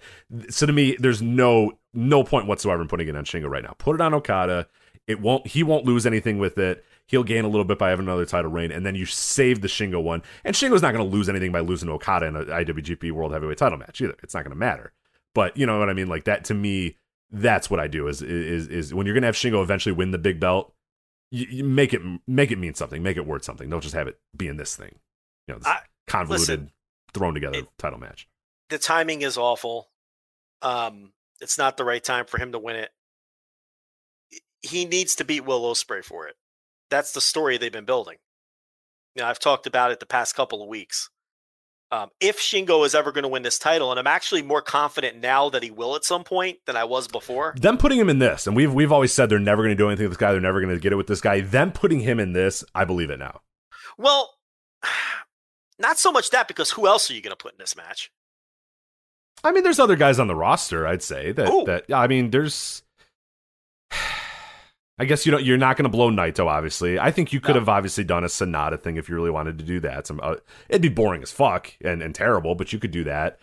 [0.50, 3.76] So to me, there's no no point whatsoever in putting it on Shingo right now.
[3.78, 4.68] Put it on Okada.
[5.08, 5.46] It won't.
[5.46, 6.84] He won't lose anything with it.
[7.06, 9.68] He'll gain a little bit by having another title reign, and then you save the
[9.68, 10.22] Shingo one.
[10.44, 13.58] And Shingo's not going to lose anything by losing Okada in an IWGP World Heavyweight
[13.58, 14.16] Title match either.
[14.22, 14.94] It's not going to matter.
[15.34, 16.08] But you know what I mean?
[16.08, 16.98] Like that to me
[17.32, 20.18] that's what I do is is is when you're gonna have Shingo eventually win the
[20.18, 20.74] big belt,
[21.32, 23.70] you, you make it make it mean something, make it worth something.
[23.70, 25.00] Don't just have it be in this thing,
[25.48, 26.72] you know, this I- convoluted, listen,
[27.14, 28.28] thrown together it- title match.
[28.70, 29.90] The timing is awful.
[30.62, 32.92] Um, it's not the right time for him to win it.
[34.62, 36.36] He needs to beat Will Ospreay for it.
[36.90, 38.18] That's the story they've been building.
[39.16, 41.10] You know, I've talked about it the past couple of weeks.
[41.92, 45.18] Um, if Shingo is ever going to win this title, and I'm actually more confident
[45.18, 47.56] now that he will at some point than I was before.
[47.58, 49.88] Them putting him in this, and we've we've always said they're never going to do
[49.88, 50.32] anything with this guy.
[50.32, 51.42] They're never going to get it with this guy.
[51.42, 53.42] Them putting him in this, I believe it now.
[53.98, 54.36] Well,
[55.80, 58.12] not so much that because who else are you going to put in this match?
[59.44, 60.86] I mean, there's other guys on the roster.
[60.86, 61.66] I'd say that Who?
[61.66, 62.84] that I mean, there's.
[65.00, 66.46] I guess you know you're not going to blow Naito.
[66.48, 67.62] Obviously, I think you could No.
[67.62, 70.08] have obviously done a Sanada thing if you really wanted to do that.
[70.08, 70.36] Some uh,
[70.68, 73.40] it'd be boring as fuck and, and terrible, but you could do that.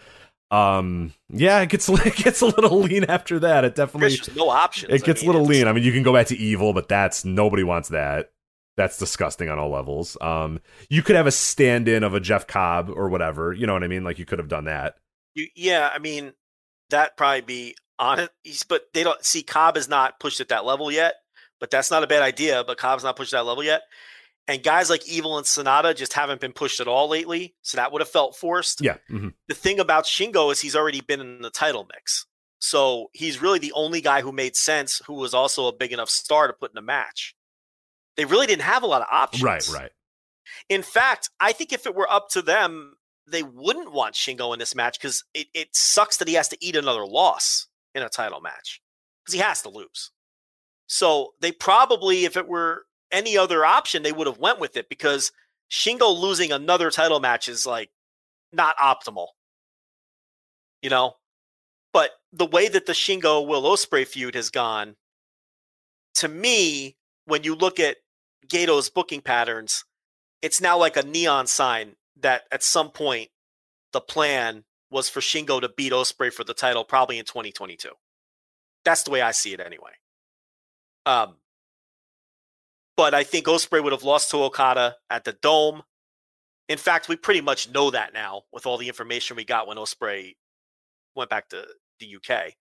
[0.51, 3.65] Um, yeah, it gets it gets a little lean after that.
[3.65, 4.93] It definitely There's no options.
[4.93, 5.69] it gets I a mean, little it's- lean.
[5.69, 8.31] I mean, you can go back to evil, but that's nobody wants that.
[8.77, 10.19] That's disgusting on all levels.
[10.21, 10.61] Um,
[10.91, 13.55] you could have a stand-in of a Jeff Cobb or whatever.
[13.55, 14.05] You know what I mean?
[14.05, 14.97] Like you could have done that.
[15.35, 16.35] You, yeah, I mean,
[16.91, 18.31] that probably be on it.
[18.45, 21.15] He's, but they don't see Cobb is not pushed at that level yet.
[21.61, 22.65] But that's not a bad idea.
[22.67, 23.83] But Cobb's not pushed that level yet.
[24.49, 27.55] And guys like Evil and Sanada just haven't been pushed at all lately.
[27.63, 28.81] So that would have felt forced.
[28.81, 28.99] Yeah.
[29.11, 29.35] mhm.
[29.49, 32.27] The thing about Shingo is he's already been in the title mix.
[32.61, 36.09] So he's really the only guy who made sense who was also a big enough
[36.09, 37.35] star to put in a match.
[38.17, 39.43] They really didn't have a lot of options.
[39.43, 39.69] Right.
[39.69, 39.91] Right.
[40.69, 42.95] In fact, I think if it were up to them,
[43.27, 46.57] they wouldn't want Shingo in this match because it, it sucks that he has to
[46.65, 48.81] eat another loss in a title match
[49.25, 50.13] because he has to lose.
[50.87, 54.89] So they probably, if it were any other option, they would have went with it
[54.89, 55.33] because
[55.71, 57.91] Shingo losing another title match is like
[58.53, 59.29] not optimal,
[60.83, 61.15] you know.
[61.93, 64.97] But the way that the Shingo Will Ospreay feud has gone,
[66.17, 67.97] to me, when you look at
[68.47, 69.85] Gedo's booking patterns,
[70.43, 73.31] it's now like a neon sign that at some point
[73.93, 77.89] the plan was for Shingo to beat Ospreay for the title probably in 2022.
[78.85, 79.93] That's the way I see it anyway.
[81.07, 81.37] Um,
[82.97, 85.83] but I think Ospreay would have lost to Okada at the Dome.
[86.69, 89.77] In fact, we pretty much know that now with all the information we got when
[89.77, 90.35] Ospreay
[91.15, 91.65] went back to
[92.01, 92.55] the UK.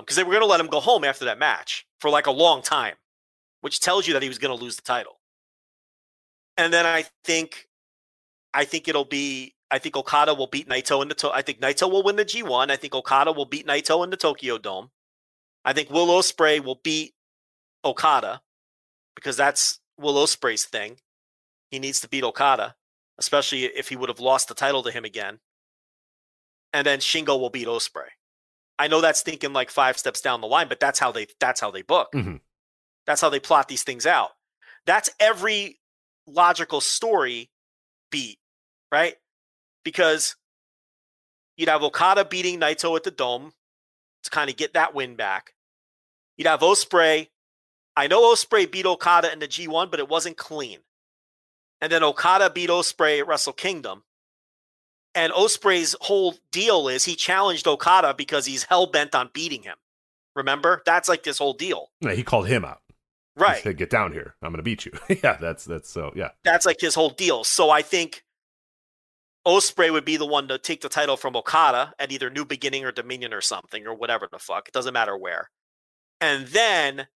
[0.00, 2.32] Because they were going to let him go home after that match for like a
[2.32, 2.94] long time,
[3.60, 5.20] which tells you that he was going to lose the title.
[6.56, 7.68] And then I think,
[8.52, 9.54] I think it'll be.
[9.70, 11.14] I think Okada will beat Naito in the.
[11.16, 12.70] To- I think Naito will win the G1.
[12.70, 14.90] I think Okada will beat Naito in the Tokyo Dome.
[15.64, 17.13] I think Will Ospreay will beat
[17.84, 18.42] Okada
[19.14, 20.98] because that's Will Ospreay's thing.
[21.70, 22.76] He needs to beat Okada,
[23.18, 25.40] especially if he would have lost the title to him again.
[26.72, 28.08] And then Shingo will beat Ospreay.
[28.78, 31.60] I know that's thinking like five steps down the line, but that's how they that's
[31.60, 32.10] how they book.
[32.12, 32.40] Mhm.
[33.06, 34.30] That's how they plot these things out.
[34.86, 35.80] That's every
[36.26, 37.50] logical story
[38.10, 38.38] beat,
[38.90, 39.16] right?
[39.84, 40.36] Because
[41.56, 43.52] you'd have Okada beating Naito at the Dome
[44.24, 45.54] to kind of get that win back.
[46.36, 47.28] You'd have Ospreay.
[47.96, 50.80] I know Ospreay beat Okada in the G1, but it wasn't clean.
[51.80, 54.02] And then Okada beat Ospreay at Wrestle Kingdom.
[55.14, 59.76] And Ospreay's whole deal is he challenged Okada because he's hell bent on beating him.
[60.34, 60.82] Remember?
[60.84, 61.90] That's like this whole deal.
[62.00, 62.80] Yeah, he called him out.
[63.36, 63.56] Right.
[63.56, 64.34] He said, Get down here.
[64.42, 64.92] I'm going to beat you.
[65.22, 66.12] yeah, that's that's so.
[66.16, 66.30] Yeah.
[66.44, 67.44] That's like his whole deal.
[67.44, 68.24] So I think
[69.46, 72.84] Ospreay would be the one to take the title from Okada at either New Beginning
[72.84, 74.68] or Dominion or something or whatever the fuck.
[74.68, 75.50] It doesn't matter where.
[76.20, 77.08] And then,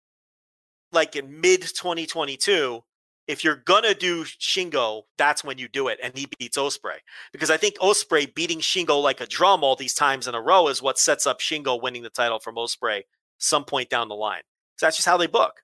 [0.93, 2.83] like in mid 2022,
[3.27, 6.99] if you're gonna do Shingo, that's when you do it, and he beats Ospreay.
[7.33, 10.69] Because I think Ospreay beating Shingo like a drum all these times in a row
[10.69, 13.03] is what sets up Shingo winning the title from Ospreay
[13.39, 14.43] some point down the line.
[14.77, 15.63] So that's just how they book.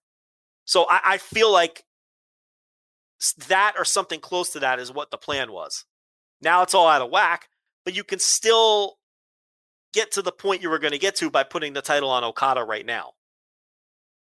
[0.65, 1.85] So I, I feel like
[3.49, 5.85] that or something close to that is what the plan was.
[6.41, 7.49] Now it's all out of whack,
[7.85, 8.97] but you can still
[9.93, 12.25] get to the point you were going to get to by putting the title on
[12.25, 13.13] Okada right now.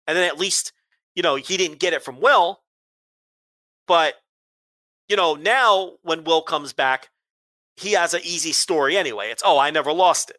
[0.07, 0.73] And then at least,
[1.19, 2.61] you know, he didn't get it from Will,
[3.89, 4.15] but
[5.09, 7.09] you know, now when Will comes back,
[7.77, 9.31] he has an easy story anyway.
[9.31, 10.37] It's, oh, I never lost it.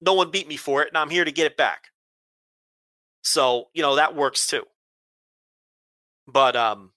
[0.00, 1.84] No one beat me for it, and I'm here to get it back.
[3.22, 4.64] So, you know, that works too.
[6.26, 6.90] But, um,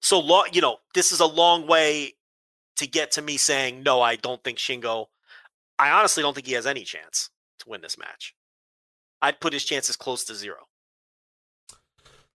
[0.00, 2.12] so long, you know, this is a long way
[2.76, 5.06] to get to me saying, no, I don't think Shingo,
[5.76, 8.32] I honestly don't think he has any chance to win this match.
[9.20, 10.69] I'd put his chances close to zero.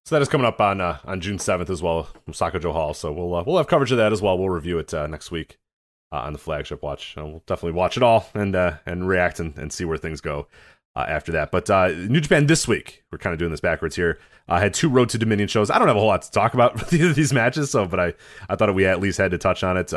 [0.05, 2.93] So that is coming up on uh, on June seventh as well, from Jo Hall.
[2.93, 4.37] So we'll uh, we'll have coverage of that as well.
[4.37, 5.57] We'll review it uh, next week
[6.11, 7.17] uh, on the flagship watch.
[7.17, 10.21] Uh, we'll definitely watch it all and uh, and react and, and see where things
[10.21, 10.47] go
[10.95, 11.51] after that.
[11.51, 11.67] But
[11.97, 14.19] New Japan this week, we're kind of doing this backwards here.
[14.47, 15.71] I had two Road to Dominion shows.
[15.71, 17.87] I don't have a whole lot to talk about with either of these matches, so
[17.87, 18.13] but I
[18.47, 19.87] I thought we at least had to touch on it.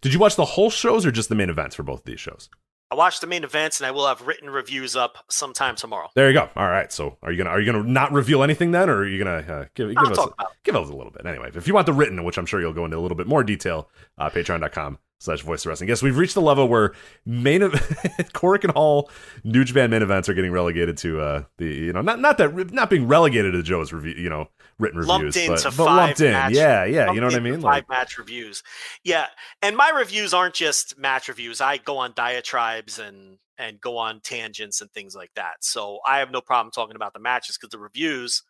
[0.00, 2.20] Did you watch the whole shows or just the main events for both of these
[2.20, 2.48] shows?
[2.92, 6.08] I watched the main events and I will have written reviews up sometime tomorrow.
[6.16, 6.48] There you go.
[6.56, 6.90] All right.
[6.92, 9.44] So are you gonna are you gonna not reveal anything then, or are you gonna
[9.52, 11.50] uh, give, give us a, give us a little bit anyway?
[11.54, 13.44] If you want the written, which I'm sure you'll go into a little bit more
[13.44, 13.88] detail,
[14.18, 15.88] uh, Patreon.com slash Voice Wrestling.
[15.88, 16.92] Yes, we've reached the level where
[17.24, 17.72] main ev-
[18.32, 19.10] Korakuen Hall
[19.44, 22.72] New Japan main events are getting relegated to uh, the you know not not that
[22.72, 25.96] not being relegated to Joe's review you know written lumped reviews, into but, but five
[25.96, 26.32] lumped in.
[26.32, 27.12] match, yeah, yeah.
[27.12, 27.54] You know what I mean?
[27.56, 28.62] Five Like, match reviews.
[29.04, 29.26] Yeah,
[29.62, 31.60] and my reviews aren't just match reviews.
[31.60, 35.56] I go on diatribes and and go on tangents and things like that.
[35.60, 38.42] So I have no problem talking about the matches because the reviews.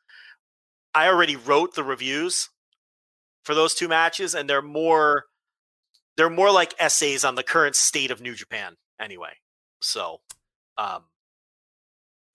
[0.93, 2.49] I already wrote the reviews
[3.45, 5.27] for those two matches, and they're more
[6.21, 8.77] they're more like essays on the current state of New Japan.
[9.01, 9.31] Anyway,
[9.81, 10.21] so
[10.77, 11.05] um,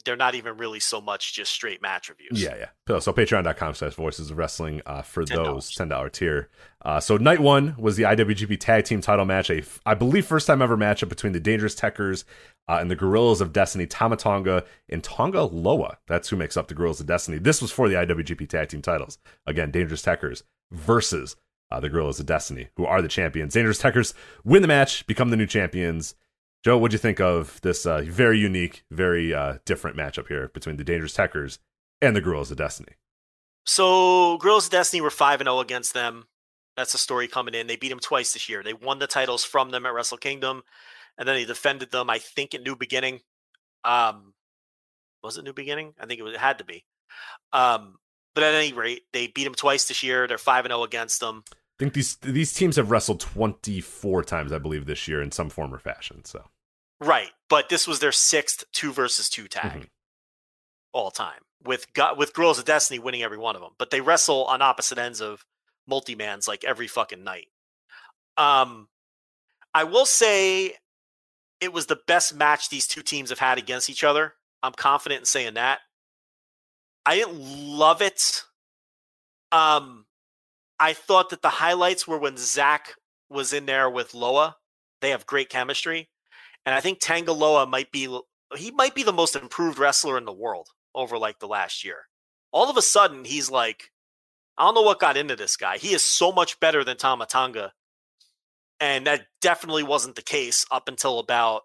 [0.05, 2.41] they're not even really so much just straight match reviews.
[2.41, 2.97] Yeah, yeah.
[2.97, 5.35] So patreon.com slash voices of wrestling uh, for $10.
[5.35, 6.49] those $10 tier.
[6.83, 10.47] Uh, so night one was the IWGP tag team title match, a, I believe, first
[10.47, 12.23] time ever matchup between the Dangerous Tekkers
[12.67, 15.99] uh, and the Guerrillas of Destiny, Tama Tonga and Tanga Loa.
[16.07, 17.37] That's who makes up the Guerrillas of Destiny.
[17.37, 19.19] This was for the IWGP tag team titles.
[19.45, 20.41] Again, Dangerous Tekkers
[20.71, 21.35] versus
[21.71, 23.53] uh, the Guerrillas of Destiny, who are the champions.
[23.53, 24.13] Dangerous Tekkers
[24.43, 26.15] win the match, become the new champions.
[26.63, 30.77] Joe, what'd you think of this uh, very unique, very uh, different matchup here between
[30.77, 31.59] the Dangerous Tekkers
[32.01, 32.93] and the Guerrillas of Destiny?
[33.65, 36.25] So Guerrillas of Destiny were five and zero against them.
[36.77, 37.67] That's the story coming in.
[37.67, 38.61] They beat them twice this year.
[38.63, 40.63] They won the titles from them at Wrestle Kingdom,
[41.17, 42.09] and then they defended them.
[42.09, 43.21] I think at New Beginning.
[43.83, 44.33] Um,
[45.23, 45.93] was it New Beginning?
[45.99, 46.83] I think it, was, it had to be.
[47.53, 47.95] Um,
[48.35, 50.27] but at any rate, they beat them twice this year.
[50.27, 51.43] They're five and zero against them.
[51.51, 55.49] I think these these teams have wrestled 24 times, I believe, this year in some
[55.49, 56.23] form or fashion.
[56.25, 56.45] So
[57.01, 59.89] Right, but this was their sixth two versus two tag Mhm.
[60.93, 63.71] all time with with Guerrillas of Destiny winning every one of them.
[63.77, 65.45] But they wrestle on opposite ends of
[65.87, 67.47] multi mans like every fucking night.
[68.37, 68.89] Um,
[69.73, 70.77] I will say
[71.59, 74.35] it was the best match these two teams have had against each other.
[74.63, 75.81] I'm confident in saying that.
[77.05, 78.43] I didn't love it.
[79.51, 80.05] Um,
[80.79, 82.95] I thought that the highlights were when Zack
[83.29, 84.57] was in there with Loa.
[85.01, 86.09] They have great chemistry.
[86.65, 88.19] And I think Tanga Loa might be
[88.57, 92.07] he might be the most improved wrestler in the world over like the last year.
[92.51, 93.91] All of a sudden, he's like,
[94.57, 95.77] I don't know what got into this guy.
[95.77, 97.73] He is so much better than Tama Tonga.
[98.79, 101.63] And that definitely wasn't the case up until about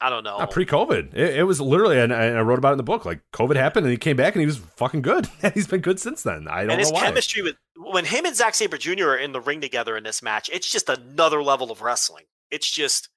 [0.00, 0.38] I don't know.
[0.38, 2.84] Not pre-COVID, it, it was literally, and I, and I wrote about it in the
[2.84, 3.04] book.
[3.04, 5.28] Like COVID happened, and he came back, and he was fucking good.
[5.54, 6.46] He's been good since then.
[6.48, 7.06] I don't and his know why.
[7.06, 7.56] chemistry with
[7.92, 9.08] when him and Zack Sabre Jr.
[9.08, 12.24] are in the ring together in this match, it's just another level of wrestling.
[12.50, 13.08] It's just,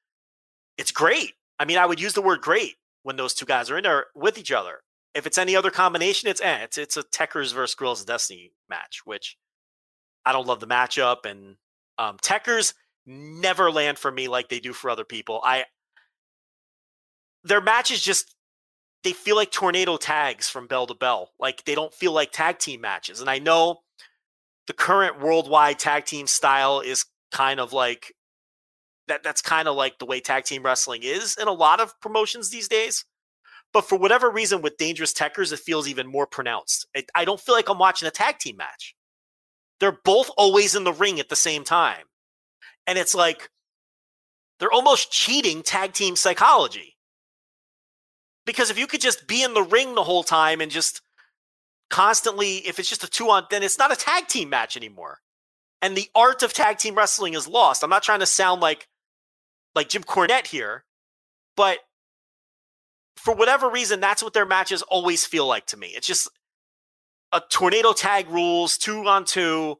[0.77, 1.33] it's great.
[1.59, 4.07] I mean, I would use the word great when those two guys are in there
[4.15, 4.81] with each other.
[5.13, 8.53] If it's any other combination, it's eh, it's it's a Tekkers versus Guerrillas of Destiny
[8.69, 9.37] match, which
[10.25, 11.25] I don't love the matchup.
[11.25, 11.57] And
[11.97, 12.73] um, Tekkers
[13.05, 15.41] never land for me like they do for other people.
[15.43, 15.65] I
[17.43, 18.35] their matches just
[19.03, 21.31] they feel like tornado tags from bell to bell.
[21.39, 23.19] Like they don't feel like tag team matches.
[23.19, 23.79] And I know
[24.67, 28.13] the current worldwide tag team style is kind of like
[29.07, 31.99] that that's kind of like the way tag team wrestling is in a lot of
[31.99, 33.05] promotions these days.
[33.73, 36.85] But for whatever reason with Dangerous Tekkers it feels even more pronounced.
[37.15, 38.95] I don't feel like I'm watching a tag team match.
[39.79, 42.03] They're both always in the ring at the same time.
[42.85, 43.49] And it's like
[44.59, 46.95] they're almost cheating tag team psychology
[48.51, 51.01] because if you could just be in the ring the whole time and just
[51.89, 55.19] constantly if it's just a two on then it's not a tag team match anymore
[55.81, 58.87] and the art of tag team wrestling is lost i'm not trying to sound like
[59.75, 60.85] like jim cornette here
[61.57, 61.79] but
[63.17, 66.29] for whatever reason that's what their matches always feel like to me it's just
[67.31, 69.77] a tornado tag rules two on two,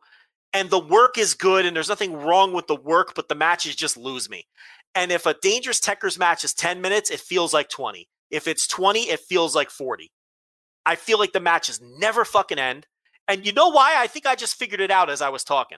[0.54, 3.76] and the work is good, and there's nothing wrong with the work, but the matches
[3.76, 4.48] just lose me.
[4.96, 8.10] And if a dangerous Tekkers match is 10 minutes, it feels like 20.
[8.32, 10.12] If it's 20, it feels like 40.
[10.86, 12.88] I feel like the matches never fucking end.
[13.28, 13.96] And you know why?
[13.98, 15.78] I think I just figured it out as I was talking.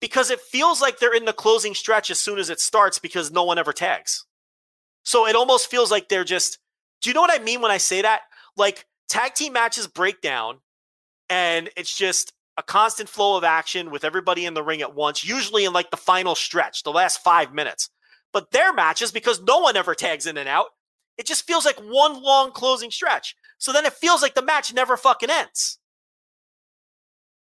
[0.00, 3.32] Because it feels like they're in the closing stretch as soon as it starts because
[3.32, 4.24] no one ever tags.
[5.02, 6.58] So it almost feels like they're just.
[7.00, 8.22] Do you know what I mean when I say that?
[8.56, 10.60] Like tag team matches break down
[11.28, 15.24] and it's just a constant flow of action with everybody in the ring at once,
[15.24, 17.90] usually in like the final stretch, the last five minutes.
[18.32, 20.68] But their matches, because no one ever tags in and out,
[21.18, 23.36] it just feels like one long closing stretch.
[23.58, 25.78] So then it feels like the match never fucking ends.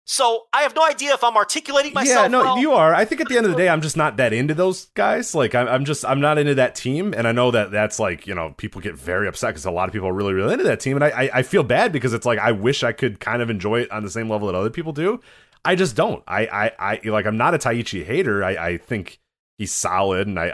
[0.07, 2.24] So I have no idea if I'm articulating myself.
[2.24, 2.58] Yeah, no, well.
[2.58, 2.94] you are.
[2.94, 5.34] I think at the end of the day, I'm just not that into those guys.
[5.34, 8.26] Like, I'm, I'm just, I'm not into that team, and I know that that's like,
[8.26, 10.65] you know, people get very upset because a lot of people are really, really into
[10.65, 13.18] that team, and I, I, I feel bad because it's like I wish I could
[13.18, 15.20] kind of enjoy it on the same level that other people do.
[15.65, 16.23] I just don't.
[16.28, 18.44] I, I, I like, I'm not a Taichi hater.
[18.44, 19.20] I, I think
[19.58, 20.47] he's solid, and I,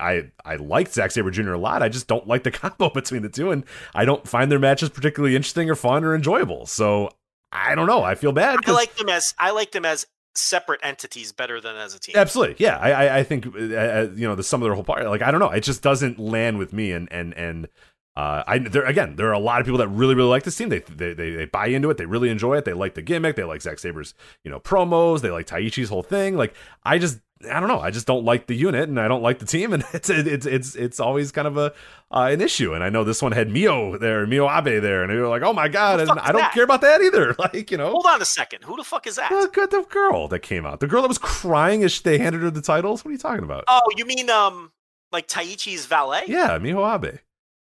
[0.44, 1.52] I, I like Zack Sabre Jr.
[1.52, 1.82] a lot.
[1.82, 3.64] I just don't like the combo between the two, and
[3.94, 6.66] I don't find their matches particularly interesting or fun or enjoyable.
[6.66, 7.10] So
[7.52, 8.02] I don't know.
[8.02, 8.58] I feel bad.
[8.66, 10.06] I like them as I like them as
[10.36, 12.14] separate entities better than as a team.
[12.16, 12.76] Absolutely, yeah.
[12.76, 15.04] I I, I think uh, uh, you know the sum of their whole part.
[15.06, 16.92] Like I don't know, it just doesn't land with me.
[16.92, 17.68] And and and
[18.16, 20.56] uh, I there again, there are a lot of people that really really like this
[20.56, 20.68] team.
[20.68, 21.96] They, they they they buy into it.
[21.96, 22.64] They really enjoy it.
[22.64, 23.36] They like the gimmick.
[23.36, 24.14] They like Zack Sabre's
[24.44, 25.20] you know promos.
[25.20, 26.36] They like Taichi's whole thing.
[26.36, 26.54] Like
[26.84, 27.80] I just I don't know.
[27.80, 30.44] I just don't like the unit, and I don't like the team, and it's it's
[30.46, 31.72] it's it's always kind of a
[32.10, 32.74] uh, an issue.
[32.74, 35.42] And I know this one had Miho there, Miho Abe there, and they were like,
[35.42, 36.52] "Oh my god!" And I don't that?
[36.52, 37.34] care about that either.
[37.38, 38.64] Like you know, Hold on a second.
[38.64, 39.30] Who the fuck is that?
[39.30, 42.50] the, the girl that came out, the girl that was crying as they handed her
[42.50, 43.04] the titles.
[43.04, 43.64] What are you talking about?
[43.68, 44.72] Oh, you mean um
[45.10, 46.24] like Taichi's valet?
[46.26, 47.20] Yeah, Miho Abe.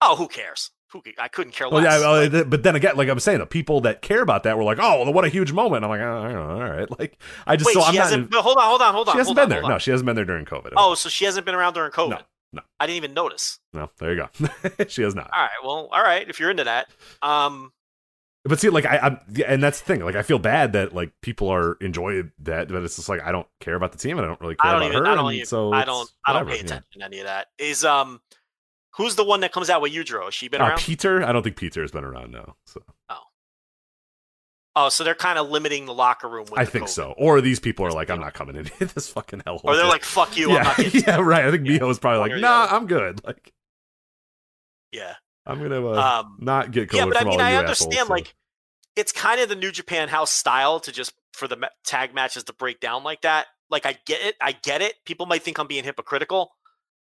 [0.02, 0.72] Oh, who cares?
[0.92, 2.02] Who I couldn't care Well, less.
[2.02, 4.64] yeah, Like, but then again, like I'm saying, the people that care about that were
[4.64, 6.88] like, "Oh, well, what a huge moment!" I'm like, oh, I don't know, "All right."
[7.00, 8.04] Like, I just wait, so she I'm not.
[8.06, 8.32] hasn't.
[8.32, 9.14] but hold on, hold on, hold on.
[9.14, 9.62] she hasn't been on, there.
[9.62, 10.74] No, she hasn't been there during COVID.
[10.76, 12.10] Oh, so she hasn't been around during COVID.
[12.10, 12.18] no,
[12.54, 13.60] no, I didn't even notice.
[13.74, 13.92] no.
[14.00, 14.86] There you go.
[14.88, 15.30] she has not.
[15.32, 16.28] All right, well, all right.
[16.28, 16.88] If you're into that,
[17.22, 17.72] um,
[18.46, 20.04] But see, like I, I'm, yeah, and that's the thing.
[20.04, 23.32] Like I feel bad that like people are enjoying that, but it's just like I
[23.32, 25.06] don't care about the team, and I don't really care don't about even.
[25.06, 25.12] her.
[25.12, 25.46] I don't even.
[25.46, 26.10] so I don't.
[26.26, 26.62] I don't pay yeah.
[26.62, 27.48] attention to any of that.
[27.60, 28.20] Is um,
[28.98, 30.26] who's the one that comes out with Udro?
[30.26, 30.80] Has she been Uh, around?
[30.80, 32.56] Pieter, I don't think Pieter has been around now.
[32.66, 32.82] So
[34.76, 36.46] oh, so they're kind of limiting the locker room.
[36.50, 36.90] With I think COVID.
[36.90, 37.14] so.
[37.18, 39.62] Or these people are like, I'm not coming in this fucking hellhole.
[39.66, 41.46] Or they're like, "Fuck you." I'm yeah, not yeah, right.
[41.46, 41.80] I think Yeah.
[41.80, 42.68] Miho was probably like, Nah.
[42.70, 43.22] I'm good.
[43.30, 43.52] Like,
[44.92, 45.16] yeah.
[45.46, 47.94] I'm gonna uh, Um, not get COVID yeah, but I mean, I understand.
[47.94, 48.36] assholes, so- Like,
[48.96, 52.54] it's kind of the New Japan House style to just for the tag matches to
[52.54, 53.48] break down like that.
[53.70, 54.36] Like, I get it.
[54.42, 54.96] I get it.
[55.06, 56.52] People might think I'm being hypocritical,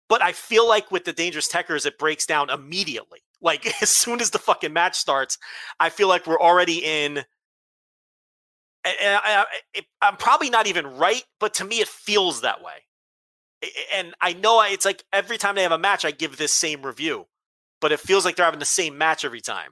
[0.09, 3.21] but I feel like with the Dangerous Tekkers, it breaks down immediately.
[3.41, 5.39] Like, as soon as the fucking match starts,
[5.81, 7.25] I feel like we're already in.
[8.85, 9.47] And I,
[10.03, 12.73] I'm probably not even right, but to me, it feels that way.
[13.95, 16.83] And I know it's like every time they have a match, I give this same
[16.83, 17.27] review,
[17.81, 19.71] but it feels like they're having the same match every time.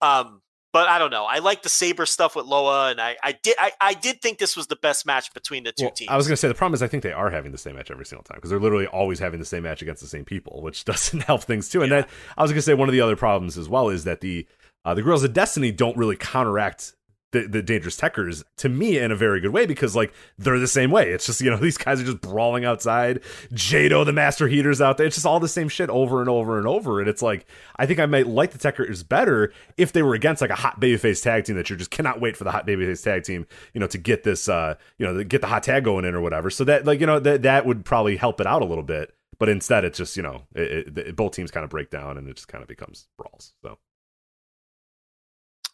[0.00, 0.42] Um,
[0.74, 1.24] but I don't know.
[1.24, 4.38] I like the Sabre stuff with Loa, and I, I did I, I did think
[4.38, 6.10] this was the best match between the two Well, teams.
[6.10, 7.92] I was gonna say the problem is I think they are having the same match
[7.92, 10.62] every single time because they're literally always having the same match against the same people,
[10.62, 11.82] which doesn't help things too.
[11.82, 14.20] And that I was gonna say one of the other problems as well is that
[14.20, 14.48] the
[14.84, 16.92] uh, the Guerrillas of Destiny don't really counteract
[17.34, 20.68] the, the Dangerous Tekkers to me in a very good way because like they're the
[20.68, 21.10] same way.
[21.10, 23.20] It's just you know these guys are just brawling outside.
[23.52, 25.06] Jado, the Master Heater's out there.
[25.06, 27.00] It's just all the same shit over and over and over.
[27.00, 27.46] And it's like
[27.76, 30.80] I think I might like the Tekkers better if they were against like a hot
[30.80, 33.80] babyface tag team that you just cannot wait for the hot babyface tag team you
[33.80, 36.50] know to get this uh you know get the hot tag going in or whatever.
[36.50, 39.12] So that like you know that that would probably help it out a little bit.
[39.40, 42.28] But instead, it's just you know it, it, both teams kind of break down and
[42.28, 43.52] it just kind of becomes brawls.
[43.62, 43.78] So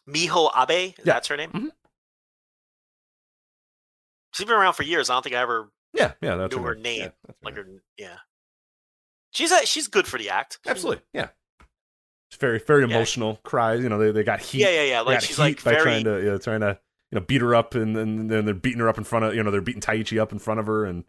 [0.09, 1.03] Miho Abe, Yeah.
[1.05, 1.51] that's her name.
[1.51, 1.69] Mhm.
[4.33, 5.09] She's been around for years.
[5.09, 6.83] I don't think I ever yeah, yeah, that's knew her name.
[7.01, 7.11] name.
[7.27, 7.65] Yeah, like her,
[7.97, 8.17] yeah.
[9.31, 10.59] She's a, she's good for the act.
[10.65, 11.29] Absolutely, yeah.
[12.29, 12.95] It's very very Yeah.
[12.95, 13.37] emotional.
[13.43, 13.97] Cries, you know.
[13.97, 14.59] They they got heat.
[14.61, 15.01] Yeah, yeah, yeah.
[15.01, 15.83] Like she's like by very.
[15.83, 16.79] trying to yeah, trying to
[17.11, 19.35] you know beat her up and then then they're beating her up in front of
[19.35, 21.03] you know they're beating Taichi up in front of her and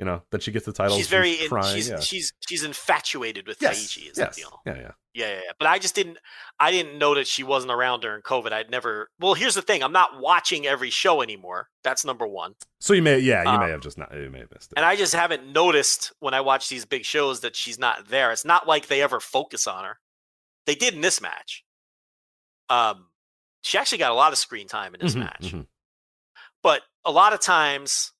[0.00, 0.96] you know then she gets the title.
[0.96, 1.32] she's very.
[1.34, 1.74] in- crying.
[1.74, 2.00] she's yeah.
[2.00, 4.10] she's she's infatuated with yes, Taichi.
[4.10, 4.34] Is yes.
[4.34, 4.60] the deal.
[4.66, 4.90] Yeah, yeah.
[5.14, 5.52] Yeah, yeah, yeah.
[5.60, 6.18] But I just didn't.
[6.58, 8.52] I didn't know that she wasn't around during COVID.
[8.52, 9.10] I'd never.
[9.20, 9.84] Well, here's the thing.
[9.84, 11.68] I'm not watching every show anymore.
[11.84, 12.54] That's number one.
[12.80, 14.76] So you may yeah you Um, may have just not you may have missed it.
[14.76, 18.32] And I just haven't noticed when I watch these big shows that she's not there.
[18.32, 19.98] It's not like they ever focus on her.
[20.66, 21.64] They did in this match.
[22.68, 23.06] Um,
[23.62, 25.42] she actually got a lot of screen time in this Mhm, match.
[25.42, 25.66] mhm.
[26.62, 28.12] But a lot of times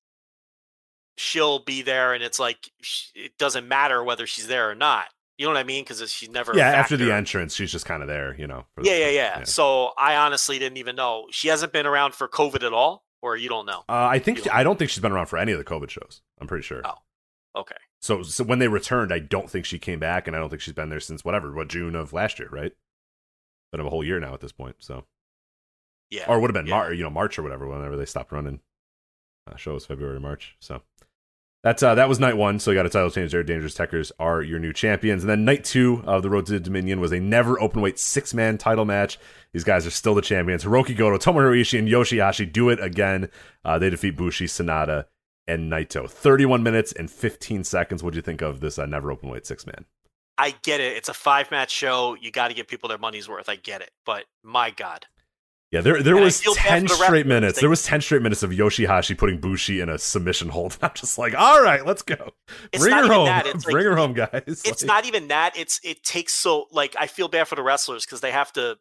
[1.17, 2.71] she'll be there and it's like
[3.15, 5.07] it doesn't matter whether she's there or not.
[5.39, 5.83] You know what I mean?
[5.85, 6.57] Because she's never.
[6.57, 8.67] Yeah, after the entrance, she's just kind of there, you know.
[8.75, 12.15] for the- Yeah, yeah, yeah, So I honestly didn't even know she hasn't been around
[12.15, 13.81] for COVID at all, or you don't know.
[13.89, 16.23] Uh, I think I don't think she's been around for any of the COVID shows.
[16.41, 16.83] I'm pretty sure.
[16.85, 16.99] Oh,
[17.61, 17.75] okay.
[18.01, 20.63] So, so when they returned, I don't think she came back, and I don't think
[20.63, 22.73] she's been there since whatever, what June of last year, right?
[23.73, 24.77] Been a whole year now at this point.
[24.79, 25.05] So,
[26.11, 26.27] Yeah.
[26.29, 26.77] or it would have been yeah.
[26.77, 28.61] Mar- you know, March or whatever, whenever they stopped running
[29.51, 30.55] uh, shows, February, March.
[30.61, 30.83] So
[31.65, 32.59] that's uh, that was night one.
[32.59, 33.43] So you got a title change there.
[33.43, 37.01] Dangerous Tekkers are your new champions, and then night two of the Road to Dominion
[37.01, 39.19] was a never open weight six man title match.
[39.55, 40.63] These guys are still the champions.
[40.63, 43.31] Hirooki Goto, Tomohiro Ishii, and Yoshihashi do it again.
[43.65, 45.07] Uh, they defeat Bushi, Sanada,
[45.49, 46.09] and Naito.
[46.09, 48.03] 31 minutes and 15 seconds.
[48.03, 49.87] What do you think of this uh, never open weight six man?
[50.37, 50.99] I get it.
[50.99, 52.15] It's a five match show.
[52.21, 53.49] You got to give people their money's worth.
[53.49, 53.91] I get it.
[54.05, 55.07] But my God.
[55.71, 57.57] Yeah, there there And was ten straight minutes.
[57.57, 60.79] They- There was ten straight minutes of Yoshihashi putting Bushi in a submission hold.
[60.83, 62.31] I'm just like, all right, let's go.
[62.73, 63.27] It's Bring her home.
[63.27, 63.47] that.
[63.47, 64.43] It's Bring like- her home, guys.
[64.47, 65.57] It's Like- not even that.
[65.57, 68.77] It's it takes so like I feel bad for the wrestlers because they have to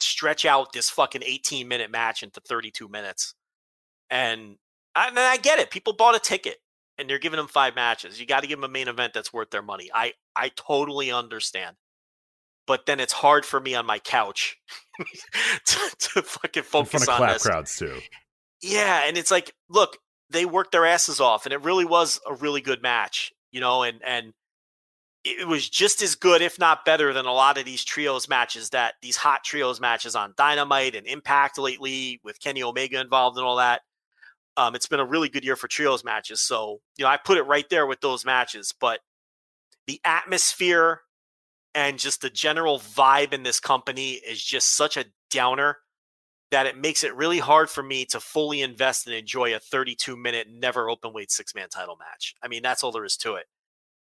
[0.00, 3.34] stretch out this fucking 18 minute match into 32 minutes.
[4.10, 4.56] And
[4.94, 5.70] I, and I get it.
[5.70, 6.58] People bought a ticket
[6.98, 8.20] and they're giving them five matches.
[8.20, 9.88] You got to give them a main event that's worth their money.
[9.94, 11.76] I I totally understand.
[12.66, 14.58] But then it's hard for me on my couch
[15.66, 17.42] to, to fucking in focus front of on clap this.
[17.42, 17.98] crowds too.
[18.62, 19.98] Yeah, and it's like, look,
[20.30, 23.82] they worked their asses off, and it really was a really good match, you know,
[23.82, 24.32] and and
[25.24, 28.70] it was just as good, if not better, than a lot of these trios matches
[28.70, 33.44] that these hot trios matches on Dynamite and Impact lately with Kenny Omega involved and
[33.44, 33.82] all that.
[34.56, 37.38] Um, it's been a really good year for trios matches, so you know I put
[37.38, 38.72] it right there with those matches.
[38.78, 39.00] But
[39.86, 41.02] the atmosphere
[41.76, 45.76] and just the general vibe in this company is just such a downer
[46.50, 50.16] that it makes it really hard for me to fully invest and enjoy a 32
[50.16, 52.34] minute NEVER Openweight six man title match.
[52.42, 53.44] I mean, that's all there is to it.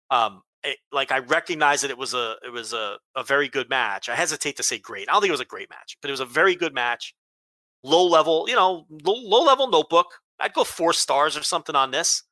[0.09, 3.69] Um, it, like I recognize that it was a it was a, a very good
[3.69, 4.09] match.
[4.09, 5.07] I hesitate to say great.
[5.07, 7.15] I don't think it was a great match, but it was a very good match.
[7.83, 10.07] Low level, you know, low, low level notebook.
[10.39, 12.23] I'd go four stars or something on this.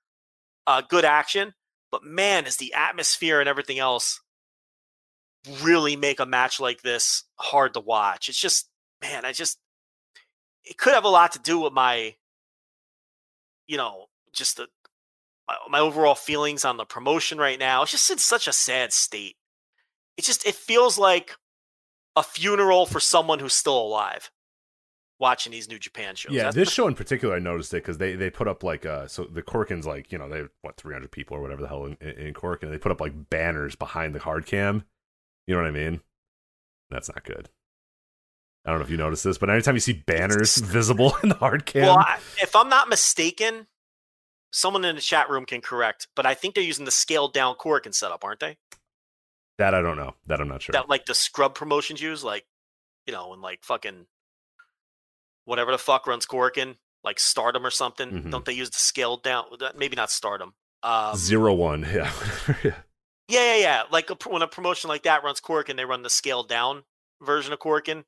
[0.68, 1.54] Uh, good action,
[1.92, 4.20] but man, is the atmosphere and everything else
[5.62, 8.30] really make a match like this hard to watch.
[8.30, 8.70] It's just,
[9.02, 9.60] man, I just
[10.70, 12.16] it could have a lot to do with my
[13.68, 14.68] you know just the
[15.48, 18.94] my, my overall feelings on the promotion right now it's just in such a sad
[18.94, 19.36] state
[20.18, 21.36] it just it feels like
[22.16, 24.32] a funeral for someone who's still alive
[25.20, 27.98] watching these new japan shows Yeah, That's this show in particular, I noticed it because
[27.98, 30.78] they they put up like uh, so the Korakuens like you know they have, what
[30.78, 33.30] 300 people or whatever the hell in, in in Cork, and they put up like
[33.30, 34.86] banners behind the hard cam.
[35.50, 36.02] You know what I mean?
[36.92, 37.50] That's not good.
[38.66, 41.36] I don't know if you noticed this, but anytime you see banners visible in the
[41.36, 43.66] hard cam, well I, if i'm not mistaken
[44.52, 47.56] someone in the chat room can correct but i think they're using the scaled down
[47.56, 48.58] Korakuen setup aren't they
[49.60, 50.16] that I don't know.
[50.28, 50.72] That I'm not sure.
[50.72, 52.46] that like the scrub promotions use, like
[53.06, 54.06] you know, and like fucking
[55.44, 58.10] whatever the fuck runs Korakuen, like Stardom or something.
[58.10, 58.32] Mhm.
[58.32, 59.46] Don't they use the scaled down?
[59.76, 60.54] Maybe not Stardom.
[60.82, 62.10] Um, Zero one, yeah.
[62.64, 62.76] yeah.
[63.30, 63.84] Yeah, yeah, yeah.
[63.92, 66.84] Like a, when a promotion like that runs Korakuen, they run the scaled down
[67.22, 68.04] version of Korakuen.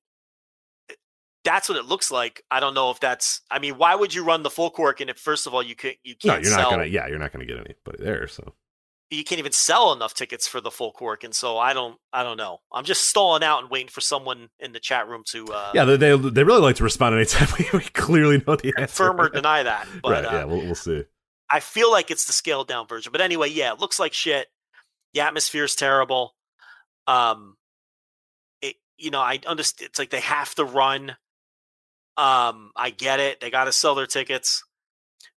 [1.44, 2.44] That's what it looks like.
[2.52, 3.42] I don't know if that's.
[3.50, 5.98] I mean, why would you run the full Korakuen if first of all you can't
[6.04, 6.86] you can't you're sell not gonna.
[6.86, 8.28] Yeah, you're not gonna get anybody there.
[8.28, 8.54] So
[9.12, 12.24] you can't even sell enough tickets for the full cork and so i don't i
[12.24, 15.46] don't know i'm just stalling out and waiting for someone in the chat room to
[15.48, 18.74] uh yeah, they, they they really like to respond anytime we, we clearly know the
[18.78, 19.10] answer.
[19.10, 20.26] confirm or deny that but right?
[20.26, 21.04] uh, yeah, we'll we'll see.
[21.50, 24.48] i feel like it's the scaled down version but anyway yeah it looks like shit
[25.14, 26.36] the atmosphere is terrible
[27.08, 27.56] um
[28.62, 31.12] it you know i understand it's like they have to run
[32.18, 34.64] um i get it they got to sell their tickets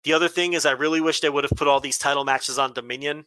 [0.04, 2.60] the other thing is i really wish they would have put all these title matches
[2.60, 3.26] on dominion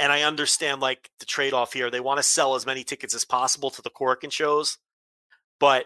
[0.00, 1.90] and I understand like the trade off here.
[1.90, 4.78] They want to sell as many tickets as possible to the Korakuen shows,
[5.60, 5.84] but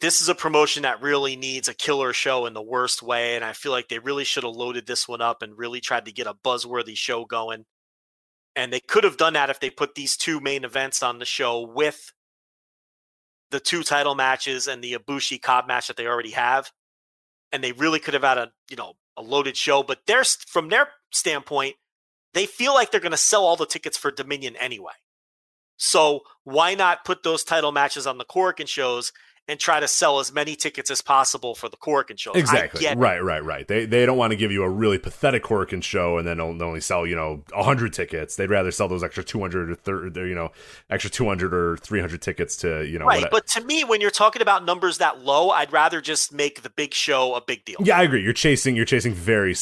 [0.00, 3.34] this is a promotion that really needs a killer show in the worst way.
[3.34, 6.04] And I feel like they really should have loaded this one up and really tried
[6.04, 7.64] to get a buzzworthy show going.
[8.56, 11.24] And they could have done that if they put these two main events on the
[11.24, 12.12] show with
[13.50, 16.70] the two title matches and the Ibushi Cobb match that they already have.
[17.52, 19.82] And they really could have had a, you know, a loaded show.
[19.82, 21.76] But there's from their standpoint,
[22.32, 24.92] they feel like they're going to sell all the tickets for Dominion anyway.
[25.76, 29.12] So why not put those title matches on the Korakuen shows
[29.46, 32.32] and try to sell as many tickets as possible for the Korakuen show.
[32.32, 32.86] Exactly.
[32.94, 33.68] Right, right, right.
[33.68, 36.80] They they don't want to give you a really pathetic Korakuen show and then only
[36.80, 38.36] sell you know hundred tickets.
[38.36, 40.50] They'd rather sell those extra two hundred or thir- you know
[40.88, 43.06] extra two hundred or three hundred tickets to you know.
[43.06, 46.32] Right, what- but to me, when you're talking about numbers that low, I'd rather just
[46.32, 47.76] make the big show a big deal.
[47.80, 48.22] yeah, I agree.
[48.22, 49.54] You're chasing you're chasing very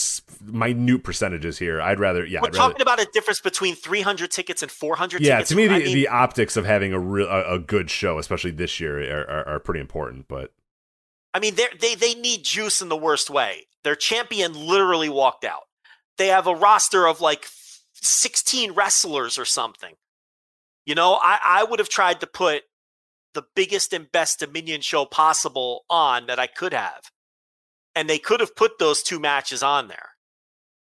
[0.44, 1.80] minute percentages here.
[1.80, 2.40] I'd rather yeah.
[2.40, 5.50] We're rather, talking about a difference between 300 tickets and 400 yeah, tickets.
[5.50, 8.18] to me, the, I mean, the optics of having a real a, a good show,
[8.18, 10.28] especially this year, are, are, are pretty important.
[10.28, 10.52] But
[11.32, 13.68] I mean, they're- they they need juice in the worst way.
[13.84, 15.66] Their champion literally walked out.
[16.18, 17.48] They have a roster of like
[17.94, 19.94] 16 wrestlers or something.
[20.84, 22.64] You know, I, I would have tried to put
[23.32, 27.10] the biggest and best Dominion show possible on that I could have.
[27.94, 30.10] And they could have put those two matches on there.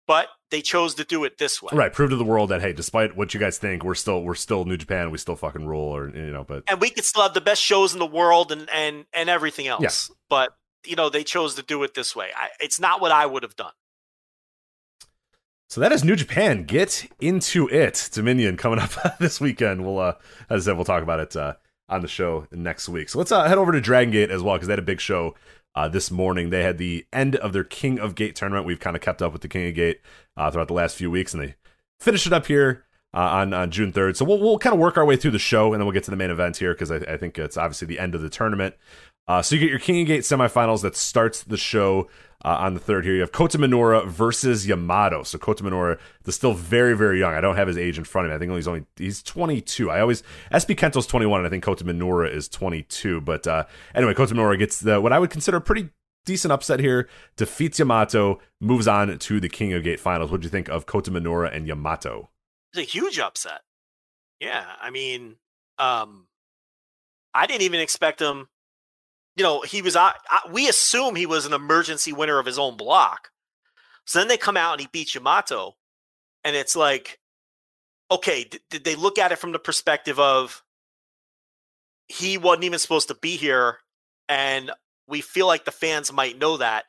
[0.06, 1.70] But they chose to do it this way.
[1.72, 4.34] right, prove to the world that hey, despite what you guys think, we're still we're
[4.34, 5.10] still New Japan.
[5.10, 6.44] We still fucking rule, or you know.
[6.44, 9.28] But and we could still have the best shows in the world and and and
[9.28, 9.82] everything else.
[9.82, 10.10] Yes.
[10.28, 10.50] But
[10.86, 12.28] you know, they chose to do it this way.
[12.36, 13.72] I, it's not what I would have done.
[15.68, 16.64] So that is New Japan.
[16.64, 18.08] Get into it.
[18.12, 19.84] Dominion coming up this weekend.
[19.84, 20.14] We'll, uh,
[20.48, 21.54] as I said, we'll talk about it uh,
[21.90, 23.10] on the show next week.
[23.10, 25.00] So let's uh, head over to Dragon Gate as well because they had a big
[25.00, 25.34] show
[25.74, 26.50] uh, this morning.
[26.50, 28.66] They had the end of their King of Gate tournament.
[28.66, 30.00] We've kind of kept up with the King of Gate
[30.36, 31.54] uh, throughout the last few weeks, and they
[32.00, 34.16] finished it up here uh, on on June third.
[34.16, 36.04] So we'll we'll kind of work our way through the show, and then we'll get
[36.04, 38.30] to the main event here because I, I think it's obviously the end of the
[38.30, 38.74] tournament.
[39.26, 42.08] Uh, so you get your King of Gate semifinals that starts the show
[42.44, 43.14] uh, on the third here.
[43.14, 45.22] You have Kota Minoura versus Yamato.
[45.22, 47.34] So Kota Minoura is still very, very young.
[47.34, 48.36] I don't have his age in front of me.
[48.36, 49.90] I think he's only he's 22.
[49.90, 53.20] I always SB Kento's 21, and I think Kota Minoura is 22.
[53.20, 55.90] But uh, anyway, Kota Minoura gets the what I would consider a pretty
[56.24, 57.08] decent upset here.
[57.36, 60.30] Defeats Yamato, moves on to the King of Gate finals.
[60.30, 62.30] What do you think of Kota Minoura and Yamato?
[62.72, 63.62] It's a huge upset.
[64.38, 65.36] Yeah, I mean,
[65.78, 66.26] um,
[67.34, 68.48] I didn't even expect him.
[69.38, 69.94] You know, he was.
[69.94, 73.30] I, I, we assume he was an emergency winner of his own block.
[74.04, 75.76] So then they come out and he beats Yamato,
[76.42, 77.20] and it's like,
[78.10, 80.64] okay, did, did they look at it from the perspective of
[82.08, 83.78] he wasn't even supposed to be here,
[84.28, 84.72] and
[85.06, 86.86] we feel like the fans might know that.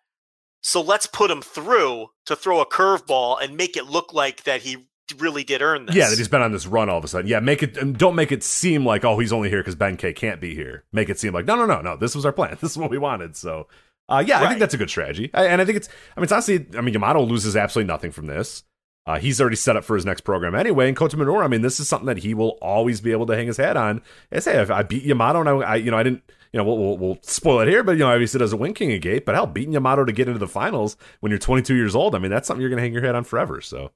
[0.62, 4.64] So let's put him through to throw a curveball and make it look like that
[4.64, 5.96] he really did earn this.
[5.96, 7.28] Yeah, that he's been on this run all of a sudden.
[7.28, 9.98] Yeah, make it and don't make it seem like oh he's only here because Ben
[9.98, 10.84] K can't be here.
[10.92, 12.58] Make it seem like no no no no this was our plan.
[12.62, 13.36] This is what we wanted.
[13.36, 13.68] So
[14.08, 15.30] uh, yeah, I think that's a good strategy.
[15.34, 18.12] I, and I think it's I mean it's honestly I mean Yamato loses absolutely nothing
[18.12, 18.64] from this.
[19.06, 20.88] Uh, he's already set up for his next program anyway.
[20.88, 23.36] And Kota Minoura, I mean, this is something that he will always be able to
[23.36, 24.04] hang his hat on.
[24.32, 26.22] And say, if I beat Yamato, and I, I you know, I didn't,
[26.54, 28.94] you know, we'll, we'll, we'll spoil it here, but you know, obviously doesn't win King
[28.94, 31.96] of Gate, but hell, beating Yamato to get into the finals when you're 22 years
[31.96, 33.62] old, I mean, that's something you're gonna hang your head on forever.
[33.62, 33.90] So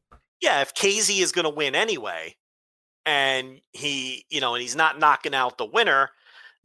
[0.43, 2.35] yeah, if KZ is going to win anyway,
[3.05, 6.09] and he, you know, and he's not knocking out the winner,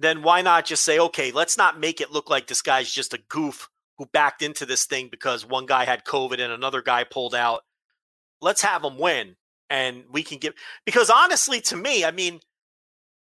[0.00, 3.15] then why not just say, okay, let's not make it look like this guy's just
[3.15, 7.05] a goof who backed into this thing because one guy had COVID and another guy
[7.05, 7.62] pulled out.
[8.40, 9.36] Let's have him win,
[9.70, 12.40] and we can get because honestly, to me, I mean,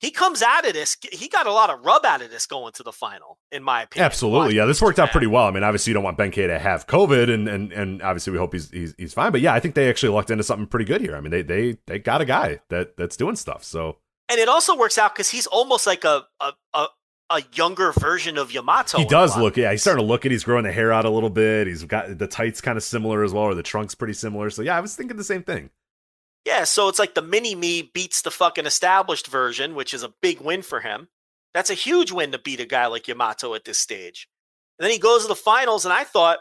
[0.07, 0.97] he comes out of this.
[1.11, 3.83] He got a lot of rub out of this going to the final, in my
[3.83, 4.07] opinion.
[4.07, 4.65] Absolutely, yeah.
[4.65, 5.47] This worked out pretty well.
[5.47, 8.31] I mean, obviously, you don't want Ben K to have COVID, and and and obviously,
[8.33, 9.33] we hope he's he's, he's fine.
[9.33, 11.17] But yeah, I think they actually lucked into something pretty good here.
[11.17, 13.65] I mean, they they they got a guy that that's doing stuff.
[13.65, 13.97] So
[14.29, 16.87] and it also works out because he's almost like a a, a
[17.31, 18.99] a younger version of Yamato.
[18.99, 19.57] he does look.
[19.57, 20.31] Yeah, he's starting to look it.
[20.31, 21.67] He's growing the hair out a little bit.
[21.67, 24.51] He's got the tights kind of similar as well, or the trunks pretty similar.
[24.51, 25.71] So yeah, I was thinking the same thing.
[26.47, 30.15] Yeah, so it's like the mini me beats the fucking established version, which is a
[30.23, 31.09] big win for him.
[31.53, 34.29] That's a huge win to beat a guy like Yamato at this stage.
[34.79, 36.39] And then he goes to the finals, and I thought,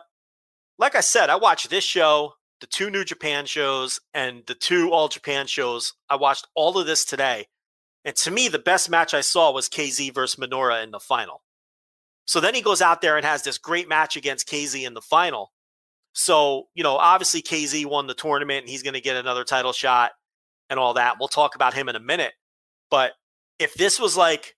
[0.78, 4.92] like I said, I watched this show, the two New Japan shows, and the two
[4.92, 5.94] All Japan shows.
[6.08, 7.48] I watched all of this today.
[8.04, 11.42] And to me, the best match I saw was KZ versus Minoura in the final.
[12.26, 15.02] So then he goes out there and has this great match against KZ in the
[15.02, 15.52] final.
[16.16, 19.74] So, you know, obviously KZ won the tournament and he's going to get another title
[19.74, 20.12] shot
[20.70, 21.18] and all that.
[21.20, 22.34] We'll talk about him in a minute.
[22.90, 23.12] But
[23.60, 24.56] if this was like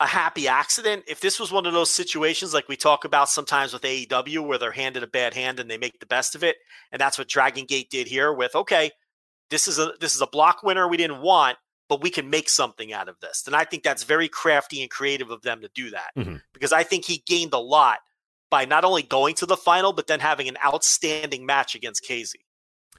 [0.00, 3.72] a happy accident, if this was one of those situations like we talk about sometimes
[3.72, 6.56] with AEW where they're handed a bad hand and they make the best of it,
[6.92, 8.90] and that's what Dragon Gate did here with okay,
[9.48, 11.56] this is a this is a block winner we didn't want,
[11.88, 13.44] but we can make something out of this.
[13.46, 16.42] And I think that's very crafty and creative of them to do that Mhm.
[16.52, 18.00] because I think he gained a lot
[18.50, 22.34] by not only going to the final but then having an outstanding match against KZ.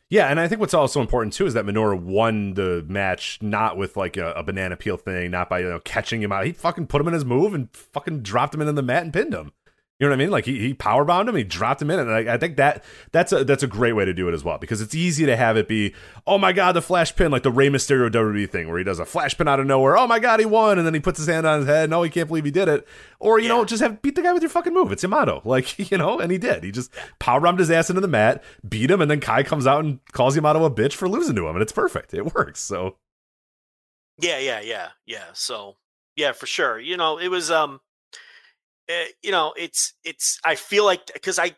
[0.09, 3.75] Yeah, and I think what's also important too is that Minoura won the match not
[3.75, 6.45] with like a, a banana peel thing, not by you know catching him out.
[6.45, 9.11] He fucking put him in his move and fucking dropped him into the mat and
[9.11, 9.51] pinned him.
[9.99, 10.29] You know what I mean?
[10.29, 12.83] Like he, he power bombed him, he dropped him in, and I, I think that
[13.11, 15.35] that's a that's a great way to do it as well because it's easy to
[15.35, 15.95] have it be,
[16.27, 18.99] oh my god, the flash pin like the Rey Mysterio WWE thing where he does
[18.99, 21.17] a flash pin out of nowhere, oh my god, he won, and then he puts
[21.17, 22.87] his hand on his head, no, he can't believe he did it,
[23.19, 24.91] or you know, just have beat the guy with your fucking move.
[24.91, 26.63] It's Yamato, like you know, and he did.
[26.63, 29.65] He just power bombed his ass into the mat, beat him, and then Kai comes
[29.65, 32.13] out and calls Yamato a bitch for losing to him, and it's perfect.
[32.13, 32.59] It works.
[32.59, 32.97] So
[34.19, 35.25] Yeah, yeah, yeah, yeah.
[35.33, 35.77] So
[36.15, 36.79] yeah, for sure.
[36.79, 37.79] You know, it was um,
[38.89, 40.39] uh, you know, it's it's.
[40.43, 41.55] I feel like because I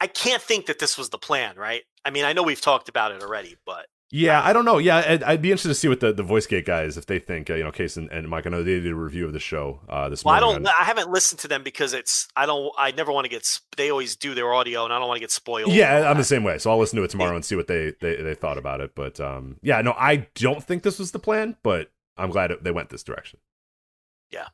[0.00, 1.82] I can't think that this was the plan, right?
[2.04, 4.78] I mean, I know we've talked about it already, but Yeah, I don't know.
[4.78, 7.18] Yeah, I'd, I'd be interested to see what the, the voice gate guys if they
[7.18, 8.46] think uh, you know Case and, and Mike.
[8.46, 10.66] I know they did a review of the show uh, this well, I don't.
[10.66, 12.26] I haven't listened to them because it's.
[12.34, 12.72] I don't.
[12.78, 13.46] I never want to get.
[13.76, 15.72] They always do their audio, and I don't want to get spoiled.
[15.72, 16.58] yeah, I'm the same way.
[16.58, 18.94] So I'll listen to it tomorrow and see what they, they they thought about it.
[18.94, 22.64] But um, yeah, no, I don't think this was the plan, but I'm glad it,
[22.64, 23.38] they went this direction.
[24.30, 24.48] Yeah.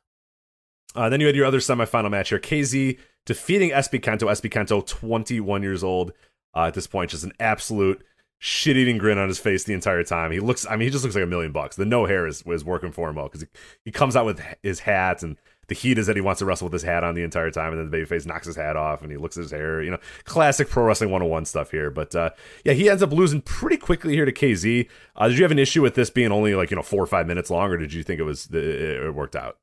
[0.97, 4.01] Uh, then you had your other semifinal match here: KZ defeating Kento.
[4.01, 6.11] SB Kento, 21 years old
[6.55, 8.03] uh, at this point, just an absolute
[8.39, 10.31] shit-eating grin on his face the entire time.
[10.31, 11.75] He looks, I mean, he just looks like a million bucks.
[11.75, 13.47] The no hair is was working for him well because he,
[13.85, 16.65] he comes out with his hat and the heat is that he wants to wrestle
[16.65, 19.01] with his hat on the entire time, and then the babyface knocks his hat off,
[19.01, 19.81] and he looks at his hair.
[19.81, 21.89] You know, classic pro wrestling 101 stuff here.
[21.91, 22.29] But uh,
[22.63, 24.87] yeah, he ends up losing pretty quickly here to KZ.
[25.15, 27.07] Uh, did you have an issue with this being only like you know four or
[27.07, 29.57] five minutes long, or did you think it was it worked out?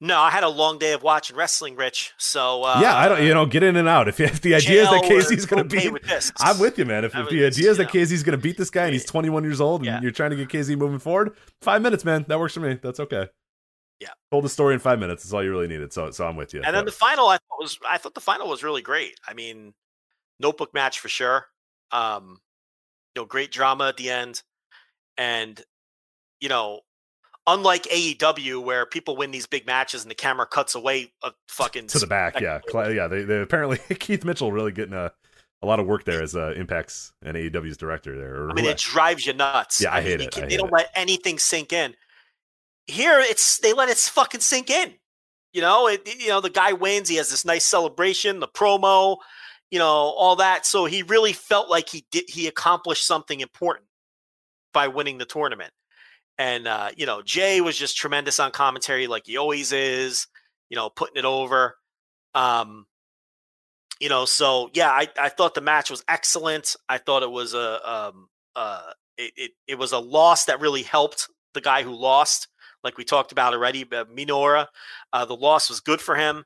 [0.00, 2.12] No, I had a long day of watching wrestling, Rich.
[2.16, 3.22] So uh, yeah, I don't.
[3.22, 4.08] You know, get in and out.
[4.08, 6.32] If, if the idea is that or going to beat, with this.
[6.38, 7.04] I'm with you, man.
[7.04, 8.00] If, if the idea is that know.
[8.00, 10.00] KZ's going to beat this guy and he's 21 years old and Yeah.
[10.00, 12.24] you're trying to get KZ moving forward, five minutes, man.
[12.28, 12.78] That works for me.
[12.82, 13.28] That's okay.
[14.00, 14.10] Yeah.
[14.30, 15.22] Told the story in five minutes.
[15.24, 15.92] That's all you really needed.
[15.92, 16.62] So, so I'm with you.
[16.62, 19.18] And then the final, I thought was, I thought the final was really great.
[19.26, 19.72] I mean,
[20.40, 21.46] notebook match for sure.
[21.92, 22.40] Um,
[23.14, 24.42] you know, great drama at the end,
[25.16, 25.60] and
[26.40, 26.80] you know,
[27.46, 31.86] unlike AEW where people win these big matches and the camera cuts away a fucking
[31.88, 33.06] to the back, yeah, yeah.
[33.08, 35.12] They, they apparently Keith Mitchell really getting a,
[35.62, 38.50] a lot of work there as uh, Impact's and AEW's director there.
[38.50, 39.80] I mean, it drives you nuts.
[39.80, 40.34] Yeah, I hate mean, it.
[40.34, 40.72] can- I they don't it.
[40.72, 41.94] let anything sink in.
[42.86, 44.94] Here, it's they let it fucking sink in.
[45.52, 47.08] You know, it, you know, the guy wins.
[47.08, 49.16] He has this nice celebration, the promo,
[49.70, 50.66] you know, all that.
[50.66, 52.24] So he really felt like he did.
[52.28, 53.86] He accomplished something important
[54.72, 55.72] by winning the tournament.
[56.38, 60.26] And uh, you know, Jay was just tremendous on commentary, like he always is.
[60.68, 61.76] You know, putting it over.
[62.34, 62.86] Um,
[64.00, 66.76] you know, so yeah, I, I thought the match was excellent.
[66.88, 68.82] I thought it was a um uh
[69.16, 72.48] it, it it was a loss that really helped the guy who lost,
[72.84, 73.84] like we talked about already.
[73.84, 74.66] But Minoura,
[75.12, 76.44] uh, the loss was good for him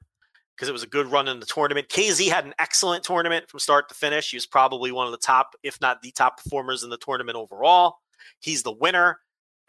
[0.55, 1.89] because it was a good run in the tournament.
[1.89, 4.31] KZ had an excellent tournament from start to finish.
[4.31, 7.37] He was probably one of the top, if not the top performers in the tournament
[7.37, 7.97] overall.
[8.41, 9.19] He's the winner.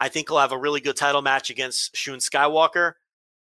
[0.02, 2.94] I think he'll have a really good title match against Shun Skywalker.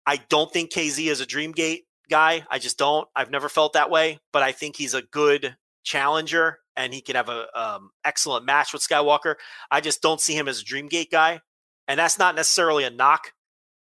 [0.05, 2.45] I don't think KZ is a Dreamgate guy.
[2.51, 3.07] I just don't.
[3.15, 7.15] I've never felt that way, but I think he's a good challenger and he can
[7.15, 9.35] have an um, excellent match with Skywalker.
[9.71, 11.39] I just don't see him as a Dreamgate guy,
[11.87, 13.31] and that's not necessarily a knock.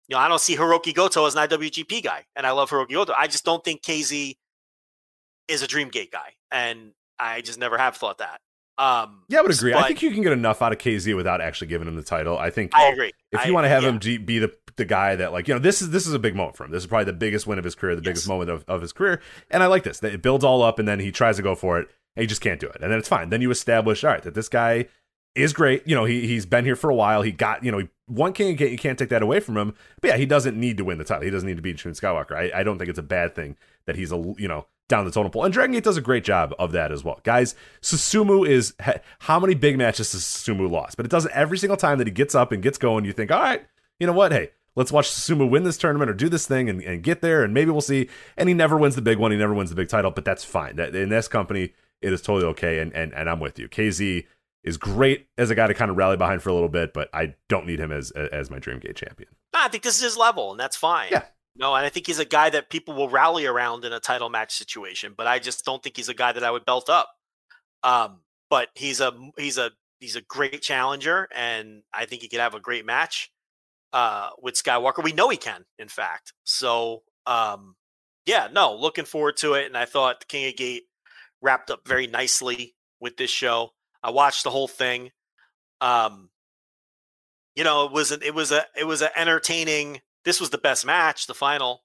[0.06, 2.92] You know, I don't see Hirooki Goto as an IWGP guy, and I love Hirooki
[2.92, 3.14] Goto.
[3.18, 4.36] I just don't think KZ
[5.48, 8.40] is a Dreamgate guy, and I just never have thought that.
[8.80, 9.74] Um, yeah, I would agree.
[9.74, 12.38] I think you can get enough out of KZ without actually giving him the title.
[12.38, 13.12] I think I agree.
[13.30, 13.90] if I- you want to have yeah.
[13.90, 16.18] him G- be the the guy that like you know this is this is a
[16.18, 16.70] big moment for him.
[16.70, 18.94] This is probably the biggest win of his career, the biggest moment of, of his
[18.94, 19.20] career.
[19.50, 20.00] And I like this.
[20.00, 22.26] That it builds all up, and then he tries to go for it, and he
[22.26, 22.78] just can't do it.
[22.80, 23.28] And then it's fine.
[23.28, 24.86] Then you establish all right that this guy
[25.34, 25.86] is great.
[25.86, 27.20] You know he he's been here for a while.
[27.20, 29.74] He got you know he, one King you can't take that away from him.
[30.00, 31.24] But yeah, he doesn't need to win the title.
[31.24, 32.32] He doesn't need to beat Shun Skywalker.
[32.34, 35.10] I, I don't think it's a bad thing that he's a you know down the
[35.10, 35.44] totem pole.
[35.44, 37.20] And Dragon Gate does a great job of that as well.
[37.22, 38.74] Guys, Susumu is
[39.20, 40.98] how many big matches has Susumu lost?
[40.98, 43.06] But it does it every single time that he gets up and gets going.
[43.06, 43.64] You think, all right,
[43.98, 44.32] you know what?
[44.32, 47.42] Hey, let's watch Susumu win this tournament or do this thing and, and get there,
[47.42, 48.10] and maybe we'll see.
[48.36, 49.30] And he never wins the big one.
[49.30, 50.76] He never wins the big title, but that's fine.
[50.76, 52.80] That in this company, it is totally okay.
[52.80, 53.68] And and, and I'm with you.
[53.68, 54.26] KZ
[54.62, 57.08] is great as a guy to kind of rally behind for a little bit, but
[57.14, 59.30] I don't need him as as my Dream Gate champion.
[59.54, 61.08] No, I think this is his level, and that's fine.
[61.12, 61.24] Yeah.
[61.60, 64.30] No, and I think he's a guy that people will rally around in a title
[64.30, 67.10] match situation, but I just don't think he's a guy that I would belt up.
[67.82, 72.40] Um, but he's a he's a he's a great challenger, and I think he could
[72.40, 73.30] have a great match
[73.92, 75.04] uh, with Skywalker.
[75.04, 76.32] We know he can, in fact.
[76.44, 77.76] So, um,
[78.24, 79.66] yeah, no, looking forward to it.
[79.66, 80.84] And I thought King of Gate
[81.42, 83.70] wrapped up very nicely with this show.
[84.02, 85.10] I watched the whole thing.
[85.82, 86.30] Um,
[87.54, 90.00] you know, it was an, it was a it was an entertaining.
[90.24, 91.82] This was the best match, the final,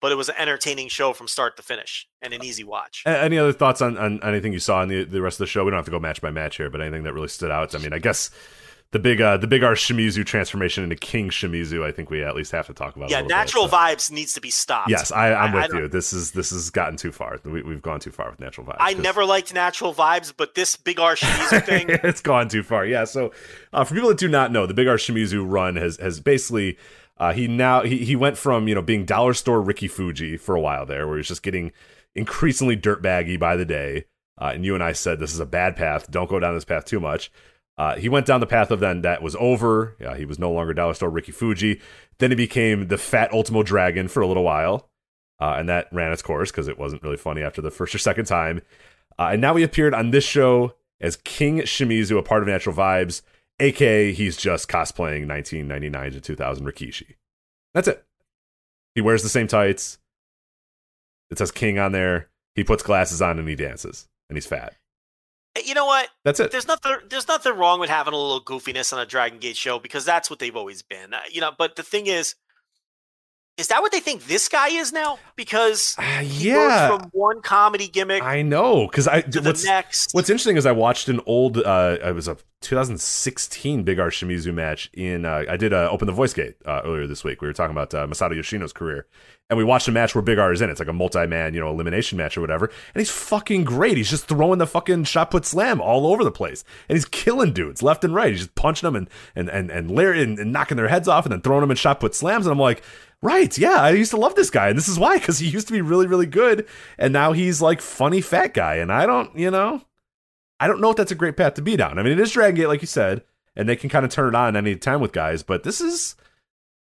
[0.00, 3.02] but it was an entertaining show from start to finish and an easy watch.
[3.06, 5.64] Any other thoughts on, on anything you saw in the, the rest of the show?
[5.64, 7.74] We don't have to go match by match here, but anything that really stood out.
[7.74, 8.30] I mean, I guess
[8.92, 11.82] the big uh the big R Shimizu transformation into King Shimizu.
[11.82, 13.08] I think we at least have to talk about.
[13.08, 13.76] Yeah, natural bit, so.
[13.78, 14.90] vibes needs to be stopped.
[14.90, 15.88] Yes, I, I'm I- I with don't- you.
[15.88, 17.38] This is this has gotten too far.
[17.42, 18.76] We, we've gone too far with natural vibes.
[18.80, 22.62] I 'cause- never liked natural vibes, but this big R Shimizu thing, it's gone too
[22.62, 22.84] far.
[22.84, 23.04] Yeah.
[23.04, 23.32] So
[23.72, 26.76] uh, for people that do not know, the Big R Shimizu run has has basically
[27.18, 30.54] uh, he now he, he went from you know being dollar store Ricky Fuji for
[30.54, 31.72] a while there, where he's just getting
[32.14, 34.04] increasingly dirtbaggy by the day.
[34.40, 36.10] Uh, and you and I said this is a bad path.
[36.10, 37.30] Don't go down this path too much.
[37.78, 39.96] Uh, he went down the path of then that was over.
[40.00, 41.80] Yeah, he was no longer dollar store Ricky Fuji.
[42.18, 44.88] Then he became the fat Ultimo Dragon for a little while.
[45.40, 47.98] Uh, and that ran its course because it wasn't really funny after the first or
[47.98, 48.62] second time.
[49.18, 52.76] Uh, and now he appeared on this show as King Shimizu, a part of Natural
[52.76, 53.22] Vibes,
[53.60, 57.14] aka he's just cosplaying 1999 to 2000 Rikishi.
[57.74, 58.04] That's it.
[58.94, 59.98] He wears the same tights.
[61.30, 62.28] It says King on there.
[62.54, 64.74] He puts glasses on and he dances, and he's fat.
[65.64, 66.08] you know what?
[66.24, 66.50] That's it.
[66.50, 66.96] There's nothing.
[67.08, 70.28] There's nothing wrong with having a little goofiness on a Dragon Gate show because that's
[70.28, 71.14] what they've always been.
[71.14, 72.34] Uh, You know, but the thing is,
[73.58, 75.18] is that what they think this guy is now?
[75.36, 76.88] Because he yeah.
[76.88, 80.14] goes from one comedy gimmick I know because I to the what's, next.
[80.14, 84.54] What's interesting is I watched an old, uh, it was a 2016 Big R Shimizu
[84.54, 87.42] match in, uh, I did uh, Open the Voice Gate uh, earlier this week.
[87.42, 89.06] We were talking about uh, Masato Yoshino's career.
[89.50, 90.70] And we watched a match where Big R is in.
[90.70, 92.66] It's like a multi-man, you know, elimination match or whatever.
[92.94, 93.98] And he's fucking great.
[93.98, 96.64] He's just throwing the fucking shot put slam all over the place.
[96.88, 98.30] And he's killing dudes left and right.
[98.30, 101.32] He's just punching them and and and and, and, and knocking their heads off and
[101.32, 102.46] then throwing them in shot put slams.
[102.46, 102.82] And I'm like,
[103.22, 104.68] right, yeah, I used to love this guy.
[104.68, 106.66] And this is why, because he used to be really, really good.
[106.98, 108.76] And now he's like funny fat guy.
[108.76, 109.82] And I don't, you know,
[110.60, 111.98] I don't know if that's a great path to be down.
[111.98, 113.22] I mean, it is Dragon Gate, like you said,
[113.56, 116.16] and they can kind of turn it on any time with guys, but this is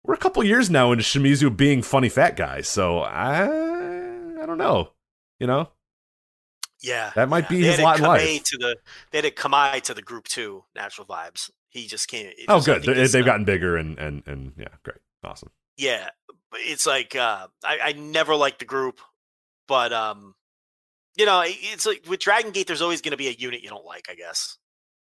[0.04, 4.58] we're a couple years now into Shimizu being funny fat guy, so I I don't
[4.58, 4.92] know.
[5.40, 5.70] You know?
[6.82, 7.50] yeah, that might yeah.
[7.50, 8.44] be They his lot in life.
[8.44, 8.78] To the,
[9.12, 10.64] they had Kamai to the group too.
[10.76, 11.50] Natural vibes.
[11.70, 12.34] He just can't.
[12.48, 12.84] Oh just- good.
[12.84, 14.98] They, they've uh, gotten bigger and and and yeah, great.
[15.24, 15.52] Awesome.
[15.78, 16.10] Yeah,
[16.54, 19.00] it's like uh, I, I never liked the group,
[19.68, 20.36] but um,
[21.16, 23.70] you know, it's like with Dragon Gate, there's always going to be a unit you
[23.70, 24.08] don't like.
[24.10, 24.58] I guess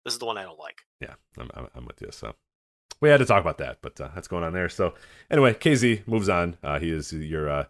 [0.06, 0.82] this is the one I don't like.
[1.02, 2.10] Yeah, I'm, I'm, I'm with you.
[2.12, 2.34] So
[3.02, 4.70] we had to talk about that, but uh, that's going on there.
[4.70, 4.94] So
[5.30, 6.58] anyway, KZ moves on.
[6.64, 7.66] Uh, he is your uh,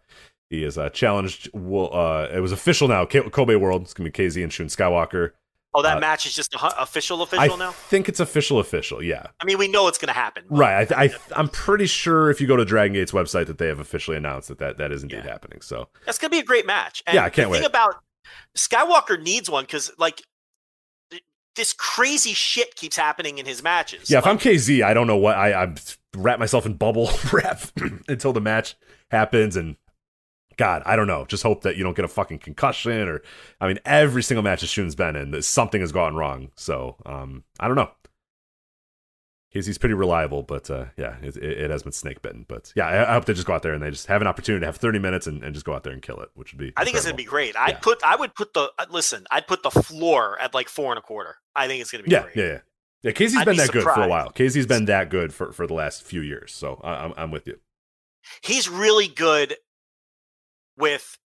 [0.50, 1.50] he is uh, challenged.
[1.56, 3.06] Uh, it was official now.
[3.06, 3.84] Kobe World.
[3.84, 5.32] It's gonna be KZ and Shun Skywalker.
[5.74, 7.70] Oh, that Uh, match is just official official I now.
[7.70, 8.60] I think it's official.
[8.60, 9.04] Official.
[9.04, 9.28] Yeah.
[9.40, 10.44] I mean, we know it's going to happen.
[10.50, 10.92] Right.
[10.92, 13.80] I, I I'm pretty sure if you go to Dragon Gate's website that they have
[13.80, 15.62] officially announced that that, that is indeed happening.
[15.62, 17.04] So That's going to be a great match.
[17.06, 17.70] And Yeah, I can't the thing wait.
[17.70, 17.96] about
[18.58, 20.22] Skywalker needs one because like
[21.56, 24.10] this crazy shit keeps happening in his matches.
[24.10, 25.74] yeah, if I'm KZ, I don't know what I I
[26.16, 27.62] wrap myself in bubble wrap
[28.08, 28.76] until the match
[29.12, 29.76] happens and.
[30.60, 31.24] God, I don't know.
[31.26, 33.22] Just hope that you don't get a fucking concussion, or
[33.62, 36.52] I mean, every single match that Shun's been in, something has gone wrong.
[36.56, 37.90] So, um, I don't know.
[39.52, 42.44] He's, he's pretty reliable, but uh, yeah, it, it, it has been snake bitten.
[42.46, 44.28] But yeah, I, I hope they just go out there and they just have an
[44.28, 46.52] opportunity to have 30 minutes and, and just go out there and kill it, which
[46.54, 46.74] would be.
[46.76, 47.56] I think it's gonna be great.
[47.56, 47.80] I Yeah.
[47.80, 49.26] put I would put the uh, listen.
[49.32, 51.38] I'd put the floor at like four and a quarter.
[51.56, 52.36] I think it's going to be Yeah, great.
[52.36, 52.60] yeah, yeah.
[53.02, 54.30] Yeah, KZ's I'd been be that good for a while.
[54.34, 56.54] KZ's been that good for, for the last few years.
[56.54, 57.58] So I, I'm I'm with you.
[58.42, 59.56] He's really good
[60.80, 61.20] with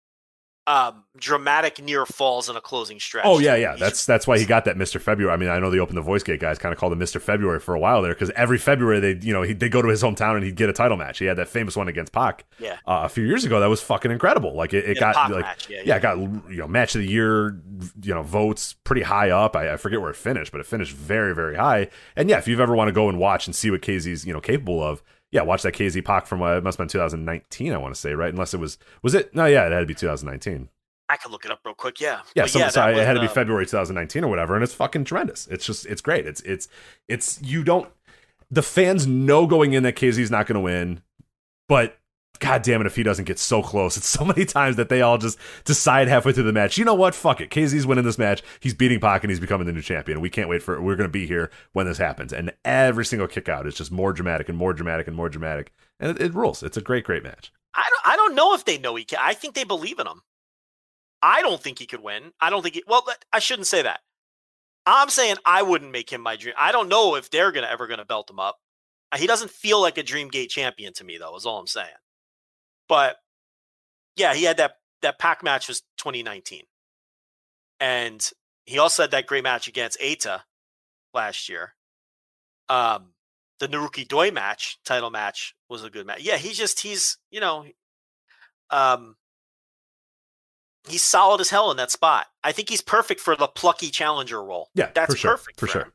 [0.67, 3.25] um dramatic near falls in a closing stretch.
[3.25, 3.75] Oh yeah, yeah.
[3.75, 5.01] That's that's why he got that Mr.
[5.01, 5.33] February.
[5.33, 7.19] I mean, I know they opened the Voice Gate guys kind of called him Mr.
[7.19, 9.87] February for a while there because every February they you know he they go to
[9.87, 11.17] his hometown and he'd get a title match.
[11.17, 12.73] He had that famous one against Pac yeah.
[12.85, 13.59] uh, a few years ago.
[13.59, 14.53] That was fucking incredible.
[14.55, 17.01] Like it, it Yeah, got like match, yeah, yeah, it got you know match of
[17.01, 17.59] the year
[18.03, 19.55] you know votes pretty high up.
[19.55, 21.89] I, I forget where it finished, but it finished very very high.
[22.15, 24.33] And yeah, if you've ever want to go and watch and see what KZ's you
[24.33, 25.01] know capable of.
[25.31, 27.99] Yeah, watch that KZ Pac from uh, it must have been 2019, I want to
[27.99, 28.31] say, right?
[28.31, 29.33] Unless it was was it?
[29.33, 30.69] No, yeah, it had to be 2019.
[31.11, 31.99] I could look it up real quick.
[31.99, 32.21] Yeah.
[32.35, 34.55] Yeah, But so, that sorry, it was, had to be uh, February 2019 or whatever,
[34.55, 35.45] and it's fucking tremendous.
[35.47, 36.25] It's just, it's great.
[36.25, 36.69] It's, it's,
[37.09, 37.41] it's.
[37.41, 37.89] You don't.
[38.49, 41.01] The fans know going in that KZ's not going to win,
[41.67, 41.97] but
[42.39, 45.01] god damn it, if he doesn't get so close, it's so many times that they
[45.01, 46.77] all just decide halfway through the match.
[46.77, 47.15] You know what?
[47.15, 47.49] Fuck it.
[47.49, 48.43] KZ's winning this match.
[48.59, 50.21] He's beating Pac and he's becoming the new champion.
[50.21, 50.75] We can't wait for.
[50.75, 50.81] It.
[50.81, 53.91] We're going to be here when this happens, and every single kick out is just
[53.91, 56.63] more dramatic and more dramatic and more dramatic, and it, it rules.
[56.63, 57.51] It's a great, great match.
[57.73, 59.19] I don't, I don't know if they know he can.
[59.21, 60.21] I think they believe in him.
[61.21, 62.33] I don't think he could win.
[62.41, 64.01] I don't think he, well, I shouldn't say that.
[64.85, 66.55] I'm saying I wouldn't make him my dream.
[66.57, 68.57] I don't know if they're gonna ever gonna belt him up.
[69.15, 71.35] He doesn't feel like a Dream Gate champion to me, though.
[71.35, 71.87] Is all I'm saying.
[72.91, 73.15] But
[74.17, 76.63] yeah, he had that that pack match was 2019,
[77.79, 78.29] and
[78.65, 80.41] he also had that great match against Eita
[81.13, 81.73] last year.
[82.67, 83.13] Um,
[83.61, 86.19] the Naruki Doi match, title match, was a good match.
[86.21, 87.63] Yeah, he's just he's you know,
[88.71, 89.15] um,
[90.89, 92.27] he's solid as hell in that spot.
[92.43, 94.67] I think he's perfect for the plucky challenger role.
[94.75, 95.93] Yeah, that's for sure, perfect for for sure, him.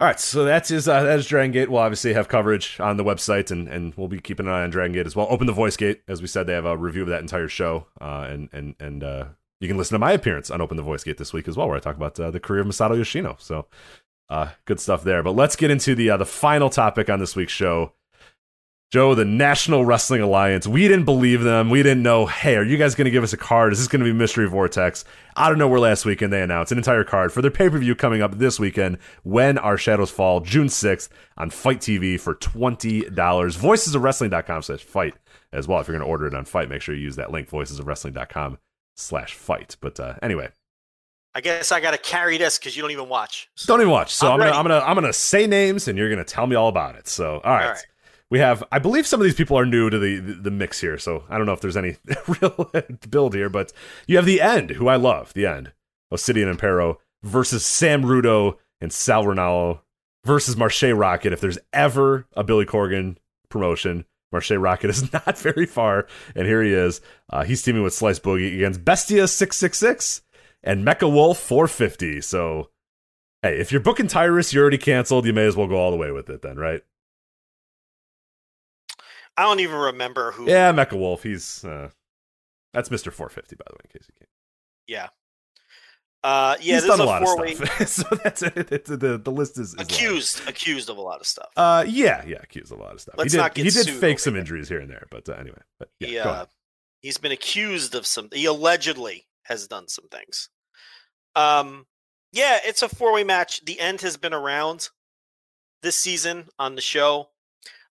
[0.00, 1.68] All right, so that is uh, that is Dragon Gate.
[1.68, 4.70] We'll obviously have coverage on the website, and, and we'll be keeping an eye on
[4.70, 5.26] Dragon Gate as well.
[5.28, 7.88] Open the Voice Gate, as we said, they have a review of that entire show,
[8.00, 9.24] uh, and and and uh,
[9.60, 11.66] you can listen to my appearance on Open the Voice Gate this week as well,
[11.66, 13.34] where I talk about uh, the career of Masato Yoshino.
[13.40, 13.66] So,
[14.30, 15.24] uh, good stuff there.
[15.24, 17.92] But let's get into the uh, the final topic on this week's show.
[18.90, 20.66] Joe, the National Wrestling Alliance.
[20.66, 21.68] We didn't believe them.
[21.68, 23.74] We didn't know, hey, are you guys going to give us a card?
[23.74, 25.04] Is this going to be Mystery Vortex?
[25.36, 27.94] Out of nowhere last weekend, they announced an entire card for their pay per view
[27.94, 33.10] coming up this weekend when our shadows fall, June 6th on FITE TV for $20.
[33.14, 35.14] Voicesofwrestling.com slash fight
[35.52, 35.80] as well.
[35.80, 38.56] If you're going to order it on FITE, make sure you use that link, voicesofwrestling.com
[38.96, 39.76] slash fight.
[39.82, 40.48] But uh, anyway,
[41.34, 43.50] I guess I got to carry this because you don't even watch.
[43.66, 44.14] don't even watch.
[44.14, 44.56] So I'm I'm, gonna.
[44.56, 47.06] I'm gonna I'm gonna say names and you're gonna tell me all about it.
[47.06, 47.64] So all right.
[47.64, 47.86] All right.
[48.30, 50.98] We have I believe some of these people are new to the, the mix here,
[50.98, 51.96] so I don't know if there's any
[52.40, 52.70] real
[53.08, 53.72] build here, but
[54.06, 55.72] you have the end, who I love, the end.
[56.12, 59.80] Odinson and Parrow versus Sam Rudo and Sal Rinauro
[60.24, 61.32] versus Marshe Rockett.
[61.32, 63.16] If there's ever a Billy Corgan
[63.48, 67.00] promotion, Marshe Rockett is not very far, and here he is.
[67.30, 70.22] Uh, he's teaming with Slice Boogie against Bestia six six six
[70.62, 72.20] and Mecha Wolf four fifty.
[72.20, 72.70] So,
[73.42, 75.26] hey, if you're booking Tyrus, you're already canceled.
[75.26, 76.82] You may as well go all the way with it, then, right?
[79.38, 80.50] I don't even remember who.
[80.50, 81.22] Yeah, Mecha Wolf.
[81.22, 81.90] He's uh,
[82.74, 84.30] that's Mister four fifty, by the way, in case you can't.
[84.88, 85.08] Yeah.
[86.24, 88.72] Uh, yeah, he's this is done a a lot of stuff, so that's it.
[88.72, 91.50] It's, the the list is, is accused, accused of a lot of stuff.
[91.56, 93.14] Uh, yeah, yeah, accused of a lot of stuff.
[93.16, 94.40] Let's he did, not get he did fake some here.
[94.40, 95.62] injuries here and there, but uh, anyway.
[95.78, 96.46] But yeah, he, uh,
[97.02, 98.28] he's been accused of some.
[98.32, 100.48] He allegedly has done some things.
[101.36, 101.86] Um,
[102.32, 103.64] yeah, it's a four-way match.
[103.64, 104.90] The end has been around
[105.82, 107.28] this season on the show.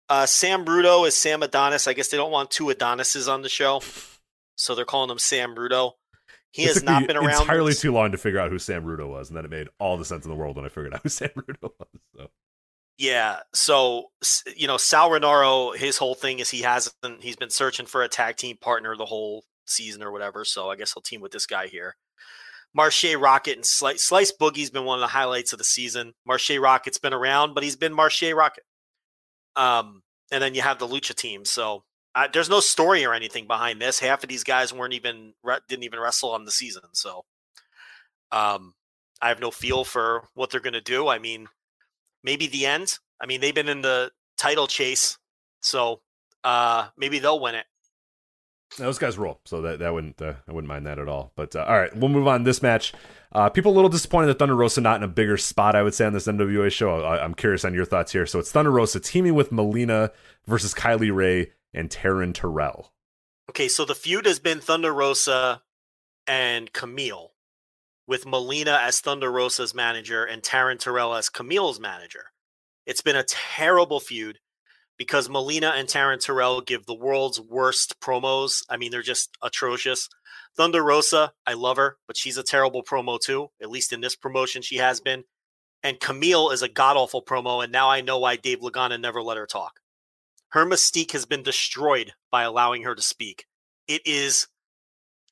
[0.09, 1.87] Uh, Sam Rudo is Sam Adonis.
[1.87, 3.81] I guess they don't want two Adonises on the show,
[4.55, 5.93] so they're calling him Sam Rudo.
[6.51, 9.07] He It has not been around entirely too long to figure out who Sam Rudo
[9.07, 11.01] was, and then it made all the sense in the world when I figured out
[11.03, 11.89] who Sam Rudo was.
[12.15, 12.27] So.
[12.97, 13.39] Yeah.
[13.53, 14.05] So
[14.55, 16.95] you know, Sal Rinauro, his whole thing is he hasn't.
[17.19, 20.45] He's been searching for a tag team partner the whole season or whatever.
[20.45, 21.95] So I guess he'll team with this guy here.
[22.77, 26.13] Marshe Rockett and Slice, Slice Boogie's been one of the highlights of the season.
[26.27, 28.65] Marshe Rockett's been around, but he's been Marshe Rockett.
[29.57, 31.43] Um, and then you have the Lucha team.
[31.43, 31.83] So
[32.31, 33.99] there's no story or anything behind this.
[33.99, 35.33] Half of these guys weren't even
[35.67, 36.83] didn't even wrestle on the season.
[36.93, 37.25] So,
[38.31, 38.73] um,
[39.21, 41.07] I have no feel for what they're going to do.
[41.07, 41.47] I mean,
[42.23, 42.93] maybe the end.
[43.19, 45.17] I mean, they've been in the title chase,
[45.61, 46.01] so
[46.43, 47.65] uh, maybe they'll win it.
[48.77, 51.31] Those guys roll, so that that wouldn't uh, I wouldn't mind that at all.
[51.35, 52.43] But uh, all right, we'll move on.
[52.43, 52.93] This match,
[53.31, 55.75] uh, people a little disappointed that Thunder Rosa not in a bigger spot.
[55.75, 57.01] I would say on this NWA show.
[57.01, 58.25] I, I'm curious on your thoughts here.
[58.25, 60.11] So it's Thunder Rosa teaming with Melina
[60.45, 62.91] versus Kylie Rae and Taryn Terrell.
[63.49, 65.61] Okay, so the feud has been Thunder Rosa
[66.27, 67.31] and Camille,
[68.05, 72.25] with Melina as Thunder Rosa's manager and Taryn Terrell as Camille's manager.
[72.85, 74.39] It's been a terrible feud
[74.97, 78.63] because Melina and Taryn Terrell give the world's worst promos.
[78.69, 80.09] I mean, they're just atrocious.
[80.55, 83.49] Thunder Rosa, I love her, but she's a terrible promo too.
[83.61, 85.23] At least in this promotion, she has been.
[85.83, 89.21] And Camille is a god awful promo, and now I know why Dave Lagana never
[89.21, 89.79] let her talk.
[90.49, 93.45] Her mystique has been destroyed by allowing her to speak.
[93.87, 94.47] It is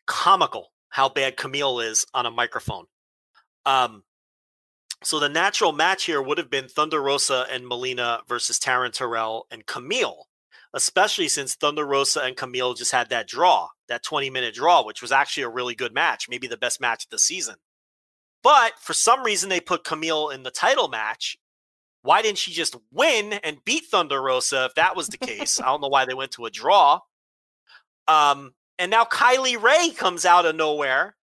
[0.06, 2.86] comical how bad Camille is on a microphone.
[3.66, 4.04] Um,
[5.06, 9.46] so the natural match here would have been Thunder Rosa and Melina versus Taryn Terrell
[9.52, 10.28] and Camille,
[10.74, 15.04] especially since Thunder Rosa and Camille just had that draw, that 20 minute draw, which
[15.04, 17.58] was actually a really good match, maybe the best match of the season.
[18.42, 21.38] But for some reason, they put Camille in the title match.
[22.02, 25.62] Why didn't she just win and beat Thunder Rosa if that was the case?
[25.62, 27.02] I don't know why they went to a draw.
[28.08, 31.16] Um, and now Kylie Rae comes out of nowhere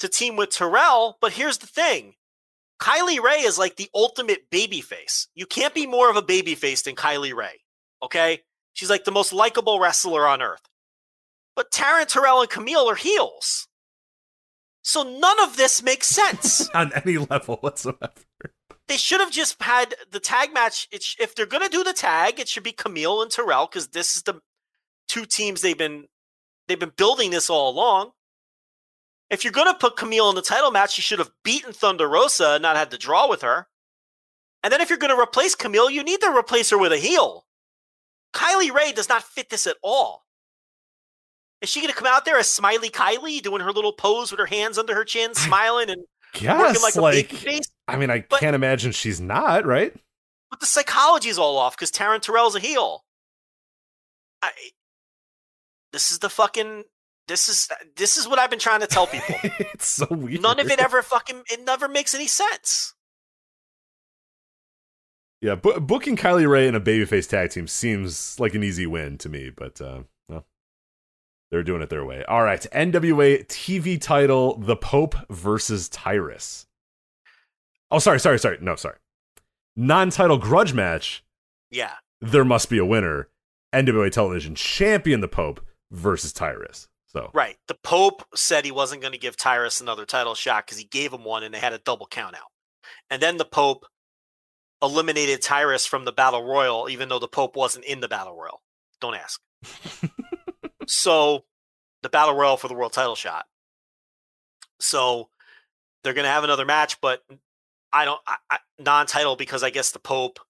[0.00, 1.16] to team with Terrell.
[1.22, 2.14] But here's the thing
[2.80, 5.28] Kylie Rae is like the ultimate baby face.
[5.34, 7.60] You can't be more of a baby face than Kylie Rae.
[8.02, 8.42] Okay?
[8.72, 10.62] She's like the most likable wrestler on earth.
[11.56, 13.68] But Taryn Terrell and Camille are heels.
[14.82, 16.68] So none of this makes sense.
[16.74, 18.10] on any level whatsoever.
[18.88, 20.88] they should have just had the tag match.
[21.00, 23.88] Sh- if they're going to do the tag, it should be Camille and Terrell because
[23.88, 24.40] this is the
[25.08, 26.06] two teams they've been
[26.68, 28.10] they've been building this all along.
[29.30, 32.08] If you're going to put Camille in the title match, you should have beaten Thunder
[32.08, 33.66] Rosa and not had to draw with her.
[34.62, 36.98] And then if you're going to replace Camille, you need to replace her with a
[36.98, 37.46] heel.
[38.34, 40.24] Kylie Rae does not fit this at all.
[41.60, 44.40] Is she going to come out there as Smiley Kylie doing her little pose with
[44.40, 46.02] her hands under her chin, smiling and
[46.34, 47.70] working like, like, a baby face?
[47.88, 49.94] I mean, I But- can't imagine she's not right.
[50.50, 53.04] But the psychology's all off because Taryn Terrell's a heel.
[54.42, 54.50] I,
[55.92, 56.84] this is the fucking.
[57.26, 59.34] This is this is what I've been trying to tell people.
[59.42, 60.42] it's so weird.
[60.42, 61.44] None of it ever fucking.
[61.50, 62.94] It never makes any sense.
[65.40, 69.18] Yeah, bu- booking Kylie Rae in a babyface tag team seems like an easy win
[69.18, 70.46] to me, but uh, well,
[71.50, 72.24] they're doing it their way.
[72.24, 76.66] All right, NWA TV title: The Pope versus Tyrus.
[77.90, 78.58] Oh, sorry, sorry, sorry.
[78.60, 78.96] No, sorry.
[79.76, 81.24] Non-title grudge match.
[81.70, 81.92] Yeah.
[82.20, 83.28] There must be a winner.
[83.74, 86.88] NWA Television Champion: The Pope versus Tyrus.
[87.14, 87.56] So Right.
[87.68, 91.12] The Pope said he wasn't going to give Tyrus another title shot because he gave
[91.12, 92.50] him one and they had a double count out.
[93.10, 93.86] And then the Pope
[94.82, 98.60] eliminated Tyrus from the Battle Royal, even though the Pope wasn't in the Battle Royal.
[99.00, 99.40] Don't ask.
[100.86, 101.44] so
[102.02, 103.46] the Battle Royal for the world title shot.
[104.80, 105.30] So
[106.02, 107.22] they're going to have another match, but
[107.92, 110.40] I don't, I, I, non title because I guess the Pope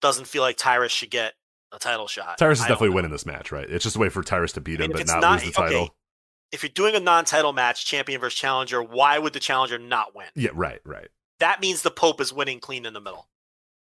[0.00, 1.34] doesn't feel like Tyrus should get
[1.72, 2.38] a title shot.
[2.38, 3.68] Tyrus is I definitely winning this match, right?
[3.68, 5.54] It's just a way for Tyrus to beat I mean, him, but not, not- lose
[5.54, 5.82] the title.
[5.82, 5.92] okay.
[6.52, 10.26] if you're doing a non-title match, champion versus challenger, why would the challenger not win?
[10.34, 11.08] Yeah, right, right.
[11.38, 13.26] That means the Pope is winning clean in the middle.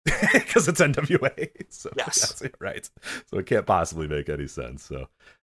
[0.33, 1.49] because it's NWA.
[1.69, 2.41] So, Yes.
[2.41, 2.89] yes, right.
[3.27, 4.83] So it can't possibly make any sense.
[4.83, 5.07] So,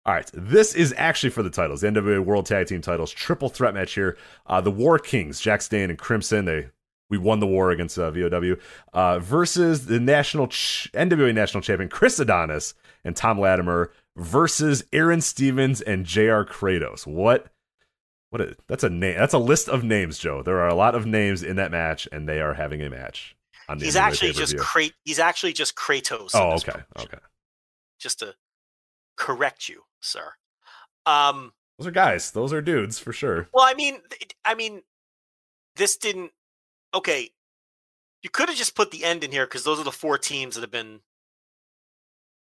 [0.04, 3.48] all right, this is actually for the titles, the NWA World Tag Team titles, triple
[3.48, 4.16] threat match here.
[4.46, 6.68] Uh, the War Kings, Jax Dane and Crimson, they
[7.10, 8.56] we won the war against uh, VOW
[8.92, 15.20] uh, versus the national ch- NWA national champion Chris Adonis and Tom Latimer versus Aaron
[15.20, 16.42] Stevens and Jr.
[16.44, 17.06] Kratos.
[17.06, 17.46] What?
[18.30, 18.40] What?
[18.42, 19.16] A, that's a name.
[19.16, 20.42] That's a list of names, Joe.
[20.42, 23.34] There are a lot of names in that match, and they are having a match.
[23.70, 24.56] On the He's NWA actually just.
[24.56, 26.30] Kra- he's actually just Kratos.
[26.34, 27.18] Oh, okay, promotion, okay.
[27.98, 28.34] Just to
[29.16, 30.34] correct you, sir.
[31.06, 32.30] Um, Those are guys.
[32.32, 33.48] Those are dudes for sure.
[33.54, 34.00] well, I mean,
[34.44, 34.82] I mean,
[35.76, 36.32] this didn't.
[36.94, 37.30] Okay,
[38.22, 40.54] you could have just put the end in here because those are the four teams
[40.54, 41.00] that have been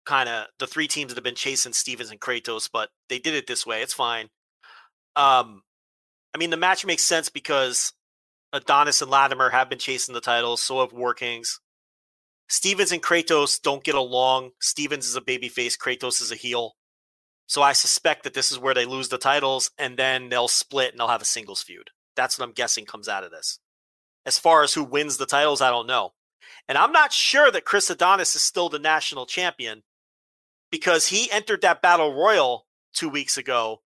[0.04, 3.34] kind of the three teams that have been chasing Stevens and Kratos, but they did
[3.34, 3.82] it this way.
[3.82, 4.28] It's fine.
[5.16, 5.62] Um,
[6.34, 7.92] I mean, the match makes sense because
[8.52, 11.60] Adonis and Latimer have been chasing the titles, so have War Kings.
[12.48, 14.52] Stevens and Kratos don't get along.
[14.60, 16.76] Stevens is a babyface, Kratos is a heel.
[17.46, 20.92] So I suspect that this is where they lose the titles and then they'll split
[20.92, 21.90] and they'll have a singles feud.
[22.14, 23.58] That's what I'm guessing comes out of this.
[24.26, 26.12] As far as who wins the titles, I don't know.
[26.68, 29.82] And I'm not sure that Chris Adonis is still the national champion
[30.70, 33.80] because he entered that battle royal two weeks ago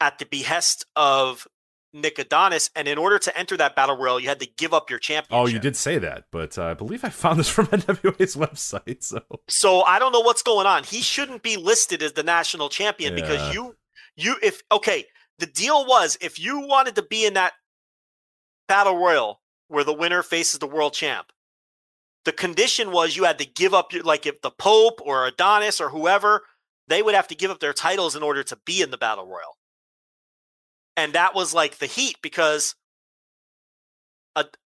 [0.00, 1.46] at the behest of
[1.92, 2.70] Nick Aldis.
[2.74, 5.32] And in order to enter that battle royal, you had to give up your championship.
[5.32, 9.04] Oh, you did say that, but uh, I believe I found this from NWA's website.
[9.04, 10.82] So So I don't know what's going on.
[10.82, 13.22] He shouldn't be listed as the national champion Yeah.
[13.22, 13.76] because you
[14.16, 15.04] you if okay,
[15.38, 17.52] the deal was if you wanted to be in that
[18.68, 21.32] battle royal where the winner faces the world champ,
[22.24, 25.80] the condition was you had to give up your like if the Pope or Adonis
[25.80, 26.42] or whoever,
[26.88, 29.26] they would have to give up their titles in order to be in the battle
[29.26, 29.56] royal.
[30.96, 32.74] And that was like the heat because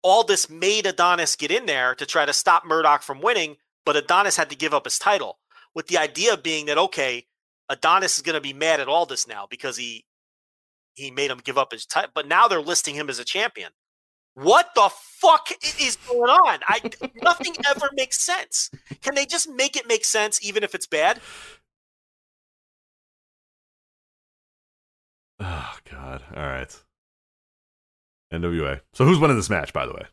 [0.01, 3.95] all this made Adonis get in there to try to stop Murdoch from winning, but
[3.95, 5.39] Adonis had to give up his title
[5.75, 7.25] with the idea being that okay,
[7.69, 10.05] Adonis is going to be mad at all this now because he
[10.95, 13.71] he made him give up his title, but now they're listing him as a champion.
[14.41, 16.59] What the fuck is going on?
[16.65, 16.79] I
[17.21, 18.71] nothing ever makes sense.
[19.01, 21.19] Can they just make it make sense even if it's bad?
[25.41, 26.23] Oh God!
[26.35, 26.83] All right.
[28.33, 28.81] NWA.
[28.93, 29.73] So who's winning this match?
[29.73, 30.05] By the way,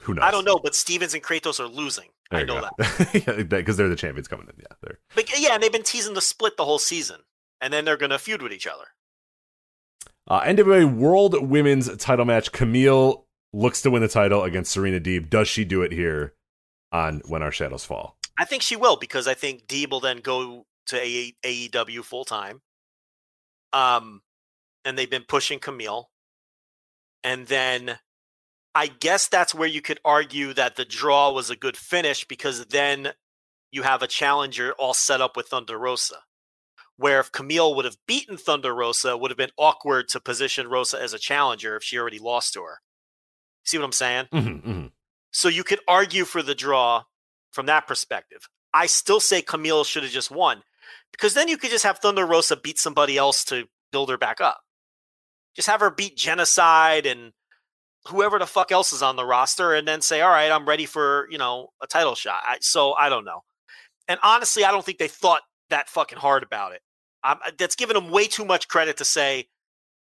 [0.00, 0.24] who knows?
[0.24, 2.08] I don't know, but Stevens and Kratos are losing.
[2.30, 3.12] I know that.
[3.26, 4.54] that because they're the champions coming in.
[4.58, 7.20] Yeah, they're But yeah, and they've been teasing the split the whole season,
[7.60, 8.84] and then they're going to feud with each other.
[10.30, 12.52] Uh, NWA World Women's Title match.
[12.52, 15.28] Camille looks to win the title against Serena Deeb.
[15.28, 16.34] Does she do it here
[16.92, 18.16] on When Our Shadows Fall?
[18.38, 22.62] I think she will because I think Deeb will then go to AEW full time.
[23.72, 24.22] Um,
[24.84, 26.10] and they've been pushing Camille,
[27.22, 27.98] and then
[28.74, 32.66] I guess that's where you could argue that the draw was a good finish because
[32.66, 33.12] then
[33.70, 36.16] you have a challenger all set up with Thunder Rosa.
[37.00, 40.68] Where if Camille would have beaten Thunder Rosa, it would have been awkward to position
[40.68, 42.80] Rosa as a challenger if she already lost to her.
[43.64, 44.26] See what I'm saying?
[44.30, 44.86] Mm-hmm, mm-hmm.
[45.30, 47.04] So you could argue for the draw
[47.52, 48.46] from that perspective.
[48.74, 50.62] I still say Camille should have just won
[51.10, 54.42] because then you could just have Thunder Rosa beat somebody else to build her back
[54.42, 54.60] up.
[55.56, 57.32] Just have her beat Genocide and
[58.08, 60.84] whoever the fuck else is on the roster and then say, all right, I'm ready
[60.84, 62.42] for, you know, a title shot.
[62.46, 63.42] I, so I don't know.
[64.06, 66.82] And honestly, I don't think they thought that fucking hard about it.
[67.22, 69.48] Um, that's giving them way too much credit to say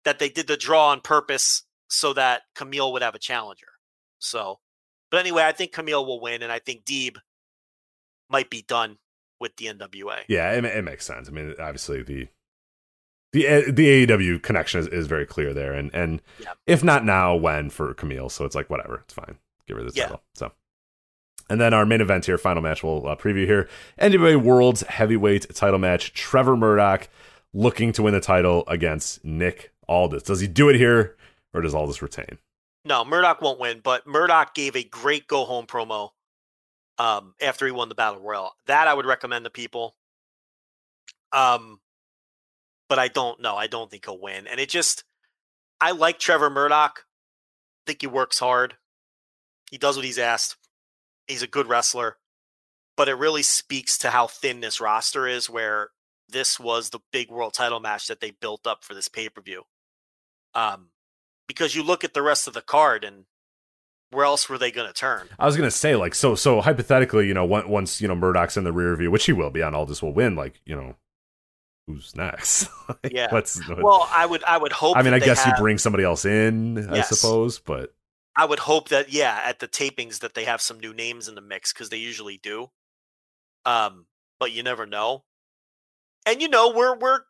[0.04, 3.68] that they did the draw on purpose so that Camille would have a challenger.
[4.20, 4.60] So,
[5.10, 7.18] but anyway, I think Camille will win, and I think Deeb
[8.30, 8.98] might be done
[9.40, 10.24] with the NWA.
[10.28, 11.30] Yeah, it, it makes sense.
[11.30, 12.28] I mean, obviously the
[13.34, 16.54] the the AEW connection is, is very clear there, and and Yeah.
[16.66, 18.30] if not now, when for Camille?
[18.30, 19.38] So it's like whatever, it's fine.
[19.68, 20.04] give her the Yeah.
[20.04, 20.24] title.
[20.34, 20.52] So,
[21.50, 23.70] and then our main event here, final match we'll uh, preview here:
[24.00, 26.14] NWA World's Heavyweight Title match.
[26.14, 27.08] Trevor Murdoch
[27.54, 30.24] looking to win the title against Nick Aldis.
[30.24, 31.16] Does he do it here,
[31.54, 32.38] or does Aldis retain?
[32.86, 36.12] No, Murdoch won't win, but Murdoch gave a great go home promo
[36.98, 38.52] um, after he won the battle royal.
[38.68, 39.96] That I would recommend to people.
[41.32, 41.80] Um,
[42.90, 43.56] but I don't know.
[43.56, 44.48] I don't think he'll win.
[44.48, 45.04] And it just,
[45.82, 47.06] I like Trevor Murdoch.
[47.06, 48.76] I think he works hard.
[49.70, 50.56] He does what he's asked.
[51.28, 52.18] He's a good wrestler.
[52.96, 55.90] But it really speaks to how thin this roster is, where
[56.30, 59.42] this was the big world title match that they built up for this pay per
[59.42, 59.64] view.
[60.56, 60.90] Um,
[61.48, 63.26] because you look at the rest of the card and
[64.10, 65.30] where else were they going to turn?
[65.38, 68.64] I was gonna say like so so hypothetically, you know, once you know Murdoch's in
[68.64, 70.36] the rear view, which he will be on Aldis will win.
[70.36, 70.96] Like you know,
[71.88, 72.68] who's next?
[73.04, 73.28] Like, Yeah.
[73.32, 74.96] what's- Well, I would I would hope.
[74.98, 77.94] I mean, I guess have, you bring somebody else in, I suppose, but
[78.38, 81.34] I would hope that yeah, at the tapings that they have some new names in
[81.34, 82.70] the mix because they usually do.
[83.66, 84.06] Um,
[84.40, 85.24] but you never know.
[86.28, 87.22] And you know we're we're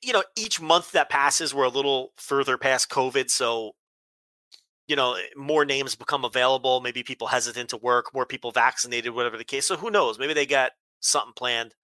[0.00, 3.72] you know each month that passes we're a little further past COVID, so
[4.86, 6.80] you know eh, more names become available.
[6.80, 9.66] Maybe people hesitant to work, more people vaccinated, whatever the case.
[9.66, 10.20] So who knows?
[10.20, 10.70] Maybe they got
[11.00, 11.74] something planned.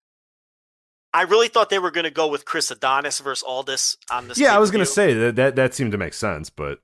[1.12, 4.38] I really thought they were going to go with Chris Adonis versus Aldis on this.
[4.38, 6.78] yeah, I was gonna say that that that seemed to make sense, but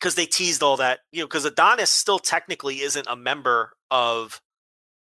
[0.00, 4.40] because they teased all that, you know, because Adonis still technically isn't a member of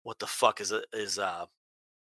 [0.04, 1.46] what the fuck is it is uh uh,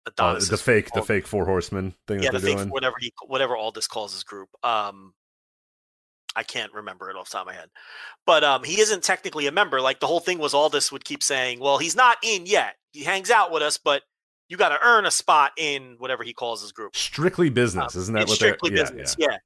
[0.07, 2.69] Adonis the fake the fake four horsemen thing yeah that the fake doing.
[2.69, 5.13] whatever he whatever Aldis calls his group um
[6.35, 7.69] I can't remember it off the top of my head
[8.25, 11.23] but um he isn't technically a member like the whole thing was Aldis would keep
[11.23, 14.03] saying well he's not in yet he hangs out with us but
[14.47, 18.13] you got to earn a spot in whatever he calls his group Strictly business, isn't
[18.13, 19.15] that what they're strictly yeah, business.
[19.17, 19.37] Yeah.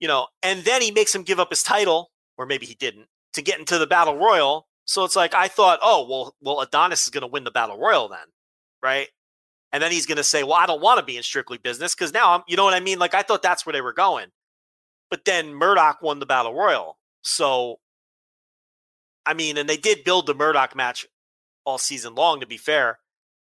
[0.00, 3.08] You know, and then he makes him give up his title, or maybe he didn't,
[3.34, 4.66] to get into the battle royal.
[4.84, 7.78] So it's like I thought, oh well, well Adonis is going to win the battle
[7.78, 8.18] royal then,
[8.82, 9.08] right?
[9.70, 11.94] And then he's going to say, well, I don't want to be in strictly business
[11.94, 12.98] because now I'm, you know what I mean?
[12.98, 14.28] Like I thought that's where they were going,
[15.10, 16.96] but then Murdoch won the battle royal.
[17.22, 17.80] So,
[19.26, 21.06] I mean, and they did build the Murdoch match
[21.66, 22.98] all season long, to be fair,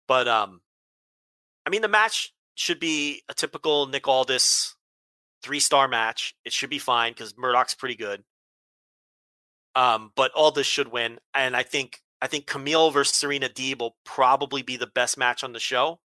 [0.06, 0.62] but um,
[1.66, 4.74] I mean, the match should be a typical Nick Aldis
[5.42, 6.34] three star match.
[6.44, 8.24] It should be fine because Murdoch's pretty good.
[9.78, 13.94] Um, but Aldis should win, and I think I think Kamille versus Serena Deeb will
[14.04, 16.00] probably be the best match on the show.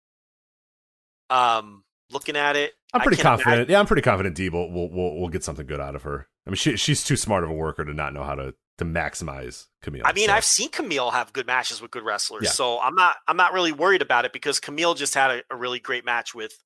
[1.30, 3.54] Um, looking at it, I'm pretty confident.
[3.56, 6.04] imagine- Yeah, I'm pretty confident Dee will, will will will get something good out of
[6.04, 6.28] her.
[6.46, 8.86] I mean, she she's too smart of a worker to not know how to to
[8.86, 10.02] maximize Kamille.
[10.04, 10.34] I mean, so.
[10.34, 12.50] I've seen Kamille have good matches with good wrestlers, Yeah.
[12.52, 15.56] so I'm not I'm not really worried about it because Kamille just had a, a
[15.56, 16.58] really great match with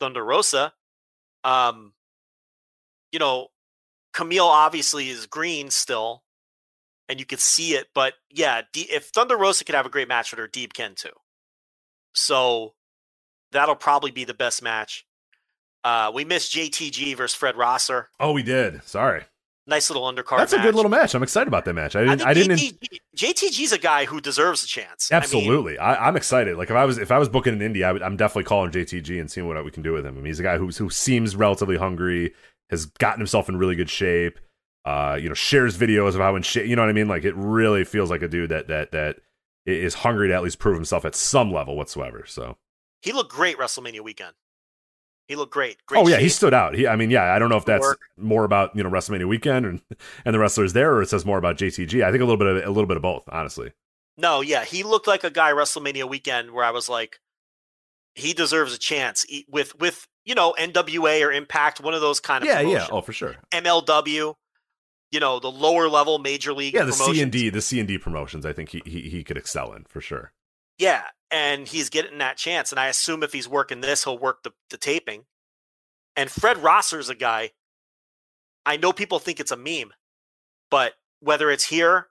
[0.00, 0.72] Thunder Rosa.
[1.42, 1.92] Um,
[3.12, 3.48] you know,
[4.14, 6.22] Kamille obviously is green still,
[7.08, 7.88] and you can see it.
[7.94, 10.94] But yeah, D- if Thunder Rosa could have a great match with her, Deeb can
[10.94, 11.10] too.
[12.14, 12.74] So
[13.52, 15.06] that'll probably be the best match.
[15.82, 18.08] Uh, we missed JTG versus Fred Rosser.
[18.18, 18.82] oh, we did.
[18.84, 19.22] Sorry,
[19.66, 20.38] Nice little undercard.
[20.38, 21.14] that's a good little match.
[21.14, 21.96] I'm excited about that match.
[21.96, 22.18] I I didn't.
[22.18, 22.58] think I, didn't.
[22.58, 25.10] JTG, JTG's a guy who deserves a chance.
[25.10, 26.56] I mean, Absolutely, I am excited.
[26.56, 28.70] Like if I was if I was booking an indie, I would, I'm definitely calling
[28.70, 30.14] JTG and seeing what we can do with him.
[30.14, 32.34] I mean, he's a guy who's who seems relatively hungry,
[32.70, 34.38] has gotten himself in really good shape.
[34.84, 36.66] Uh, you know, shares videos of how in shape.
[36.66, 37.08] You know what I mean?
[37.08, 39.16] Like it really feels like a dude that that that
[39.66, 42.24] is hungry to at least prove himself at some level whatsoever.
[42.26, 42.58] So.
[43.00, 44.34] he looked great WrestleMania weekend.
[45.28, 45.78] He looked great.
[45.86, 46.04] Great.
[46.04, 46.74] oh yeah, he stood out.
[46.74, 48.00] He, I mean, yeah, I don't know if that's Work.
[48.18, 49.80] more about you know WrestleMania weekend and
[50.24, 52.04] and the wrestlers there, or it says more about JTG.
[52.04, 53.72] I think a little bit of a little bit of both, honestly.
[54.18, 57.20] No, yeah, he looked like a guy WrestleMania weekend where I was like,
[58.14, 62.42] he deserves a chance with with you know NWA or Impact, one of those kind
[62.42, 63.36] of Yeah, yeah, oh for sure.
[63.52, 64.34] MLW,
[65.10, 66.74] you know the lower level major league.
[66.74, 68.44] Yeah, the C and D, the C and D promotions.
[68.44, 70.32] I think he, he he could excel in for sure.
[70.78, 74.42] Yeah, and he's getting that chance, and I assume if he's working this, he'll work
[74.42, 75.24] the, the taping.
[76.16, 77.50] And Fred Rosser's a guy.
[78.66, 79.92] I know people think it's a meme,
[80.70, 82.08] but whether it's here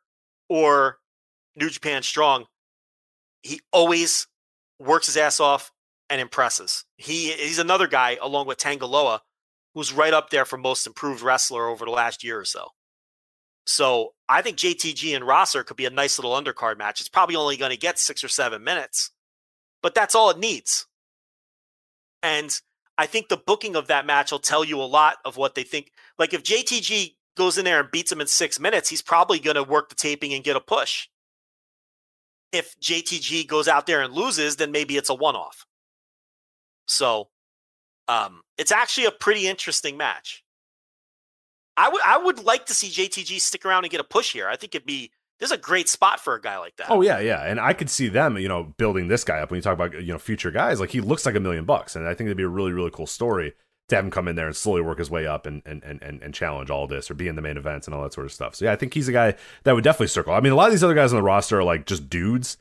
[0.49, 0.99] or
[1.55, 2.45] New Japan Strong,
[3.41, 4.27] he always
[4.79, 5.72] works his ass off
[6.13, 6.85] and impresses.
[6.95, 9.23] He he's another guy along with Tanga Loa
[9.73, 12.67] who's right up there for most improved wrestler over the last year or so.
[13.65, 16.99] So I think JTG and Rosser could be a nice little undercard match.
[16.99, 19.09] It's probably only going to get six or seven minutes,
[19.81, 20.85] but that's all it needs.
[22.21, 22.55] And
[22.99, 25.63] I think the booking of that match will tell you a lot of what they
[25.63, 25.91] think.
[26.19, 29.55] Like if JTG goes in there and beats him in six minutes, he's probably going
[29.55, 31.07] to work the taping and get a push.
[32.51, 35.65] If JTG goes out there and loses, then maybe it's a one off.
[36.87, 37.29] So
[38.07, 40.43] um, it's actually a pretty interesting match.
[41.75, 44.47] I would I would like to see JTG stick around and get a push here.
[44.47, 46.89] I think it'd be this is a great spot for a guy like that.
[46.89, 49.49] Oh yeah, yeah, and I could see them, you know, building this guy up.
[49.49, 51.95] When you talk about you know future guys, like he looks like a million bucks,
[51.95, 53.53] and I think it'd be a really really cool story
[53.89, 56.01] to have him come in there and slowly work his way up and and and
[56.01, 58.31] and challenge all this or be in the main events and all that sort of
[58.31, 58.55] stuff.
[58.55, 60.33] So yeah, I think he's a guy that would definitely circle.
[60.33, 62.57] I mean, a lot of these other guys on the roster are like just dudes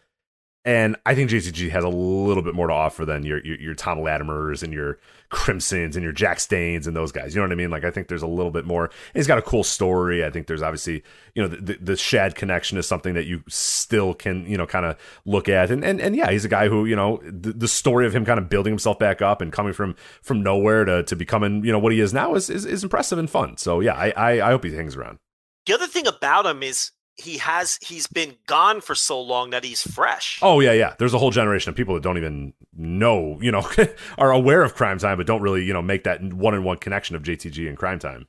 [0.65, 3.75] and I think JTG has a little bit more to offer than your your, your
[3.75, 4.99] Tom Latimers and your
[5.31, 7.35] Crimsons and your Jax Danes and those guys.
[7.35, 7.71] You know what I mean?
[7.71, 8.91] Like I think there's a little bit more.
[9.13, 10.25] he's got a cool story.
[10.25, 11.03] I think there's obviously
[11.35, 14.67] you know the, the, the Shad connection is something that you still can you know
[14.67, 15.73] kind of look at.
[15.73, 18.25] And and and yeah, he's a guy who you know the, the story of him
[18.25, 21.73] kind of building himself back up and coming from from nowhere to to becoming you
[21.73, 23.57] know what he is now is is, is impressive and fun.
[23.57, 25.19] So yeah, I, I I hope he hangs around.
[25.67, 29.65] The other thing about him is he has he's been gone for so long that
[29.65, 30.39] he's fresh.
[30.43, 30.95] Oh yeah, yeah.
[30.99, 33.69] There's a whole generation of people that don't even know, you know,
[34.19, 37.23] are aware of Cryme Tyme, but don't really, you know, make that one-on-one connection of
[37.23, 38.27] JTG and Cryme Tyme.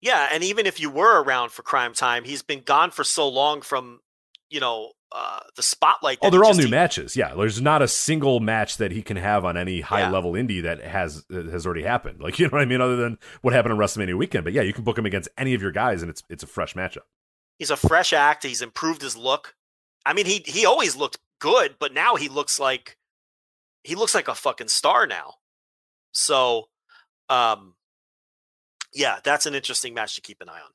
[0.00, 3.28] Yeah, and even if you were around for Cryme Tyme, he's been gone for so
[3.28, 4.00] long from,
[4.50, 6.18] you know, uh, the spotlight.
[6.20, 7.16] Oh, they're all new he, matches.
[7.16, 10.42] Yeah, there's not a single match that he can have on any high-level yeah.
[10.42, 12.20] indie that has has already happened.
[12.20, 14.44] Like you know what I mean, other than what happened on WrestleMania weekend.
[14.44, 16.46] But yeah, you can book him against any of your guys, and it's it's a
[16.46, 17.06] fresh matchup.
[17.58, 18.44] He's a fresh act.
[18.44, 19.54] He's improved his look.
[20.04, 22.96] I mean, he he always looked good, but now he looks like
[23.82, 25.34] he looks like a fucking star now.
[26.12, 26.68] So,
[27.28, 27.74] um,
[28.92, 30.70] yeah, that's an interesting match to keep an eye on.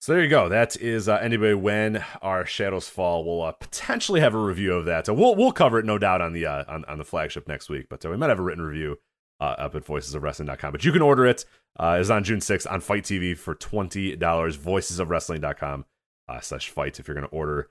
[0.00, 0.48] So there you go.
[0.48, 3.24] That is uh, anyway when our shadows fall.
[3.24, 5.06] We'll uh, potentially have a review of that.
[5.06, 7.68] So we'll we'll cover it no doubt on the uh, on on the flagship next
[7.68, 7.86] week.
[7.88, 8.98] But uh, we might have a written review
[9.42, 10.70] uh, up at voicesofwrestling.com.
[10.70, 11.44] But you can order it.
[11.78, 14.16] Uh, it's on June 6th on FITE TV for $20.
[14.16, 15.84] Voicesofwrestling.com
[16.28, 17.68] uh, slash fight if you're going to order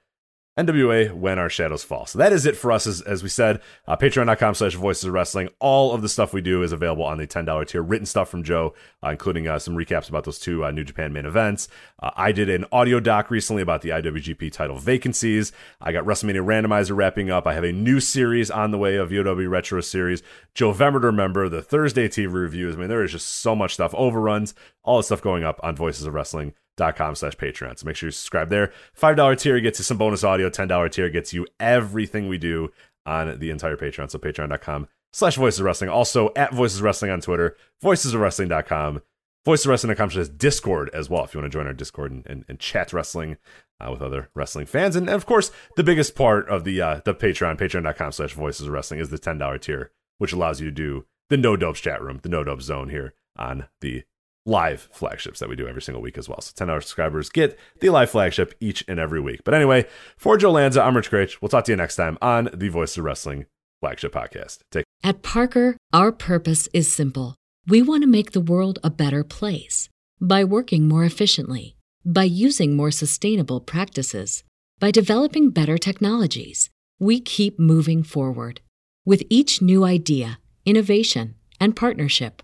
[0.66, 2.06] NWA When Our Shadows Fall.
[2.06, 3.62] So that is it for us, as, as we said.
[3.88, 5.50] Uh, Patreon.com slash Voices of Wrestling.
[5.60, 7.82] All of the stuff we do is available on the $10 tier.
[7.82, 8.74] Written stuff from Joe,
[9.04, 11.68] uh, including uh, some recaps about those two uh, New Japan main events.
[12.00, 15.52] Uh, I did an audio doc recently about the IWGP title vacancies.
[15.82, 17.48] I got WrestleMania Randomizer wrapping up.
[17.48, 20.22] I have a new series on the way, of VOW Retro Series.
[20.54, 22.76] Joe Vemmer to remember, the Thursday TV reviews.
[22.76, 23.94] I mean, there is just so much stuff.
[23.96, 27.78] Overruns, all the stuff going up on Voices of Wrestling dot com slash patreon.
[27.78, 28.74] So make sure you subscribe there.
[28.94, 30.50] Five dollar tier gets you some bonus audio.
[30.50, 32.72] Ten dollar tier gets you everything we do
[33.06, 34.10] on the entire patreon.
[34.10, 35.92] So patreon.com slash voices wrestling.
[35.92, 39.02] Also at voices wrestling on twitter voices of wrestling.com
[39.46, 42.26] voices of wrestling.com slash discord as well if you want to join our discord and,
[42.28, 43.38] and, and chat wrestling
[43.80, 44.96] uh, with other wrestling fans.
[44.96, 48.68] And, and, of course the biggest part of the uh, the patreon patreon.com slash voices
[48.68, 51.80] of wrestling is the ten dollar tier which allows you to do the no dopes
[51.80, 54.04] chat room the no dopes zone here on the
[54.46, 56.42] live flagships that we do every single week as well.
[56.42, 59.42] So 10 hour subscribers get the live flagship each and every week.
[59.44, 59.86] But anyway,
[60.18, 61.38] for Joe Lanza, I'm Rich Kraetsch.
[61.42, 63.46] We'll talk to you next time on the Voice of Wrestling
[63.80, 64.60] flagship podcast.
[64.72, 67.36] Take At Parker, our purpose is simple.
[67.68, 69.90] We want to make the world a better place
[70.20, 74.44] by working more efficiently, by using more sustainable practices,
[74.80, 76.70] by developing better technologies.
[77.00, 78.62] We keep moving forward.
[79.06, 82.44] With each new idea, innovation, and partnership,